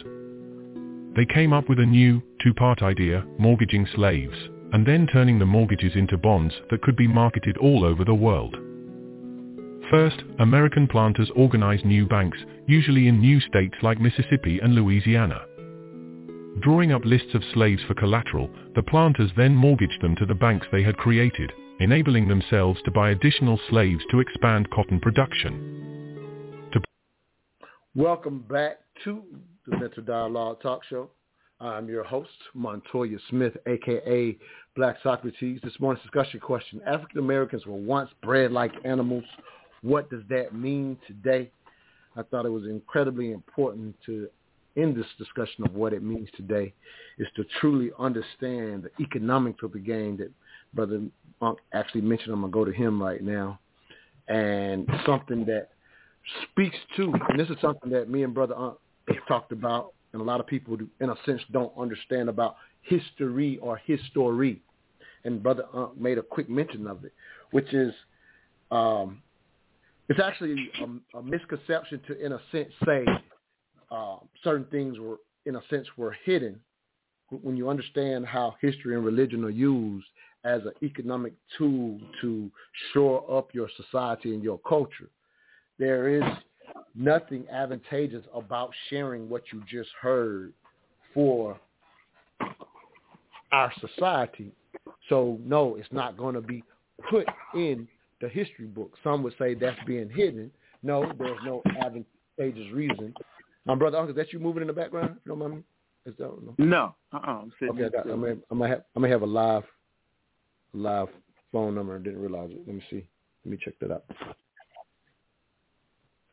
They 1.14 1.26
came 1.26 1.52
up 1.52 1.68
with 1.68 1.80
a 1.80 1.84
new, 1.84 2.22
two-part 2.42 2.82
idea, 2.82 3.26
mortgaging 3.38 3.86
slaves, 3.94 4.36
and 4.72 4.86
then 4.86 5.06
turning 5.06 5.38
the 5.38 5.44
mortgages 5.44 5.94
into 5.94 6.16
bonds 6.16 6.54
that 6.70 6.80
could 6.80 6.96
be 6.96 7.06
marketed 7.06 7.58
all 7.58 7.84
over 7.84 8.02
the 8.02 8.14
world. 8.14 8.56
First, 9.90 10.24
American 10.38 10.88
planters 10.88 11.30
organized 11.36 11.84
new 11.84 12.06
banks, 12.06 12.38
usually 12.66 13.08
in 13.08 13.20
new 13.20 13.40
states 13.40 13.76
like 13.82 14.00
Mississippi 14.00 14.58
and 14.58 14.74
Louisiana. 14.74 15.42
Drawing 16.60 16.92
up 16.92 17.04
lists 17.04 17.34
of 17.34 17.44
slaves 17.52 17.82
for 17.86 17.92
collateral, 17.92 18.48
the 18.74 18.82
planters 18.82 19.30
then 19.36 19.54
mortgaged 19.54 20.00
them 20.00 20.16
to 20.16 20.24
the 20.24 20.34
banks 20.34 20.66
they 20.72 20.82
had 20.82 20.96
created, 20.96 21.52
enabling 21.80 22.28
themselves 22.28 22.80
to 22.84 22.90
buy 22.90 23.10
additional 23.10 23.60
slaves 23.68 24.02
to 24.10 24.20
expand 24.20 24.70
cotton 24.70 24.98
production. 25.00 26.68
To 26.72 26.80
Welcome 27.94 28.44
back 28.48 28.78
to 29.04 29.22
the 29.66 29.76
Mental 29.76 30.02
Dialogue 30.02 30.62
Talk 30.62 30.84
Show. 30.84 31.10
I'm 31.60 31.88
your 31.88 32.04
host, 32.04 32.30
Montoya 32.54 33.18
Smith, 33.30 33.56
aka 33.66 34.36
Black 34.74 34.96
Socrates. 35.02 35.60
This 35.62 35.78
morning's 35.80 36.02
discussion 36.02 36.40
question, 36.40 36.80
African 36.86 37.18
Americans 37.18 37.66
were 37.66 37.76
once 37.76 38.10
bred 38.22 38.52
like 38.52 38.72
animals. 38.84 39.24
What 39.82 40.10
does 40.10 40.22
that 40.28 40.54
mean 40.54 40.98
today? 41.06 41.50
I 42.16 42.22
thought 42.22 42.46
it 42.46 42.50
was 42.50 42.64
incredibly 42.64 43.32
important 43.32 43.94
to 44.06 44.28
end 44.76 44.96
this 44.96 45.06
discussion 45.18 45.64
of 45.64 45.74
what 45.74 45.92
it 45.92 46.02
means 46.02 46.28
today 46.36 46.72
is 47.18 47.26
to 47.36 47.44
truly 47.60 47.90
understand 47.98 48.84
the 48.84 49.02
economics 49.02 49.62
of 49.62 49.72
the 49.72 49.78
game 49.78 50.16
that 50.18 50.30
Brother 50.76 51.02
Monk 51.40 51.58
actually 51.72 52.02
mentioned. 52.02 52.32
I'm 52.32 52.42
to 52.42 52.48
go 52.48 52.64
to 52.64 52.72
him 52.72 53.02
right 53.02 53.22
now. 53.22 53.58
And 54.28 54.88
something 55.04 55.44
that 55.46 55.70
speaks 56.50 56.76
to, 56.96 57.12
and 57.28 57.38
this 57.38 57.48
is 57.48 57.56
something 57.60 57.90
that 57.90 58.10
me 58.10 58.22
and 58.22 58.34
Brother 58.34 58.54
Ankh 58.58 58.78
talked 59.28 59.52
about 59.52 59.92
and 60.12 60.22
a 60.22 60.24
lot 60.24 60.40
of 60.40 60.46
people, 60.46 60.78
in 61.00 61.10
a 61.10 61.14
sense, 61.26 61.42
don't 61.52 61.72
understand 61.76 62.28
about 62.28 62.56
history 62.82 63.58
or 63.58 63.76
history. 63.76 64.62
And 65.24 65.42
Brother 65.42 65.64
Ankh 65.76 65.96
made 65.98 66.18
a 66.18 66.22
quick 66.22 66.48
mention 66.48 66.86
of 66.86 67.04
it, 67.04 67.12
which 67.50 67.72
is 67.74 67.92
um, 68.70 69.22
it's 70.08 70.20
actually 70.20 70.70
a, 70.80 71.18
a, 71.18 71.22
misconception 71.22 72.00
to, 72.06 72.24
in 72.24 72.32
a 72.32 72.40
sense, 72.52 72.72
say 72.84 73.04
uh, 73.90 74.16
certain 74.42 74.64
things 74.66 74.98
were, 74.98 75.18
in 75.44 75.56
a 75.56 75.62
sense, 75.68 75.86
were 75.96 76.16
hidden. 76.24 76.60
When 77.30 77.56
you 77.56 77.68
understand 77.68 78.24
how 78.24 78.54
history 78.60 78.94
and 78.94 79.04
religion 79.04 79.44
are 79.44 79.50
used 79.50 80.06
as 80.46 80.62
an 80.62 80.72
economic 80.82 81.32
tool 81.58 81.98
to 82.20 82.50
shore 82.92 83.24
up 83.36 83.52
your 83.52 83.68
society 83.76 84.32
and 84.32 84.42
your 84.42 84.58
culture, 84.66 85.10
there 85.78 86.08
is 86.08 86.22
nothing 86.94 87.44
advantageous 87.50 88.24
about 88.34 88.70
sharing 88.88 89.28
what 89.28 89.42
you 89.52 89.62
just 89.68 89.90
heard 90.00 90.52
for 91.12 91.58
our 93.52 93.72
society. 93.80 94.52
So 95.08 95.38
no, 95.44 95.76
it's 95.76 95.92
not 95.92 96.16
going 96.16 96.34
to 96.34 96.40
be 96.40 96.62
put 97.10 97.26
in 97.54 97.86
the 98.20 98.28
history 98.28 98.66
book. 98.66 98.92
Some 99.04 99.22
would 99.22 99.34
say 99.38 99.54
that's 99.54 99.78
being 99.86 100.08
hidden. 100.08 100.50
No, 100.82 101.12
there's 101.18 101.38
no 101.44 101.62
advantageous 101.80 102.72
reason. 102.72 103.14
My 103.64 103.74
brother, 103.74 103.98
uncle, 103.98 104.14
that 104.14 104.32
you 104.32 104.38
moving 104.38 104.62
in 104.62 104.68
the 104.68 104.72
background? 104.72 105.16
You 105.24 105.30
don't 105.30 105.38
mind 105.38 105.54
me? 105.56 105.62
Is 106.06 106.14
that, 106.18 106.30
no. 106.42 106.54
No. 106.58 106.94
Uh-uh. 107.12 107.42
I'm 107.42 107.52
okay, 107.70 107.84
I, 107.84 107.88
got, 107.88 108.10
I, 108.10 108.14
may, 108.14 108.34
I, 108.50 108.54
may 108.54 108.68
have, 108.68 108.82
I 108.94 109.00
may 109.00 109.10
have 109.10 109.22
a 109.22 109.26
live, 109.26 109.64
live 110.76 111.08
phone 111.52 111.74
number 111.74 111.96
and 111.96 112.04
didn't 112.04 112.20
realize 112.20 112.50
it. 112.50 112.60
Let 112.66 112.76
me 112.76 112.82
see. 112.90 113.06
Let 113.44 113.52
me 113.52 113.58
check 113.62 113.74
that 113.80 113.92
out. 113.92 114.04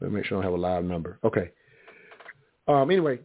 Let 0.02 0.12
me 0.12 0.18
make 0.18 0.26
sure 0.26 0.40
I 0.40 0.44
have 0.44 0.54
a 0.54 0.58
live 0.58 0.84
number. 0.84 1.20
Okay. 1.24 1.52
Um. 2.68 2.90
Anyway, 2.92 3.20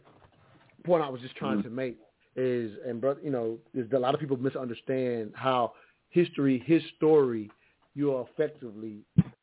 point 0.85 1.03
I 1.03 1.09
was 1.09 1.21
just 1.21 1.35
trying 1.35 1.59
mm-hmm. 1.59 1.69
to 1.69 1.75
make 1.75 1.97
is, 2.35 2.71
and 2.87 3.01
brother, 3.01 3.19
you 3.23 3.31
know, 3.31 3.57
is 3.73 3.89
that 3.89 3.97
a 3.97 3.99
lot 3.99 4.13
of 4.13 4.19
people 4.19 4.37
misunderstand 4.37 5.31
how 5.35 5.73
history, 6.09 6.63
his 6.65 6.81
story, 6.97 7.51
you 7.99 8.15
are 8.15 8.25
effectively 8.31 8.99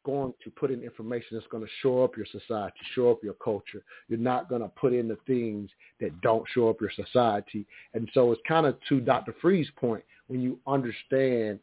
going 0.06 0.32
to 0.42 0.50
put 0.50 0.70
in 0.70 0.82
information 0.82 1.28
that's 1.32 1.46
going 1.48 1.62
to 1.62 1.70
show 1.82 2.02
up 2.02 2.16
your 2.16 2.24
society, 2.24 2.74
show 2.94 3.10
up 3.10 3.22
your 3.22 3.34
culture. 3.34 3.82
You're 4.08 4.18
not 4.18 4.48
going 4.48 4.62
to 4.62 4.68
put 4.68 4.94
in 4.94 5.08
the 5.08 5.18
things 5.26 5.68
that 6.00 6.18
don't 6.22 6.44
show 6.54 6.70
up 6.70 6.80
your 6.80 6.90
society. 6.96 7.66
And 7.92 8.08
so 8.14 8.32
it's 8.32 8.40
kind 8.48 8.64
of 8.64 8.78
to 8.88 9.00
Dr. 9.00 9.34
Free's 9.42 9.68
point 9.76 10.02
when 10.28 10.40
you 10.40 10.58
understand 10.66 11.58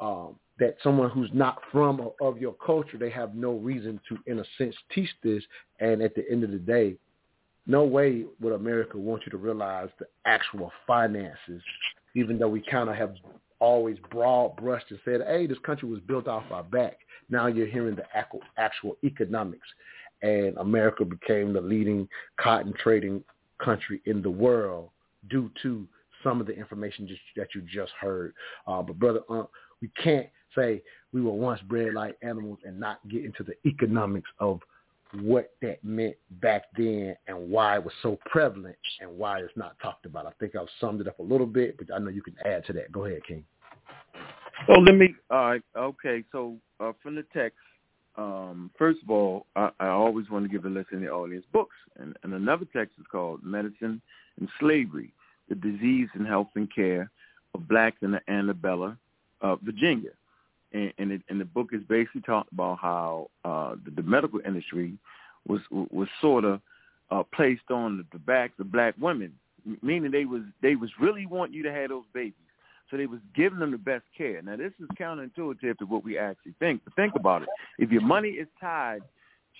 um, 0.00 0.36
that 0.58 0.76
someone 0.82 1.10
who's 1.10 1.28
not 1.34 1.58
from 1.70 2.00
or 2.00 2.14
of 2.26 2.38
your 2.38 2.54
culture, 2.64 2.96
they 2.96 3.10
have 3.10 3.34
no 3.34 3.52
reason 3.52 4.00
to, 4.08 4.16
in 4.26 4.38
a 4.38 4.44
sense, 4.56 4.74
teach 4.94 5.10
this. 5.22 5.42
And 5.80 6.00
at 6.00 6.14
the 6.14 6.24
end 6.30 6.44
of 6.44 6.50
the 6.50 6.58
day, 6.58 6.96
no 7.66 7.84
way 7.84 8.24
would 8.40 8.54
America 8.54 8.96
want 8.96 9.24
you 9.26 9.30
to 9.32 9.36
realize 9.36 9.90
the 9.98 10.06
actual 10.24 10.72
finances, 10.86 11.62
even 12.16 12.38
though 12.38 12.48
we 12.48 12.62
kind 12.62 12.88
of 12.88 12.96
have 12.96 13.12
always 13.60 13.98
broad 14.10 14.56
brushed 14.56 14.90
and 14.90 15.00
said, 15.04 15.20
hey, 15.26 15.46
this 15.46 15.58
country 15.64 15.88
was 15.88 16.00
built 16.00 16.28
off 16.28 16.44
our 16.50 16.62
back. 16.62 16.98
Now 17.30 17.46
you're 17.46 17.66
hearing 17.66 17.96
the 17.96 18.04
actual 18.56 18.96
economics. 19.04 19.66
And 20.22 20.56
America 20.56 21.04
became 21.04 21.52
the 21.52 21.60
leading 21.60 22.08
cotton 22.40 22.74
trading 22.82 23.22
country 23.62 24.00
in 24.06 24.22
the 24.22 24.30
world 24.30 24.90
due 25.30 25.50
to 25.62 25.86
some 26.22 26.40
of 26.40 26.46
the 26.46 26.52
information 26.52 27.08
that 27.36 27.48
you 27.54 27.62
just 27.62 27.92
heard. 28.00 28.34
Uh, 28.66 28.82
but 28.82 28.98
brother, 28.98 29.20
uh, 29.30 29.44
we 29.80 29.88
can't 30.02 30.26
say 30.56 30.82
we 31.12 31.20
were 31.20 31.32
once 31.32 31.60
bred 31.62 31.94
like 31.94 32.16
animals 32.22 32.58
and 32.64 32.78
not 32.78 33.06
get 33.08 33.24
into 33.24 33.44
the 33.44 33.54
economics 33.68 34.28
of 34.40 34.60
what 35.22 35.50
that 35.62 35.82
meant 35.82 36.16
back 36.42 36.64
then 36.76 37.16
and 37.26 37.50
why 37.50 37.76
it 37.76 37.84
was 37.84 37.94
so 38.02 38.18
prevalent 38.26 38.76
and 39.00 39.10
why 39.16 39.38
it's 39.38 39.56
not 39.56 39.78
talked 39.80 40.06
about. 40.06 40.26
I 40.26 40.32
think 40.38 40.54
I've 40.54 40.68
summed 40.80 41.00
it 41.00 41.08
up 41.08 41.18
a 41.18 41.22
little 41.22 41.46
bit, 41.46 41.76
but 41.78 41.94
I 41.94 41.98
know 41.98 42.10
you 42.10 42.22
can 42.22 42.36
add 42.44 42.64
to 42.66 42.72
that. 42.74 42.92
Go 42.92 43.06
ahead, 43.06 43.24
King. 43.26 43.44
So 44.66 44.74
let 44.74 44.96
me. 44.96 45.14
Uh, 45.30 45.54
okay, 45.76 46.24
so 46.32 46.56
uh, 46.80 46.92
from 47.02 47.14
the 47.14 47.24
text, 47.32 47.58
um, 48.16 48.70
first 48.76 49.00
of 49.02 49.10
all, 49.10 49.46
I, 49.56 49.70
I 49.80 49.88
always 49.88 50.28
want 50.28 50.44
to 50.44 50.50
give 50.50 50.64
a 50.64 50.68
listen 50.68 51.00
to 51.00 51.06
the 51.06 51.10
audience 51.10 51.46
books, 51.52 51.76
and, 51.98 52.16
and 52.22 52.34
another 52.34 52.66
text 52.72 52.94
is 52.98 53.06
called 53.10 53.42
"Medicine 53.42 54.02
and 54.38 54.48
Slavery: 54.58 55.12
The 55.48 55.54
Disease 55.54 56.08
and 56.14 56.26
Health 56.26 56.48
and 56.56 56.72
Care 56.74 57.10
of 57.54 57.68
Blacks 57.68 57.98
in 58.02 58.10
the 58.10 58.20
Antebellum, 58.28 58.98
uh, 59.40 59.56
Virginia." 59.56 60.10
And, 60.72 60.92
and, 60.98 61.12
it, 61.12 61.22
and 61.28 61.40
the 61.40 61.44
book 61.44 61.70
is 61.72 61.82
basically 61.88 62.20
talking 62.22 62.50
about 62.52 62.78
how 62.78 63.30
uh, 63.44 63.74
the, 63.84 63.90
the 63.90 64.02
medical 64.02 64.40
industry 64.44 64.94
was 65.46 65.60
was 65.70 66.08
sort 66.20 66.44
of 66.44 66.60
uh, 67.10 67.22
placed 67.34 67.70
on 67.70 67.98
the, 67.98 68.04
the 68.12 68.18
backs 68.18 68.54
of 68.58 68.70
black 68.70 68.94
women, 69.00 69.32
meaning 69.82 70.10
they 70.10 70.24
was 70.24 70.42
they 70.62 70.76
was 70.76 70.90
really 71.00 71.26
want 71.26 71.52
you 71.52 71.62
to 71.62 71.72
have 71.72 71.88
those 71.90 72.04
babies. 72.12 72.34
So 72.90 72.96
they 72.96 73.06
was 73.06 73.20
giving 73.34 73.58
them 73.58 73.70
the 73.70 73.78
best 73.78 74.04
care. 74.16 74.40
Now 74.42 74.56
this 74.56 74.72
is 74.80 74.88
counterintuitive 74.98 75.78
to 75.78 75.84
what 75.84 76.04
we 76.04 76.18
actually 76.18 76.54
think. 76.58 76.82
But 76.84 76.94
think 76.94 77.14
about 77.16 77.42
it. 77.42 77.48
If 77.78 77.90
your 77.90 78.02
money 78.02 78.30
is 78.30 78.48
tied 78.60 79.00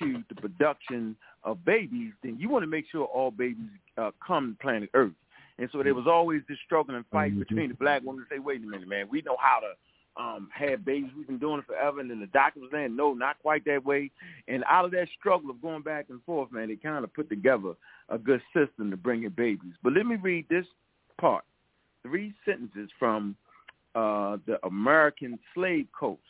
to 0.01 0.23
the 0.29 0.35
production 0.35 1.17
of 1.45 1.65
babies, 1.65 2.13
then 2.23 2.39
you 2.39 2.49
want 2.49 2.63
to 2.63 2.67
make 2.67 2.87
sure 2.91 3.05
all 3.05 3.31
babies 3.31 3.71
uh, 3.97 4.11
come 4.27 4.57
to 4.57 4.63
planet 4.63 4.91
Earth. 4.95 5.13
And 5.59 5.69
so 5.73 5.83
there 5.83 5.95
was 5.95 6.07
always 6.07 6.43
this 6.49 6.59
struggle 6.65 6.95
and 6.95 7.05
fight 7.11 7.33
mm-hmm. 7.33 7.41
between 7.41 7.69
the 7.71 7.75
black 7.75 8.03
women 8.05 8.25
to 8.25 8.35
say, 8.35 8.39
wait 8.39 8.63
a 8.63 8.67
minute, 8.67 8.89
man, 8.89 9.09
we 9.11 9.23
know 9.23 9.37
how 9.41 9.59
to 9.61 9.73
um, 10.19 10.49
had 10.53 10.85
babies. 10.85 11.11
We've 11.17 11.27
been 11.27 11.39
doing 11.39 11.61
it 11.61 11.67
forever. 11.67 12.01
And 12.01 12.11
then 12.11 12.21
the 12.21 12.27
doctor 12.27 12.61
was 12.61 12.71
saying, 12.73 12.97
no, 12.97 13.15
not 13.15 13.39
quite 13.41 13.65
that 13.67 13.85
way. 13.85 14.11
And 14.49 14.65
out 14.69 14.85
of 14.85 14.91
that 14.91 15.09
struggle 15.19 15.51
of 15.51 15.63
going 15.63 15.83
back 15.83 16.07
and 16.11 16.23
forth, 16.25 16.51
man, 16.53 16.69
they 16.69 16.77
kind 16.77 17.05
of 17.05 17.15
put 17.15 17.29
together 17.29 17.75
a 18.09 18.19
good 18.19 18.43
system 18.55 18.91
to 18.91 18.97
bring 18.97 19.23
in 19.23 19.31
babies. 19.31 19.75
But 19.83 19.93
let 19.93 20.07
me 20.07 20.17
read 20.17 20.47
this 20.49 20.67
part, 21.21 21.45
three 22.03 22.35
sentences 22.45 22.91
from 22.99 23.37
uh, 23.95 24.39
the 24.47 24.59
American 24.67 25.39
Slave 25.55 25.87
Coast, 25.99 26.21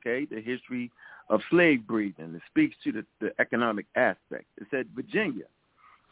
okay, 0.00 0.24
the 0.24 0.40
history 0.40 0.90
of 1.28 1.40
slave 1.50 1.86
breeding. 1.86 2.34
It 2.34 2.42
speaks 2.48 2.76
to 2.84 2.92
the, 2.92 3.06
the 3.20 3.32
economic 3.40 3.86
aspect. 3.96 4.44
It 4.60 4.68
said 4.70 4.86
Virginia 4.94 5.44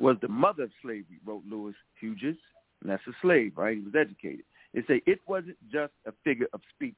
was 0.00 0.16
the 0.20 0.28
mother 0.28 0.64
of 0.64 0.70
slavery, 0.82 1.20
wrote 1.24 1.42
Louis 1.48 1.74
Hughes, 2.00 2.36
and 2.82 2.90
that's 2.90 3.06
a 3.06 3.12
slave, 3.22 3.52
right? 3.56 3.76
He 3.76 3.82
was 3.82 3.94
educated. 3.94 4.44
It 4.74 4.84
say 4.88 5.01
it 5.06 5.20
wasn't 5.26 5.56
just 5.72 5.92
a 6.06 6.12
figure 6.24 6.48
of 6.52 6.60
speech. 6.74 6.94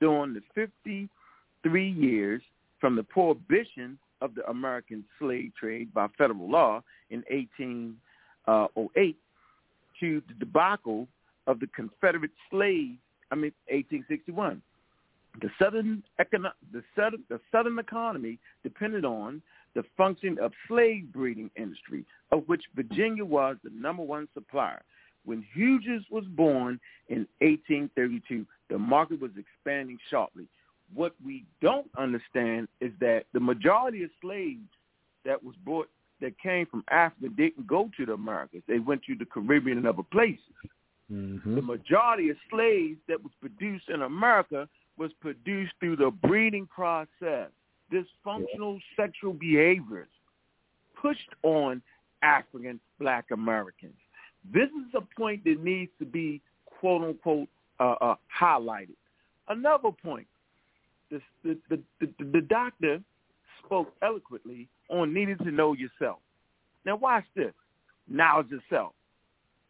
During 0.00 0.34
the 0.34 0.42
53 0.54 1.90
years 1.90 2.42
from 2.80 2.96
the 2.96 3.04
prohibition 3.04 3.96
of 4.20 4.34
the 4.34 4.48
American 4.50 5.04
slave 5.18 5.52
trade 5.58 5.94
by 5.94 6.08
federal 6.18 6.50
law 6.50 6.82
in 7.10 7.22
1808 7.30 7.96
uh, 8.46 8.72
to 10.00 10.22
the 10.28 10.34
debacle 10.34 11.06
of 11.46 11.60
the 11.60 11.68
Confederate 11.68 12.30
slaves, 12.50 12.98
I 13.30 13.36
mean 13.36 13.52
1861. 13.68 14.60
The 15.40 15.48
southern, 15.58 16.02
econo- 16.20 16.52
the, 16.72 16.82
southern, 16.94 17.22
the 17.28 17.40
southern 17.50 17.78
economy 17.78 18.38
depended 18.62 19.04
on 19.04 19.40
the 19.74 19.82
function 19.96 20.38
of 20.40 20.52
slave 20.68 21.10
breeding 21.12 21.50
industry, 21.56 22.04
of 22.32 22.42
which 22.46 22.62
Virginia 22.74 23.24
was 23.24 23.56
the 23.64 23.70
number 23.70 24.02
one 24.02 24.28
supplier. 24.34 24.82
When 25.24 25.44
Hughes 25.54 26.04
was 26.10 26.24
born 26.24 26.80
in 27.08 27.26
1832, 27.40 28.46
the 28.68 28.78
market 28.78 29.20
was 29.20 29.30
expanding 29.36 29.98
sharply. 30.10 30.48
What 30.94 31.14
we 31.24 31.44
don't 31.60 31.90
understand 31.96 32.68
is 32.80 32.92
that 33.00 33.24
the 33.32 33.40
majority 33.40 34.02
of 34.02 34.10
slaves 34.20 34.68
that 35.24 35.42
was 35.42 35.54
brought 35.64 35.88
that 36.20 36.38
came 36.38 36.66
from 36.66 36.84
Africa 36.90 37.28
didn't 37.36 37.66
go 37.66 37.90
to 37.96 38.06
the 38.06 38.12
Americas. 38.12 38.62
They 38.68 38.78
went 38.78 39.02
to 39.04 39.14
the 39.14 39.24
Caribbean 39.24 39.78
and 39.78 39.86
other 39.86 40.02
places. 40.02 40.40
Mm-hmm. 41.12 41.56
The 41.56 41.62
majority 41.62 42.30
of 42.30 42.36
slaves 42.50 42.98
that 43.08 43.22
was 43.22 43.32
produced 43.40 43.88
in 43.88 44.02
America 44.02 44.68
was 44.96 45.10
produced 45.20 45.72
through 45.80 45.96
the 45.96 46.10
breeding 46.10 46.66
process. 46.66 47.50
Dysfunctional 47.92 48.78
yeah. 48.78 49.04
sexual 49.04 49.32
behaviors 49.32 50.08
pushed 51.00 51.30
on 51.42 51.82
African 52.22 52.80
black 52.98 53.26
Americans. 53.32 53.96
This 54.52 54.68
is 54.68 54.94
a 54.94 55.20
point 55.20 55.44
that 55.44 55.62
needs 55.62 55.90
to 55.98 56.04
be 56.04 56.40
quote 56.66 57.02
unquote 57.02 57.48
uh, 57.78 57.94
uh, 58.00 58.14
highlighted. 58.40 58.96
Another 59.48 59.90
point, 59.90 60.26
the, 61.10 61.20
the, 61.44 61.58
the, 62.00 62.08
the, 62.18 62.40
doctor 62.40 63.00
spoke 63.64 63.92
eloquently 64.02 64.68
on 64.88 65.12
needing 65.12 65.36
to 65.38 65.50
know 65.50 65.74
yourself. 65.74 66.18
Now 66.86 66.96
watch 66.96 67.24
this, 67.36 67.52
knowledge 68.08 68.48
yourself. 68.50 68.92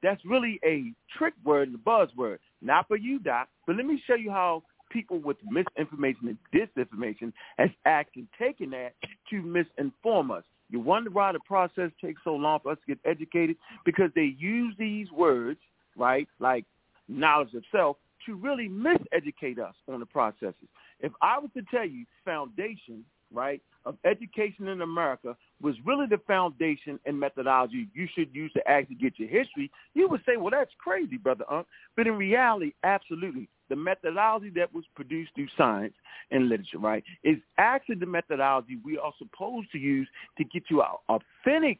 That's 0.02 0.20
really 0.24 0.60
a 0.64 0.92
trick 1.16 1.34
word 1.44 1.68
and 1.68 1.76
a 1.76 1.78
buzzword. 1.78 2.38
Not 2.60 2.88
for 2.88 2.96
you, 2.96 3.18
Doc, 3.18 3.48
but 3.66 3.76
let 3.76 3.86
me 3.86 4.02
show 4.06 4.14
you 4.14 4.30
how 4.30 4.62
people 4.90 5.18
with 5.18 5.36
misinformation 5.48 6.28
and 6.28 6.38
disinformation 6.54 7.32
has 7.58 7.70
actually 7.86 8.26
taken 8.38 8.70
that 8.70 8.92
to 9.30 9.42
misinform 9.42 10.36
us. 10.36 10.44
You 10.72 10.80
wonder 10.80 11.10
why 11.10 11.32
the 11.32 11.40
process 11.40 11.90
takes 12.00 12.22
so 12.24 12.34
long 12.34 12.58
for 12.62 12.72
us 12.72 12.78
to 12.86 12.94
get 12.94 12.98
educated? 13.08 13.56
Because 13.84 14.10
they 14.14 14.34
use 14.38 14.74
these 14.78 15.06
words, 15.12 15.60
right, 15.96 16.26
like 16.40 16.64
knowledge 17.08 17.52
of 17.54 17.62
self, 17.70 17.98
to 18.26 18.36
really 18.36 18.68
miseducate 18.68 19.58
us 19.58 19.74
on 19.86 20.00
the 20.00 20.06
processes. 20.06 20.68
If 21.00 21.12
I 21.20 21.38
was 21.38 21.50
to 21.54 21.62
tell 21.70 21.86
you 21.86 22.06
foundation, 22.24 23.04
right, 23.32 23.60
of 23.84 23.96
education 24.04 24.68
in 24.68 24.80
America 24.80 25.36
was 25.60 25.74
really 25.84 26.06
the 26.06 26.20
foundation 26.26 26.98
and 27.04 27.20
methodology 27.20 27.88
you 27.92 28.08
should 28.14 28.34
use 28.34 28.52
to 28.54 28.66
actually 28.66 28.96
get 28.96 29.18
your 29.18 29.28
history, 29.28 29.70
you 29.92 30.08
would 30.08 30.22
say, 30.24 30.36
well, 30.38 30.52
that's 30.52 30.70
crazy, 30.78 31.18
Brother 31.18 31.44
Ankh. 31.50 31.66
But 31.96 32.06
in 32.06 32.14
reality, 32.14 32.72
absolutely. 32.82 33.48
The 33.68 33.76
methodology 33.76 34.50
that 34.56 34.72
was 34.74 34.84
produced 34.94 35.32
through 35.34 35.48
science 35.56 35.94
and 36.30 36.48
literature, 36.48 36.78
right, 36.78 37.04
is 37.24 37.38
actually 37.58 37.96
the 37.96 38.06
methodology 38.06 38.78
we 38.84 38.98
are 38.98 39.12
supposed 39.18 39.70
to 39.72 39.78
use 39.78 40.08
to 40.38 40.44
get 40.44 40.64
you 40.68 40.80
our 40.82 40.98
authentic 41.08 41.78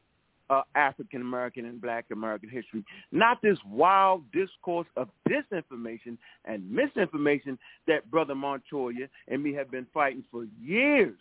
uh, 0.50 0.62
African 0.74 1.22
American 1.22 1.64
and 1.64 1.80
Black 1.80 2.06
American 2.12 2.50
history, 2.50 2.84
not 3.10 3.40
this 3.42 3.58
wild 3.70 4.22
discourse 4.32 4.86
of 4.96 5.08
disinformation 5.28 6.18
and 6.44 6.70
misinformation 6.70 7.58
that 7.86 8.10
Brother 8.10 8.34
Montoya 8.34 9.06
and 9.28 9.42
me 9.42 9.54
have 9.54 9.70
been 9.70 9.86
fighting 9.94 10.24
for 10.30 10.46
years. 10.60 11.16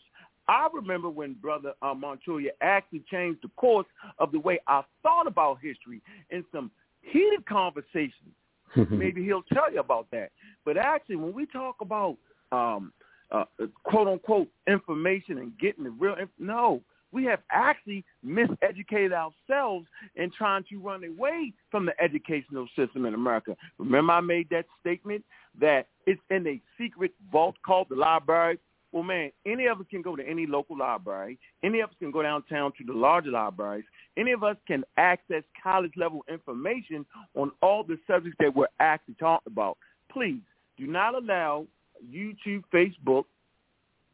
I 0.47 0.67
remember 0.73 1.09
when 1.09 1.33
Brother 1.33 1.73
uh, 1.81 1.93
Montoya 1.93 2.51
actually 2.61 3.03
changed 3.09 3.39
the 3.43 3.49
course 3.55 3.87
of 4.19 4.33
the 4.33 4.39
way 4.39 4.59
I 4.67 4.81
thought 5.01 5.27
about 5.27 5.59
history 5.61 6.01
in 6.29 6.43
some 6.51 6.71
heated 7.01 7.45
conversations. 7.47 8.35
Maybe 8.75 9.23
he'll 9.23 9.43
tell 9.53 9.71
you 9.71 9.79
about 9.79 10.07
that. 10.11 10.31
But 10.65 10.77
actually, 10.77 11.17
when 11.17 11.33
we 11.33 11.45
talk 11.45 11.77
about 11.81 12.17
um, 12.51 12.93
uh, 13.31 13.45
quote 13.83 14.07
unquote 14.07 14.47
information 14.67 15.37
and 15.37 15.57
getting 15.59 15.83
the 15.83 15.89
real, 15.91 16.15
inf- 16.15 16.29
no, 16.39 16.81
we 17.11 17.25
have 17.25 17.41
actually 17.51 18.05
miseducated 18.25 19.11
ourselves 19.11 19.87
in 20.15 20.31
trying 20.31 20.63
to 20.69 20.77
run 20.79 21.03
away 21.03 21.53
from 21.69 21.85
the 21.85 21.93
educational 22.01 22.67
system 22.75 23.05
in 23.05 23.13
America. 23.13 23.55
Remember 23.77 24.13
I 24.13 24.21
made 24.21 24.49
that 24.49 24.65
statement 24.79 25.23
that 25.59 25.87
it's 26.05 26.21
in 26.29 26.47
a 26.47 26.61
secret 26.79 27.13
vault 27.31 27.55
called 27.65 27.87
the 27.89 27.95
library? 27.95 28.59
Well, 28.91 29.03
man, 29.03 29.31
any 29.45 29.67
of 29.67 29.79
us 29.79 29.85
can 29.89 30.01
go 30.01 30.15
to 30.15 30.27
any 30.27 30.45
local 30.45 30.77
library. 30.77 31.39
Any 31.63 31.79
of 31.79 31.91
us 31.91 31.95
can 31.99 32.11
go 32.11 32.21
downtown 32.21 32.73
to 32.77 32.83
the 32.83 32.93
larger 32.93 33.31
libraries. 33.31 33.85
Any 34.17 34.33
of 34.33 34.43
us 34.43 34.57
can 34.67 34.83
access 34.97 35.43
college-level 35.63 36.25
information 36.29 37.05
on 37.35 37.51
all 37.61 37.83
the 37.83 37.97
subjects 38.05 38.37
that 38.41 38.53
we're 38.53 38.67
actually 38.79 39.15
talking 39.15 39.51
about. 39.51 39.77
Please 40.11 40.41
do 40.77 40.87
not 40.87 41.15
allow 41.15 41.65
YouTube, 42.05 42.63
Facebook, 42.73 43.23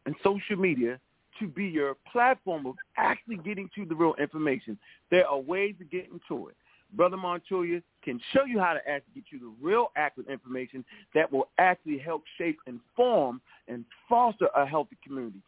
and 0.05 0.15
social 0.23 0.57
media 0.57 0.99
to 1.39 1.47
be 1.47 1.65
your 1.65 1.95
platform 2.11 2.65
of 2.65 2.75
actually 2.97 3.37
getting 3.37 3.69
to 3.75 3.85
the 3.85 3.95
real 3.95 4.15
information. 4.19 4.77
There 5.09 5.27
are 5.27 5.39
ways 5.39 5.75
to 5.79 5.85
get 5.85 6.07
into 6.11 6.49
it. 6.49 6.55
Brother 6.93 7.17
Montoya 7.17 7.81
can 8.07 8.21
show 8.31 8.45
you 8.45 8.57
how 8.57 8.73
to 8.73 8.79
actually 8.89 9.15
get 9.15 9.23
you 9.31 9.39
the 9.39 9.53
real 9.61 9.91
accurate 9.97 10.29
information 10.29 10.85
that 11.13 11.29
will 11.29 11.49
actually 11.57 11.97
help 11.97 12.23
shape 12.38 12.57
and 12.65 12.79
form 12.95 13.41
and 13.67 13.84
foster 14.07 14.47
a 14.55 14.65
healthy 14.65 14.95
community. 15.03 15.39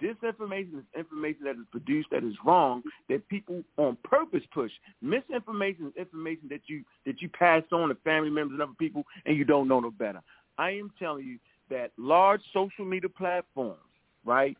This 0.00 0.16
information 0.24 0.78
is 0.78 0.98
information 0.98 1.44
that 1.44 1.52
is 1.52 1.66
produced 1.70 2.08
that 2.10 2.24
is 2.24 2.34
wrong, 2.44 2.82
that 3.08 3.28
people 3.28 3.62
on 3.76 3.96
purpose 4.02 4.42
push. 4.52 4.72
Misinformation 5.00 5.86
is 5.86 5.92
information 5.96 6.48
that 6.50 6.62
you 6.66 6.82
that 7.06 7.22
you 7.22 7.28
pass 7.28 7.62
on 7.70 7.88
to 7.88 7.94
family 8.02 8.30
members 8.30 8.54
and 8.54 8.62
other 8.62 8.72
people 8.80 9.04
and 9.24 9.36
you 9.36 9.44
don't 9.44 9.68
know 9.68 9.78
no 9.78 9.92
better. 9.92 10.20
I 10.56 10.70
am 10.70 10.90
telling 10.98 11.24
you 11.24 11.38
that 11.70 11.92
large 11.96 12.40
social 12.52 12.84
media 12.84 13.08
platforms, 13.08 13.78
right, 14.24 14.56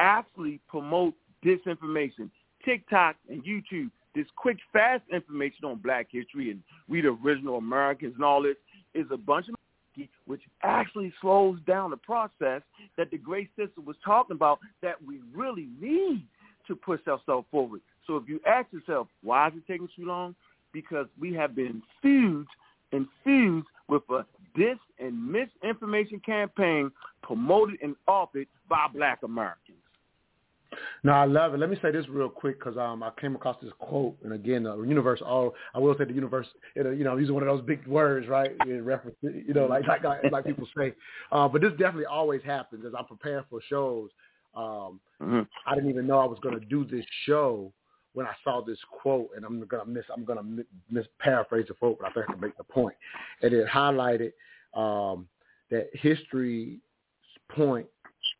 actually 0.00 0.58
promote 0.68 1.14
disinformation. 1.44 2.30
TikTok 2.64 3.14
and 3.28 3.44
YouTube, 3.44 3.90
this 4.16 4.26
quick, 4.34 4.56
fast 4.72 5.02
information 5.12 5.64
on 5.64 5.76
black 5.76 6.08
history 6.10 6.50
and 6.50 6.62
we 6.88 7.00
the 7.00 7.16
original 7.24 7.58
Americans 7.58 8.14
and 8.16 8.24
all 8.24 8.42
this 8.42 8.56
is 8.94 9.06
a 9.12 9.16
bunch 9.16 9.48
of 9.48 9.54
which 10.26 10.42
actually 10.62 11.12
slows 11.20 11.58
down 11.66 11.90
the 11.90 11.96
process 11.96 12.62
that 12.98 13.10
the 13.10 13.16
great 13.16 13.48
sister 13.56 13.80
was 13.84 13.96
talking 14.04 14.34
about 14.34 14.58
that 14.82 15.02
we 15.02 15.20
really 15.34 15.68
need 15.80 16.26
to 16.66 16.76
push 16.76 17.00
ourselves 17.08 17.46
forward. 17.50 17.80
So 18.06 18.16
if 18.16 18.28
you 18.28 18.40
ask 18.46 18.70
yourself, 18.72 19.08
why 19.22 19.48
is 19.48 19.54
it 19.56 19.62
taking 19.66 19.88
too 19.96 20.04
long? 20.04 20.34
Because 20.72 21.06
we 21.18 21.32
have 21.34 21.54
been 21.54 21.82
infused, 22.02 22.50
infused 22.92 23.66
with 23.88 24.02
a 24.10 24.26
dis 24.54 24.76
and 24.98 25.32
misinformation 25.32 26.20
campaign 26.20 26.90
promoted 27.22 27.78
and 27.82 27.96
authored 28.08 28.48
by 28.68 28.86
black 28.92 29.20
Americans. 29.22 29.78
No, 31.02 31.12
I 31.12 31.24
love 31.24 31.54
it. 31.54 31.58
Let 31.58 31.70
me 31.70 31.78
say 31.82 31.90
this 31.90 32.08
real 32.08 32.28
quick 32.28 32.58
because 32.58 32.76
um, 32.76 33.02
I 33.02 33.10
came 33.20 33.34
across 33.34 33.56
this 33.62 33.72
quote, 33.78 34.16
and 34.22 34.32
again, 34.32 34.64
the 34.64 34.76
universe. 34.82 35.20
All 35.24 35.54
I 35.74 35.78
will 35.78 35.96
say, 35.96 36.04
the 36.04 36.12
universe. 36.12 36.46
You 36.74 37.04
know, 37.04 37.16
using 37.16 37.34
one 37.34 37.46
of 37.46 37.48
those 37.48 37.66
big 37.66 37.86
words, 37.86 38.28
right? 38.28 38.52
In 38.66 38.84
reference, 38.84 39.16
to, 39.22 39.32
you 39.32 39.54
know, 39.54 39.66
like 39.66 39.86
like 39.86 40.02
like 40.30 40.44
people 40.44 40.66
say. 40.76 40.94
Uh, 41.32 41.48
but 41.48 41.60
this 41.60 41.72
definitely 41.72 42.06
always 42.06 42.42
happens 42.42 42.84
as 42.86 42.92
I'm 42.98 43.06
preparing 43.06 43.44
for 43.50 43.60
shows. 43.68 44.10
Um, 44.54 45.00
mm-hmm. 45.22 45.42
I 45.66 45.74
didn't 45.74 45.90
even 45.90 46.06
know 46.06 46.18
I 46.18 46.24
was 46.24 46.38
going 46.42 46.58
to 46.58 46.64
do 46.66 46.84
this 46.84 47.04
show 47.24 47.72
when 48.16 48.24
I 48.24 48.32
saw 48.42 48.62
this 48.64 48.78
quote, 48.90 49.28
and 49.36 49.44
I'm 49.44 49.62
gonna 49.66 49.84
miss 49.84 50.04
I'm 50.12 50.24
gonna 50.24 50.64
miss 50.90 51.06
paraphrase 51.20 51.66
the 51.68 51.74
quote, 51.74 51.98
but 52.00 52.08
I 52.08 52.12
think 52.14 52.26
I 52.28 52.32
can 52.32 52.40
make 52.40 52.56
the 52.56 52.64
point. 52.64 52.96
And 53.42 53.52
it 53.52 53.68
highlighted 53.68 54.32
um, 54.74 55.28
that 55.70 55.90
history's 55.92 56.78
point 57.50 57.86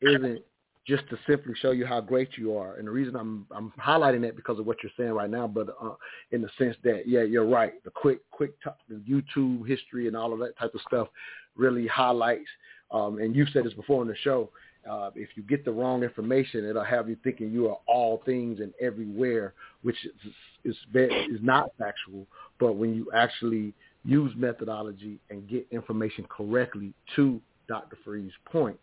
isn't 0.00 0.40
just 0.86 1.08
to 1.10 1.18
simply 1.26 1.54
show 1.60 1.72
you 1.72 1.84
how 1.84 2.00
great 2.00 2.30
you 2.36 2.56
are. 2.56 2.76
And 2.76 2.86
the 2.86 2.92
reason 2.92 3.16
I'm 3.16 3.46
I'm 3.50 3.72
highlighting 3.80 4.22
that 4.22 4.36
because 4.36 4.58
of 4.58 4.66
what 4.66 4.78
you're 4.82 4.92
saying 4.96 5.12
right 5.12 5.30
now, 5.30 5.46
but 5.46 5.68
uh, 5.82 5.94
in 6.30 6.42
the 6.42 6.50
sense 6.58 6.76
that 6.84 7.02
yeah, 7.06 7.22
you're 7.22 7.46
right. 7.46 7.72
The 7.84 7.90
quick 7.90 8.20
quick 8.30 8.52
t- 8.62 8.94
YouTube 9.10 9.66
history 9.66 10.06
and 10.06 10.16
all 10.16 10.32
of 10.32 10.38
that 10.40 10.56
type 10.58 10.74
of 10.74 10.80
stuff 10.86 11.08
really 11.56 11.86
highlights. 11.86 12.48
Um, 12.90 13.18
and 13.18 13.34
you've 13.34 13.48
said 13.52 13.64
this 13.64 13.72
before 13.72 14.02
in 14.02 14.08
the 14.08 14.16
show. 14.16 14.50
Uh, 14.88 15.10
if 15.16 15.30
you 15.34 15.42
get 15.42 15.64
the 15.64 15.72
wrong 15.72 16.04
information, 16.04 16.64
it'll 16.64 16.84
have 16.84 17.08
you 17.08 17.16
thinking 17.24 17.50
you 17.50 17.68
are 17.68 17.78
all 17.88 18.22
things 18.24 18.60
and 18.60 18.72
everywhere, 18.80 19.54
which 19.82 19.96
is 20.04 20.32
is, 20.64 20.76
is 20.94 21.40
not 21.42 21.70
factual. 21.78 22.26
But 22.60 22.74
when 22.74 22.94
you 22.94 23.10
actually 23.12 23.74
use 24.04 24.32
methodology 24.36 25.18
and 25.30 25.48
get 25.48 25.66
information 25.72 26.24
correctly 26.28 26.94
to 27.16 27.40
Dr. 27.66 27.98
Free's 28.04 28.30
point, 28.44 28.78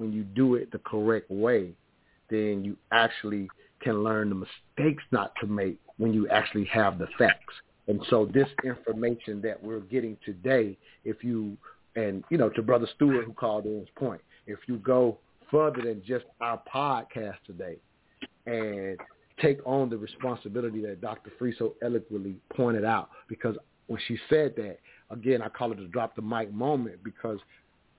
when 0.00 0.12
you 0.14 0.22
do 0.22 0.54
it 0.54 0.72
the 0.72 0.78
correct 0.78 1.30
way, 1.30 1.72
then 2.30 2.64
you 2.64 2.74
actually 2.90 3.48
can 3.82 4.02
learn 4.02 4.30
the 4.30 4.34
mistakes 4.34 5.02
not 5.12 5.32
to 5.40 5.46
make 5.46 5.78
when 5.98 6.14
you 6.14 6.26
actually 6.28 6.64
have 6.64 6.98
the 6.98 7.06
facts. 7.18 7.54
And 7.86 8.00
so 8.08 8.24
this 8.32 8.48
information 8.64 9.42
that 9.42 9.62
we're 9.62 9.80
getting 9.80 10.16
today, 10.24 10.78
if 11.04 11.22
you, 11.22 11.56
and, 11.96 12.24
you 12.30 12.38
know, 12.38 12.48
to 12.48 12.62
Brother 12.62 12.88
Stuart 12.94 13.26
who 13.26 13.32
called 13.34 13.66
in 13.66 13.80
his 13.80 13.88
point, 13.96 14.22
if 14.46 14.58
you 14.66 14.78
go 14.78 15.18
further 15.50 15.82
than 15.82 16.02
just 16.06 16.24
our 16.40 16.62
podcast 16.72 17.36
today 17.46 17.76
and 18.46 18.98
take 19.42 19.58
on 19.66 19.90
the 19.90 19.98
responsibility 19.98 20.80
that 20.82 21.02
Dr. 21.02 21.30
Free 21.38 21.54
so 21.58 21.74
eloquently 21.82 22.36
pointed 22.56 22.84
out, 22.84 23.10
because 23.28 23.56
when 23.88 24.00
she 24.08 24.16
said 24.30 24.54
that, 24.56 24.78
again, 25.10 25.42
I 25.42 25.48
call 25.48 25.72
it 25.72 25.78
a 25.78 25.88
drop 25.88 26.16
the 26.16 26.22
mic 26.22 26.52
moment 26.54 27.02
because 27.04 27.38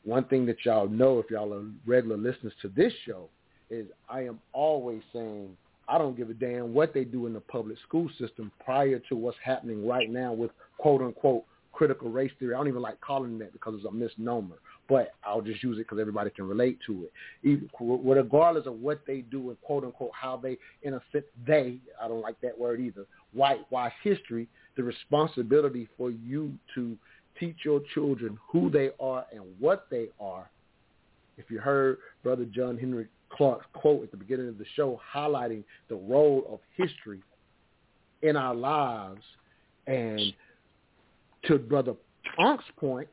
one 0.04 0.26
thing 0.26 0.46
that 0.48 0.58
y'all 0.66 0.88
know 0.88 1.20
if 1.20 1.30
y'all 1.30 1.54
are 1.54 1.64
regular 1.86 2.18
listeners 2.18 2.54
to 2.62 2.70
this 2.70 2.94
show 3.06 3.30
is 3.70 3.88
I 4.10 4.22
am 4.22 4.40
always 4.54 5.02
saying 5.14 5.56
I 5.88 5.98
don't 5.98 6.16
give 6.16 6.30
a 6.30 6.34
damn 6.34 6.74
what 6.74 6.94
they 6.94 7.04
do 7.04 7.28
in 7.28 7.34
the 7.34 7.40
public 7.40 7.78
school 7.88 8.10
system 8.20 8.52
prior 8.64 9.00
to 9.10 9.16
what's 9.16 9.38
happening 9.44 9.86
right 9.88 10.10
now 10.10 10.34
with 10.34 10.52
quote 10.78 11.02
unquote 11.02 11.44
critical 11.72 12.10
race 12.10 12.32
theory. 12.40 12.54
I 12.54 12.58
don't 12.58 12.68
even 12.68 12.82
like 12.82 13.00
calling 13.02 13.38
that 13.40 13.54
because 13.54 13.76
it's 13.76 13.86
a 13.86 13.92
misnomer, 13.92 14.58
but 14.90 15.14
I'll 15.24 15.42
just 15.42 15.64
use 15.64 15.78
it 15.78 15.84
because 15.84 16.00
everybody 16.00 16.30
can 16.30 16.48
relate 16.48 16.80
to 16.88 17.06
it. 17.06 17.12
Even, 17.44 17.70
regardless 17.80 18.68
of 18.68 18.80
what 18.80 19.02
they 19.08 19.22
do 19.22 19.50
and 19.50 19.62
quote 19.62 19.84
unquote 19.84 20.12
how 20.14 20.38
they, 20.38 20.58
in 20.84 20.94
a 20.94 21.02
sense, 21.12 21.26
they, 21.46 21.78
I 22.02 22.08
don't 22.08 22.22
like 22.22 22.40
that 22.42 22.58
word 22.58 22.80
either, 22.82 23.06
whitewash 23.34 23.94
history, 24.04 24.48
the 24.76 24.84
responsibility 24.84 25.88
for 25.98 26.12
you 26.12 26.54
to 26.76 26.98
teach 27.40 27.58
your 27.64 27.82
children 27.94 28.38
who 28.50 28.70
they 28.70 28.92
are 29.00 29.26
and 29.32 29.44
what 29.60 29.88
they 29.90 30.08
are. 30.20 30.50
If 31.38 31.50
you 31.50 31.60
heard 31.60 31.98
Brother 32.24 32.46
John 32.46 32.78
Henrik 32.78 33.08
Clarke's 33.30 33.66
quote 33.74 34.04
at 34.04 34.12
the 34.12 34.18
beginning 34.18 34.50
of 34.50 34.58
the 34.58 34.66
show 34.76 35.00
highlighting 35.14 35.64
the 35.90 35.96
role 35.96 36.46
of 36.50 36.60
history 36.76 37.20
in 38.22 38.36
our 38.36 38.54
lives 38.54 39.24
and 39.88 40.34
to 41.46 41.58
Brother 41.58 41.94
Ankh's 42.40 42.66
point, 42.78 43.08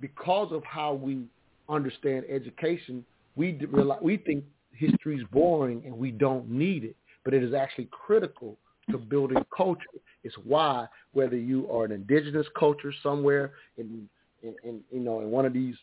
because 0.00 0.52
of 0.52 0.62
how 0.64 0.92
we 0.92 1.24
understand 1.68 2.24
education, 2.28 3.04
we 3.36 3.52
realize, 3.70 4.00
we 4.02 4.18
think 4.18 4.44
history 4.72 5.16
is 5.16 5.24
boring 5.32 5.82
and 5.86 5.96
we 5.96 6.10
don't 6.10 6.50
need 6.50 6.84
it, 6.84 6.96
but 7.24 7.32
it 7.32 7.42
is 7.42 7.54
actually 7.54 7.88
critical 7.90 8.56
to 8.90 8.98
building 8.98 9.44
culture. 9.56 9.82
It's 10.22 10.36
why 10.44 10.86
whether 11.12 11.36
you 11.36 11.70
are 11.70 11.84
an 11.84 11.92
indigenous 11.92 12.46
culture 12.58 12.92
somewhere 13.02 13.52
in, 13.76 14.08
in, 14.42 14.54
in 14.64 14.80
you 14.90 15.00
know 15.00 15.20
in 15.20 15.30
one 15.30 15.44
of 15.44 15.52
these 15.52 15.76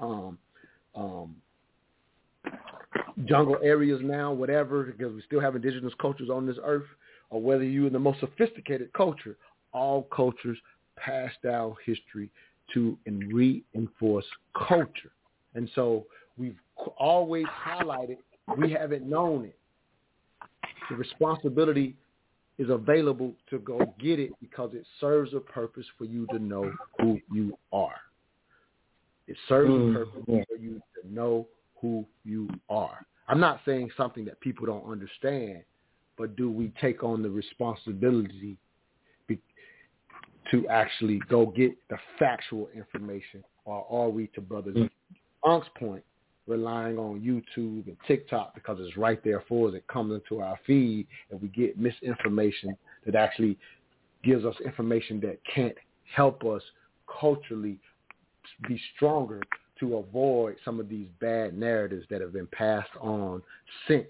um, 0.00 0.38
um, 0.94 1.36
jungle 3.24 3.58
areas 3.62 4.00
now, 4.02 4.32
whatever, 4.32 4.84
because 4.84 5.14
we 5.14 5.22
still 5.22 5.40
have 5.40 5.56
indigenous 5.56 5.94
cultures 6.00 6.30
on 6.30 6.46
this 6.46 6.56
earth, 6.62 6.86
or 7.30 7.40
whether 7.40 7.64
you're 7.64 7.86
in 7.86 7.92
the 7.92 7.98
most 7.98 8.20
sophisticated 8.20 8.92
culture, 8.92 9.36
all 9.72 10.02
cultures 10.14 10.58
pass 10.96 11.30
down 11.42 11.74
history 11.84 12.30
to 12.72 12.98
and 13.06 13.32
reinforce 13.32 14.24
culture. 14.68 15.12
And 15.54 15.70
so 15.74 16.06
we've 16.36 16.58
always 16.98 17.46
highlighted 17.46 18.18
We 18.56 18.70
haven't 18.70 19.04
known 19.08 19.46
it. 19.46 19.58
The 20.88 20.96
responsibility 20.96 21.96
is 22.58 22.70
available 22.70 23.34
to 23.50 23.58
go 23.58 23.94
get 23.98 24.18
it 24.18 24.32
because 24.40 24.70
it 24.72 24.84
serves 25.00 25.34
a 25.34 25.40
purpose 25.40 25.86
for 25.98 26.04
you 26.04 26.26
to 26.28 26.38
know 26.38 26.72
who 27.00 27.20
you 27.32 27.56
are. 27.72 27.96
It 29.28 29.36
serves 29.48 29.70
mm, 29.70 29.90
a 29.90 29.98
purpose 29.98 30.46
for 30.48 30.56
you 30.56 30.80
to 30.94 31.14
know 31.14 31.46
who 31.80 32.06
you 32.24 32.48
are. 32.70 33.06
I'm 33.28 33.40
not 33.40 33.60
saying 33.64 33.90
something 33.96 34.24
that 34.26 34.40
people 34.40 34.66
don't 34.66 34.90
understand, 34.90 35.62
but 36.16 36.36
do 36.36 36.50
we 36.50 36.72
take 36.80 37.02
on 37.02 37.22
the 37.22 37.30
responsibility 37.30 38.56
be, 39.26 39.38
to 40.50 40.66
actually 40.68 41.20
go 41.28 41.46
get 41.46 41.76
the 41.90 41.98
factual 42.18 42.68
information, 42.74 43.44
or 43.64 43.84
are 43.90 44.08
we, 44.08 44.28
to 44.28 44.40
brothers 44.40 44.76
mm. 44.76 44.90
Ankh's 45.44 45.68
point, 45.78 46.04
relying 46.46 46.98
on 46.98 47.20
YouTube 47.20 47.86
and 47.86 47.96
TikTok 48.06 48.54
because 48.54 48.78
it's 48.80 48.96
right 48.96 49.22
there 49.24 49.42
for 49.48 49.68
us. 49.68 49.74
It 49.74 49.86
comes 49.88 50.14
into 50.14 50.42
our 50.42 50.58
feed, 50.66 51.06
and 51.30 51.40
we 51.40 51.48
get 51.48 51.78
misinformation 51.78 52.76
that 53.04 53.14
actually 53.14 53.58
gives 54.22 54.44
us 54.44 54.54
information 54.64 55.20
that 55.20 55.38
can't 55.52 55.74
help 56.14 56.44
us 56.44 56.62
culturally 57.20 57.78
be 58.68 58.80
stronger 58.94 59.40
to 59.80 59.96
avoid 59.96 60.56
some 60.64 60.80
of 60.80 60.88
these 60.88 61.08
bad 61.20 61.56
narratives 61.56 62.06
that 62.10 62.20
have 62.20 62.32
been 62.32 62.48
passed 62.48 62.90
on 63.00 63.42
since 63.86 64.08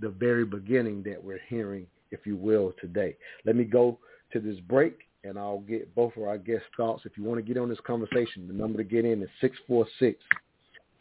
the 0.00 0.08
very 0.08 0.44
beginning 0.44 1.02
that 1.02 1.22
we're 1.22 1.40
hearing, 1.48 1.86
if 2.10 2.20
you 2.24 2.36
will, 2.36 2.72
today. 2.80 3.16
Let 3.44 3.56
me 3.56 3.64
go 3.64 3.98
to 4.32 4.40
this 4.40 4.60
break 4.60 4.98
and 5.24 5.38
I'll 5.38 5.60
get 5.60 5.92
both 5.94 6.16
of 6.16 6.22
our 6.22 6.38
guest 6.38 6.64
thoughts. 6.76 7.02
If 7.04 7.18
you 7.18 7.24
want 7.24 7.38
to 7.38 7.42
get 7.42 7.60
on 7.60 7.68
this 7.68 7.80
conversation, 7.84 8.46
the 8.46 8.54
number 8.54 8.78
to 8.78 8.84
get 8.84 9.04
in 9.04 9.22
is 9.22 9.28
646 9.40 10.22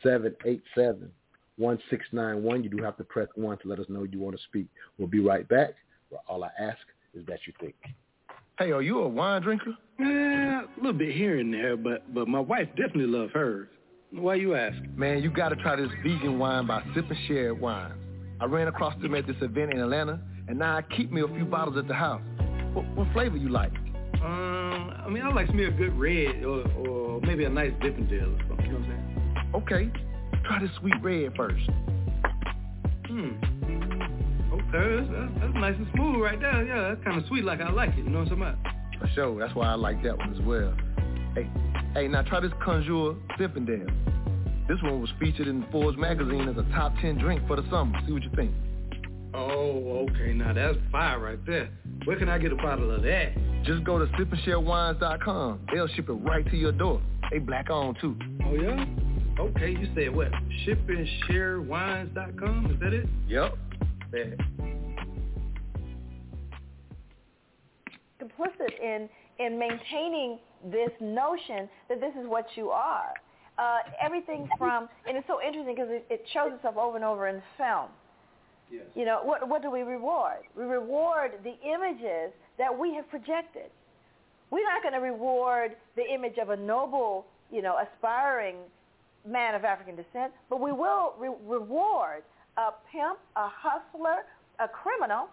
787 0.04 1.12
1691. 1.58 2.64
You 2.64 2.70
do 2.70 2.84
have 2.84 2.98
to 2.98 3.04
press 3.04 3.28
1 3.36 3.58
to 3.60 3.68
let 3.68 3.80
us 3.80 3.86
know 3.90 4.04
you 4.04 4.20
want 4.20 4.36
to 4.36 4.44
speak. 4.44 4.68
We'll 4.98 5.08
be 5.08 5.20
right 5.20 5.48
back. 5.48 5.76
All 6.28 6.44
I 6.44 6.50
ask 6.60 6.78
is 7.14 7.26
that 7.26 7.40
you 7.46 7.54
think. 7.60 7.76
Hey, 8.60 8.72
are 8.72 8.82
you 8.82 9.00
a 9.00 9.08
wine 9.08 9.42
drinker? 9.42 9.76
Yeah, 10.00 10.62
a 10.64 10.78
little 10.78 10.94
bit 10.94 11.16
here 11.16 11.40
and 11.40 11.54
there, 11.54 11.78
but 11.78 12.14
but 12.14 12.28
my 12.28 12.40
wife 12.40 12.68
definitely 12.70 13.08
loves 13.08 13.32
hers. 13.34 13.68
Why 14.12 14.36
you 14.36 14.56
ask? 14.56 14.78
Man, 14.96 15.22
you 15.22 15.30
got 15.30 15.50
to 15.50 15.56
try 15.58 15.76
this 15.76 15.90
vegan 16.02 16.40
wine 16.40 16.66
by 16.66 16.82
Sip 16.96 17.06
and 17.10 17.20
Share 17.28 17.54
Wines. 17.54 17.94
I 18.40 18.46
ran 18.46 18.68
across 18.68 19.00
them 19.02 19.16
at 19.16 19.28
this 19.28 19.36
event 19.42 19.74
in 19.74 19.80
Atlanta, 19.80 20.20
and 20.48 20.58
now 20.60 20.78
I 20.78 20.82
keep 20.82 21.12
me 21.12 21.22
a 21.22 21.28
few 21.28 21.46
bottles 21.46 21.78
at 21.78 21.88
the 21.88 21.94
house. 21.94 22.22
What, 22.74 22.86
what 22.96 23.12
flavor 23.14 23.38
you 23.38 23.50
like? 23.50 23.74
Um, 24.24 24.94
I 25.06 25.10
mean, 25.10 25.24
I 25.24 25.32
like 25.32 25.48
to 25.48 25.54
me 25.54 25.66
a 25.66 25.72
good 25.72 25.98
red 25.98 26.44
or, 26.44 26.68
or 26.78 27.22
maybe 27.22 27.44
a 27.46 27.50
nice 27.50 27.72
Zinfandel 27.74 28.36
or 28.36 28.48
something. 28.48 28.66
You 28.66 28.72
know 28.72 28.80
what 28.80 28.84
I'm 28.84 28.90
saying? 28.90 28.97
Okay, 29.58 29.90
try 30.46 30.60
the 30.60 30.70
sweet 30.80 30.94
red 31.02 31.36
first. 31.36 31.66
Hmm. 33.08 33.32
Okay, 34.54 35.10
that's, 35.10 35.32
that's, 35.40 35.54
nice 35.56 35.76
and 35.78 35.88
smooth 35.96 36.22
right 36.22 36.40
there. 36.40 36.64
Yeah, 36.64 36.90
that's 36.90 37.04
kind 37.04 37.20
of 37.20 37.28
sweet 37.28 37.44
like 37.44 37.60
I 37.60 37.72
like 37.72 37.90
it. 37.92 37.98
You 37.98 38.04
know 38.04 38.20
what 38.20 38.32
I'm 38.32 38.40
talking 38.40 38.56
about? 38.62 39.00
For 39.00 39.08
sure. 39.16 39.40
That's 39.40 39.56
why 39.56 39.70
I 39.70 39.74
like 39.74 40.04
that 40.04 40.16
one 40.16 40.32
as 40.34 40.42
well. 40.42 40.76
Hey, 41.34 41.50
hey, 41.96 42.08
now 42.08 42.22
try 42.22 42.40
this 42.40 42.52
Conjure 42.64 43.16
Zinfandel. 43.40 43.90
This 44.68 44.78
one 44.84 45.02
was 45.02 45.10
featured 45.20 45.48
in 45.48 45.66
Forbes 45.72 45.98
magazine 45.98 46.48
as 46.48 46.58
a 46.58 46.70
top 46.76 46.94
10 47.02 47.18
drink 47.18 47.42
for 47.48 47.56
the 47.56 47.68
summer. 47.72 48.00
See 48.06 48.14
what 48.14 48.22
you 48.22 48.32
think. 48.36 48.52
Oh, 49.34 50.08
okay. 50.10 50.34
Now 50.34 50.54
that's 50.54 50.78
fire 50.92 51.20
right 51.20 51.44
there. 51.48 51.70
Where 52.06 52.18
can 52.18 52.30
I 52.30 52.38
get 52.38 52.52
a 52.52 52.56
bottle 52.56 52.92
of 52.94 53.02
that? 53.02 53.34
Just 53.64 53.84
go 53.84 53.98
to 53.98 54.06
sipandsharewines.com. 54.06 55.62
They'll 55.74 55.88
ship 55.88 56.10
it 56.10 56.14
right 56.14 56.46
to 56.46 56.58
your 56.58 56.74
door. 56.74 57.02
They 57.32 57.40
black 57.40 57.72
on 57.72 57.96
too. 58.00 58.16
Oh 58.46 58.54
yeah? 58.54 58.86
Okay, 59.40 59.72
you 59.72 59.88
said 59.94 60.16
what? 60.16 60.32
Shipandsharewines.com? 60.66 62.72
Is 62.72 62.80
that 62.80 62.94
it? 62.94 63.08
Yep. 63.28 63.56
Complicit 68.20 68.80
in 68.82 69.08
in 69.40 69.60
maintaining 69.60 70.40
this 70.72 70.90
notion 71.00 71.70
that 71.88 72.02
this 72.02 72.14
is 72.20 72.28
what 72.28 72.48
you 72.56 72.70
are. 72.70 73.14
Uh, 73.60 73.78
everything 74.02 74.50
from, 74.58 74.90
and 75.08 75.16
it's 75.18 75.28
so 75.28 75.40
interesting 75.42 75.76
because 75.76 75.90
it, 75.92 76.06
it 76.10 76.26
shows 76.34 76.52
itself 76.54 76.78
over 76.78 76.96
and 76.96 77.06
over 77.06 77.28
in 77.28 77.42
film. 77.58 77.90
Yes. 78.72 78.84
You 78.96 79.06
know, 79.06 79.22
what, 79.24 79.48
what 79.48 79.62
do 79.62 79.72
we 79.72 79.82
reward? 79.82 80.40
We 80.56 80.64
reward 80.64 81.34
the 81.44 81.56
images 81.68 82.34
that 82.58 82.78
we 82.78 82.94
have 82.96 83.10
projected. 83.10 83.70
We're 84.50 84.64
not 84.64 84.82
going 84.82 84.94
to 84.94 85.00
reward 85.00 85.76
the 85.96 86.04
image 86.12 86.38
of 86.42 86.50
a 86.50 86.56
noble, 86.56 87.28
you 87.52 87.62
know, 87.62 87.78
aspiring 87.78 88.56
man 89.28 89.56
of 89.56 89.64
African 89.64 89.96
descent, 89.96 90.32
but 90.50 90.60
we 90.60 90.72
will 90.72 91.14
re- 91.20 91.30
reward 91.46 92.24
a 92.58 92.70
pimp, 92.92 93.20
a 93.36 93.48
hustler, 93.48 94.24
a 94.60 94.68
criminal, 94.68 95.28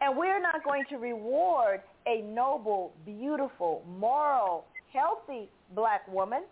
and 0.00 0.16
we're 0.16 0.40
not 0.40 0.64
going 0.64 0.84
to 0.90 0.96
reward 0.96 1.80
a 2.06 2.22
noble, 2.22 2.92
beautiful, 3.06 3.82
moral, 3.98 4.66
healthy 4.92 5.48
black 5.74 6.06
woman, 6.12 6.42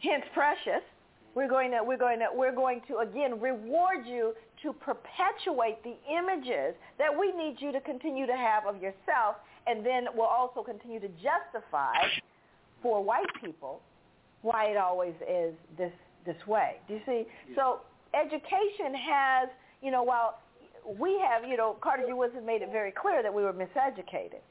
hence 0.00 0.24
precious. 0.32 0.82
We're 1.34 1.48
going 1.48 1.72
to 1.72 1.82
we're 1.82 1.98
going 1.98 2.20
to 2.20 2.26
we're 2.32 2.54
going 2.54 2.80
to 2.86 2.98
again 2.98 3.40
reward 3.40 4.06
you 4.06 4.34
to 4.62 4.72
perpetuate 4.72 5.82
the 5.82 5.96
images 6.08 6.76
that 6.98 7.10
we 7.18 7.32
need 7.32 7.56
you 7.58 7.72
to 7.72 7.80
continue 7.80 8.26
to 8.26 8.36
have 8.36 8.66
of 8.66 8.80
yourself 8.80 9.36
and 9.66 9.84
then 9.84 10.06
we'll 10.14 10.26
also 10.26 10.62
continue 10.62 11.00
to 11.00 11.08
justify 11.08 11.92
for 12.84 13.02
white 13.02 13.32
people 13.42 13.80
why 14.42 14.66
it 14.66 14.76
always 14.76 15.14
is 15.26 15.54
this 15.78 15.92
this 16.26 16.36
way. 16.46 16.76
Do 16.86 16.94
you 16.94 17.00
see? 17.06 17.24
Yeah. 17.48 17.56
So 17.56 17.80
education 18.14 18.94
has, 18.94 19.48
you 19.82 19.90
know, 19.90 20.02
while 20.02 20.38
we 20.98 21.18
have, 21.18 21.48
you 21.48 21.56
know, 21.56 21.76
Carter 21.80 22.04
G. 22.06 22.12
Woodson 22.12 22.44
made 22.44 22.60
it 22.60 22.70
very 22.70 22.92
clear 22.92 23.22
that 23.22 23.32
we 23.32 23.42
were 23.42 23.54
miseducated. 23.54 24.44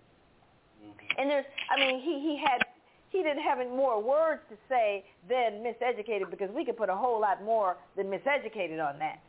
Mm-hmm. 0.83 1.19
And 1.19 1.29
there's, 1.29 1.45
I 1.69 1.79
mean, 1.79 2.01
he, 2.01 2.19
he 2.19 2.41
had, 2.43 2.61
he 3.09 3.21
didn't 3.21 3.43
have 3.43 3.59
any 3.59 3.69
more 3.69 4.01
words 4.01 4.41
to 4.49 4.55
say 4.67 5.05
than 5.29 5.63
miseducated 5.63 6.31
because 6.31 6.49
we 6.55 6.65
could 6.65 6.77
put 6.77 6.89
a 6.89 6.95
whole 6.95 7.21
lot 7.21 7.43
more 7.43 7.77
than 7.95 8.07
miseducated 8.07 8.83
on 8.83 8.97
that. 8.97 9.19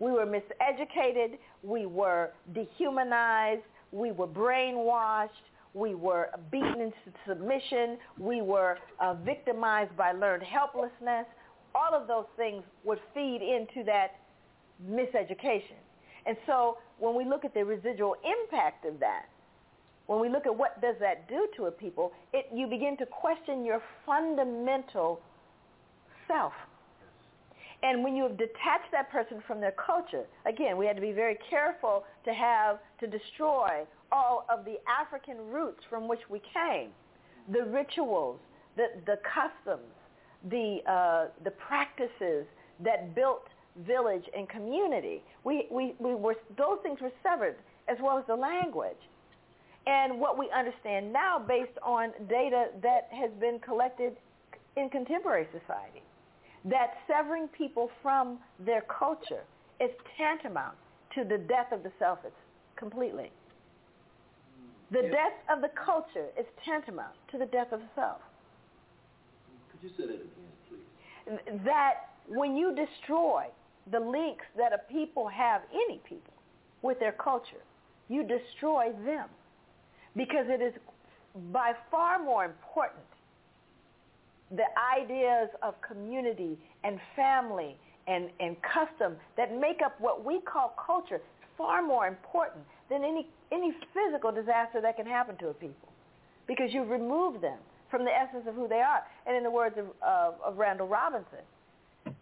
We 0.00 0.10
were 0.10 0.26
miseducated. 0.26 1.38
We 1.62 1.86
were 1.86 2.30
dehumanized. 2.54 3.62
We 3.92 4.10
were 4.10 4.26
brainwashed. 4.26 5.28
We 5.74 5.94
were 5.94 6.30
beaten 6.50 6.80
into 6.80 7.18
submission. 7.26 7.98
We 8.18 8.42
were 8.42 8.78
uh, 9.00 9.14
victimized 9.14 9.96
by 9.96 10.12
learned 10.12 10.42
helplessness 10.42 11.26
all 11.74 11.94
of 11.98 12.08
those 12.08 12.26
things 12.36 12.62
would 12.84 12.98
feed 13.14 13.40
into 13.42 13.84
that 13.84 14.16
miseducation. 14.90 15.78
And 16.26 16.36
so 16.46 16.78
when 16.98 17.14
we 17.14 17.24
look 17.24 17.44
at 17.44 17.54
the 17.54 17.64
residual 17.64 18.16
impact 18.24 18.84
of 18.84 19.00
that, 19.00 19.26
when 20.06 20.20
we 20.20 20.28
look 20.28 20.46
at 20.46 20.56
what 20.56 20.80
does 20.80 20.96
that 21.00 21.28
do 21.28 21.48
to 21.56 21.66
a 21.66 21.70
people, 21.70 22.12
it, 22.32 22.46
you 22.54 22.66
begin 22.66 22.96
to 22.98 23.06
question 23.06 23.64
your 23.64 23.82
fundamental 24.06 25.20
self. 26.26 26.52
And 27.82 28.02
when 28.02 28.16
you 28.16 28.24
have 28.24 28.36
detached 28.36 28.90
that 28.92 29.10
person 29.10 29.42
from 29.46 29.60
their 29.60 29.72
culture, 29.72 30.24
again, 30.46 30.76
we 30.76 30.86
had 30.86 30.96
to 30.96 31.02
be 31.02 31.12
very 31.12 31.38
careful 31.48 32.04
to 32.24 32.32
have, 32.32 32.78
to 33.00 33.06
destroy 33.06 33.84
all 34.10 34.46
of 34.50 34.64
the 34.64 34.76
African 34.88 35.36
roots 35.48 35.80
from 35.88 36.08
which 36.08 36.20
we 36.28 36.40
came, 36.52 36.90
the 37.52 37.64
rituals, 37.70 38.38
the, 38.76 38.86
the 39.06 39.18
customs, 39.22 39.92
the 40.50 40.78
uh, 40.86 41.26
the 41.44 41.50
practices 41.50 42.46
that 42.84 43.14
built 43.14 43.48
village 43.86 44.24
and 44.36 44.48
community. 44.48 45.22
We, 45.44 45.66
we, 45.70 45.94
we 45.98 46.14
were, 46.14 46.34
those 46.56 46.78
things 46.82 47.00
were 47.00 47.12
severed 47.22 47.56
as 47.88 47.96
well 48.02 48.18
as 48.18 48.24
the 48.26 48.34
language. 48.34 48.96
And 49.86 50.20
what 50.20 50.38
we 50.38 50.50
understand 50.54 51.12
now 51.12 51.38
based 51.38 51.78
on 51.82 52.12
data 52.28 52.66
that 52.82 53.08
has 53.10 53.30
been 53.40 53.58
collected 53.60 54.16
in 54.76 54.90
contemporary 54.90 55.46
society, 55.46 56.02
that 56.70 56.94
severing 57.06 57.48
people 57.48 57.90
from 58.02 58.38
their 58.64 58.82
culture 58.82 59.42
is 59.80 59.90
tantamount 60.16 60.76
to 61.14 61.24
the 61.24 61.38
death 61.38 61.72
of 61.72 61.82
the 61.82 61.92
self 61.98 62.18
completely. 62.76 63.30
The 64.90 65.02
yeah. 65.02 65.10
death 65.10 65.56
of 65.56 65.60
the 65.60 65.70
culture 65.84 66.28
is 66.38 66.46
tantamount 66.64 67.14
to 67.32 67.38
the 67.38 67.46
death 67.46 67.72
of 67.72 67.80
the 67.80 67.88
self. 67.94 68.20
Could 69.70 69.82
you 69.82 69.90
say 69.96 70.06
that 70.06 70.14
again, 70.14 70.28
please? 70.68 71.64
That 71.64 72.10
when 72.26 72.56
you 72.56 72.74
destroy 72.74 73.44
the 73.90 74.00
links 74.00 74.44
that 74.56 74.72
a 74.72 74.78
people 74.90 75.28
have, 75.28 75.62
any 75.72 76.00
people, 76.08 76.32
with 76.82 76.98
their 76.98 77.12
culture, 77.12 77.62
you 78.08 78.22
destroy 78.22 78.92
them. 79.04 79.28
Because 80.16 80.46
it 80.48 80.62
is 80.62 80.72
by 81.52 81.72
far 81.90 82.22
more 82.22 82.44
important 82.44 83.04
the 84.50 84.64
ideas 84.96 85.48
of 85.62 85.74
community 85.82 86.58
and 86.84 86.98
family 87.14 87.76
and, 88.06 88.30
and 88.40 88.56
custom 88.62 89.16
that 89.36 89.58
make 89.58 89.80
up 89.84 90.00
what 90.00 90.24
we 90.24 90.40
call 90.40 90.74
culture 90.84 91.20
far 91.56 91.82
more 91.82 92.06
important 92.06 92.64
than 92.88 93.04
any, 93.04 93.26
any 93.52 93.72
physical 93.92 94.32
disaster 94.32 94.80
that 94.80 94.96
can 94.96 95.06
happen 95.06 95.36
to 95.36 95.48
a 95.48 95.54
people 95.54 95.88
because 96.46 96.72
you 96.72 96.82
remove 96.84 97.40
them 97.40 97.58
from 97.90 98.04
the 98.04 98.10
essence 98.10 98.44
of 98.46 98.54
who 98.54 98.68
they 98.68 98.80
are. 98.80 99.02
And 99.26 99.36
in 99.36 99.42
the 99.42 99.50
words 99.50 99.76
of, 99.78 99.86
of, 100.06 100.34
of 100.44 100.56
Randall 100.56 100.88
Robinson, 100.88 101.44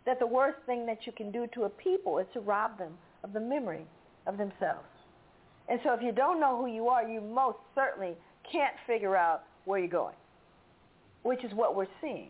that 0.04 0.18
the 0.18 0.26
worst 0.26 0.58
thing 0.66 0.86
that 0.86 1.06
you 1.06 1.12
can 1.12 1.30
do 1.30 1.46
to 1.54 1.64
a 1.64 1.68
people 1.68 2.18
is 2.18 2.26
to 2.32 2.40
rob 2.40 2.78
them 2.78 2.92
of 3.22 3.32
the 3.32 3.40
memory 3.40 3.84
of 4.26 4.36
themselves. 4.36 4.86
And 5.68 5.80
so 5.84 5.92
if 5.92 6.02
you 6.02 6.12
don't 6.12 6.40
know 6.40 6.56
who 6.56 6.66
you 6.66 6.88
are, 6.88 7.06
you 7.06 7.20
most 7.20 7.58
certainly 7.74 8.14
can't 8.50 8.74
figure 8.86 9.16
out 9.16 9.42
where 9.64 9.80
you're 9.80 9.88
going, 9.88 10.14
which 11.26 11.42
is 11.44 11.52
what 11.54 11.74
we're 11.74 11.88
seeing. 12.00 12.28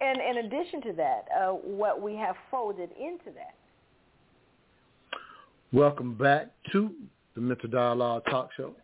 And 0.00 0.18
in 0.20 0.46
addition 0.46 0.80
to 0.82 0.92
that, 0.94 1.24
uh, 1.36 1.48
what 1.50 2.00
we 2.00 2.14
have 2.14 2.36
folded 2.50 2.90
into 2.92 3.30
that. 3.34 3.54
Welcome 5.72 6.14
back 6.14 6.48
to 6.72 6.90
the 7.34 7.40
Mental 7.40 7.68
Dialogue 7.68 8.22
Talk 8.30 8.50
Show. 8.56 8.74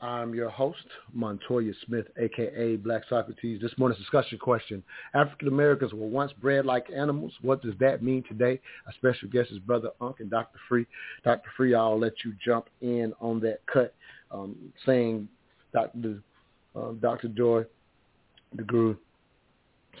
I'm 0.00 0.34
your 0.34 0.48
host, 0.48 0.84
Montoya 1.12 1.72
Smith, 1.86 2.06
aka 2.18 2.76
Black 2.76 3.02
Socrates. 3.08 3.60
This 3.60 3.72
morning's 3.78 4.00
discussion 4.00 4.38
question: 4.38 4.82
African 5.14 5.48
Americans 5.48 5.92
were 5.92 6.06
once 6.06 6.32
bred 6.40 6.64
like 6.64 6.86
animals. 6.94 7.32
What 7.42 7.62
does 7.62 7.74
that 7.80 8.02
mean 8.02 8.24
today? 8.28 8.60
Our 8.86 8.92
special 8.94 9.28
guest 9.28 9.50
is 9.52 9.58
Brother 9.58 9.90
Ankh 10.00 10.20
and 10.20 10.30
Dr. 10.30 10.58
Free. 10.68 10.86
Dr. 11.24 11.48
Free, 11.56 11.74
I'll 11.74 11.98
let 11.98 12.14
you 12.24 12.32
jump 12.44 12.66
in 12.80 13.12
on 13.20 13.38
that 13.40 13.60
cut, 13.72 13.94
um, 14.32 14.56
saying 14.84 15.28
Dr. 15.72 16.20
Uh, 16.74 16.92
Dr. 17.00 17.28
Joy, 17.28 17.64
the 18.54 18.62
Guru, 18.62 18.96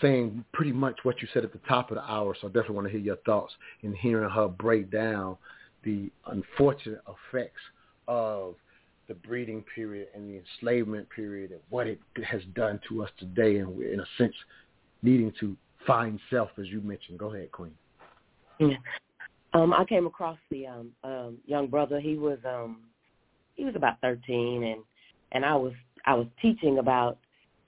saying 0.00 0.44
pretty 0.52 0.72
much 0.72 1.00
what 1.02 1.20
you 1.22 1.28
said 1.32 1.44
at 1.44 1.52
the 1.52 1.60
top 1.68 1.90
of 1.90 1.96
the 1.96 2.02
hour. 2.02 2.34
So 2.40 2.46
I 2.46 2.50
definitely 2.50 2.76
want 2.76 2.86
to 2.88 2.92
hear 2.92 3.00
your 3.00 3.16
thoughts 3.16 3.52
in 3.82 3.94
hearing 3.94 4.28
her 4.30 4.48
break 4.48 4.90
down 4.90 5.36
the 5.84 6.10
unfortunate 6.26 7.00
effects 7.08 7.60
of 8.08 8.54
the 9.08 9.14
breeding 9.14 9.64
period 9.74 10.08
and 10.14 10.28
the 10.28 10.38
enslavement 10.38 11.08
period 11.10 11.50
and 11.50 11.60
what 11.70 11.86
it 11.86 12.00
has 12.24 12.40
done 12.54 12.80
to 12.88 13.02
us 13.02 13.10
today 13.18 13.58
and 13.58 13.68
we're 13.68 13.92
in 13.92 14.00
a 14.00 14.06
sense 14.16 14.34
needing 15.02 15.32
to 15.40 15.56
find 15.86 16.20
self 16.30 16.50
as 16.58 16.66
you 16.68 16.80
mentioned. 16.80 17.18
Go 17.18 17.34
ahead, 17.34 17.50
Queen. 17.52 17.72
Yeah. 18.58 18.76
Um, 19.54 19.72
I 19.72 19.84
came 19.84 20.06
across 20.06 20.38
the 20.50 20.66
um, 20.66 20.90
um, 21.04 21.38
young 21.46 21.66
brother. 21.66 22.00
He 22.00 22.16
was 22.16 22.38
um, 22.46 22.82
he 23.54 23.64
was 23.64 23.76
about 23.76 24.00
thirteen, 24.00 24.62
and 24.62 24.82
and 25.32 25.44
I 25.44 25.54
was 25.56 25.72
I 26.06 26.14
was 26.14 26.26
teaching 26.40 26.78
about 26.78 27.18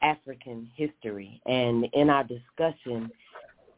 African 0.04 0.70
history, 0.76 1.40
and 1.46 1.86
in 1.92 2.10
our 2.10 2.24
discussion, 2.24 3.10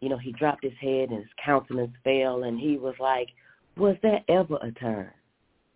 you 0.00 0.08
know, 0.08 0.18
he 0.18 0.32
dropped 0.32 0.64
his 0.64 0.74
head 0.80 1.10
and 1.10 1.18
his 1.18 1.32
countenance 1.42 1.92
fell, 2.04 2.42
and 2.42 2.58
he 2.60 2.76
was 2.76 2.94
like, 2.98 3.28
"Was 3.76 3.96
there 4.02 4.22
ever 4.28 4.58
a 4.60 4.72
time 4.72 5.10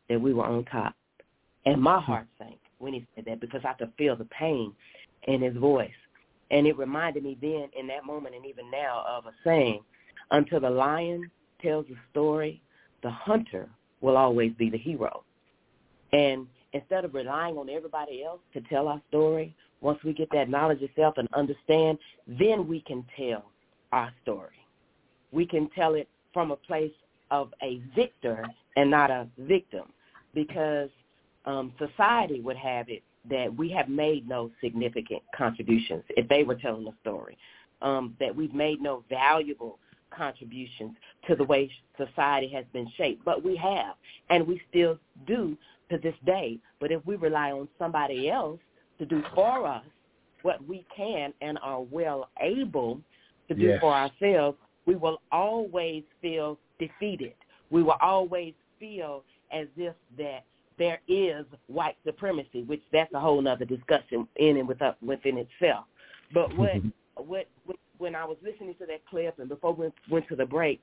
that 0.09 0.21
we 0.21 0.35
were 0.35 0.45
on 0.45 0.65
top?" 0.67 0.95
And 1.65 1.81
my 1.81 1.99
hmm. 1.99 2.05
heart 2.05 2.27
sank 2.39 2.59
when 2.79 2.95
he 2.95 3.07
said 3.15 3.25
that 3.27 3.41
because 3.41 3.63
I 3.65 3.75
could 3.75 3.93
feel 3.97 4.17
the 4.17 4.25
pain 4.27 4.73
in 5.25 5.43
his 5.43 5.57
voice. 5.57 5.91
And 6.51 6.67
it 6.67 6.77
reminded 6.77 7.23
me 7.23 7.39
then 7.41 7.69
in 7.79 7.87
that 7.89 8.05
moment 8.05 8.35
and 8.35 8.45
even 8.45 8.71
now 8.71 9.05
of 9.07 9.27
a 9.27 9.33
saying, 9.45 9.81
until 10.31 10.61
the 10.61 10.71
lion 10.71 11.31
tells 11.63 11.87
a 11.87 12.11
story, 12.11 12.61
the 13.03 13.11
hunter 13.11 13.69
will 14.01 14.17
always 14.17 14.53
be 14.55 14.71
the 14.71 14.79
hero. 14.79 15.25
And 16.13 16.47
instead 16.73 17.05
of 17.05 17.15
relying 17.15 17.57
on 17.57 17.69
everybody 17.69 18.25
else 18.25 18.41
to 18.55 18.61
tell 18.63 18.89
our 18.89 19.01
story, 19.09 19.55
once 19.81 19.98
we 20.05 20.12
get 20.12 20.28
that 20.32 20.48
knowledge 20.48 20.82
of 20.82 20.90
self 20.97 21.15
and 21.16 21.28
understand, 21.35 21.98
then 22.27 22.69
we 22.69 22.81
can 22.81 23.05
tell 23.16 23.44
our 23.93 24.12
story. 24.23 24.57
We 25.32 25.47
can 25.47 25.69
tell 25.70 25.94
it 25.94 26.09
from 26.32 26.51
a 26.51 26.57
place 26.57 26.93
of 27.31 27.52
a 27.62 27.81
victor 27.94 28.44
and 28.77 28.90
not 28.90 29.11
a 29.11 29.28
victim 29.39 29.85
because 30.35 30.90
um, 31.44 31.73
society 31.78 32.40
would 32.40 32.57
have 32.57 32.89
it 32.89 33.02
that 33.28 33.55
we 33.55 33.70
have 33.70 33.89
made 33.89 34.28
no 34.28 34.51
significant 34.62 35.23
contributions 35.36 36.02
if 36.11 36.28
they 36.28 36.43
were 36.43 36.55
telling 36.55 36.85
the 36.85 36.93
story, 37.02 37.36
um, 37.82 38.16
that 38.19 38.35
we've 38.35 38.55
made 38.55 38.81
no 38.81 39.05
valuable 39.09 39.78
contributions 40.11 40.93
to 41.28 41.36
the 41.36 41.44
way 41.44 41.70
society 41.97 42.48
has 42.48 42.65
been 42.73 42.90
shaped. 42.97 43.24
But 43.24 43.44
we 43.44 43.57
have, 43.57 43.94
and 44.31 44.47
we 44.47 44.61
still 44.69 44.98
do 45.27 45.57
to 45.90 45.98
this 45.98 46.15
day. 46.24 46.59
But 46.81 46.93
if 46.93 47.05
we 47.05 47.16
rely 47.16 47.52
on 47.52 47.69
somebody 47.78 48.31
else 48.31 48.59
to 49.01 49.07
do 49.07 49.23
for 49.35 49.67
us 49.67 49.83
what 50.43 50.65
we 50.69 50.87
can 50.97 51.33
and 51.41 51.59
are 51.63 51.83
well 51.83 52.31
able 52.41 53.01
to 53.49 53.55
do 53.55 53.63
Yes. 53.63 53.81
for 53.81 53.93
ourselves, 53.93 54.57
we 54.87 54.95
will 54.95 55.21
always 55.33 56.05
feel 56.23 56.59
defeated. 56.79 57.35
We 57.71 57.83
will 57.83 57.99
always 58.01 58.55
feel 58.79 59.25
as 59.53 59.67
if 59.77 59.95
that 60.17 60.45
there 60.79 61.01
is 61.09 61.45
white 61.67 61.97
supremacy, 62.05 62.63
which 62.63 62.83
that's 62.93 63.13
a 63.13 63.21
whole 63.21 63.47
other 63.47 63.65
discussion 63.65 64.27
in 64.37 64.57
and 64.57 64.69
with, 64.69 64.81
uh, 64.81 64.95
within 65.03 65.37
itself. 65.39 65.85
But 66.33 66.57
what, 66.57 66.77
what 67.17 67.49
what 67.67 67.77
when 67.99 68.15
I 68.15 68.25
was 68.25 68.39
listening 68.43 68.75
to 68.77 68.87
that 68.87 69.05
clip 69.07 69.39
and 69.39 69.49
before 69.49 69.75
we 69.75 69.91
went 70.09 70.27
to 70.29 70.37
the 70.37 70.47
break, 70.47 70.81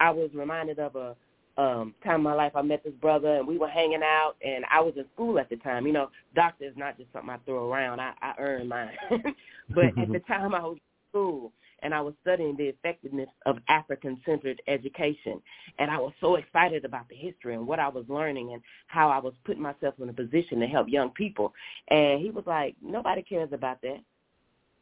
I 0.00 0.10
was 0.10 0.30
reminded 0.34 0.78
of 0.78 0.96
a 0.96 1.14
um 1.58 1.94
time 2.04 2.16
of 2.16 2.22
my 2.22 2.34
life 2.34 2.52
I 2.54 2.62
met 2.62 2.84
this 2.84 2.92
brother 2.94 3.36
and 3.36 3.46
we 3.46 3.58
were 3.58 3.68
hanging 3.68 4.02
out 4.02 4.34
and 4.44 4.64
I 4.70 4.80
was 4.80 4.94
in 4.96 5.04
school 5.14 5.38
at 5.38 5.48
the 5.48 5.56
time. 5.56 5.86
You 5.86 5.92
know, 5.92 6.10
doctor 6.34 6.64
is 6.64 6.76
not 6.76 6.98
just 6.98 7.12
something 7.12 7.30
I 7.30 7.38
throw 7.46 7.70
around. 7.70 8.00
I, 8.00 8.12
I 8.20 8.34
earned 8.38 8.68
mine. 8.68 8.96
but 9.70 9.86
at 9.98 10.12
the 10.12 10.20
time 10.28 10.54
I 10.54 10.60
was 10.60 10.76
in 10.76 11.10
school 11.10 11.52
and 11.82 11.94
I 11.94 12.00
was 12.00 12.14
studying 12.22 12.56
the 12.56 12.64
effectiveness 12.64 13.28
of 13.44 13.58
African-centered 13.68 14.62
education. 14.66 15.40
And 15.78 15.90
I 15.90 15.98
was 15.98 16.12
so 16.20 16.36
excited 16.36 16.84
about 16.84 17.08
the 17.08 17.14
history 17.14 17.54
and 17.54 17.66
what 17.66 17.78
I 17.78 17.88
was 17.88 18.04
learning 18.08 18.52
and 18.54 18.62
how 18.86 19.08
I 19.10 19.18
was 19.18 19.34
putting 19.44 19.62
myself 19.62 19.94
in 20.00 20.08
a 20.08 20.12
position 20.12 20.60
to 20.60 20.66
help 20.66 20.88
young 20.88 21.10
people. 21.10 21.52
And 21.88 22.20
he 22.20 22.30
was 22.30 22.44
like, 22.46 22.76
nobody 22.82 23.22
cares 23.22 23.50
about 23.52 23.82
that. 23.82 24.00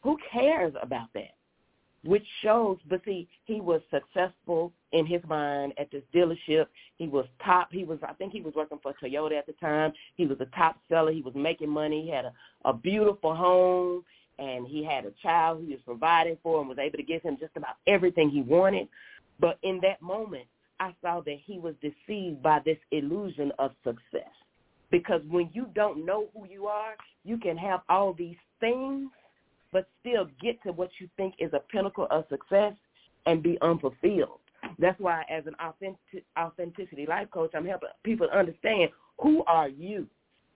Who 0.02 0.16
cares 0.32 0.74
about 0.80 1.08
that? 1.14 1.34
Which 2.04 2.26
shows, 2.42 2.76
but 2.88 3.00
see, 3.06 3.26
he 3.44 3.60
was 3.60 3.80
successful 3.90 4.72
in 4.92 5.06
his 5.06 5.22
mind 5.26 5.72
at 5.78 5.90
this 5.90 6.02
dealership. 6.14 6.66
He 6.98 7.08
was 7.08 7.26
top. 7.42 7.68
He 7.72 7.84
was, 7.84 7.98
I 8.06 8.12
think, 8.12 8.32
he 8.32 8.42
was 8.42 8.54
working 8.54 8.78
for 8.82 8.92
Toyota 9.02 9.38
at 9.38 9.46
the 9.46 9.54
time. 9.54 9.92
He 10.16 10.26
was 10.26 10.38
a 10.40 10.56
top 10.56 10.76
seller. 10.90 11.12
He 11.12 11.22
was 11.22 11.34
making 11.34 11.70
money. 11.70 12.02
He 12.02 12.10
had 12.10 12.26
a, 12.26 12.32
a 12.66 12.74
beautiful 12.74 13.34
home, 13.34 14.04
and 14.38 14.66
he 14.66 14.84
had 14.84 15.06
a 15.06 15.12
child 15.22 15.62
he 15.64 15.72
was 15.72 15.80
providing 15.86 16.36
for, 16.42 16.60
and 16.60 16.68
was 16.68 16.78
able 16.78 16.98
to 16.98 17.02
give 17.02 17.22
him 17.22 17.38
just 17.40 17.56
about 17.56 17.76
everything 17.86 18.28
he 18.28 18.42
wanted. 18.42 18.86
But 19.40 19.58
in 19.62 19.80
that 19.82 20.02
moment, 20.02 20.44
I 20.80 20.94
saw 21.00 21.20
that 21.22 21.38
he 21.44 21.58
was 21.58 21.74
deceived 21.80 22.42
by 22.42 22.60
this 22.64 22.78
illusion 22.90 23.50
of 23.58 23.72
success. 23.82 24.30
Because 24.90 25.22
when 25.28 25.48
you 25.54 25.68
don't 25.74 26.04
know 26.04 26.26
who 26.34 26.46
you 26.46 26.66
are, 26.66 26.94
you 27.24 27.38
can 27.38 27.56
have 27.56 27.80
all 27.88 28.12
these 28.12 28.36
things 28.60 29.08
but 29.74 29.88
still 30.00 30.28
get 30.40 30.62
to 30.62 30.72
what 30.72 30.88
you 31.00 31.08
think 31.16 31.34
is 31.40 31.52
a 31.52 31.58
pinnacle 31.58 32.06
of 32.10 32.24
success 32.30 32.72
and 33.26 33.42
be 33.42 33.58
unfulfilled. 33.60 34.38
That's 34.78 34.98
why 35.00 35.24
as 35.28 35.44
an 35.46 35.54
authentic, 35.60 36.24
authenticity 36.38 37.06
life 37.06 37.28
coach, 37.32 37.50
I'm 37.54 37.66
helping 37.66 37.88
people 38.04 38.28
understand 38.32 38.90
who 39.18 39.44
are 39.46 39.68
you 39.68 40.06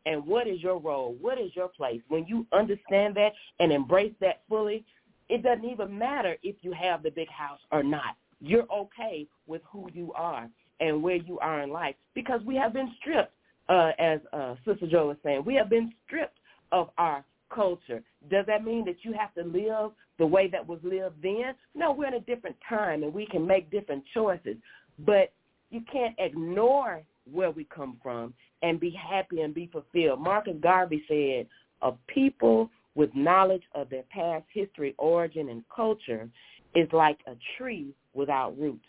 and 0.06 0.24
what 0.24 0.46
is 0.46 0.62
your 0.62 0.78
role, 0.78 1.16
what 1.20 1.38
is 1.38 1.50
your 1.54 1.68
place. 1.68 2.00
When 2.08 2.26
you 2.26 2.46
understand 2.52 3.16
that 3.16 3.32
and 3.58 3.72
embrace 3.72 4.14
that 4.20 4.42
fully, 4.48 4.84
it 5.28 5.42
doesn't 5.42 5.64
even 5.64 5.98
matter 5.98 6.36
if 6.44 6.54
you 6.62 6.72
have 6.72 7.02
the 7.02 7.10
big 7.10 7.28
house 7.28 7.60
or 7.72 7.82
not. 7.82 8.16
You're 8.40 8.72
okay 8.72 9.26
with 9.48 9.62
who 9.70 9.90
you 9.92 10.12
are 10.14 10.48
and 10.78 11.02
where 11.02 11.16
you 11.16 11.40
are 11.40 11.60
in 11.62 11.70
life 11.70 11.96
because 12.14 12.40
we 12.46 12.54
have 12.54 12.72
been 12.72 12.94
stripped, 13.00 13.32
uh, 13.68 13.90
as 13.98 14.20
uh, 14.32 14.54
Sister 14.64 14.86
Joe 14.86 15.08
was 15.08 15.16
saying, 15.24 15.42
we 15.44 15.56
have 15.56 15.68
been 15.68 15.92
stripped 16.06 16.38
of 16.70 16.90
our 16.98 17.24
culture. 17.54 18.02
Does 18.30 18.46
that 18.46 18.64
mean 18.64 18.84
that 18.84 18.96
you 19.02 19.12
have 19.12 19.34
to 19.34 19.42
live 19.42 19.92
the 20.18 20.26
way 20.26 20.48
that 20.48 20.66
was 20.66 20.80
lived 20.82 21.22
then? 21.22 21.54
No, 21.74 21.92
we're 21.92 22.08
in 22.08 22.14
a 22.14 22.20
different 22.20 22.56
time 22.68 23.02
and 23.02 23.12
we 23.12 23.26
can 23.26 23.46
make 23.46 23.70
different 23.70 24.04
choices. 24.14 24.56
But 25.00 25.32
you 25.70 25.82
can't 25.90 26.14
ignore 26.18 27.02
where 27.30 27.50
we 27.50 27.64
come 27.64 27.98
from 28.02 28.34
and 28.62 28.80
be 28.80 28.90
happy 28.90 29.42
and 29.42 29.54
be 29.54 29.68
fulfilled. 29.72 30.20
Marcus 30.20 30.56
Garvey 30.60 31.04
said, 31.08 31.46
a 31.82 31.92
people 32.08 32.70
with 32.94 33.14
knowledge 33.14 33.62
of 33.74 33.88
their 33.90 34.02
past 34.10 34.44
history, 34.52 34.94
origin, 34.98 35.50
and 35.50 35.62
culture 35.74 36.28
is 36.74 36.88
like 36.92 37.18
a 37.26 37.34
tree 37.56 37.94
without 38.14 38.58
roots. 38.58 38.84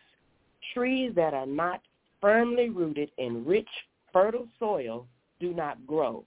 Trees 0.73 1.11
that 1.15 1.33
are 1.33 1.45
not 1.45 1.81
firmly 2.19 2.69
rooted 2.69 3.11
in 3.17 3.45
rich, 3.45 3.69
fertile 4.11 4.47
soil 4.57 5.05
do 5.39 5.53
not 5.53 5.85
grow, 5.85 6.25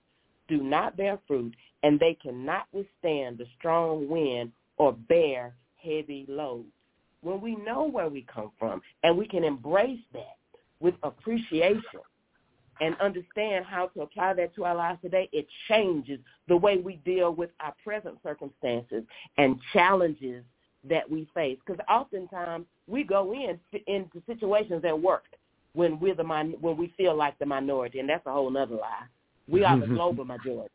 do 0.53 0.63
not 0.63 0.99
bear 0.99 1.19
fruit, 1.27 1.55
and 1.83 1.99
they 1.99 2.15
cannot 2.23 2.67
withstand 2.73 3.39
the 3.39 3.47
strong 3.59 4.07
wind 4.07 4.53
or 4.77 4.93
bear 4.93 5.55
heavy 5.83 6.27
loads. 6.29 6.69
When 7.23 7.41
we 7.41 7.57
know 7.57 7.85
where 7.85 8.11
we 8.11 8.27
come 8.33 8.51
from 8.59 8.83
and 9.03 9.17
we 9.17 9.27
can 9.27 9.45
embrace 9.45 10.01
that 10.13 10.37
with 10.81 10.95
appreciation 11.03 12.01
and 12.81 12.97
understand 13.01 13.65
how 13.65 13.87
to 13.89 14.03
apply 14.03 14.35
that 14.35 14.55
to 14.57 14.65
our 14.65 14.75
lives 14.75 15.01
today, 15.01 15.31
it 15.33 15.47
changes 15.69 16.21
the 16.49 16.57
way 16.57 16.77
we 16.77 16.97
deal 16.97 17.33
with 17.33 17.51
our 17.61 17.75
present 17.83 18.19
circumstances 18.23 19.05
and 19.39 19.59
challenges 19.73 20.45
that 20.87 21.09
we 21.09 21.27
face. 21.33 21.59
Because 21.65 21.81
oftentimes 21.89 22.67
we 22.87 23.05
go 23.05 23.33
in 23.33 23.59
into 23.87 24.21
situations 24.27 24.85
at 24.85 25.01
work 25.01 25.25
when 25.73 25.99
we're 25.99 26.15
the 26.15 26.25
min- 26.25 26.57
when 26.61 26.77
we 26.77 26.93
feel 26.97 27.17
like 27.17 27.39
the 27.39 27.47
minority, 27.47 28.01
and 28.01 28.09
that's 28.09 28.27
a 28.27 28.33
whole 28.33 28.55
other 28.55 28.75
lie. 28.75 29.07
We 29.53 29.65
are 29.65 29.79
the 29.79 29.87
global 29.95 30.25
majority. 30.25 30.71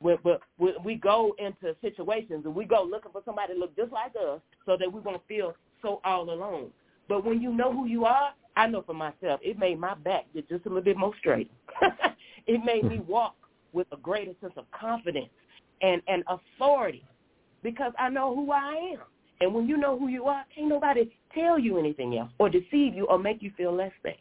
We, 0.00 0.16
but 0.22 0.40
we, 0.58 0.74
we 0.84 0.94
go 0.96 1.34
into 1.38 1.74
situations 1.80 2.42
and 2.44 2.54
we 2.54 2.64
go 2.64 2.82
looking 2.82 3.12
for 3.12 3.22
somebody 3.24 3.54
to 3.54 3.58
look 3.58 3.74
just 3.76 3.92
like 3.92 4.12
us 4.16 4.40
so 4.66 4.76
that 4.76 4.92
we 4.92 5.00
won't 5.00 5.22
feel 5.26 5.54
so 5.80 6.00
all 6.04 6.30
alone. 6.30 6.70
But 7.08 7.24
when 7.24 7.40
you 7.40 7.52
know 7.52 7.72
who 7.72 7.86
you 7.86 8.04
are, 8.04 8.30
I 8.56 8.66
know 8.66 8.82
for 8.82 8.94
myself, 8.94 9.40
it 9.42 9.58
made 9.58 9.78
my 9.78 9.94
back 9.94 10.26
get 10.34 10.48
just 10.48 10.66
a 10.66 10.68
little 10.68 10.82
bit 10.82 10.96
more 10.96 11.12
straight. 11.18 11.50
it 12.46 12.64
made 12.64 12.84
me 12.84 13.00
walk 13.08 13.36
with 13.72 13.86
a 13.92 13.96
greater 13.96 14.32
sense 14.40 14.52
of 14.56 14.64
confidence 14.72 15.30
and, 15.80 16.02
and 16.08 16.24
authority 16.28 17.04
because 17.62 17.92
I 17.98 18.08
know 18.08 18.34
who 18.34 18.52
I 18.52 18.94
am. 18.94 19.02
And 19.40 19.54
when 19.54 19.68
you 19.68 19.76
know 19.76 19.98
who 19.98 20.08
you 20.08 20.24
are, 20.24 20.44
can't 20.54 20.68
nobody 20.68 21.16
tell 21.32 21.58
you 21.58 21.78
anything 21.78 22.18
else 22.18 22.30
or 22.38 22.48
deceive 22.50 22.94
you 22.94 23.06
or 23.06 23.18
make 23.18 23.42
you 23.42 23.52
feel 23.56 23.72
less 23.72 23.92
than. 24.02 24.14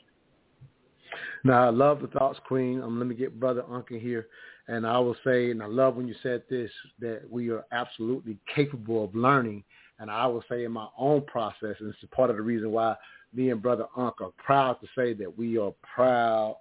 Now, 1.44 1.68
I 1.68 1.70
love 1.70 2.02
the 2.02 2.08
thoughts, 2.08 2.40
Queen. 2.48 2.82
Um, 2.82 3.00
let 3.00 3.08
me 3.08 3.16
get 3.16 3.40
Brother 3.40 3.64
Uncle 3.70 4.00
here. 4.00 4.28
And 4.68 4.86
I 4.86 5.00
will 5.00 5.16
say, 5.24 5.52
and 5.52 5.64
I 5.64 5.68
love 5.68 5.96
when 5.96 6.08
you 6.08 6.16
said 6.22 6.44
this, 6.50 6.72
that 7.00 7.22
we 7.30 7.50
are 7.50 7.66
absolutely 7.72 8.38
capable 8.54 9.04
of 9.04 9.16
learning. 9.16 9.64
And 10.00 10.12
I 10.12 10.28
will 10.28 10.44
say 10.50 10.66
in 10.66 10.72
my 10.72 10.88
own 10.98 11.22
process, 11.22 11.76
and 11.80 11.90
it's 11.90 11.98
part 12.12 12.30
of 12.30 12.36
the 12.36 12.42
reason 12.42 12.72
why 12.72 12.96
me 13.34 13.50
and 13.50 13.62
Brother 13.62 13.86
Uncle 13.96 14.28
are 14.28 14.44
proud 14.44 14.80
to 14.82 14.88
say 14.96 15.14
that 15.14 15.38
we 15.38 15.58
are 15.58 15.74
proud 15.96 16.58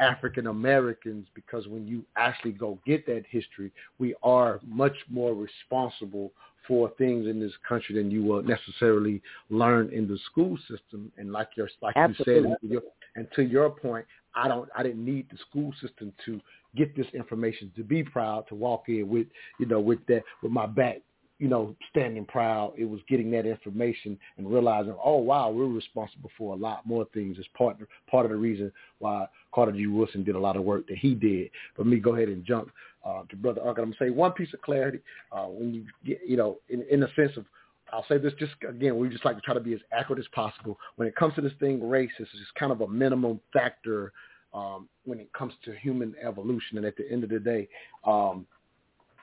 African 0.00 0.48
Americans 0.48 1.26
because 1.34 1.66
when 1.68 1.86
you 1.86 2.04
actually 2.16 2.52
go 2.52 2.78
get 2.86 3.06
that 3.06 3.24
history, 3.28 3.72
we 3.98 4.14
are 4.22 4.60
much 4.66 4.96
more 5.08 5.34
responsible 5.34 6.32
for 6.66 6.90
things 6.98 7.26
in 7.26 7.38
this 7.38 7.52
country 7.68 7.94
than 7.94 8.10
you 8.10 8.22
will 8.22 8.42
necessarily 8.42 9.22
learn 9.50 9.90
in 9.92 10.08
the 10.08 10.18
school 10.30 10.56
system. 10.68 11.12
And 11.16 11.30
like 11.30 11.50
your 11.56 11.68
like 11.80 11.96
Absolutely. 11.96 12.34
you 12.34 12.58
said, 12.60 12.70
your, 12.70 12.82
and 13.16 13.26
to 13.36 13.42
your 13.42 13.70
point, 13.70 14.06
I 14.34 14.48
don't 14.48 14.68
I 14.76 14.82
didn't 14.82 15.04
need 15.04 15.28
the 15.30 15.38
school 15.48 15.72
system 15.80 16.12
to 16.24 16.40
get 16.76 16.96
this 16.96 17.06
information 17.14 17.72
to 17.76 17.84
be 17.84 18.02
proud 18.02 18.48
to 18.48 18.54
walk 18.54 18.84
in 18.88 19.08
with 19.08 19.26
you 19.58 19.66
know 19.66 19.80
with 19.80 20.04
that 20.08 20.22
with 20.42 20.52
my 20.52 20.66
back 20.66 21.02
you 21.38 21.48
know, 21.48 21.74
standing 21.90 22.24
proud. 22.24 22.72
It 22.76 22.84
was 22.84 23.00
getting 23.08 23.30
that 23.32 23.44
information 23.44 24.18
and 24.38 24.50
realizing, 24.50 24.94
oh 25.02 25.16
wow, 25.16 25.50
we're 25.50 25.66
responsible 25.66 26.30
for 26.38 26.54
a 26.54 26.56
lot 26.56 26.86
more 26.86 27.06
things. 27.12 27.36
It's 27.38 27.48
part 27.56 27.76
part 28.10 28.24
of 28.24 28.30
the 28.30 28.36
reason 28.36 28.70
why 28.98 29.26
Carter 29.52 29.72
G. 29.72 29.86
Woodson 29.86 30.22
did 30.22 30.36
a 30.36 30.38
lot 30.38 30.56
of 30.56 30.62
work 30.62 30.86
that 30.88 30.98
he 30.98 31.14
did. 31.14 31.50
But 31.76 31.86
me 31.86 31.98
go 31.98 32.14
ahead 32.14 32.28
and 32.28 32.44
jump 32.44 32.70
uh, 33.04 33.22
to 33.28 33.36
Brother 33.36 33.60
Uncle. 33.66 33.82
I'm 33.82 33.90
gonna 33.90 34.08
say 34.08 34.10
one 34.10 34.32
piece 34.32 34.54
of 34.54 34.62
clarity 34.62 35.00
uh, 35.32 35.46
when 35.46 35.74
you 35.74 35.84
get, 36.06 36.20
you 36.26 36.36
know, 36.36 36.58
in 36.68 36.82
in 36.90 37.00
the 37.00 37.08
sense 37.16 37.32
of 37.36 37.46
I'll 37.92 38.04
say 38.08 38.18
this 38.18 38.32
just 38.38 38.52
again, 38.68 38.98
we 38.98 39.08
just 39.08 39.24
like 39.24 39.36
to 39.36 39.42
try 39.42 39.54
to 39.54 39.60
be 39.60 39.74
as 39.74 39.80
accurate 39.92 40.18
as 40.18 40.26
possible. 40.32 40.78
When 40.96 41.06
it 41.06 41.14
comes 41.16 41.34
to 41.34 41.40
this 41.40 41.52
thing, 41.60 41.86
race 41.86 42.10
is 42.18 42.28
just 42.32 42.54
kind 42.58 42.72
of 42.72 42.80
a 42.80 42.88
minimum 42.88 43.40
factor 43.52 44.12
um, 44.52 44.88
when 45.04 45.18
it 45.18 45.32
comes 45.32 45.52
to 45.64 45.74
human 45.76 46.14
evolution. 46.22 46.78
And 46.78 46.86
at 46.86 46.96
the 46.96 47.10
end 47.10 47.24
of 47.24 47.30
the 47.30 47.40
day, 47.40 47.68
um, 48.04 48.46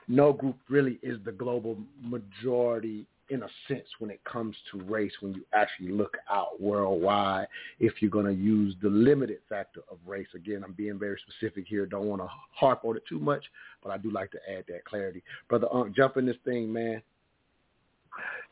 no 0.08 0.34
group 0.34 0.58
really 0.70 1.00
is 1.02 1.18
the 1.26 1.32
global 1.32 1.78
majority 2.02 3.06
in 3.30 3.44
a 3.44 3.48
sense 3.70 3.88
when 4.00 4.12
it 4.12 4.22
comes 4.26 4.56
to 4.70 4.82
race 4.84 5.14
when 5.22 5.34
you 5.34 5.42
actually 5.54 5.90
look 5.90 6.18
out 6.30 6.62
worldwide 6.62 7.48
if 7.80 7.94
you're 8.02 8.12
going 8.12 8.26
to 8.26 8.34
use 8.34 8.76
the 8.82 8.90
limited 8.90 9.38
factor 9.48 9.80
of 9.90 9.98
race 10.06 10.28
again 10.36 10.64
i'm 10.66 10.74
being 10.74 11.00
very 11.00 11.18
specific 11.30 11.66
here 11.66 11.86
don't 11.86 12.08
want 12.08 12.22
to 12.22 12.28
harp 12.52 12.84
on 12.84 12.98
it 12.98 13.04
too 13.08 13.20
much 13.20 13.44
but 13.82 13.90
i 13.90 13.98
do 13.98 14.12
like 14.12 14.30
to 14.32 14.38
add 14.54 14.66
that 14.68 14.84
clarity 14.84 15.24
brother 15.48 15.68
Ankh, 15.74 15.96
jump 15.96 16.18
in 16.18 16.26
this 16.26 16.36
thing 16.44 16.72
man 16.72 17.02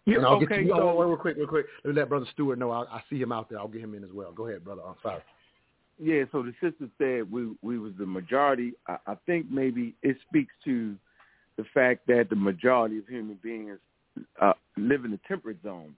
yeah, 0.09 0.17
and 0.17 0.25
I'll 0.25 0.33
okay, 0.35 0.45
get 0.45 0.55
to 0.55 0.61
you. 0.63 0.69
so, 0.69 0.89
Oh, 0.89 1.03
real 1.03 1.17
quick, 1.17 1.37
real 1.37 1.47
quick. 1.47 1.65
Let 1.83 1.93
me 1.93 1.99
let 1.99 2.09
Brother 2.09 2.25
Stuart 2.31 2.59
know. 2.59 2.71
I, 2.71 2.83
I 2.83 3.03
see 3.09 3.19
him 3.21 3.31
out 3.31 3.49
there. 3.49 3.59
I'll 3.59 3.67
get 3.67 3.81
him 3.81 3.93
in 3.95 4.03
as 4.03 4.11
well. 4.13 4.31
Go 4.31 4.47
ahead, 4.47 4.63
brother. 4.63 4.81
I'm 4.87 4.95
sorry. 5.01 5.21
Yeah, 6.01 6.23
so 6.31 6.43
the 6.43 6.53
sister 6.61 6.89
said 6.97 7.29
we 7.31 7.55
we 7.61 7.77
was 7.77 7.93
the 7.97 8.05
majority. 8.05 8.73
I, 8.87 8.97
I 9.07 9.15
think 9.25 9.51
maybe 9.51 9.95
it 10.01 10.17
speaks 10.27 10.53
to 10.65 10.95
the 11.57 11.65
fact 11.73 12.07
that 12.07 12.27
the 12.29 12.35
majority 12.35 12.97
of 12.99 13.07
human 13.07 13.37
beings 13.43 13.79
uh, 14.41 14.53
live 14.77 15.05
in 15.05 15.11
the 15.11 15.19
temperate 15.27 15.57
zones. 15.61 15.95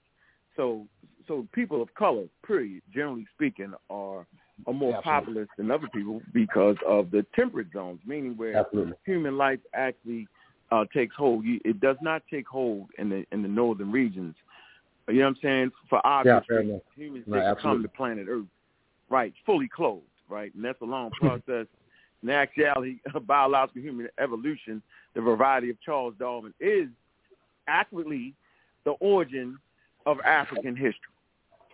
So 0.55 0.87
so 1.27 1.47
people 1.53 1.81
of 1.81 1.93
color, 1.93 2.25
period, 2.45 2.81
generally 2.93 3.27
speaking, 3.35 3.73
are 3.89 4.25
are 4.67 4.73
more 4.73 4.95
Absolutely. 4.95 5.01
populous 5.01 5.47
than 5.57 5.71
other 5.71 5.87
people 5.93 6.21
because 6.33 6.75
of 6.87 7.11
the 7.11 7.25
temperate 7.35 7.67
zones, 7.73 7.99
meaning 8.05 8.35
where 8.37 8.55
Absolutely. 8.55 8.93
human 9.05 9.37
life 9.37 9.59
actually 9.73 10.27
uh, 10.71 10.85
takes 10.93 11.15
hold. 11.15 11.45
You, 11.45 11.59
it 11.65 11.79
does 11.79 11.97
not 12.01 12.23
take 12.29 12.47
hold 12.47 12.89
in 12.97 13.09
the 13.09 13.25
in 13.31 13.41
the 13.41 13.47
northern 13.47 13.91
regions. 13.91 14.35
You 15.07 15.15
know 15.15 15.21
what 15.23 15.27
I'm 15.29 15.37
saying? 15.41 15.71
For 15.89 16.05
obvious 16.05 16.43
reasons, 16.49 16.81
humans 16.95 17.25
No, 17.27 17.37
didn't 17.37 17.59
come 17.59 17.81
to 17.81 17.89
planet 17.89 18.27
Earth, 18.29 18.45
right, 19.09 19.33
fully 19.45 19.67
clothed, 19.67 20.05
right, 20.29 20.53
and 20.55 20.63
that's 20.63 20.81
a 20.81 20.85
long 20.85 21.11
process. 21.19 21.67
In 22.23 22.29
actuality, 22.29 22.97
biological 23.25 23.81
human 23.81 24.07
evolution, 24.19 24.81
the 25.15 25.21
variety 25.21 25.69
of 25.69 25.81
Charles 25.81 26.13
Darwin 26.19 26.53
is 26.59 26.87
accurately 27.67 28.33
the 28.85 28.91
origin 28.91 29.57
of 30.05 30.19
African 30.25 30.75
history, 30.75 31.13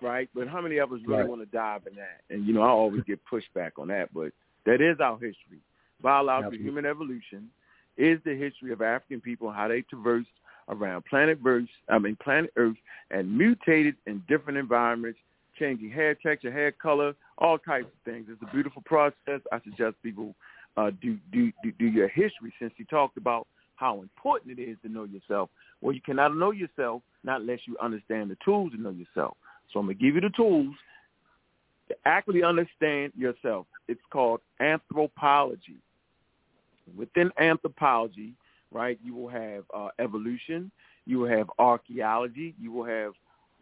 right? 0.01 0.29
But 0.33 0.47
how 0.47 0.61
many 0.61 0.77
of 0.77 0.91
us 0.91 0.99
really 1.05 1.19
Right. 1.21 1.29
want 1.29 1.41
to 1.41 1.47
dive 1.47 1.81
in 1.87 1.95
that? 1.95 2.21
And 2.29 2.45
you 2.47 2.53
know, 2.53 2.61
I 2.61 2.69
always 2.69 3.03
get 3.03 3.19
pushback 3.31 3.71
on 3.77 3.89
that, 3.89 4.13
but 4.13 4.31
that 4.65 4.81
is 4.81 4.99
our 4.99 5.15
history. 5.15 5.59
Biological 6.01 6.45
Absolutely. 6.53 6.65
human 6.65 6.85
evolution 6.85 7.49
is 7.97 8.19
the 8.25 8.35
history 8.35 8.71
of 8.71 8.81
African 8.81 9.21
people, 9.21 9.51
how 9.51 9.67
they 9.67 9.81
traversed 9.81 10.29
around 10.69 11.05
planet 11.05 11.39
Earth, 11.45 11.65
I 11.89 11.99
mean 11.99 12.17
planet 12.21 12.51
Earth, 12.55 12.75
and 13.11 13.37
mutated 13.37 13.95
in 14.05 14.23
different 14.27 14.57
environments, 14.57 15.19
changing 15.57 15.89
hair 15.91 16.15
texture, 16.15 16.51
hair 16.51 16.71
color, 16.71 17.13
all 17.37 17.57
types 17.57 17.87
of 17.87 18.11
things. 18.11 18.27
It's 18.29 18.41
a 18.41 18.53
beautiful 18.53 18.83
process. 18.85 19.41
I 19.51 19.59
suggest 19.63 19.95
people 20.03 20.35
uh, 20.75 20.91
do, 21.01 21.17
do 21.31 21.51
do 21.63 21.71
do 21.79 21.85
your 21.85 22.07
history 22.07 22.53
since 22.59 22.73
you 22.77 22.85
talked 22.85 23.17
about 23.17 23.47
how 23.75 24.01
important 24.01 24.59
it 24.59 24.61
is 24.61 24.77
to 24.83 24.89
know 24.89 25.05
yourself. 25.05 25.49
Well, 25.81 25.93
you 25.93 26.01
cannot 26.01 26.35
know 26.35 26.51
yourself 26.51 27.01
not 27.23 27.41
unless 27.41 27.59
you 27.65 27.77
understand 27.81 28.29
the 28.31 28.37
tools 28.43 28.71
to 28.73 28.81
know 28.81 28.89
yourself. 28.89 29.37
So 29.71 29.79
I'm 29.79 29.85
gonna 29.85 29.95
give 29.95 30.15
you 30.15 30.21
the 30.21 30.31
tools 30.35 30.75
to 31.89 31.95
actually 32.05 32.43
understand 32.43 33.13
yourself. 33.15 33.67
It's 33.87 34.01
called 34.11 34.41
anthropology. 34.59 35.77
Within 36.95 37.31
anthropology, 37.39 38.33
right, 38.71 38.99
you 39.03 39.15
will 39.15 39.29
have 39.29 39.63
uh, 39.73 39.89
evolution, 39.99 40.71
you 41.05 41.19
will 41.19 41.29
have 41.29 41.49
archaeology, 41.57 42.53
you 42.59 42.71
will 42.71 42.85
have 42.85 43.13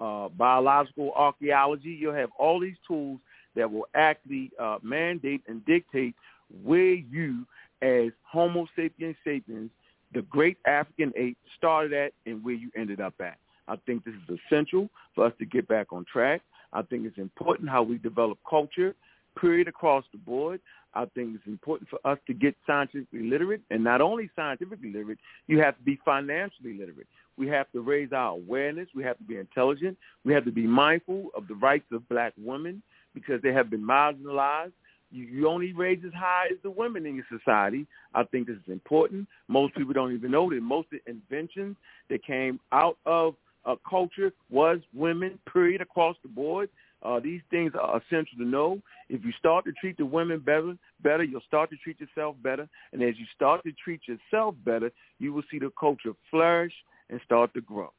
uh, 0.02 0.30
biological 0.30 1.12
archaeology. 1.16 1.90
You'll 1.90 2.16
have 2.16 2.30
all 2.38 2.60
these 2.60 2.76
tools 2.88 3.20
that 3.56 3.72
will 3.72 3.88
actually 3.96 4.52
uh, 4.60 4.78
mandate 4.82 5.42
and 5.48 5.66
dictate 5.66 6.16
where 6.64 6.94
you, 6.94 7.46
as 7.82 8.12
Homo 8.24 8.68
sapiens 8.76 9.16
sapiens, 9.24 9.72
the 10.14 10.22
great 10.24 10.58
African 10.66 11.14
ape, 11.16 11.38
started 11.58 11.94
at 11.94 12.14
and 12.26 12.44
where 12.44 12.54
you 12.56 12.72
ended 12.76 13.02
up 13.02 13.14
at. 13.20 13.38
I 13.68 13.78
think 13.86 14.04
this 14.04 14.14
is 14.14 14.40
essential 14.48 14.90
for 15.16 15.26
us 15.26 15.34
to 15.40 15.46
get 15.46 15.68
back 15.68 15.92
on 15.92 16.06
track. 16.12 16.42
I 16.74 16.82
think 16.82 17.06
it's 17.06 17.18
important 17.18 17.70
how 17.70 17.84
we 17.84 17.98
develop 17.98 18.38
culture, 18.48 18.94
period, 19.40 19.68
across 19.68 20.04
the 20.12 20.18
board. 20.18 20.60
I 20.96 21.06
think 21.14 21.36
it's 21.36 21.48
important 21.48 21.90
for 21.90 22.00
us 22.06 22.18
to 22.28 22.34
get 22.34 22.56
scientifically 22.66 23.30
literate, 23.30 23.62
and 23.70 23.84
not 23.84 24.02
only 24.02 24.30
scientifically 24.36 24.92
literate, 24.92 25.20
you 25.48 25.60
have 25.60 25.78
to 25.78 25.84
be 25.84 26.00
financially 26.06 26.78
literate. 26.78 27.08
We 27.38 27.48
have 27.50 27.70
to 27.74 27.82
raise 27.82 28.14
our 28.14 28.30
awareness. 28.30 28.88
We 28.96 29.04
have 29.04 29.18
to 29.18 29.24
be 29.24 29.38
intelligent. 29.38 29.98
We 30.24 30.34
have 30.34 30.46
to 30.46 30.52
be 30.52 30.66
mindful 30.66 31.32
of 31.36 31.48
the 31.48 31.56
rights 31.56 31.86
of 31.92 32.08
black 32.08 32.34
women 32.38 32.82
because 33.14 33.42
they 33.42 33.52
have 33.52 33.70
been 33.70 33.86
marginalized. 33.86 34.72
You, 35.12 35.26
you 35.26 35.48
only 35.50 35.74
raise 35.74 36.00
as 36.06 36.14
high 36.14 36.48
as 36.52 36.58
the 36.64 36.70
women 36.70 37.06
in 37.06 37.16
your 37.16 37.26
society. 37.30 37.86
I 38.14 38.24
think 38.24 38.48
this 38.48 38.56
is 38.56 38.72
important. 38.72 39.28
Most 39.48 39.76
people 39.76 39.94
don't 39.94 40.14
even 40.14 40.32
know 40.32 40.50
that 40.50 40.62
most 40.62 40.88
of 40.94 41.00
the 41.04 41.12
inventions 41.12 41.76
that 42.10 42.24
came 42.24 42.60
out 42.72 42.98
of 43.06 43.36
a 43.66 43.76
culture 43.90 44.32
was 44.50 44.80
women, 44.94 45.40
period, 45.52 45.82
across 45.82 46.16
the 46.24 46.30
board. 46.30 46.70
Uh, 47.06 47.20
these 47.20 47.42
things 47.52 47.74
are 47.80 47.98
essential 47.98 48.38
to 48.40 48.46
know. 48.46 48.82
If 49.10 49.24
you 49.24 49.32
start 49.38 49.66
to 49.66 49.72
treat 49.74 49.98
the 49.98 50.06
women 50.06 50.40
better, 50.40 50.76
better, 51.04 51.24
you'll 51.24 51.42
start 51.48 51.70
to 51.70 51.78
treat 51.78 52.00
yourself 52.00 52.36
better. 52.42 52.68
And 52.94 53.04
as 53.04 53.16
you 53.18 53.26
start 53.36 53.64
to 53.64 53.72
treat 53.72 54.02
yourself 54.08 54.56
better, 54.66 54.92
you 55.20 55.32
will 55.32 55.44
see 55.52 55.60
the 55.60 55.72
culture 55.80 56.14
flourish 56.32 56.74
and 57.10 57.22
start 57.24 57.54
to 57.54 57.62
grow. 57.62 57.92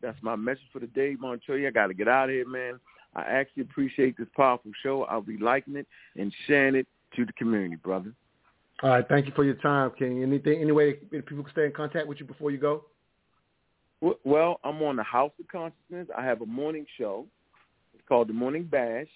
That's 0.00 0.16
my 0.22 0.36
message 0.36 0.68
for 0.72 0.78
the 0.78 0.86
day, 0.86 1.16
Montoya. 1.18 1.68
I 1.68 1.70
got 1.70 1.88
to 1.88 1.94
get 1.94 2.08
out 2.08 2.30
of 2.30 2.34
here, 2.34 2.48
man. 2.48 2.80
I 3.14 3.22
actually 3.22 3.62
appreciate 3.64 4.16
this 4.16 4.28
powerful 4.36 4.70
show. 4.82 5.04
I'll 5.04 5.20
be 5.20 5.38
liking 5.38 5.76
it 5.76 5.86
and 6.16 6.32
sharing 6.46 6.74
it 6.76 6.86
to 7.16 7.24
the 7.24 7.32
community, 7.34 7.76
brother. 7.76 8.12
All 8.82 8.90
right, 8.90 9.06
thank 9.08 9.26
you 9.26 9.32
for 9.34 9.44
your 9.44 9.54
time, 9.54 9.90
King. 9.98 10.22
Anything, 10.22 10.60
any 10.60 10.72
way 10.72 10.94
people 10.94 11.42
can 11.42 11.52
stay 11.52 11.64
in 11.64 11.72
contact 11.72 12.06
with 12.06 12.20
you 12.20 12.26
before 12.26 12.50
you 12.50 12.58
go? 12.58 12.84
Well, 14.24 14.60
I'm 14.62 14.82
on 14.82 14.96
the 14.96 15.02
House 15.02 15.32
of 15.40 15.48
Consciousness. 15.48 16.08
I 16.16 16.22
have 16.24 16.42
a 16.42 16.46
morning 16.46 16.84
show. 16.98 17.26
Called 18.08 18.28
The 18.28 18.32
Morning 18.34 18.64
Bash, 18.64 19.08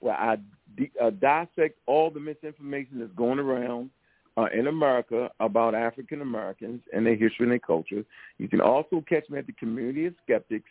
where 0.00 0.14
I 0.14 0.36
de- 0.76 0.92
uh, 1.00 1.10
dissect 1.10 1.78
all 1.86 2.10
the 2.10 2.20
misinformation 2.20 2.98
that's 2.98 3.12
going 3.12 3.38
around 3.38 3.90
uh, 4.36 4.46
in 4.52 4.66
America 4.66 5.30
about 5.40 5.74
African 5.74 6.20
Americans 6.20 6.82
and 6.92 7.06
their 7.06 7.14
history 7.14 7.44
and 7.44 7.52
their 7.52 7.58
culture. 7.58 8.04
You 8.38 8.48
can 8.48 8.60
also 8.60 9.04
catch 9.08 9.28
me 9.30 9.38
at 9.38 9.46
the 9.46 9.52
Community 9.52 10.06
of 10.06 10.14
Skeptics 10.24 10.70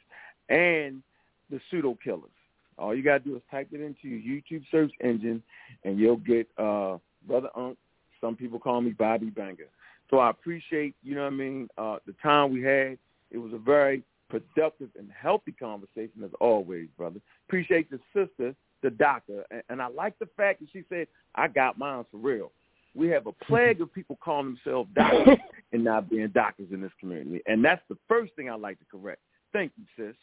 and 0.50 1.02
the 1.50 1.60
Pseudo 1.70 1.98
Killers. 2.04 2.30
All 2.78 2.95
you 2.95 3.04
got 3.04 3.24
to 3.24 3.30
do 3.30 3.36
is 3.36 3.41
type 3.52 3.70
it 3.72 3.82
into 3.82 4.08
your 4.08 4.20
YouTube 4.20 4.64
search 4.72 4.91
engine, 5.02 5.44
and 5.84 6.00
you'll 6.00 6.18
get 6.18 6.48
uh, 6.58 6.98
Brother 7.28 7.50
Ankh. 7.56 7.78
Some 8.20 8.36
people 8.36 8.60
call 8.60 8.82
me 8.82 8.91
Bobby 8.91 9.30
Banger. 9.30 9.68
So 10.10 10.20
I 10.20 10.30
appreciate, 10.30 10.95
you 11.04 11.16
know 11.16 11.24
what 11.24 11.34
I 11.34 11.36
mean, 11.36 11.68
uh, 11.78 11.98
the 12.06 12.14
time 12.22 12.52
we 12.52 12.62
had. 12.62 12.98
It 13.32 13.38
was 13.38 13.54
a 13.54 13.58
very 13.58 14.04
productive, 14.34 14.90
and 14.98 15.10
healthy 15.12 15.52
conversation 15.52 16.24
as 16.24 16.32
always, 16.40 16.88
brother. 16.98 17.20
Appreciate 17.48 17.90
the 17.92 18.00
sister, 18.14 18.56
the 18.82 18.90
doctor, 18.90 19.46
and, 19.52 19.62
and 19.70 19.82
I 19.82 19.88
like 19.88 20.18
the 20.20 20.28
fact 20.36 20.60
that 20.62 20.70
she 20.74 20.84
said, 20.90 21.08
"I 21.36 21.48
got 21.48 21.78
mine 21.78 22.06
for 22.12 22.18
real." 22.18 22.52
We 22.96 23.10
have 23.10 23.28
a 23.28 23.32
plague 23.46 23.82
of 23.82 23.94
people 23.94 24.18
calling 24.24 24.58
themselves 24.64 24.90
doctors 24.96 25.38
and 25.72 25.84
not 25.84 26.10
being 26.10 26.28
doctors 26.30 26.70
in 26.72 26.82
this 26.82 26.92
community, 27.00 27.42
and 27.46 27.64
that's 27.64 27.82
the 27.90 27.98
first 28.08 28.34
thing 28.36 28.50
I 28.50 28.56
like 28.56 28.80
to 28.80 28.86
correct. 28.92 29.22
Thank 29.52 29.72
you, 29.78 29.86
sis. 29.96 30.16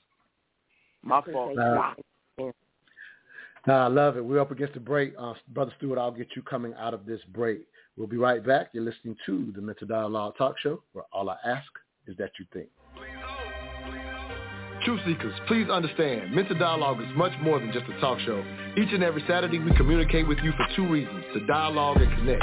My 1.02 1.22
fault. 1.22 1.56
Uh, 3.68 3.72
I 3.72 3.88
love 3.88 4.16
it. 4.16 4.24
We're 4.24 4.40
up 4.40 4.50
against 4.50 4.74
the 4.74 4.80
break. 4.80 5.12
Uh, 5.18 5.34
Brother 5.48 5.72
Stuart, 5.76 5.98
I'll 5.98 6.10
get 6.10 6.28
you 6.34 6.42
coming 6.42 6.72
out 6.78 6.94
of 6.94 7.04
this 7.04 7.20
break. 7.34 7.66
We'll 7.96 8.06
be 8.06 8.16
right 8.16 8.44
back. 8.44 8.70
You're 8.72 8.84
listening 8.84 9.16
to 9.26 9.52
the 9.54 9.60
Mental 9.60 9.86
Dialogue 9.86 10.34
Talk 10.38 10.58
Show, 10.58 10.82
where 10.94 11.04
all 11.12 11.28
I 11.28 11.36
ask 11.44 11.68
is 12.06 12.16
that 12.16 12.30
you 12.38 12.46
think. 12.52 12.68
Truth 14.90 15.02
seekers, 15.06 15.34
please 15.46 15.70
understand, 15.70 16.32
Mental 16.34 16.58
Dialogue 16.58 17.00
is 17.00 17.06
much 17.14 17.30
more 17.40 17.60
than 17.60 17.70
just 17.72 17.86
a 17.88 18.00
talk 18.00 18.18
show. 18.26 18.44
Each 18.76 18.92
and 18.92 19.04
every 19.04 19.22
Saturday, 19.28 19.60
we 19.60 19.70
communicate 19.76 20.26
with 20.26 20.38
you 20.42 20.50
for 20.50 20.66
two 20.74 20.84
reasons, 20.84 21.22
to 21.32 21.46
dialogue 21.46 21.98
and 21.98 22.10
connect. 22.18 22.42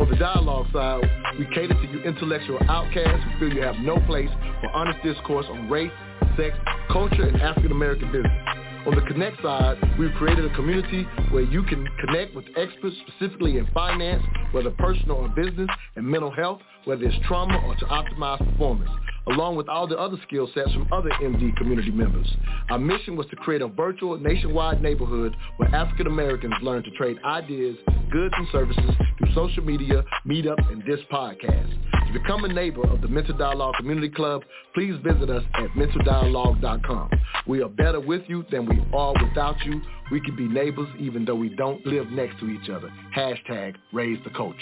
On 0.00 0.10
the 0.10 0.16
dialogue 0.16 0.66
side, 0.72 1.08
we 1.38 1.46
cater 1.54 1.72
to 1.72 1.86
you 1.92 2.02
intellectual 2.02 2.58
outcasts 2.68 3.22
who 3.22 3.38
feel 3.38 3.56
you 3.56 3.62
have 3.62 3.76
no 3.76 4.00
place 4.06 4.28
for 4.60 4.70
honest 4.70 5.00
discourse 5.04 5.46
on 5.48 5.70
race, 5.70 5.92
sex, 6.36 6.56
culture, 6.90 7.28
and 7.28 7.40
African 7.40 7.70
American 7.70 8.10
business. 8.10 8.53
On 8.86 8.94
the 8.94 9.00
Connect 9.02 9.40
side, 9.42 9.78
we've 9.98 10.12
created 10.12 10.44
a 10.44 10.54
community 10.54 11.06
where 11.30 11.42
you 11.42 11.62
can 11.62 11.88
connect 12.04 12.34
with 12.34 12.44
experts 12.56 12.94
specifically 13.06 13.56
in 13.56 13.66
finance, 13.72 14.22
whether 14.52 14.70
personal 14.72 15.16
or 15.16 15.28
business, 15.28 15.68
and 15.96 16.06
mental 16.06 16.30
health, 16.30 16.60
whether 16.84 17.02
it's 17.04 17.16
trauma 17.26 17.56
or 17.66 17.74
to 17.76 17.84
optimize 17.86 18.38
performance 18.38 18.90
along 19.26 19.56
with 19.56 19.68
all 19.68 19.86
the 19.86 19.98
other 19.98 20.18
skill 20.26 20.48
sets 20.54 20.72
from 20.72 20.86
other 20.92 21.08
MD 21.22 21.56
community 21.56 21.90
members. 21.90 22.26
Our 22.70 22.78
mission 22.78 23.16
was 23.16 23.26
to 23.28 23.36
create 23.36 23.62
a 23.62 23.68
virtual 23.68 24.18
nationwide 24.18 24.82
neighborhood 24.82 25.34
where 25.56 25.74
African 25.74 26.06
Americans 26.06 26.54
learn 26.62 26.82
to 26.82 26.90
trade 26.90 27.16
ideas, 27.24 27.76
goods, 28.10 28.34
and 28.36 28.46
services 28.52 28.90
through 29.18 29.34
social 29.34 29.64
media, 29.64 30.04
meetups, 30.26 30.70
and 30.70 30.82
this 30.82 31.00
podcast. 31.10 31.93
Become 32.14 32.44
a 32.44 32.48
neighbor 32.48 32.86
of 32.86 33.00
the 33.00 33.08
Mental 33.08 33.36
Dialogue 33.36 33.74
Community 33.76 34.08
Club, 34.08 34.44
please 34.72 34.94
visit 35.02 35.28
us 35.28 35.42
at 35.54 35.70
mentaldialogue.com. 35.70 37.10
We 37.48 37.60
are 37.60 37.68
better 37.68 37.98
with 37.98 38.22
you 38.28 38.44
than 38.52 38.66
we 38.66 38.80
are 38.96 39.12
without 39.20 39.56
you. 39.66 39.82
We 40.12 40.20
can 40.20 40.36
be 40.36 40.46
neighbors 40.46 40.86
even 41.00 41.24
though 41.24 41.34
we 41.34 41.48
don't 41.48 41.84
live 41.84 42.10
next 42.10 42.38
to 42.38 42.48
each 42.48 42.70
other. 42.70 42.88
Hashtag 43.16 43.74
raise 43.92 44.22
the 44.22 44.30
culture. 44.30 44.60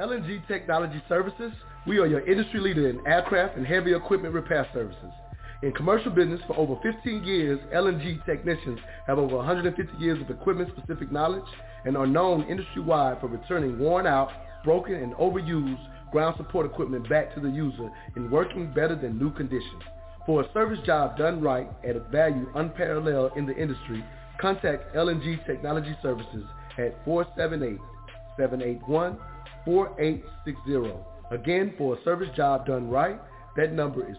LNG 0.00 0.44
Technology 0.48 1.00
Services, 1.08 1.52
we 1.86 2.00
are 2.00 2.06
your 2.06 2.26
industry 2.28 2.58
leader 2.58 2.90
in 2.90 3.06
aircraft 3.06 3.56
and 3.56 3.64
heavy 3.64 3.94
equipment 3.94 4.34
repair 4.34 4.66
services. 4.74 5.12
In 5.62 5.70
commercial 5.70 6.10
business 6.10 6.40
for 6.48 6.58
over 6.58 6.74
15 6.82 7.22
years, 7.22 7.60
LNG 7.72 8.26
technicians 8.26 8.80
have 9.06 9.20
over 9.20 9.36
150 9.36 9.96
years 9.98 10.20
of 10.20 10.28
equipment-specific 10.28 11.12
knowledge 11.12 11.44
and 11.84 11.96
are 11.96 12.06
known 12.06 12.46
industry-wide 12.48 13.20
for 13.20 13.28
returning 13.28 13.78
worn 13.78 14.06
out, 14.06 14.30
broken, 14.64 14.94
and 14.94 15.14
overused 15.14 15.86
ground 16.10 16.34
support 16.36 16.66
equipment 16.66 17.08
back 17.08 17.34
to 17.34 17.40
the 17.40 17.48
user 17.48 17.90
in 18.16 18.30
working 18.30 18.72
better 18.72 18.94
than 18.94 19.18
new 19.18 19.32
conditions. 19.32 19.82
For 20.26 20.42
a 20.42 20.52
service 20.52 20.78
job 20.86 21.18
done 21.18 21.42
right 21.42 21.68
at 21.86 21.96
a 21.96 22.00
value 22.00 22.50
unparalleled 22.54 23.32
in 23.36 23.46
the 23.46 23.56
industry, 23.56 24.04
contact 24.40 24.94
LNG 24.94 25.44
Technology 25.46 25.96
Services 26.02 26.44
at 26.78 27.04
478 27.04 27.78
781 28.38 29.18
4860. 29.64 30.92
Again, 31.30 31.74
for 31.78 31.96
a 31.96 32.04
service 32.04 32.28
job 32.36 32.66
done 32.66 32.90
right, 32.90 33.18
that 33.56 33.72
number 33.72 34.06
is 34.08 34.16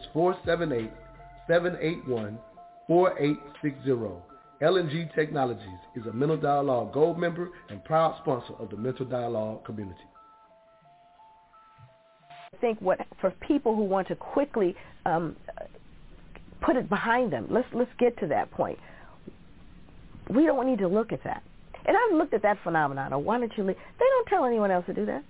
478-781-4860. 1.50 4.22
LNG 4.62 5.14
Technologies 5.14 5.80
is 5.96 6.06
a 6.06 6.14
Mental 6.14 6.38
Dialogue 6.38 6.94
Gold 6.94 7.20
member 7.20 7.52
and 7.70 7.84
proud 7.84 8.16
sponsor 8.22 8.54
of 8.58 8.70
the 8.70 8.78
Mental 8.78 9.06
Dialogue 9.06 9.66
community. 9.66 10.00
I 12.54 12.58
think 12.62 12.80
what 12.80 13.00
for 13.20 13.32
people 13.46 13.76
who 13.76 13.84
want 13.84 14.08
to 14.08 14.16
quickly 14.16 14.74
um, 15.06 15.36
put 16.62 16.78
it 16.78 16.88
behind 16.88 17.34
them, 17.34 17.48
let's 17.50 17.68
let's 17.74 17.92
get 18.00 18.18
to 18.20 18.28
that 18.28 18.50
point. 18.52 18.80
We 20.30 20.46
don't 20.46 20.66
need 20.66 20.80
to 20.80 20.88
look 20.88 21.12
at 21.12 21.24
that. 21.26 21.44
And 21.86 21.98
I've 21.98 22.18
looked 22.18 22.34
at 22.34 22.42
that 22.44 22.58
phenomenon. 22.64 23.12
Or 23.12 23.20
why 23.20 23.38
don't 23.40 23.52
you 23.58 23.64
leave? 23.66 23.76
They 24.00 24.06
don't 24.06 24.28
tell 24.28 24.46
anyone 24.46 24.72
else 24.72 24.86
to 24.86 24.94
do 24.94 25.06
that. 25.06 25.24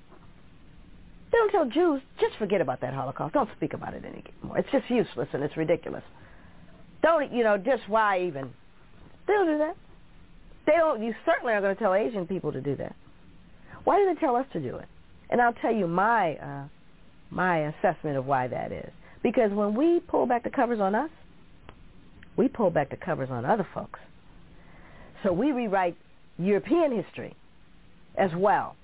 They 1.31 1.37
don't 1.37 1.51
tell 1.51 1.65
Jews, 1.65 2.01
just 2.19 2.37
forget 2.37 2.61
about 2.61 2.79
that 2.81 2.93
Holocaust. 2.93 3.33
Don't 3.33 3.49
speak 3.57 3.73
about 3.73 3.95
it 3.95 4.05
anymore. 4.05 4.57
It's 4.57 4.69
just 4.71 4.89
useless 4.89 5.27
and 5.33 5.43
it's 5.43 5.57
ridiculous. 5.57 6.03
Don't, 7.01 7.33
you 7.33 7.43
know, 7.43 7.57
just 7.57 7.89
why 7.89 8.21
even? 8.21 8.53
They 9.27 9.33
don't 9.33 9.47
do 9.47 9.57
that. 9.59 9.75
They 10.65 10.73
don't, 10.73 11.03
you 11.03 11.13
certainly 11.25 11.53
are 11.53 11.61
going 11.61 11.75
to 11.75 11.81
tell 11.81 11.93
Asian 11.93 12.27
people 12.27 12.51
to 12.51 12.61
do 12.61 12.75
that. 12.77 12.95
Why 13.83 13.99
do 13.99 14.13
they 14.13 14.19
tell 14.19 14.35
us 14.35 14.45
to 14.53 14.59
do 14.59 14.75
it? 14.77 14.87
And 15.29 15.41
I'll 15.41 15.53
tell 15.53 15.73
you 15.73 15.87
my, 15.87 16.35
uh, 16.35 16.67
my 17.29 17.69
assessment 17.69 18.17
of 18.17 18.25
why 18.25 18.47
that 18.47 18.71
is. 18.71 18.91
Because 19.23 19.51
when 19.51 19.75
we 19.75 19.99
pull 19.99 20.25
back 20.25 20.43
the 20.43 20.49
covers 20.49 20.79
on 20.79 20.95
us, 20.95 21.09
we 22.37 22.47
pull 22.47 22.69
back 22.69 22.89
the 22.89 22.97
covers 22.97 23.29
on 23.31 23.45
other 23.45 23.67
folks. 23.73 23.99
So 25.23 25.31
we 25.31 25.51
rewrite 25.51 25.97
European 26.37 26.91
history 27.03 27.35
as 28.17 28.31
well. 28.35 28.75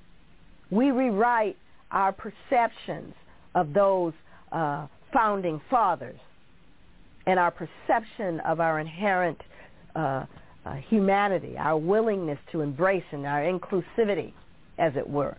We 0.69 0.91
rewrite 0.91 1.57
our 1.91 2.13
perceptions 2.13 3.13
of 3.53 3.73
those 3.73 4.13
uh, 4.51 4.88
founding 5.13 5.61
fathers 5.69 6.19
and 7.27 7.39
our 7.39 7.51
perception 7.51 8.39
of 8.41 8.59
our 8.59 8.80
inherent 8.80 9.39
uh, 9.95 10.26
uh, 10.65 10.76
humanity, 10.89 11.57
our 11.57 11.77
willingness 11.77 12.39
to 12.51 12.61
embrace 12.61 13.03
and 13.11 13.26
our 13.26 13.41
inclusivity, 13.41 14.34
as 14.77 14.93
it 14.95 15.09
were. 15.09 15.38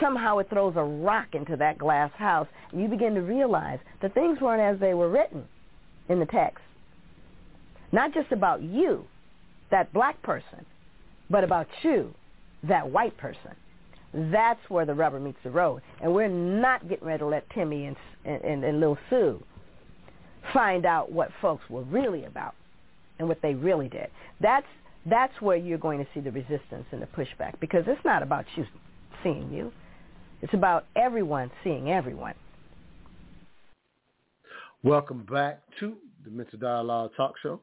Somehow 0.00 0.38
it 0.38 0.50
throws 0.50 0.74
a 0.76 0.82
rock 0.82 1.28
into 1.32 1.56
that 1.56 1.78
glass 1.78 2.10
house, 2.16 2.48
and 2.72 2.80
you 2.80 2.88
begin 2.88 3.14
to 3.14 3.22
realize 3.22 3.78
that 4.02 4.14
things 4.14 4.40
weren't 4.40 4.60
as 4.60 4.80
they 4.80 4.94
were 4.94 5.08
written 5.08 5.44
in 6.08 6.18
the 6.18 6.26
text. 6.26 6.62
Not 7.92 8.12
just 8.12 8.32
about 8.32 8.62
you, 8.62 9.04
that 9.70 9.92
black 9.92 10.20
person, 10.22 10.66
but 11.30 11.44
about 11.44 11.68
you, 11.82 12.14
that 12.64 12.90
white 12.90 13.16
person. 13.16 13.52
That's 14.12 14.60
where 14.68 14.84
the 14.84 14.94
rubber 14.94 15.20
meets 15.20 15.38
the 15.44 15.50
road. 15.50 15.82
And 16.02 16.14
we're 16.14 16.28
not 16.28 16.88
getting 16.88 17.06
ready 17.06 17.20
to 17.20 17.26
let 17.26 17.48
Timmy 17.50 17.86
and, 17.86 17.96
and, 18.24 18.64
and 18.64 18.80
Lil 18.80 18.98
Sue 19.10 19.42
find 20.52 20.86
out 20.86 21.10
what 21.10 21.30
folks 21.40 21.64
were 21.68 21.82
really 21.82 22.24
about 22.24 22.54
and 23.18 23.28
what 23.28 23.40
they 23.42 23.54
really 23.54 23.88
did. 23.88 24.08
That's, 24.40 24.66
that's 25.08 25.32
where 25.40 25.56
you're 25.56 25.78
going 25.78 25.98
to 25.98 26.06
see 26.14 26.20
the 26.20 26.32
resistance 26.32 26.84
and 26.90 27.00
the 27.00 27.06
pushback 27.06 27.58
because 27.60 27.84
it's 27.86 28.04
not 28.04 28.22
about 28.22 28.44
you 28.56 28.64
seeing 29.22 29.50
you. 29.52 29.72
It's 30.42 30.54
about 30.54 30.86
everyone 30.94 31.50
seeing 31.64 31.90
everyone. 31.90 32.34
Welcome 34.82 35.26
back 35.30 35.62
to 35.80 35.96
the 36.24 36.30
Mental 36.30 36.58
Dialogue 36.58 37.10
Talk 37.16 37.34
Show. 37.42 37.60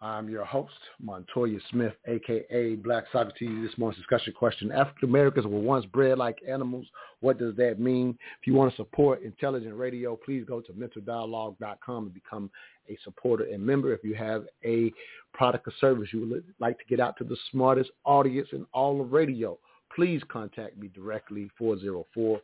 I'm 0.00 0.28
your 0.28 0.44
host, 0.44 0.78
Montoya 1.02 1.58
Smith, 1.72 1.94
aka 2.06 2.76
Black 2.76 3.06
Socrates. 3.10 3.66
This 3.68 3.76
morning's 3.76 3.98
discussion 3.98 4.32
question, 4.32 4.70
African 4.70 5.08
Americans 5.08 5.44
were 5.44 5.58
once 5.58 5.84
bred 5.86 6.18
like 6.18 6.38
animals. 6.48 6.86
What 7.18 7.36
does 7.36 7.56
that 7.56 7.80
mean? 7.80 8.16
If 8.40 8.46
you 8.46 8.54
want 8.54 8.70
to 8.70 8.76
support 8.76 9.22
intelligent 9.22 9.74
radio, 9.74 10.14
please 10.14 10.44
go 10.46 10.60
to 10.60 10.72
mentaldialogue.com 10.72 12.04
and 12.04 12.14
become 12.14 12.48
a 12.88 12.96
supporter 13.02 13.46
and 13.52 13.60
member. 13.60 13.92
If 13.92 14.04
you 14.04 14.14
have 14.14 14.44
a 14.64 14.92
product 15.32 15.66
or 15.66 15.72
service 15.80 16.10
you 16.12 16.28
would 16.28 16.44
like 16.60 16.78
to 16.78 16.84
get 16.84 17.00
out 17.00 17.16
to 17.18 17.24
the 17.24 17.36
smartest 17.50 17.90
audience 18.04 18.50
in 18.52 18.66
all 18.72 19.00
of 19.00 19.12
radio, 19.12 19.58
please 19.94 20.22
contact 20.28 20.78
me 20.78 20.90
directly, 20.94 21.50
404 21.58 22.40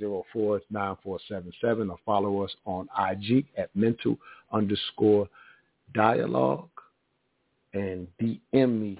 604-9477 0.00 1.90
or 1.90 1.98
follow 2.06 2.42
us 2.42 2.56
on 2.64 2.88
IG 2.98 3.44
at 3.58 3.68
mental 3.76 4.16
underscore 4.50 5.28
dialogue 5.92 6.70
and 7.76 8.06
DM 8.20 8.80
me 8.80 8.98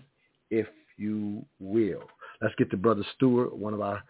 if 0.50 0.66
you 0.96 1.44
will. 1.58 2.02
Let's 2.40 2.54
get 2.56 2.70
to 2.70 2.76
Brother 2.76 3.04
Stuart, 3.14 3.56
one 3.56 3.74
of 3.74 3.80
our 3.80 4.02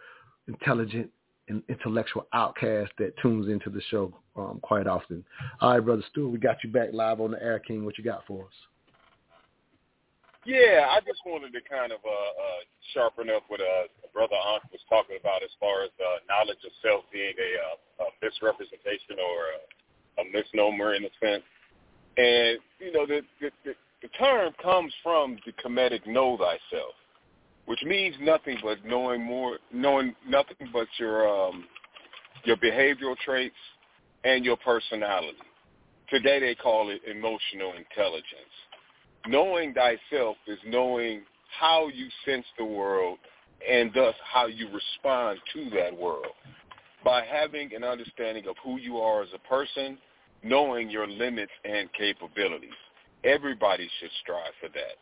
intelligent 0.49 1.11
and 1.49 1.63
intellectual 1.69 2.27
outcasts 2.33 2.95
that 2.99 3.17
tunes 3.23 3.49
into 3.49 3.71
the 3.71 3.81
show 3.91 4.13
um, 4.37 4.59
quite 4.63 4.87
often. 4.87 5.25
All 5.61 5.73
right, 5.73 5.85
Brother 5.85 6.03
Stuart, 6.11 6.29
we 6.29 6.39
got 6.39 6.57
you 6.65 6.71
back 6.71 6.89
live 6.93 7.21
on 7.21 7.31
the 7.31 7.43
Air 7.43 7.61
King. 7.61 7.85
What 7.85 7.99
you 7.99 8.05
got 8.05 8.27
for 8.27 8.43
us? 8.43 8.53
Yeah, 10.45 10.87
I 10.91 11.01
just 11.03 11.19
wanted 11.27 11.51
to 11.55 11.61
kind 11.67 11.91
of 11.91 11.99
uh, 12.07 12.09
uh, 12.09 12.61
sharpen 12.95 13.31
up 13.31 13.43
what 13.49 13.61
uh, 13.61 13.91
Brother 14.15 14.39
Ankh 14.55 14.71
was 14.71 14.83
talking 14.89 15.19
about 15.19 15.43
as 15.43 15.51
far 15.59 15.83
as 15.83 15.91
uh, 15.99 16.23
knowledge 16.31 16.63
of 16.63 16.71
self 16.83 17.03
being 17.13 17.35
a, 17.35 17.51
uh, 17.59 18.07
a 18.07 18.09
misrepresentation 18.23 19.19
or 19.19 19.59
a, 19.59 20.23
a 20.23 20.25
misnomer 20.31 20.95
in 20.95 21.03
a 21.03 21.13
sense. 21.19 21.43
And, 22.17 22.59
you 22.79 22.93
know, 22.95 23.07
the, 23.07 23.27
the, 23.43 23.51
the, 23.67 23.75
the 24.03 24.09
term 24.09 24.53
comes 24.63 24.93
from 25.03 25.39
the 25.47 25.53
Kemetic 25.53 26.07
know 26.07 26.37
thyself, 26.37 26.95
which 27.67 27.83
means 27.85 28.15
nothing 28.21 28.59
but 28.63 28.85
knowing 28.85 29.23
more, 29.23 29.59
knowing 29.73 30.15
nothing 30.29 30.69
but 30.73 30.87
your 30.99 31.29
um, 31.29 31.65
your 32.45 32.57
behavioral 32.57 33.17
traits, 33.25 33.57
and 34.25 34.45
your 34.45 34.57
personality. 34.59 35.39
Today 36.09 36.39
they 36.41 36.55
call 36.55 36.91
it 36.91 37.01
emotional 37.09 37.73
intelligence. 37.73 38.55
Knowing 39.27 39.75
thyself 39.75 40.37
is 40.47 40.59
knowing 40.67 41.23
how 41.59 41.89
you 41.89 42.09
sense 42.25 42.45
the 42.59 42.65
world 42.65 43.19
and 43.69 43.91
thus 43.95 44.15
how 44.33 44.47
you 44.47 44.69
respond 44.69 45.39
to 45.53 45.71
that 45.71 45.97
world. 45.97 46.27
By 47.05 47.25
having 47.25 47.75
an 47.75 47.83
understanding 47.83 48.47
of 48.49 48.57
who 48.63 48.79
you 48.79 48.99
are 48.99 49.23
as 49.23 49.29
a 49.35 49.49
person, 49.49 49.99
knowing 50.43 50.91
your 50.91 51.09
limits 51.09 51.53
and 51.65 51.93
capabilities. 51.93 52.71
Everybody 53.27 53.91
should 54.01 54.11
strive 54.23 54.55
for 54.61 54.69
that. 54.69 54.97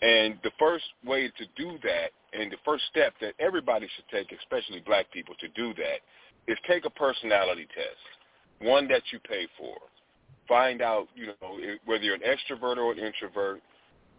And 0.00 0.38
the 0.44 0.52
first 0.58 0.84
way 1.04 1.28
to 1.28 1.44
do 1.56 1.78
that, 1.82 2.10
and 2.32 2.52
the 2.52 2.58
first 2.64 2.84
step 2.90 3.14
that 3.20 3.34
everybody 3.40 3.88
should 3.96 4.08
take, 4.12 4.30
especially 4.38 4.80
black 4.80 5.10
people, 5.10 5.34
to 5.40 5.48
do 5.48 5.74
that, 5.74 6.00
is 6.46 6.58
take 6.68 6.84
a 6.84 6.90
personality 6.90 7.66
test, 7.74 8.68
one 8.68 8.86
that 8.88 9.02
you 9.12 9.18
pay 9.20 9.48
for. 9.58 9.76
Find 10.46 10.82
out, 10.82 11.08
you 11.16 11.26
know, 11.26 11.78
whether 11.84 12.04
you're 12.04 12.14
an 12.14 12.20
extrovert 12.20 12.76
or 12.76 12.92
an 12.92 12.98
introvert, 12.98 13.60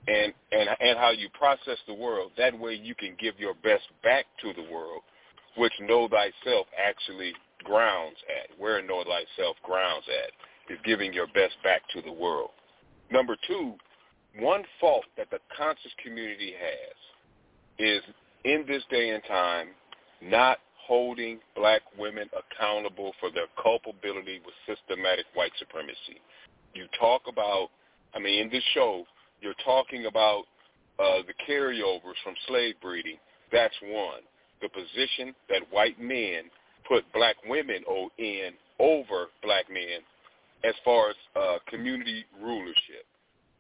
and 0.08 0.34
and 0.52 0.70
and 0.80 0.98
how 0.98 1.12
you 1.12 1.30
process 1.30 1.78
the 1.88 1.94
world. 1.94 2.32
That 2.38 2.58
way, 2.58 2.74
you 2.74 2.96
can 2.96 3.16
give 3.20 3.40
your 3.40 3.54
best 3.56 3.84
back 4.04 4.26
to 4.42 4.54
the 4.54 4.68
world, 4.72 5.02
which 5.58 5.74
know 5.82 6.08
thyself 6.08 6.68
actually 6.78 7.34
grounds 7.64 8.18
at. 8.30 8.60
Where 8.60 8.82
know 8.82 9.04
thyself 9.04 9.56
grounds 9.64 10.06
at 10.08 10.74
is 10.74 10.80
giving 10.86 11.14
your 11.14 11.28
best 11.28 11.56
back 11.64 11.82
to 11.94 12.02
the 12.02 12.12
world. 12.12 12.52
Number 13.12 13.36
two, 13.48 13.74
one 14.38 14.64
fault 14.80 15.06
that 15.18 15.30
the 15.32 15.40
conscious 15.56 15.92
community 16.04 16.54
has 16.54 16.96
is 17.80 18.04
in 18.44 18.66
this 18.68 18.84
day 18.90 19.10
and 19.10 19.24
time 19.24 19.68
not 20.22 20.60
holding 20.76 21.40
black 21.56 21.82
women 21.98 22.30
accountable 22.34 23.14
for 23.20 23.32
their 23.32 23.48
culpability 23.62 24.42
with 24.46 24.54
systematic 24.68 25.26
white 25.34 25.52
supremacy. 25.60 26.22
You 26.74 26.86
talk 27.00 27.24
about, 27.28 27.70
I 28.14 28.20
mean, 28.20 28.42
in 28.42 28.50
this 28.50 28.64
show, 28.74 29.06
you're 29.42 29.54
talking 29.66 30.06
about 30.06 30.44
uh, 31.00 31.22
the 31.26 31.34
carryovers 31.48 32.18
from 32.24 32.34
slave 32.48 32.76
breeding. 32.82 33.18
That's 33.52 33.76
one. 33.84 34.22
The 34.62 34.70
position 34.70 35.34
that 35.50 35.62
white 35.72 36.00
men 36.00 36.50
put 36.88 37.06
black 37.14 37.36
women 37.48 37.84
in 38.18 38.52
over 38.80 39.28
black 39.42 39.66
men 39.72 40.02
as 40.64 40.74
far 40.84 41.10
as 41.10 41.16
uh, 41.36 41.58
community 41.68 42.26
rulership. 42.42 43.06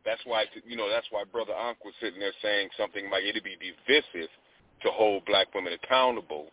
That's 0.06 0.22
why, 0.26 0.46
you 0.66 0.76
know, 0.76 0.90
that's 0.90 1.08
why 1.12 1.24
Brother 1.32 1.54
Ankh 1.54 1.84
was 1.84 1.94
sitting 2.02 2.20
there 2.20 2.34
saying 2.42 2.70
something 2.78 3.10
like 3.12 3.24
it'd 3.24 3.44
be 3.44 3.58
divisive 3.60 4.30
to 4.82 4.90
hold 4.92 5.26
black 5.26 5.54
women 5.54 5.74
accountable 5.74 6.48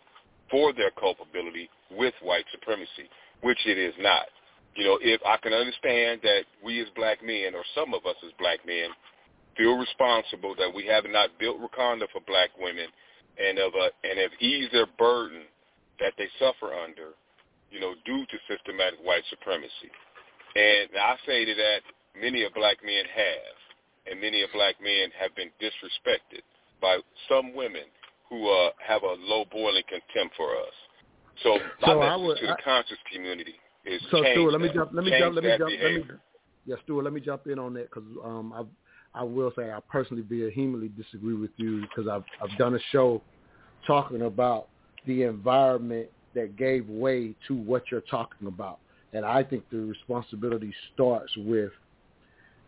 for 0.51 0.73
their 0.73 0.91
culpability 0.99 1.71
with 1.91 2.15
white 2.23 2.45
supremacy, 2.53 3.09
which 3.43 3.59
it 3.67 3.79
is 3.79 3.95
not. 3.99 4.27
You 4.75 4.85
know, 4.85 4.99
if 5.01 5.21
I 5.25 5.39
can 5.39 5.53
understand 5.53 6.21
that 6.23 6.43
we 6.63 6.81
as 6.83 6.89
black 6.95 7.25
men, 7.25 7.55
or 7.55 7.65
some 7.75 7.95
of 7.95 8.05
us 8.05 8.17
as 8.25 8.33
black 8.39 8.61
men, 8.67 8.91
feel 9.57 9.79
responsible 9.79 10.55
that 10.59 10.73
we 10.75 10.85
have 10.87 11.05
not 11.09 11.31
built 11.39 11.59
Wakanda 11.59 12.05
for 12.13 12.21
black 12.27 12.51
women 12.61 12.87
and 13.39 13.59
have, 13.59 13.73
uh, 13.73 13.89
and 14.05 14.19
have 14.19 14.35
eased 14.41 14.73
their 14.73 14.87
burden 14.99 15.43
that 15.99 16.13
they 16.19 16.29
suffer 16.39 16.75
under, 16.75 17.17
you 17.71 17.81
know, 17.81 17.95
due 18.05 18.27
to 18.27 18.37
systematic 18.49 19.01
white 19.03 19.25
supremacy. 19.31 19.89
And 20.57 20.89
I 20.97 21.17
say 21.27 21.45
to 21.45 21.55
that, 21.55 21.81
many 22.19 22.43
of 22.45 22.55
black 22.55 22.79
men 22.85 23.05
have, 23.15 23.57
and 24.11 24.21
many 24.21 24.43
of 24.43 24.51
black 24.53 24.77
men 24.81 25.11
have 25.21 25.35
been 25.37 25.51
disrespected 25.61 26.41
by 26.81 26.99
some 27.29 27.55
women 27.55 27.85
who 28.31 28.49
uh, 28.49 28.71
have 28.87 29.03
a 29.03 29.15
low 29.21 29.45
boiling 29.53 29.83
contempt 29.89 30.35
for 30.37 30.51
us. 30.57 30.75
So 31.43 31.59
my 31.83 31.89
So 31.93 32.01
message 32.01 32.23
would- 32.27 32.39
to 32.39 32.47
the 32.47 32.53
I- 32.53 32.63
conscious 32.63 32.99
community 33.13 33.55
is 33.85 34.01
So 34.11 34.23
change 34.23 34.35
Stuart, 34.35 34.53
let 34.53 34.61
me 34.63 34.71
jump. 34.73 34.91
Let 34.93 35.05
me 35.05 35.11
jump. 35.19 35.35
Let 35.35 35.45
me 35.45 35.51
jump. 35.51 35.61
Let 35.61 35.71
me. 35.71 35.77
behavior. 35.77 36.21
Yeah, 36.65 36.77
Stuart, 36.85 37.03
let 37.05 37.13
me 37.13 37.21
jump 37.21 37.47
in 37.47 37.59
on 37.59 37.75
that 37.75 37.91
because 37.91 38.09
um, 38.25 38.53
I, 38.53 39.21
I 39.21 39.23
will 39.23 39.53
say 39.55 39.71
I 39.71 39.79
personally 39.89 40.25
vehemently 40.29 40.89
disagree 40.89 41.35
with 41.35 41.53
you 41.57 41.83
because 41.83 42.09
I've 42.09 42.25
I've 42.43 42.57
done 42.59 42.75
a 42.75 42.81
show 42.91 43.23
talking 43.87 44.23
about 44.23 44.69
the 45.07 45.23
environment 45.23 46.09
that 46.35 46.57
gave 46.57 46.89
way 46.89 47.35
to 47.47 47.55
what 47.55 47.85
you're 47.91 48.01
talking 48.03 48.49
about, 48.49 48.79
and 49.17 49.25
I 49.25 49.43
think 49.43 49.69
the 49.71 49.79
responsibility 49.79 50.73
starts 50.95 51.33
with, 51.37 51.73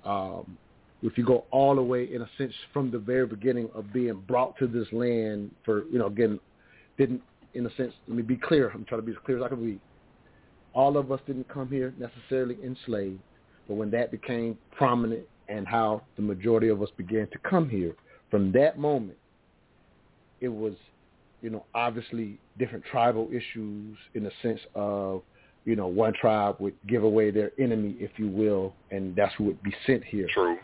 um, 0.05 0.57
if 1.03 1.16
you 1.16 1.25
go 1.25 1.45
all 1.51 1.77
the 1.77 1.83
way 1.83 2.12
in 2.12 2.23
a 2.23 2.29
sense 2.37 2.53
from 2.73 2.91
the 2.91 2.99
very 2.99 3.27
beginning 3.27 3.69
of 3.75 3.93
being 3.93 4.23
brought 4.27 4.59
to 4.59 4.66
this 4.66 4.89
land 4.93 5.55
for 5.65 5.85
you 5.87 5.99
know 5.99 6.07
again, 6.07 6.41
didn't 6.97 7.23
in 7.55 7.66
a 7.66 7.75
sense. 7.77 7.93
Let 8.07 8.16
me 8.16 8.23
be 8.23 8.37
clear. 8.37 8.69
I'm 8.70 8.85
trying 8.85 9.01
to 9.01 9.07
be 9.07 9.12
as 9.12 9.19
clear 9.25 9.39
as 9.39 9.45
I 9.45 9.49
can 9.49 9.65
be 9.65 9.81
all 10.75 10.97
of 10.97 11.11
us 11.11 11.20
didn't 11.27 11.49
come 11.49 11.69
here 11.69 11.93
necessarily 11.99 12.57
enslaved, 12.65 13.19
but 13.66 13.75
when 13.75 13.91
that 13.91 14.11
became 14.11 14.57
prominent 14.70 15.25
and 15.49 15.66
how 15.66 16.03
the 16.16 16.23
majority 16.23 16.69
of 16.69 16.83
us 16.83 16.89
began 16.97 17.27
to 17.33 17.39
come 17.39 17.69
here, 17.69 17.95
from 18.31 18.53
that 18.53 18.79
moment, 18.79 19.16
it 20.41 20.49
was, 20.49 20.75
you 21.43 21.51
know, 21.51 21.65
obviously 21.75 22.39
different 22.59 22.85
tribal 22.85 23.29
issues 23.33 23.97
in 24.15 24.23
the 24.23 24.31
sense 24.43 24.61
of, 24.75 25.23
you 25.69 25.77
know, 25.77 25.86
one 25.86 26.15
tribe 26.19 26.57
would 26.61 26.73
give 26.86 27.05
away 27.05 27.31
their 27.31 27.53
enemy, 27.61 27.95
if 28.01 28.11
you 28.16 28.27
will, 28.27 28.73
and 28.90 29.15
that's 29.15 29.35
who 29.36 29.45
would 29.45 29.62
be 29.62 29.74
sent 29.86 30.03
here. 30.03 30.27
True. 30.32 30.57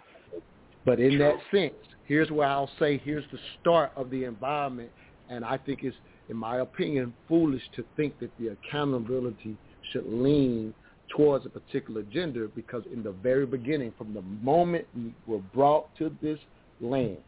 But 0.86 0.98
in 0.98 1.18
that 1.18 1.34
sense, 1.52 1.74
here's 2.06 2.30
where 2.30 2.48
I'll 2.48 2.70
say 2.78 2.96
here's 3.04 3.24
the 3.30 3.38
start 3.60 3.92
of 3.96 4.08
the 4.08 4.24
environment, 4.24 4.88
and 5.28 5.44
I 5.44 5.58
think 5.58 5.80
it's, 5.82 5.94
in 6.30 6.36
my 6.38 6.60
opinion, 6.60 7.12
foolish 7.28 7.60
to 7.76 7.84
think 7.98 8.18
that 8.20 8.30
the 8.40 8.48
accountability 8.48 9.58
should 9.92 10.06
lean 10.06 10.72
towards 11.14 11.44
a 11.44 11.50
particular 11.50 12.02
gender 12.04 12.48
because 12.48 12.82
in 12.90 13.02
the 13.02 13.12
very 13.12 13.44
beginning, 13.44 13.92
from 13.98 14.14
the 14.14 14.22
moment 14.22 14.86
we 14.96 15.14
were 15.26 15.42
brought 15.52 15.94
to 15.98 16.16
this 16.22 16.38
land, 16.80 17.18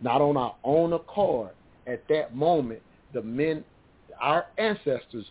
not 0.00 0.20
on 0.20 0.36
our 0.36 0.56
own 0.64 0.92
accord, 0.92 1.50
at 1.86 2.02
that 2.08 2.34
moment, 2.34 2.82
the 3.14 3.22
men, 3.22 3.62
our 4.20 4.46
ancestors, 4.58 5.30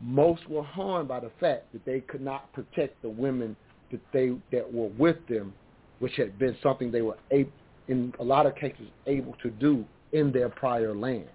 most 0.00 0.48
were 0.48 0.62
harmed 0.62 1.08
by 1.08 1.20
the 1.20 1.30
fact 1.40 1.72
that 1.72 1.84
they 1.84 2.00
could 2.00 2.20
not 2.20 2.52
protect 2.52 3.00
the 3.02 3.08
women 3.08 3.56
that 3.90 4.00
they 4.12 4.32
that 4.52 4.72
were 4.72 4.90
with 4.98 5.16
them, 5.28 5.52
which 5.98 6.14
had 6.16 6.38
been 6.38 6.56
something 6.62 6.90
they 6.90 7.02
were 7.02 7.18
able, 7.30 7.50
in 7.88 8.12
a 8.20 8.24
lot 8.24 8.46
of 8.46 8.54
cases 8.54 8.86
able 9.06 9.34
to 9.42 9.50
do 9.50 9.84
in 10.12 10.30
their 10.32 10.48
prior 10.48 10.94
land. 10.94 11.28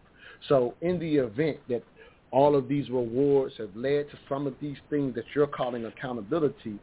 So 0.47 0.75
in 0.81 0.99
the 0.99 1.15
event 1.15 1.57
that 1.69 1.83
all 2.31 2.55
of 2.55 2.67
these 2.67 2.89
rewards 2.89 3.55
have 3.57 3.75
led 3.75 4.09
to 4.09 4.17
some 4.27 4.47
of 4.47 4.55
these 4.61 4.77
things 4.89 5.15
that 5.15 5.25
you're 5.35 5.47
calling 5.47 5.85
accountability, 5.85 6.79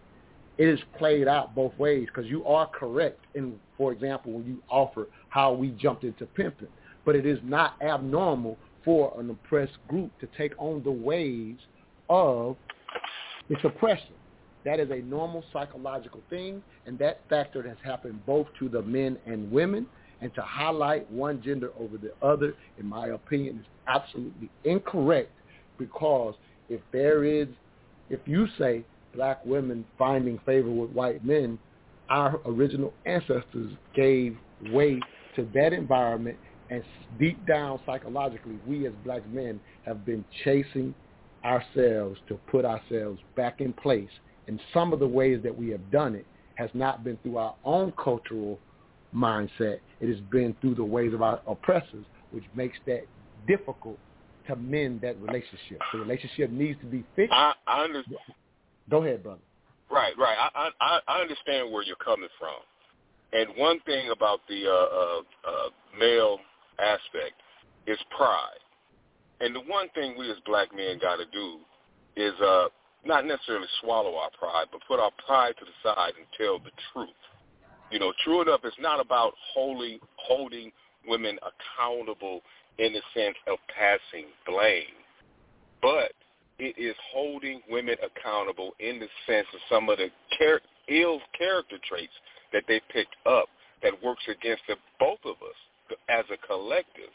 it 0.59 0.69
is 0.69 0.78
played 0.98 1.27
out 1.27 1.55
both 1.55 1.77
ways 1.78 2.07
because 2.07 2.31
you 2.31 2.44
are 2.44 2.66
correct 2.66 3.24
in, 3.35 3.59
for 3.77 3.93
example, 3.93 4.32
when 4.32 4.47
you 4.47 4.62
offer 4.69 5.07
how 5.28 5.52
we 5.52 5.70
jumped 5.70 6.05
into 6.05 6.27
pimping. 6.27 6.69
But 7.05 7.16
it 7.16 7.27
is 7.27 7.39
not 7.43 7.74
abnormal 7.82 8.59
for 8.85 9.12
an 9.19 9.31
oppressed 9.31 9.78
group 9.89 10.11
to 10.20 10.28
take 10.36 10.52
on 10.59 10.82
the 10.82 10.90
ways 10.90 11.57
of 12.09 12.57
its 13.48 13.61
oppression. 13.65 14.15
That 14.65 14.81
is 14.81 14.90
a 14.90 15.01
normal 15.02 15.43
psychological 15.52 16.20
thing, 16.28 16.62
and 16.86 16.98
that 16.98 17.20
factor 17.28 17.66
has 17.66 17.78
happened 17.82 18.24
both 18.27 18.47
to 18.59 18.69
the 18.69 18.82
men 18.82 19.16
and 19.27 19.51
women. 19.51 19.86
And 20.23 20.35
to 20.35 20.43
highlight 20.43 21.11
one 21.11 21.40
gender 21.43 21.70
over 21.81 21.97
the 21.97 22.12
other, 22.20 22.55
in 22.78 22.85
my 22.85 23.09
opinion, 23.09 23.61
is 23.61 23.66
absolutely 23.89 24.51
incorrect 24.65 25.31
because 25.78 26.35
if 26.69 26.82
there 26.93 27.24
is, 27.24 27.48
if 28.11 28.20
you 28.27 28.47
say 28.59 28.85
black 29.15 29.44
women 29.47 29.85
finding 29.98 30.39
favor 30.44 30.70
with 30.70 30.90
white 30.90 31.24
men, 31.24 31.59
our 32.11 32.39
original 32.44 32.93
ancestors 33.07 33.73
gave 33.94 34.36
way 34.73 35.01
to 35.36 35.48
that 35.55 35.73
environment 35.73 36.36
and 36.70 36.84
deep 37.18 37.44
down 37.47 37.80
psychologically, 37.84 38.59
we 38.66 38.86
as 38.86 38.92
black 39.05 39.28
men 39.28 39.60
have 39.84 40.06
been 40.06 40.24
chasing 40.44 40.94
ourselves 41.44 42.18
to 42.28 42.34
put 42.51 42.64
ourselves 42.64 43.18
back 43.36 43.60
in 43.60 43.72
place. 43.72 44.09
And 44.47 44.60
some 44.72 44.92
of 44.92 45.01
the 45.01 45.06
ways 45.06 45.40
that 45.42 45.56
we 45.56 45.68
have 45.70 45.90
done 45.90 46.14
it 46.14 46.26
has 46.55 46.70
not 46.72 47.02
been 47.02 47.16
through 47.22 47.38
our 47.38 47.55
own 47.64 47.92
cultural 48.02 48.59
mindset. 49.14 49.80
It 50.01 50.09
has 50.09 50.20
been 50.30 50.55
through 50.60 50.76
the 50.76 50.84
ways 50.84 51.12
of 51.12 51.22
our 51.22 51.40
oppressors, 51.47 52.05
which 52.30 52.44
makes 52.55 52.78
that 52.86 53.05
difficult 53.48 53.98
to 54.47 54.56
mend 54.56 55.01
that 55.01 55.20
relationship. 55.20 55.80
The 55.92 55.98
relationship 55.98 56.51
needs 56.51 56.78
to 56.80 56.86
be 56.86 57.05
fixed. 57.16 57.32
I, 57.32 57.52
I 57.66 57.84
understand. 57.84 58.18
Go 58.88 59.02
ahead, 59.02 59.22
brother. 59.22 59.40
Right, 59.90 60.16
right. 60.16 60.36
I, 60.55 60.70
I 60.80 61.01
I 61.09 61.20
understand 61.20 61.72
where 61.72 61.82
you're 61.82 61.97
coming 61.97 62.28
from, 62.38 62.55
and 63.32 63.48
one 63.56 63.80
thing 63.80 64.10
about 64.10 64.40
the 64.48 64.66
uh, 64.66 64.70
uh, 64.70 65.20
uh, 65.48 65.68
male 65.98 66.38
aspect 66.78 67.34
is 67.86 67.98
pride, 68.16 68.60
and 69.40 69.55
the 69.55 69.60
one 69.60 69.88
thing 69.94 70.14
we 70.18 70.30
as 70.30 70.36
black 70.47 70.74
men 70.74 70.98
got 71.01 71.16
to 71.16 71.26
do 71.32 71.59
is 72.16 72.34
uh, 72.40 72.66
not 73.05 73.24
necessarily 73.26 73.66
swallow 73.80 74.16
our 74.16 74.30
pride, 74.38 74.66
but 74.70 74.80
put 74.86 75.01
our 75.01 75.12
pride 75.26 75.55
to 75.59 75.64
the 75.64 75.76
side 75.82 76.12
and 76.16 76.26
tell 76.36 76.59
the 76.59 76.70
truth. 76.92 77.09
You 77.90 77.98
know, 77.98 78.12
true 78.24 78.42
enough, 78.42 78.60
it's 78.64 78.76
not 78.78 79.01
about 79.01 79.32
holding 79.52 79.98
holding 80.16 80.70
women 81.06 81.38
accountable 81.42 82.42
in 82.78 82.92
the 82.92 83.02
sense 83.14 83.36
of 83.48 83.59
passing 83.68 84.26
blame, 84.47 85.01
but 85.82 86.12
it 86.59 86.76
is 86.78 86.94
holding 87.12 87.60
women 87.68 87.97
accountable 88.05 88.72
in 88.78 89.01
the 89.01 89.09
sense 89.26 89.47
of 89.55 89.60
some 89.70 89.88
of 89.88 89.98
the 89.98 90.09
char- 90.38 90.60
ill 90.88 91.20
character 91.36 91.76
traits 91.88 92.12
that 92.52 92.64
they 92.68 92.80
picked 92.92 93.16
up 93.26 93.48
that 93.82 93.92
works 94.02 94.22
against 94.28 94.62
the, 94.68 94.76
both 94.98 95.18
of 95.24 95.36
us 95.42 95.56
as 96.08 96.24
a 96.32 96.36
collective 96.46 97.10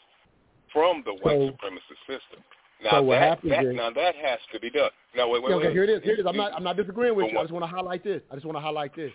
from 0.72 1.02
the 1.04 1.12
white 1.14 1.38
So- 1.38 1.50
supremacist 1.52 2.00
system. 2.06 2.42
Now 2.82 2.90
so 2.90 3.02
what 3.04 3.14
that, 3.14 3.28
happens 3.28 3.50
that 3.52 3.64
is- 3.64 3.74
now 3.74 3.90
that 3.90 4.14
has 4.16 4.38
to 4.52 4.60
be 4.60 4.68
done. 4.70 4.90
Now 5.14 5.28
wait, 5.28 5.42
wait, 5.42 5.52
okay, 5.54 5.66
wait. 5.68 5.72
here 5.72 5.84
it 5.84 5.90
is. 5.90 6.02
Here 6.02 6.12
it 6.12 6.20
is. 6.20 6.26
I'm 6.26 6.36
not. 6.36 6.52
I'm 6.52 6.62
not 6.62 6.76
disagreeing 6.76 7.14
with 7.16 7.32
you. 7.32 7.38
I 7.38 7.42
just 7.42 7.52
want 7.52 7.62
to 7.64 7.74
highlight 7.74 8.04
this. 8.04 8.20
I 8.30 8.34
just 8.34 8.44
want 8.44 8.56
to 8.56 8.60
highlight 8.60 8.94
this. 8.94 9.12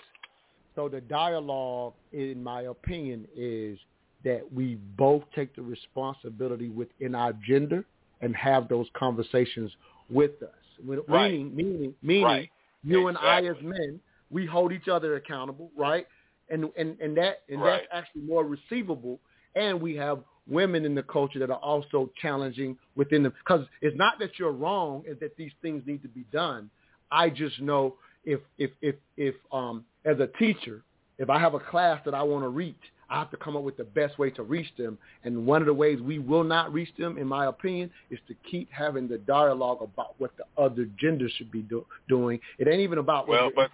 So 0.75 0.89
the 0.89 1.01
dialogue, 1.01 1.93
in 2.11 2.41
my 2.41 2.63
opinion, 2.63 3.27
is 3.35 3.77
that 4.23 4.51
we 4.51 4.75
both 4.97 5.23
take 5.35 5.55
the 5.55 5.61
responsibility 5.61 6.69
within 6.69 7.13
our 7.13 7.33
gender 7.33 7.83
and 8.21 8.35
have 8.35 8.67
those 8.67 8.87
conversations 8.93 9.71
with 10.09 10.41
us. 10.41 10.49
Meaning, 10.83 11.03
Right. 11.07 11.31
meaning, 11.31 11.95
meaning, 12.01 12.23
Right. 12.23 12.49
you 12.83 13.07
and 13.07 13.17
I 13.17 13.41
as 13.41 13.61
men, 13.61 13.99
we 14.31 14.45
hold 14.45 14.71
each 14.71 14.87
other 14.87 15.15
accountable, 15.17 15.71
right? 15.75 16.07
And 16.49 16.71
and 16.77 16.99
and 16.99 17.15
that 17.17 17.43
and 17.47 17.61
Right. 17.61 17.81
that's 17.81 17.87
actually 17.91 18.21
more 18.23 18.43
receivable. 18.43 19.19
And 19.55 19.81
we 19.81 19.95
have 19.95 20.19
women 20.47 20.85
in 20.85 20.95
the 20.95 21.03
culture 21.03 21.39
that 21.39 21.49
are 21.49 21.59
also 21.59 22.09
challenging 22.21 22.77
within 22.95 23.23
them 23.23 23.33
because 23.43 23.65
it's 23.81 23.97
not 23.97 24.19
that 24.19 24.39
you're 24.39 24.51
wrong; 24.51 25.03
it's 25.05 25.19
that 25.19 25.35
these 25.37 25.51
things 25.61 25.83
need 25.85 26.01
to 26.01 26.09
be 26.09 26.25
done. 26.31 26.69
I 27.11 27.29
just 27.29 27.59
know 27.61 27.95
if 28.25 28.39
if 28.57 28.71
if 28.81 28.95
if 29.17 29.35
um 29.51 29.85
as 30.05 30.19
a 30.19 30.27
teacher, 30.39 30.83
if 31.17 31.29
I 31.29 31.39
have 31.39 31.53
a 31.53 31.59
class 31.59 32.01
that 32.05 32.13
I 32.13 32.23
want 32.23 32.43
to 32.43 32.49
reach, 32.49 32.81
I 33.11 33.19
have 33.19 33.29
to 33.31 33.37
come 33.37 33.57
up 33.57 33.63
with 33.63 33.77
the 33.77 33.83
best 33.83 34.17
way 34.17 34.29
to 34.31 34.43
reach 34.43 34.69
them. 34.77 34.97
And 35.23 35.45
one 35.45 35.61
of 35.61 35.65
the 35.67 35.73
ways 35.73 35.99
we 35.99 36.17
will 36.17 36.45
not 36.45 36.71
reach 36.71 36.89
them, 36.97 37.17
in 37.17 37.27
my 37.27 37.47
opinion, 37.47 37.91
is 38.09 38.19
to 38.29 38.35
keep 38.49 38.71
having 38.71 39.07
the 39.07 39.17
dialogue 39.17 39.81
about 39.81 40.15
what 40.17 40.31
the 40.37 40.45
other 40.61 40.87
gender 40.97 41.27
should 41.37 41.51
be 41.51 41.61
do- 41.61 41.85
doing. 42.07 42.39
It 42.57 42.67
ain't 42.69 42.79
even 42.79 42.99
about 42.99 43.27
what 43.27 43.33
well, 43.35 43.49
the 43.49 43.55
but 43.55 43.71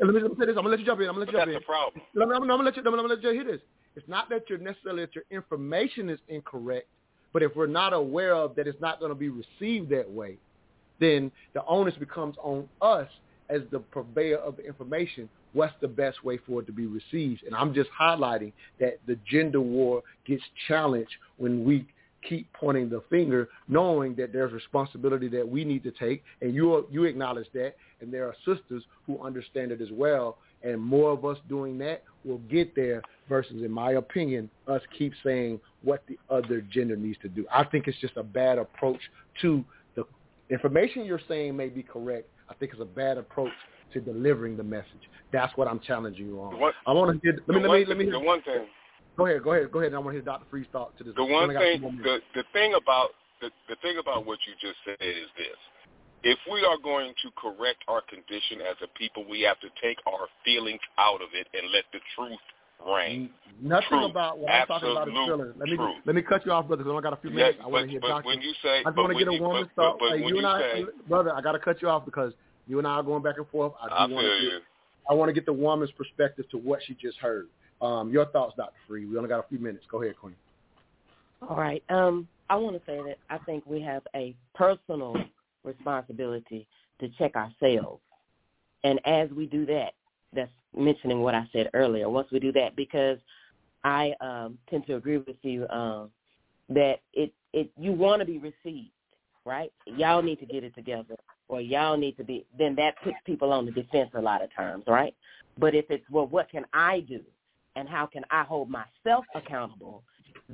let 0.00 0.14
me, 0.14 0.20
let 0.20 0.30
me 0.30 0.36
say 0.38 0.46
this. 0.46 0.50
I'm 0.50 0.56
gonna 0.56 0.68
let 0.68 0.80
you 0.80 0.86
jump 0.86 1.00
in. 1.00 1.08
I'm 1.08 1.14
gonna 1.14 1.24
let 1.24 1.32
you 1.32 1.38
jump 1.38 1.46
that's 1.46 1.56
in. 1.56 1.60
the 1.60 1.66
problem. 1.66 2.04
Let 2.14 2.28
me, 2.28 2.34
I'm 2.34 2.46
gonna 2.46 2.62
let 2.62 2.76
you. 2.76 2.82
I'm 2.84 2.94
gonna 2.94 3.08
let 3.08 3.22
you 3.22 3.30
hear 3.30 3.44
this. 3.44 3.60
It's 3.96 4.08
not 4.08 4.28
that 4.30 4.44
you're 4.48 4.58
necessarily 4.58 5.02
that 5.02 5.14
your 5.14 5.24
information 5.30 6.08
is 6.08 6.18
incorrect, 6.28 6.86
but 7.32 7.42
if 7.42 7.54
we're 7.56 7.66
not 7.66 7.92
aware 7.92 8.34
of 8.34 8.54
that, 8.56 8.66
it's 8.66 8.80
not 8.80 9.00
going 9.00 9.10
to 9.10 9.18
be 9.18 9.28
received 9.28 9.90
that 9.90 10.10
way. 10.10 10.36
Then 11.00 11.32
the 11.54 11.64
onus 11.66 11.94
becomes 11.94 12.36
on 12.42 12.68
us 12.80 13.08
as 13.48 13.62
the 13.70 13.80
purveyor 13.80 14.38
of 14.38 14.56
the 14.56 14.64
information. 14.64 15.28
What's 15.52 15.74
the 15.80 15.88
best 15.88 16.22
way 16.24 16.38
for 16.46 16.60
it 16.60 16.66
to 16.66 16.72
be 16.72 16.86
received? 16.86 17.42
And 17.44 17.54
I'm 17.54 17.74
just 17.74 17.90
highlighting 17.98 18.52
that 18.78 19.00
the 19.06 19.18
gender 19.28 19.60
war 19.60 20.02
gets 20.24 20.42
challenged 20.68 21.10
when 21.38 21.64
we 21.64 21.86
keep 22.28 22.52
pointing 22.52 22.88
the 22.88 23.02
finger, 23.10 23.48
knowing 23.66 24.14
that 24.14 24.32
there's 24.32 24.52
responsibility 24.52 25.26
that 25.28 25.48
we 25.48 25.64
need 25.64 25.82
to 25.82 25.90
take, 25.90 26.22
and 26.40 26.54
you 26.54 26.86
you 26.90 27.04
acknowledge 27.04 27.48
that, 27.54 27.74
and 28.00 28.12
there 28.12 28.26
are 28.26 28.34
sisters 28.44 28.84
who 29.06 29.20
understand 29.22 29.72
it 29.72 29.80
as 29.80 29.88
well, 29.90 30.36
and 30.62 30.80
more 30.80 31.12
of 31.12 31.24
us 31.24 31.38
doing 31.48 31.78
that 31.78 32.02
will 32.24 32.38
get 32.50 32.74
there. 32.74 33.02
Versus, 33.28 33.62
in 33.62 33.70
my 33.70 33.92
opinion, 33.92 34.50
us 34.66 34.82
keep 34.98 35.12
saying 35.22 35.60
what 35.82 36.02
the 36.08 36.18
other 36.28 36.62
gender 36.62 36.96
needs 36.96 37.16
to 37.22 37.28
do. 37.28 37.46
I 37.52 37.62
think 37.62 37.86
it's 37.86 37.98
just 37.98 38.16
a 38.16 38.24
bad 38.24 38.58
approach 38.58 38.98
to 39.42 39.64
the 39.94 40.04
information 40.50 41.04
you're 41.04 41.20
saying 41.28 41.56
may 41.56 41.68
be 41.68 41.84
correct. 41.84 42.28
I 42.48 42.54
think 42.54 42.72
it's 42.72 42.80
a 42.80 42.84
bad 42.84 43.18
approach 43.18 43.52
to 43.92 44.00
delivering 44.00 44.56
the 44.56 44.64
message. 44.64 45.08
That's 45.32 45.56
what 45.56 45.68
I'm 45.68 45.78
challenging 45.78 46.26
you 46.26 46.40
on. 46.40 46.58
What- 46.58 46.74
I 46.86 46.92
want 46.92 47.22
to 47.22 47.32
get. 47.32 47.40
Let 47.48 47.62
me 47.62 47.68
let 47.68 47.78
me 47.78 47.84
let 47.84 47.96
me. 47.96 48.04
hear- 48.04 48.14
the 48.14 48.18
one 48.18 48.42
thing 48.42 48.66
Go 49.16 49.26
ahead. 49.26 49.42
Go 49.42 49.52
ahead. 49.52 49.70
Go 49.70 49.80
ahead. 49.80 49.94
I 49.94 49.98
want 49.98 50.08
to 50.08 50.12
hear 50.12 50.22
Dr. 50.22 50.46
Freeze 50.50 50.66
talk 50.72 50.96
to 50.98 51.04
this. 51.04 51.14
The 51.14 51.24
one 51.24 51.42
only 51.44 51.54
got 51.54 51.62
a 51.62 51.78
few 51.78 51.88
thing, 51.90 52.00
the 52.02 52.20
the 52.34 52.44
thing 52.52 52.74
about 52.74 53.10
the 53.40 53.50
the 53.68 53.76
thing 53.82 53.98
about 53.98 54.24
what 54.24 54.38
you 54.46 54.54
just 54.60 54.78
said 54.84 54.96
is 55.00 55.28
this: 55.36 55.60
if 56.22 56.38
we 56.50 56.64
are 56.64 56.76
going 56.82 57.14
to 57.22 57.30
correct 57.36 57.84
our 57.88 58.02
condition 58.02 58.60
as 58.60 58.76
a 58.82 58.88
people, 58.98 59.24
we 59.28 59.40
have 59.42 59.58
to 59.60 59.68
take 59.82 59.98
our 60.06 60.26
feelings 60.44 60.80
out 60.98 61.22
of 61.22 61.28
it 61.32 61.46
and 61.54 61.70
let 61.72 61.84
the 61.92 61.98
truth 62.16 62.38
reign. 62.86 63.30
Nothing 63.62 63.88
Truth. 63.88 64.10
about 64.10 64.38
what 64.38 64.50
I'm 64.50 64.66
talking 64.66 64.90
about 64.90 65.08
is 65.08 65.14
Absolute 65.14 65.26
feelings. 65.36 65.54
Let 65.58 65.68
me 65.68 65.76
truth. 65.76 65.96
let 66.06 66.14
me 66.16 66.22
cut 66.22 66.46
you 66.46 66.52
off, 66.52 66.66
brother, 66.66 66.82
because 66.84 66.90
I 66.90 66.96
only 66.96 67.02
got 67.02 67.12
a 67.12 67.20
few 67.20 67.30
Yes, 67.30 67.36
minutes. 67.36 67.58
I 67.62 67.66
want 67.68 67.84
to 67.86 67.90
hear 67.90 68.00
but 68.00 68.08
Doctor. 68.08 68.26
when 68.28 68.40
you 68.40 68.52
say, 68.62 68.80
I 68.80 68.82
just 68.84 68.96
want 68.96 69.12
to 69.12 69.18
get 69.18 69.28
a 69.28 69.34
you, 69.34 69.42
woman's 69.42 69.68
but, 69.76 69.82
thought. 69.82 69.98
but, 69.98 70.04
but 70.06 70.10
Like, 70.16 70.24
when 70.24 70.34
you 70.36 70.46
and 70.46 70.48
you 70.48 70.48
I, 70.48 70.60
say, 70.60 70.84
brother, 71.08 71.34
I 71.34 71.40
got 71.40 71.52
to 71.52 71.58
cut 71.58 71.82
you 71.82 71.88
off 71.88 72.04
because 72.04 72.32
you 72.66 72.78
and 72.78 72.86
I 72.86 72.92
are 72.92 73.02
going 73.02 73.22
back 73.22 73.36
and 73.38 73.48
forth. 73.48 73.72
I, 73.80 73.88
do 73.88 73.94
I 73.94 74.00
want 74.00 74.10
feel 74.12 74.20
to 74.20 74.42
you. 74.44 74.50
get, 74.50 74.62
I 75.10 75.14
want 75.14 75.28
to 75.28 75.32
get 75.32 75.46
the 75.46 75.52
woman's 75.52 75.90
perspective 75.92 76.48
to 76.50 76.58
what 76.58 76.80
she 76.86 76.94
just 76.94 77.18
heard. 77.18 77.48
Um, 77.82 78.10
your 78.10 78.26
thoughts, 78.26 78.54
Dr. 78.56 78.72
Free. 78.86 79.06
We 79.06 79.16
only 79.16 79.28
got 79.28 79.40
a 79.40 79.48
few 79.48 79.58
minutes. 79.58 79.84
Go 79.90 80.02
ahead, 80.02 80.16
Queen. 80.20 80.36
All 81.48 81.56
right. 81.56 81.82
Um, 81.88 82.28
I 82.50 82.56
want 82.56 82.76
to 82.76 82.82
say 82.86 82.98
that 83.06 83.16
I 83.30 83.38
think 83.44 83.64
we 83.66 83.80
have 83.82 84.02
a 84.14 84.34
personal 84.54 85.16
responsibility 85.64 86.66
to 87.00 87.08
check 87.18 87.34
ourselves. 87.36 88.02
And 88.84 89.00
as 89.06 89.30
we 89.30 89.46
do 89.46 89.66
that, 89.66 89.92
that's 90.32 90.50
mentioning 90.76 91.20
what 91.20 91.34
I 91.34 91.48
said 91.52 91.70
earlier. 91.74 92.08
Once 92.08 92.28
we 92.30 92.38
do 92.38 92.52
that, 92.52 92.76
because 92.76 93.18
I 93.84 94.12
um, 94.20 94.58
tend 94.68 94.86
to 94.86 94.96
agree 94.96 95.18
with 95.18 95.36
you 95.42 95.66
um, 95.68 96.10
that 96.68 97.00
it, 97.12 97.32
it 97.52 97.70
you 97.78 97.92
want 97.92 98.20
to 98.20 98.26
be 98.26 98.38
received, 98.38 98.90
right? 99.44 99.72
Y'all 99.86 100.22
need 100.22 100.38
to 100.40 100.46
get 100.46 100.64
it 100.64 100.74
together, 100.74 101.16
or 101.48 101.60
y'all 101.60 101.96
need 101.96 102.16
to 102.18 102.24
be. 102.24 102.46
Then 102.56 102.74
that 102.76 102.94
puts 103.02 103.16
people 103.24 103.52
on 103.52 103.66
the 103.66 103.72
defense 103.72 104.10
a 104.14 104.20
lot 104.20 104.42
of 104.42 104.54
times, 104.54 104.84
right? 104.86 105.14
But 105.58 105.74
if 105.74 105.86
it's 105.90 106.04
well, 106.10 106.26
what 106.26 106.50
can 106.50 106.64
I 106.72 107.00
do, 107.00 107.20
and 107.76 107.88
how 107.88 108.06
can 108.06 108.24
I 108.30 108.42
hold 108.44 108.70
myself 108.70 109.24
accountable? 109.34 110.02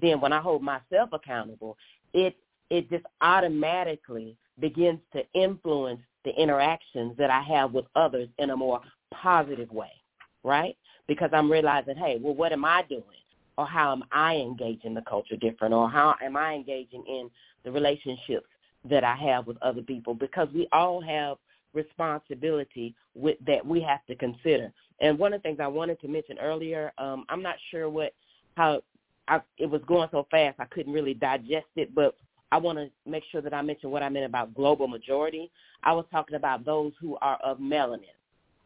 Then 0.01 0.21
when 0.21 0.33
I 0.33 0.41
hold 0.41 0.63
myself 0.63 1.11
accountable, 1.13 1.77
it 2.15 2.37
it 2.71 2.89
just 2.91 3.05
automatically 3.21 4.37
begins 4.61 5.01
to 5.13 5.23
influence 5.35 6.01
the 6.25 6.35
interactions 6.41 7.17
that 7.19 7.31
I 7.31 7.41
have 7.43 7.73
with 7.73 7.87
others 7.95 8.29
in 8.39 8.51
a 8.51 8.57
more 8.57 8.81
positive 9.13 9.71
way, 9.71 9.93
right? 10.43 10.77
Because 11.07 11.31
I'm 11.33 11.51
realizing, 11.51 11.97
hey, 11.97 12.19
well, 12.21 12.35
what 12.35 12.53
am 12.53 12.65
I 12.65 12.83
doing? 12.89 13.03
Or 13.59 13.67
how 13.67 13.93
am 13.93 14.05
I 14.13 14.37
engaging 14.37 14.95
the 14.95 15.03
culture 15.03 15.37
different? 15.37 15.73
Or 15.73 15.89
how 15.89 16.15
am 16.23 16.37
I 16.37 16.55
engaging 16.55 17.05
in 17.09 17.31
the 17.65 17.71
relationships 17.71 18.47
that 18.85 19.05
I 19.05 19.15
have 19.17 19.47
with 19.47 19.57
other 19.63 19.83
people? 19.83 20.15
Because 20.15 20.49
we 20.55 20.69
all 20.73 21.01
have 21.01 21.39
responsibility 21.73 22.95
with, 23.15 23.37
that 23.47 23.65
we 23.65 23.81
have 23.83 24.05
to 24.07 24.17
consider. 24.17 24.73
And 25.01 25.19
one 25.19 25.33
of 25.33 25.43
the 25.43 25.49
things 25.49 25.61
I 25.61 25.69
wanted 25.69 26.01
to 26.01 26.09
mention 26.09 26.39
earlier, 26.39 26.93
um, 26.99 27.25
I'm 27.29 27.43
not 27.43 27.57
sure 27.71 27.89
what 27.89 28.13
how 28.57 28.83
I, 29.29 29.41
it 29.59 29.67
was 29.67 29.83
going 29.87 30.09
so 30.11 30.27
fast 30.31 30.59
I 30.59 30.65
couldn't 30.67 30.93
really 30.93 31.15
digest 31.15 31.67
it, 31.77 31.95
but 31.95 32.17
I 32.53 32.59
want 32.59 32.79
to 32.79 32.89
make 33.11 33.25
sure 33.33 33.41
that 33.41 33.53
I 33.53 33.63
mention 33.63 33.91
what 33.91 34.03
I 34.03 34.09
meant 34.09 34.25
about 34.27 34.55
global 34.55 34.87
majority. 34.89 35.51
I 35.83 35.93
was 35.93 36.05
talking 36.11 36.37
about 36.37 36.65
those 36.65 36.93
who 37.01 37.17
are 37.21 37.37
of 37.43 37.59
melanin, 37.59 38.05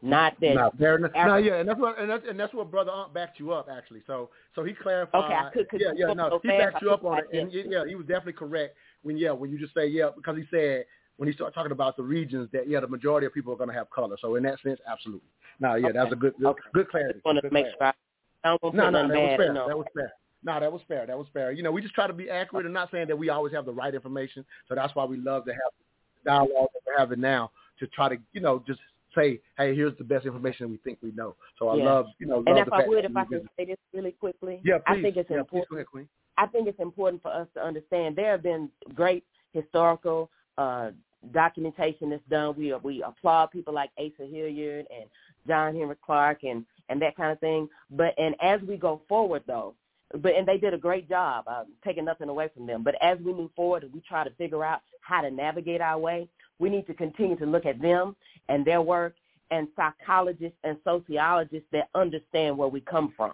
not 0.01 0.39
that. 0.41 0.55
No, 0.55 0.71
fair 0.77 0.97
enough. 0.97 1.11
No, 1.15 1.37
yeah, 1.37 1.55
and 1.55 1.67
that's 1.67 1.79
what 1.79 1.99
and 1.99 2.09
that's, 2.09 2.23
and 2.29 2.39
that's 2.39 2.53
what 2.53 2.69
brother 2.69 2.91
Ankh 2.91 3.13
backed 3.13 3.39
you 3.39 3.51
up 3.51 3.67
actually. 3.71 4.01
So 4.05 4.29
so 4.55 4.63
he 4.63 4.73
clarified. 4.73 5.23
Okay, 5.23 5.33
I 5.33 5.49
could- 5.51 5.69
could 5.69 5.81
yeah, 5.81 5.89
you 5.93 5.99
yeah, 5.99 6.05
go 6.07 6.13
no, 6.13 6.29
so 6.29 6.39
he 6.43 6.49
backed 6.49 6.81
you 6.81 6.91
up 6.91 7.03
on 7.03 7.19
it, 7.19 7.25
and 7.33 7.51
digest 7.51 7.69
yeah, 7.71 7.83
he 7.87 7.95
was 7.95 8.05
definitely 8.05 8.33
correct 8.33 8.75
when 9.03 9.17
yeah 9.17 9.31
when 9.31 9.49
you 9.51 9.57
just 9.59 9.73
say 9.73 9.87
yeah 9.87 10.09
because 10.15 10.37
he 10.37 10.43
said 10.51 10.85
when 11.17 11.27
he 11.27 11.33
started 11.33 11.53
talking 11.53 11.71
about 11.71 11.97
the 11.97 12.03
regions 12.03 12.49
that 12.53 12.67
yeah 12.69 12.79
the 12.79 12.87
majority 12.87 13.25
of 13.27 13.33
people 13.33 13.51
are 13.53 13.57
going 13.57 13.69
to 13.69 13.75
have 13.75 13.89
color. 13.89 14.15
So 14.21 14.35
in 14.35 14.43
that 14.43 14.59
sense, 14.61 14.79
absolutely. 14.89 15.27
No, 15.59 15.75
yeah, 15.75 15.91
that's 15.91 16.11
a 16.11 16.15
good 16.15 16.33
good, 16.39 16.55
good 16.73 16.89
clarity. 16.89 17.19
I 17.23 17.27
wanted 17.27 17.41
Good 17.41 17.49
to 17.49 17.53
make 17.53 17.65
clarity. 17.77 17.77
sure 17.79 17.87
I, 18.43 18.49
I 18.53 18.57
don't 18.61 18.75
No, 18.75 18.89
no, 18.89 19.07
that 19.07 19.17
was 19.17 19.37
fair. 19.37 19.45
you 19.47 19.53
know. 19.53 19.67
That 19.67 19.77
was 19.77 19.87
fair. 19.95 20.13
No, 20.43 20.59
that 20.59 20.71
was 20.71 20.81
fair. 20.87 21.05
That 21.05 21.17
was 21.17 21.27
fair. 21.33 21.51
You 21.51 21.63
know, 21.63 21.71
we 21.71 21.81
just 21.81 21.93
try 21.93 22.07
to 22.07 22.13
be 22.13 22.29
accurate 22.29 22.65
and 22.65 22.73
not 22.73 22.89
saying 22.91 23.07
that 23.07 23.17
we 23.17 23.29
always 23.29 23.53
have 23.53 23.65
the 23.65 23.73
right 23.73 23.93
information. 23.93 24.43
So 24.67 24.75
that's 24.75 24.95
why 24.95 25.05
we 25.05 25.17
love 25.17 25.45
to 25.45 25.51
have 25.51 25.71
the 26.23 26.29
dialogue 26.29 26.69
that 26.73 26.81
we're 26.87 26.97
having 26.97 27.21
now 27.21 27.51
to 27.79 27.87
try 27.87 28.09
to, 28.09 28.17
you 28.33 28.41
know, 28.41 28.63
just 28.65 28.79
say, 29.15 29.39
hey, 29.57 29.75
here's 29.75 29.97
the 29.97 30.03
best 30.03 30.25
information 30.25 30.69
we 30.69 30.77
think 30.77 30.97
we 31.01 31.11
know. 31.11 31.35
So 31.59 31.67
I 31.67 31.75
Yeah. 31.75 31.85
love, 31.85 32.07
you 32.19 32.27
know, 32.27 32.37
love 32.37 32.47
and 32.47 32.57
if 32.59 32.73
I 32.73 32.87
would, 32.87 33.05
if 33.05 33.15
I 33.15 33.25
could 33.25 33.47
say 33.57 33.65
this 33.65 33.77
really 33.93 34.13
quickly, 34.13 34.61
Yeah, 34.63 34.79
I 34.87 34.95
please. 34.95 35.01
think 35.03 35.17
it's 35.17 35.29
yeah, 35.29 35.37
please 35.43 35.59
important. 35.59 35.77
ahead, 35.79 35.87
Queen. 35.87 36.09
I 36.37 36.47
think 36.47 36.67
it's 36.67 36.79
important 36.79 37.21
for 37.21 37.31
us 37.31 37.47
to 37.53 37.63
understand 37.63 38.15
there 38.15 38.31
have 38.31 38.41
been 38.43 38.71
great 38.95 39.23
historical 39.53 40.29
uh, 40.57 40.91
documentation 41.33 42.09
that's 42.09 42.23
done. 42.29 42.55
We 42.57 42.73
we 42.75 43.03
applaud 43.03 43.51
people 43.51 43.73
like 43.73 43.91
Asa 43.97 44.25
Hilliard 44.25 44.87
and 44.89 45.09
John 45.47 45.75
Henrik 45.75 46.01
Clarke 46.01 46.43
and 46.43 46.65
and 46.89 47.01
that 47.01 47.15
kind 47.15 47.31
of 47.31 47.39
thing. 47.39 47.69
But 47.91 48.17
and 48.17 48.35
as 48.41 48.61
we 48.61 48.77
go 48.77 49.01
forward 49.07 49.43
though, 49.45 49.75
but 50.19 50.35
and 50.35 50.47
they 50.47 50.57
did 50.57 50.73
a 50.73 50.77
great 50.77 51.07
job 51.09 51.45
uh, 51.47 51.63
taking 51.85 52.05
nothing 52.05 52.29
away 52.29 52.49
from 52.53 52.65
them. 52.65 52.83
But 52.83 52.95
as 53.01 53.17
we 53.19 53.33
move 53.33 53.51
forward 53.55 53.83
and 53.83 53.93
we 53.93 54.01
try 54.01 54.23
to 54.23 54.29
figure 54.31 54.63
out 54.63 54.81
how 55.01 55.21
to 55.21 55.31
navigate 55.31 55.81
our 55.81 55.97
way, 55.97 56.27
we 56.59 56.69
need 56.69 56.87
to 56.87 56.93
continue 56.93 57.37
to 57.37 57.45
look 57.45 57.65
at 57.65 57.81
them 57.81 58.15
and 58.49 58.65
their 58.65 58.81
work 58.81 59.15
and 59.51 59.67
psychologists 59.75 60.57
and 60.63 60.77
sociologists 60.83 61.67
that 61.71 61.89
understand 61.95 62.57
where 62.57 62.69
we 62.69 62.81
come 62.81 63.13
from 63.15 63.33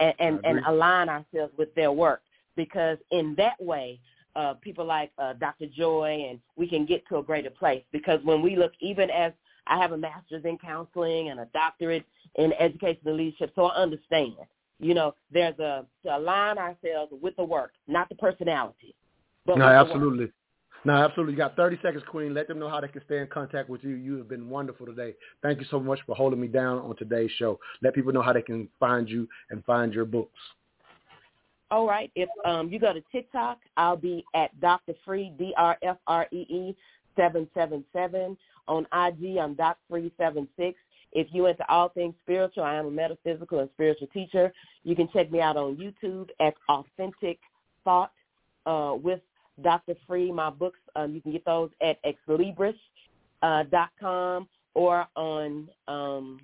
and 0.00 0.14
and, 0.18 0.40
and 0.44 0.60
align 0.66 1.08
ourselves 1.08 1.52
with 1.56 1.74
their 1.74 1.92
work 1.92 2.22
because 2.56 2.98
in 3.10 3.34
that 3.36 3.60
way 3.60 3.98
uh, 4.36 4.54
people 4.54 4.84
like 4.84 5.10
uh, 5.18 5.32
Dr. 5.34 5.66
Joy 5.66 6.26
and 6.28 6.38
we 6.56 6.68
can 6.68 6.86
get 6.86 7.06
to 7.08 7.16
a 7.16 7.22
greater 7.22 7.50
place 7.50 7.82
because 7.92 8.20
when 8.24 8.42
we 8.42 8.56
look 8.56 8.72
even 8.80 9.10
as 9.10 9.32
I 9.66 9.78
have 9.78 9.92
a 9.92 9.98
master's 9.98 10.44
in 10.44 10.58
counseling 10.58 11.30
and 11.30 11.40
a 11.40 11.46
doctorate 11.46 12.04
in 12.36 12.52
educational 12.54 13.16
leadership 13.16 13.52
so 13.54 13.66
I 13.66 13.76
understand 13.76 14.34
you 14.78 14.94
know 14.94 15.14
there's 15.32 15.58
a 15.58 15.84
to 16.04 16.16
align 16.16 16.58
ourselves 16.58 17.12
with 17.22 17.34
the 17.36 17.44
work 17.44 17.72
not 17.86 18.08
the 18.08 18.14
personality 18.14 18.94
No, 19.46 19.54
with 19.54 19.58
the 19.58 19.64
work. 19.64 19.86
absolutely. 19.86 20.32
No, 20.84 20.92
absolutely. 20.92 21.32
You 21.32 21.38
got 21.38 21.56
30 21.56 21.80
seconds, 21.82 22.04
Queen. 22.08 22.32
Let 22.32 22.46
them 22.46 22.60
know 22.60 22.68
how 22.68 22.80
they 22.80 22.88
can 22.88 23.02
stay 23.04 23.18
in 23.18 23.26
contact 23.26 23.68
with 23.68 23.82
you. 23.82 23.90
You 23.96 24.16
have 24.18 24.28
been 24.28 24.48
wonderful 24.48 24.86
today. 24.86 25.14
Thank 25.42 25.58
you 25.58 25.66
so 25.70 25.80
much 25.80 25.98
for 26.06 26.14
holding 26.14 26.40
me 26.40 26.46
down 26.46 26.78
on 26.78 26.94
today's 26.96 27.32
show. 27.36 27.58
Let 27.82 27.94
people 27.94 28.12
know 28.12 28.22
how 28.22 28.32
they 28.32 28.42
can 28.42 28.68
find 28.78 29.08
you 29.08 29.28
and 29.50 29.64
find 29.64 29.92
your 29.92 30.04
books. 30.04 30.38
All 31.70 31.86
right. 31.86 32.10
If 32.14 32.28
um, 32.44 32.70
you 32.70 32.78
go 32.78 32.92
to 32.92 33.02
TikTok, 33.12 33.58
I'll 33.76 33.96
be 33.96 34.24
at 34.34 34.58
Dr. 34.60 34.94
Free, 35.04 35.32
D-R-F-R-E-E, 35.36 36.76
777. 37.16 38.36
On 38.68 38.86
IG, 38.92 39.38
I'm 39.38 39.54
Doc 39.54 39.78
Free 39.90 40.12
76. 40.16 40.78
If 41.12 41.28
you 41.32 41.46
into 41.46 41.68
all 41.70 41.88
things 41.88 42.14
spiritual, 42.22 42.64
I 42.64 42.74
am 42.76 42.86
a 42.86 42.90
metaphysical 42.90 43.60
and 43.60 43.70
spiritual 43.74 44.08
teacher. 44.08 44.52
You 44.84 44.94
can 44.94 45.08
check 45.12 45.30
me 45.30 45.40
out 45.40 45.56
on 45.56 45.76
YouTube 45.76 46.28
at 46.40 46.54
Authentic 46.68 47.38
Thought 47.84 48.12
uh, 48.66 48.94
with 49.00 49.20
Dr. 49.62 49.94
Free. 50.06 50.30
My 50.30 50.50
books, 50.50 50.78
um, 50.96 51.14
you 51.14 51.20
can 51.20 51.32
get 51.32 51.44
those 51.44 51.70
at 51.80 51.98
xlibris.com 52.04 52.78
uh, 53.42 54.44
or 54.74 55.06
on 55.16 55.68
um, 55.88 56.40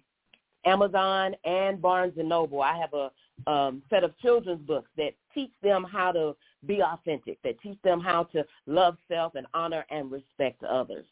Amazon 0.65 1.35
and 1.45 1.81
Barnes 1.81 2.15
Noble. 2.16 2.62
I 2.62 2.78
have 2.78 2.95
a 2.95 3.11
um, 3.51 3.82
set 3.91 4.05
of 4.05 4.16
children's 4.19 4.65
books 4.66 4.89
that 4.97 5.15
teach 5.35 5.51
them 5.62 5.85
how 5.85 6.12
to 6.12 6.36
be 6.66 6.81
authentic, 6.82 7.39
that 7.43 7.61
teach 7.61 7.78
them 7.82 8.01
how 8.01 8.24
to 8.24 8.45
love 8.66 8.97
self 9.09 9.35
and 9.35 9.47
honor 9.53 9.85
and 9.91 10.11
respect 10.11 10.62
others. 10.65 11.05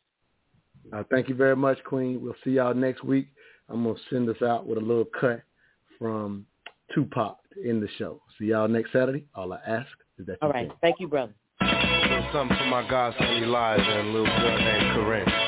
Uh, 0.93 1.03
thank 1.11 1.29
you 1.29 1.35
very 1.35 1.57
much, 1.57 1.83
Queen. 1.85 2.21
We'll 2.21 2.35
see 2.43 2.53
y'all 2.53 2.75
next 2.75 3.05
week. 3.05 3.29
I'm 3.69 3.85
going 3.85 3.97
to 3.97 4.01
send 4.11 4.29
us 4.29 4.43
out 4.43 4.67
with 4.67 4.79
a 4.79 4.81
little 4.81 5.07
cut 5.19 5.43
from 5.99 6.47
Tupac 6.95 7.39
in 7.65 7.81
the 7.81 7.89
show. 7.99 8.21
See 8.39 8.47
y'all 8.47 8.69
next 8.69 8.93
Saturday. 8.93 9.25
All 9.35 9.53
I 9.53 9.59
ask 9.67 9.89
is 10.19 10.27
that 10.27 10.39
All 10.43 10.51
right. 10.51 10.69
Can. 10.69 10.77
Thank 10.81 10.97
you, 11.01 11.09
brother. 11.09 11.33
Something 12.33 12.57
for 12.57 12.67
my 12.67 12.87
godson 12.89 13.25
Elijah 13.25 13.83
and 13.83 14.09
a 14.09 14.13
little 14.13 14.27
girl 14.27 14.59
named 14.59 14.95
Corinne. 14.95 15.43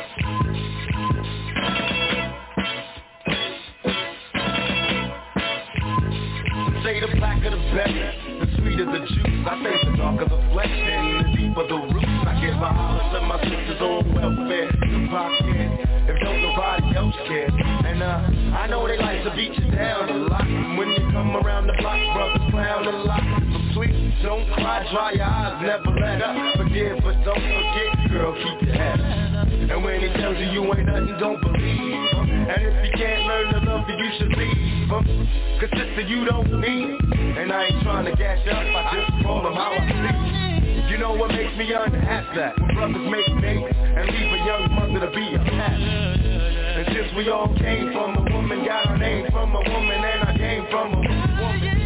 say 6.85 7.01
the 7.01 7.09
blacker 7.17 7.49
the 7.49 7.57
better, 7.73 8.13
the 8.41 8.47
sweeter 8.57 8.85
the 8.85 8.99
juice. 8.99 9.47
I 9.49 9.63
say 9.65 9.91
the 9.91 9.97
darker 9.97 10.29
the 10.29 10.37
flesh 10.53 10.69
and 10.69 11.25
the 11.25 11.37
deeper 11.37 11.67
the 11.67 11.75
roots. 11.75 12.07
I 12.29 12.39
give 12.45 12.55
a 12.61 12.69
holler 12.69 13.09
to 13.09 13.27
my 13.27 13.41
sisters 13.43 13.81
on 13.81 14.15
welfare. 14.15 14.71
Tupac 14.71 15.33
care, 15.41 15.73
if 16.09 16.17
don't 16.23 16.43
nobody 16.43 16.97
else 16.97 17.17
care. 17.27 17.64
And 17.95 18.03
uh, 18.03 18.59
I 18.59 18.67
know 18.67 18.89
they 18.89 18.99
like 18.99 19.23
to 19.23 19.31
beat 19.37 19.55
you 19.55 19.71
down 19.71 20.11
a 20.11 20.19
lot. 20.27 20.43
And 20.43 20.77
when 20.77 20.89
you 20.89 21.07
come 21.15 21.37
around 21.37 21.69
the 21.69 21.75
block, 21.79 21.95
brothers 22.11 22.51
clown 22.51 22.89
a 22.89 23.05
lot. 23.07 23.23
So 23.23 23.59
sweet, 23.75 23.95
don't 24.21 24.51
cry, 24.51 24.83
dry 24.91 25.13
your 25.13 25.23
eyes, 25.23 25.63
never 25.63 25.95
let 26.03 26.19
up. 26.21 26.35
Forgive, 26.59 26.99
but 27.07 27.23
don't 27.23 27.39
forget, 27.39 28.11
girl, 28.11 28.35
keep 28.35 28.67
your 28.67 28.75
head 28.75 28.99
up. 28.99 29.47
And 29.47 29.85
when 29.85 30.01
he 30.03 30.09
tells 30.19 30.35
you 30.43 30.51
you 30.51 30.75
ain't 30.75 30.91
nothing, 30.91 31.15
don't 31.23 31.41
believe 31.41 32.11
him. 32.11 32.51
And 32.51 32.67
if 32.67 32.75
you 32.83 32.91
can't 32.99 33.31
learn 33.31 33.55
to 33.55 33.61
love 33.63 33.87
you, 33.87 33.95
you 33.95 34.11
should 34.19 34.35
leave 34.43 34.91
him. 34.91 35.29
Cause 35.63 35.71
sister, 35.79 36.03
you 36.03 36.25
don't 36.25 36.51
need. 36.51 36.99
And 37.39 37.53
I 37.53 37.67
ain't 37.71 37.83
trying 37.85 38.11
to 38.11 38.17
gash 38.19 38.43
up, 38.51 38.59
I 38.59 39.07
just 39.07 39.23
call 39.23 39.47
him 39.47 39.55
how 39.55 39.71
I 39.71 39.87
see 39.87 40.91
You 40.91 40.99
know 40.99 41.15
what 41.15 41.31
makes 41.31 41.57
me 41.57 41.71
unhappy? 41.71 42.59
When 42.59 42.75
brothers 42.75 43.07
make 43.07 43.31
babies 43.41 43.71
and 43.71 44.11
leave 44.11 44.33
a 44.35 44.41
young 44.43 44.67
mother 44.75 45.07
to 45.07 45.15
be 45.15 45.31
a 45.31 45.39
past. 45.39 46.64
And 46.75 46.87
since 46.91 47.15
we 47.15 47.31
all 47.31 47.55
came 47.55 47.93
from 47.93 48.19
a 48.19 48.35
woman, 48.35 48.67
got 48.67 48.87
our 48.87 48.99
name 48.99 49.31
from 49.31 49.55
a 49.55 49.63
woman, 49.63 49.95
and 49.95 50.25
I 50.27 50.37
came 50.37 50.67
from 50.73 50.91
a 50.91 50.99
woman. 50.99 51.85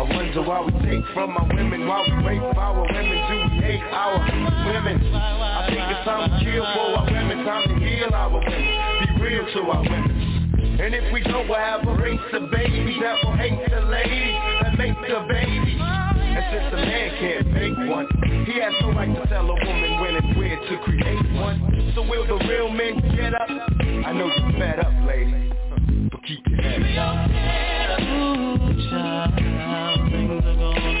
I 0.00 0.02
wonder 0.16 0.40
why 0.40 0.64
we 0.64 0.72
take 0.80 1.04
from 1.12 1.36
our 1.36 1.46
women, 1.46 1.86
why 1.86 2.00
we 2.08 2.24
rape 2.24 2.56
our 2.56 2.80
women, 2.80 3.04
do 3.04 3.36
we 3.36 3.60
hate 3.60 3.84
our 3.92 4.16
women? 4.16 4.96
I 5.12 5.66
think 5.68 5.84
it's 5.92 6.04
time 6.08 6.30
to 6.30 6.40
kill 6.40 6.64
for 6.72 6.88
our 6.96 7.04
women, 7.04 7.44
time 7.44 7.68
to 7.68 7.74
heal 7.84 8.08
our 8.14 8.32
women, 8.32 8.60
be 9.04 9.22
real 9.22 9.44
to 9.44 9.60
our 9.76 9.82
women. 9.82 10.40
And 10.80 10.94
if 10.94 11.12
we 11.12 11.20
don't, 11.20 11.46
we'll 11.46 11.58
have 11.58 11.86
a 11.86 11.94
race 12.00 12.18
of 12.32 12.50
babies 12.50 12.96
that 13.02 13.20
will 13.22 13.36
hate 13.36 13.60
the 13.68 13.80
ladies 13.92 14.40
that 14.64 14.78
make 14.78 14.96
the 15.04 15.20
babies. 15.28 15.76
And 15.76 16.44
since 16.48 16.72
a 16.72 16.76
man 16.80 17.10
can't 17.20 17.46
make 17.52 17.76
one, 17.92 18.08
he 18.48 18.58
has 18.58 18.72
no 18.80 18.92
right 18.92 19.12
to 19.14 19.28
tell 19.28 19.44
a 19.44 19.52
woman 19.52 20.00
when 20.00 20.16
and 20.16 20.34
where 20.50 20.68
to 20.68 20.78
create 20.84 21.32
one. 21.34 21.92
So 21.94 22.02
will 22.02 22.26
the 22.26 22.44
real 22.46 22.70
men 22.70 23.00
get 23.16 23.34
up? 23.34 23.48
I 23.48 24.12
know 24.12 24.26
you're 24.26 24.52
fed 24.58 24.78
up, 24.80 24.92
lady, 25.06 25.52
but 26.10 26.22
keep 26.24 26.46
your 26.46 26.60
head 26.60 26.98
up. 26.98 27.30
Ooh, 28.00 28.90
child, 28.90 30.10
things 30.10 30.44
are 30.44 30.56
gonna 30.56 30.99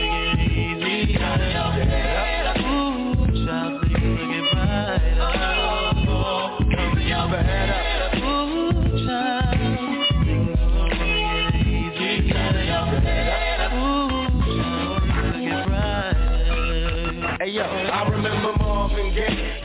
yeah. 19.12 19.56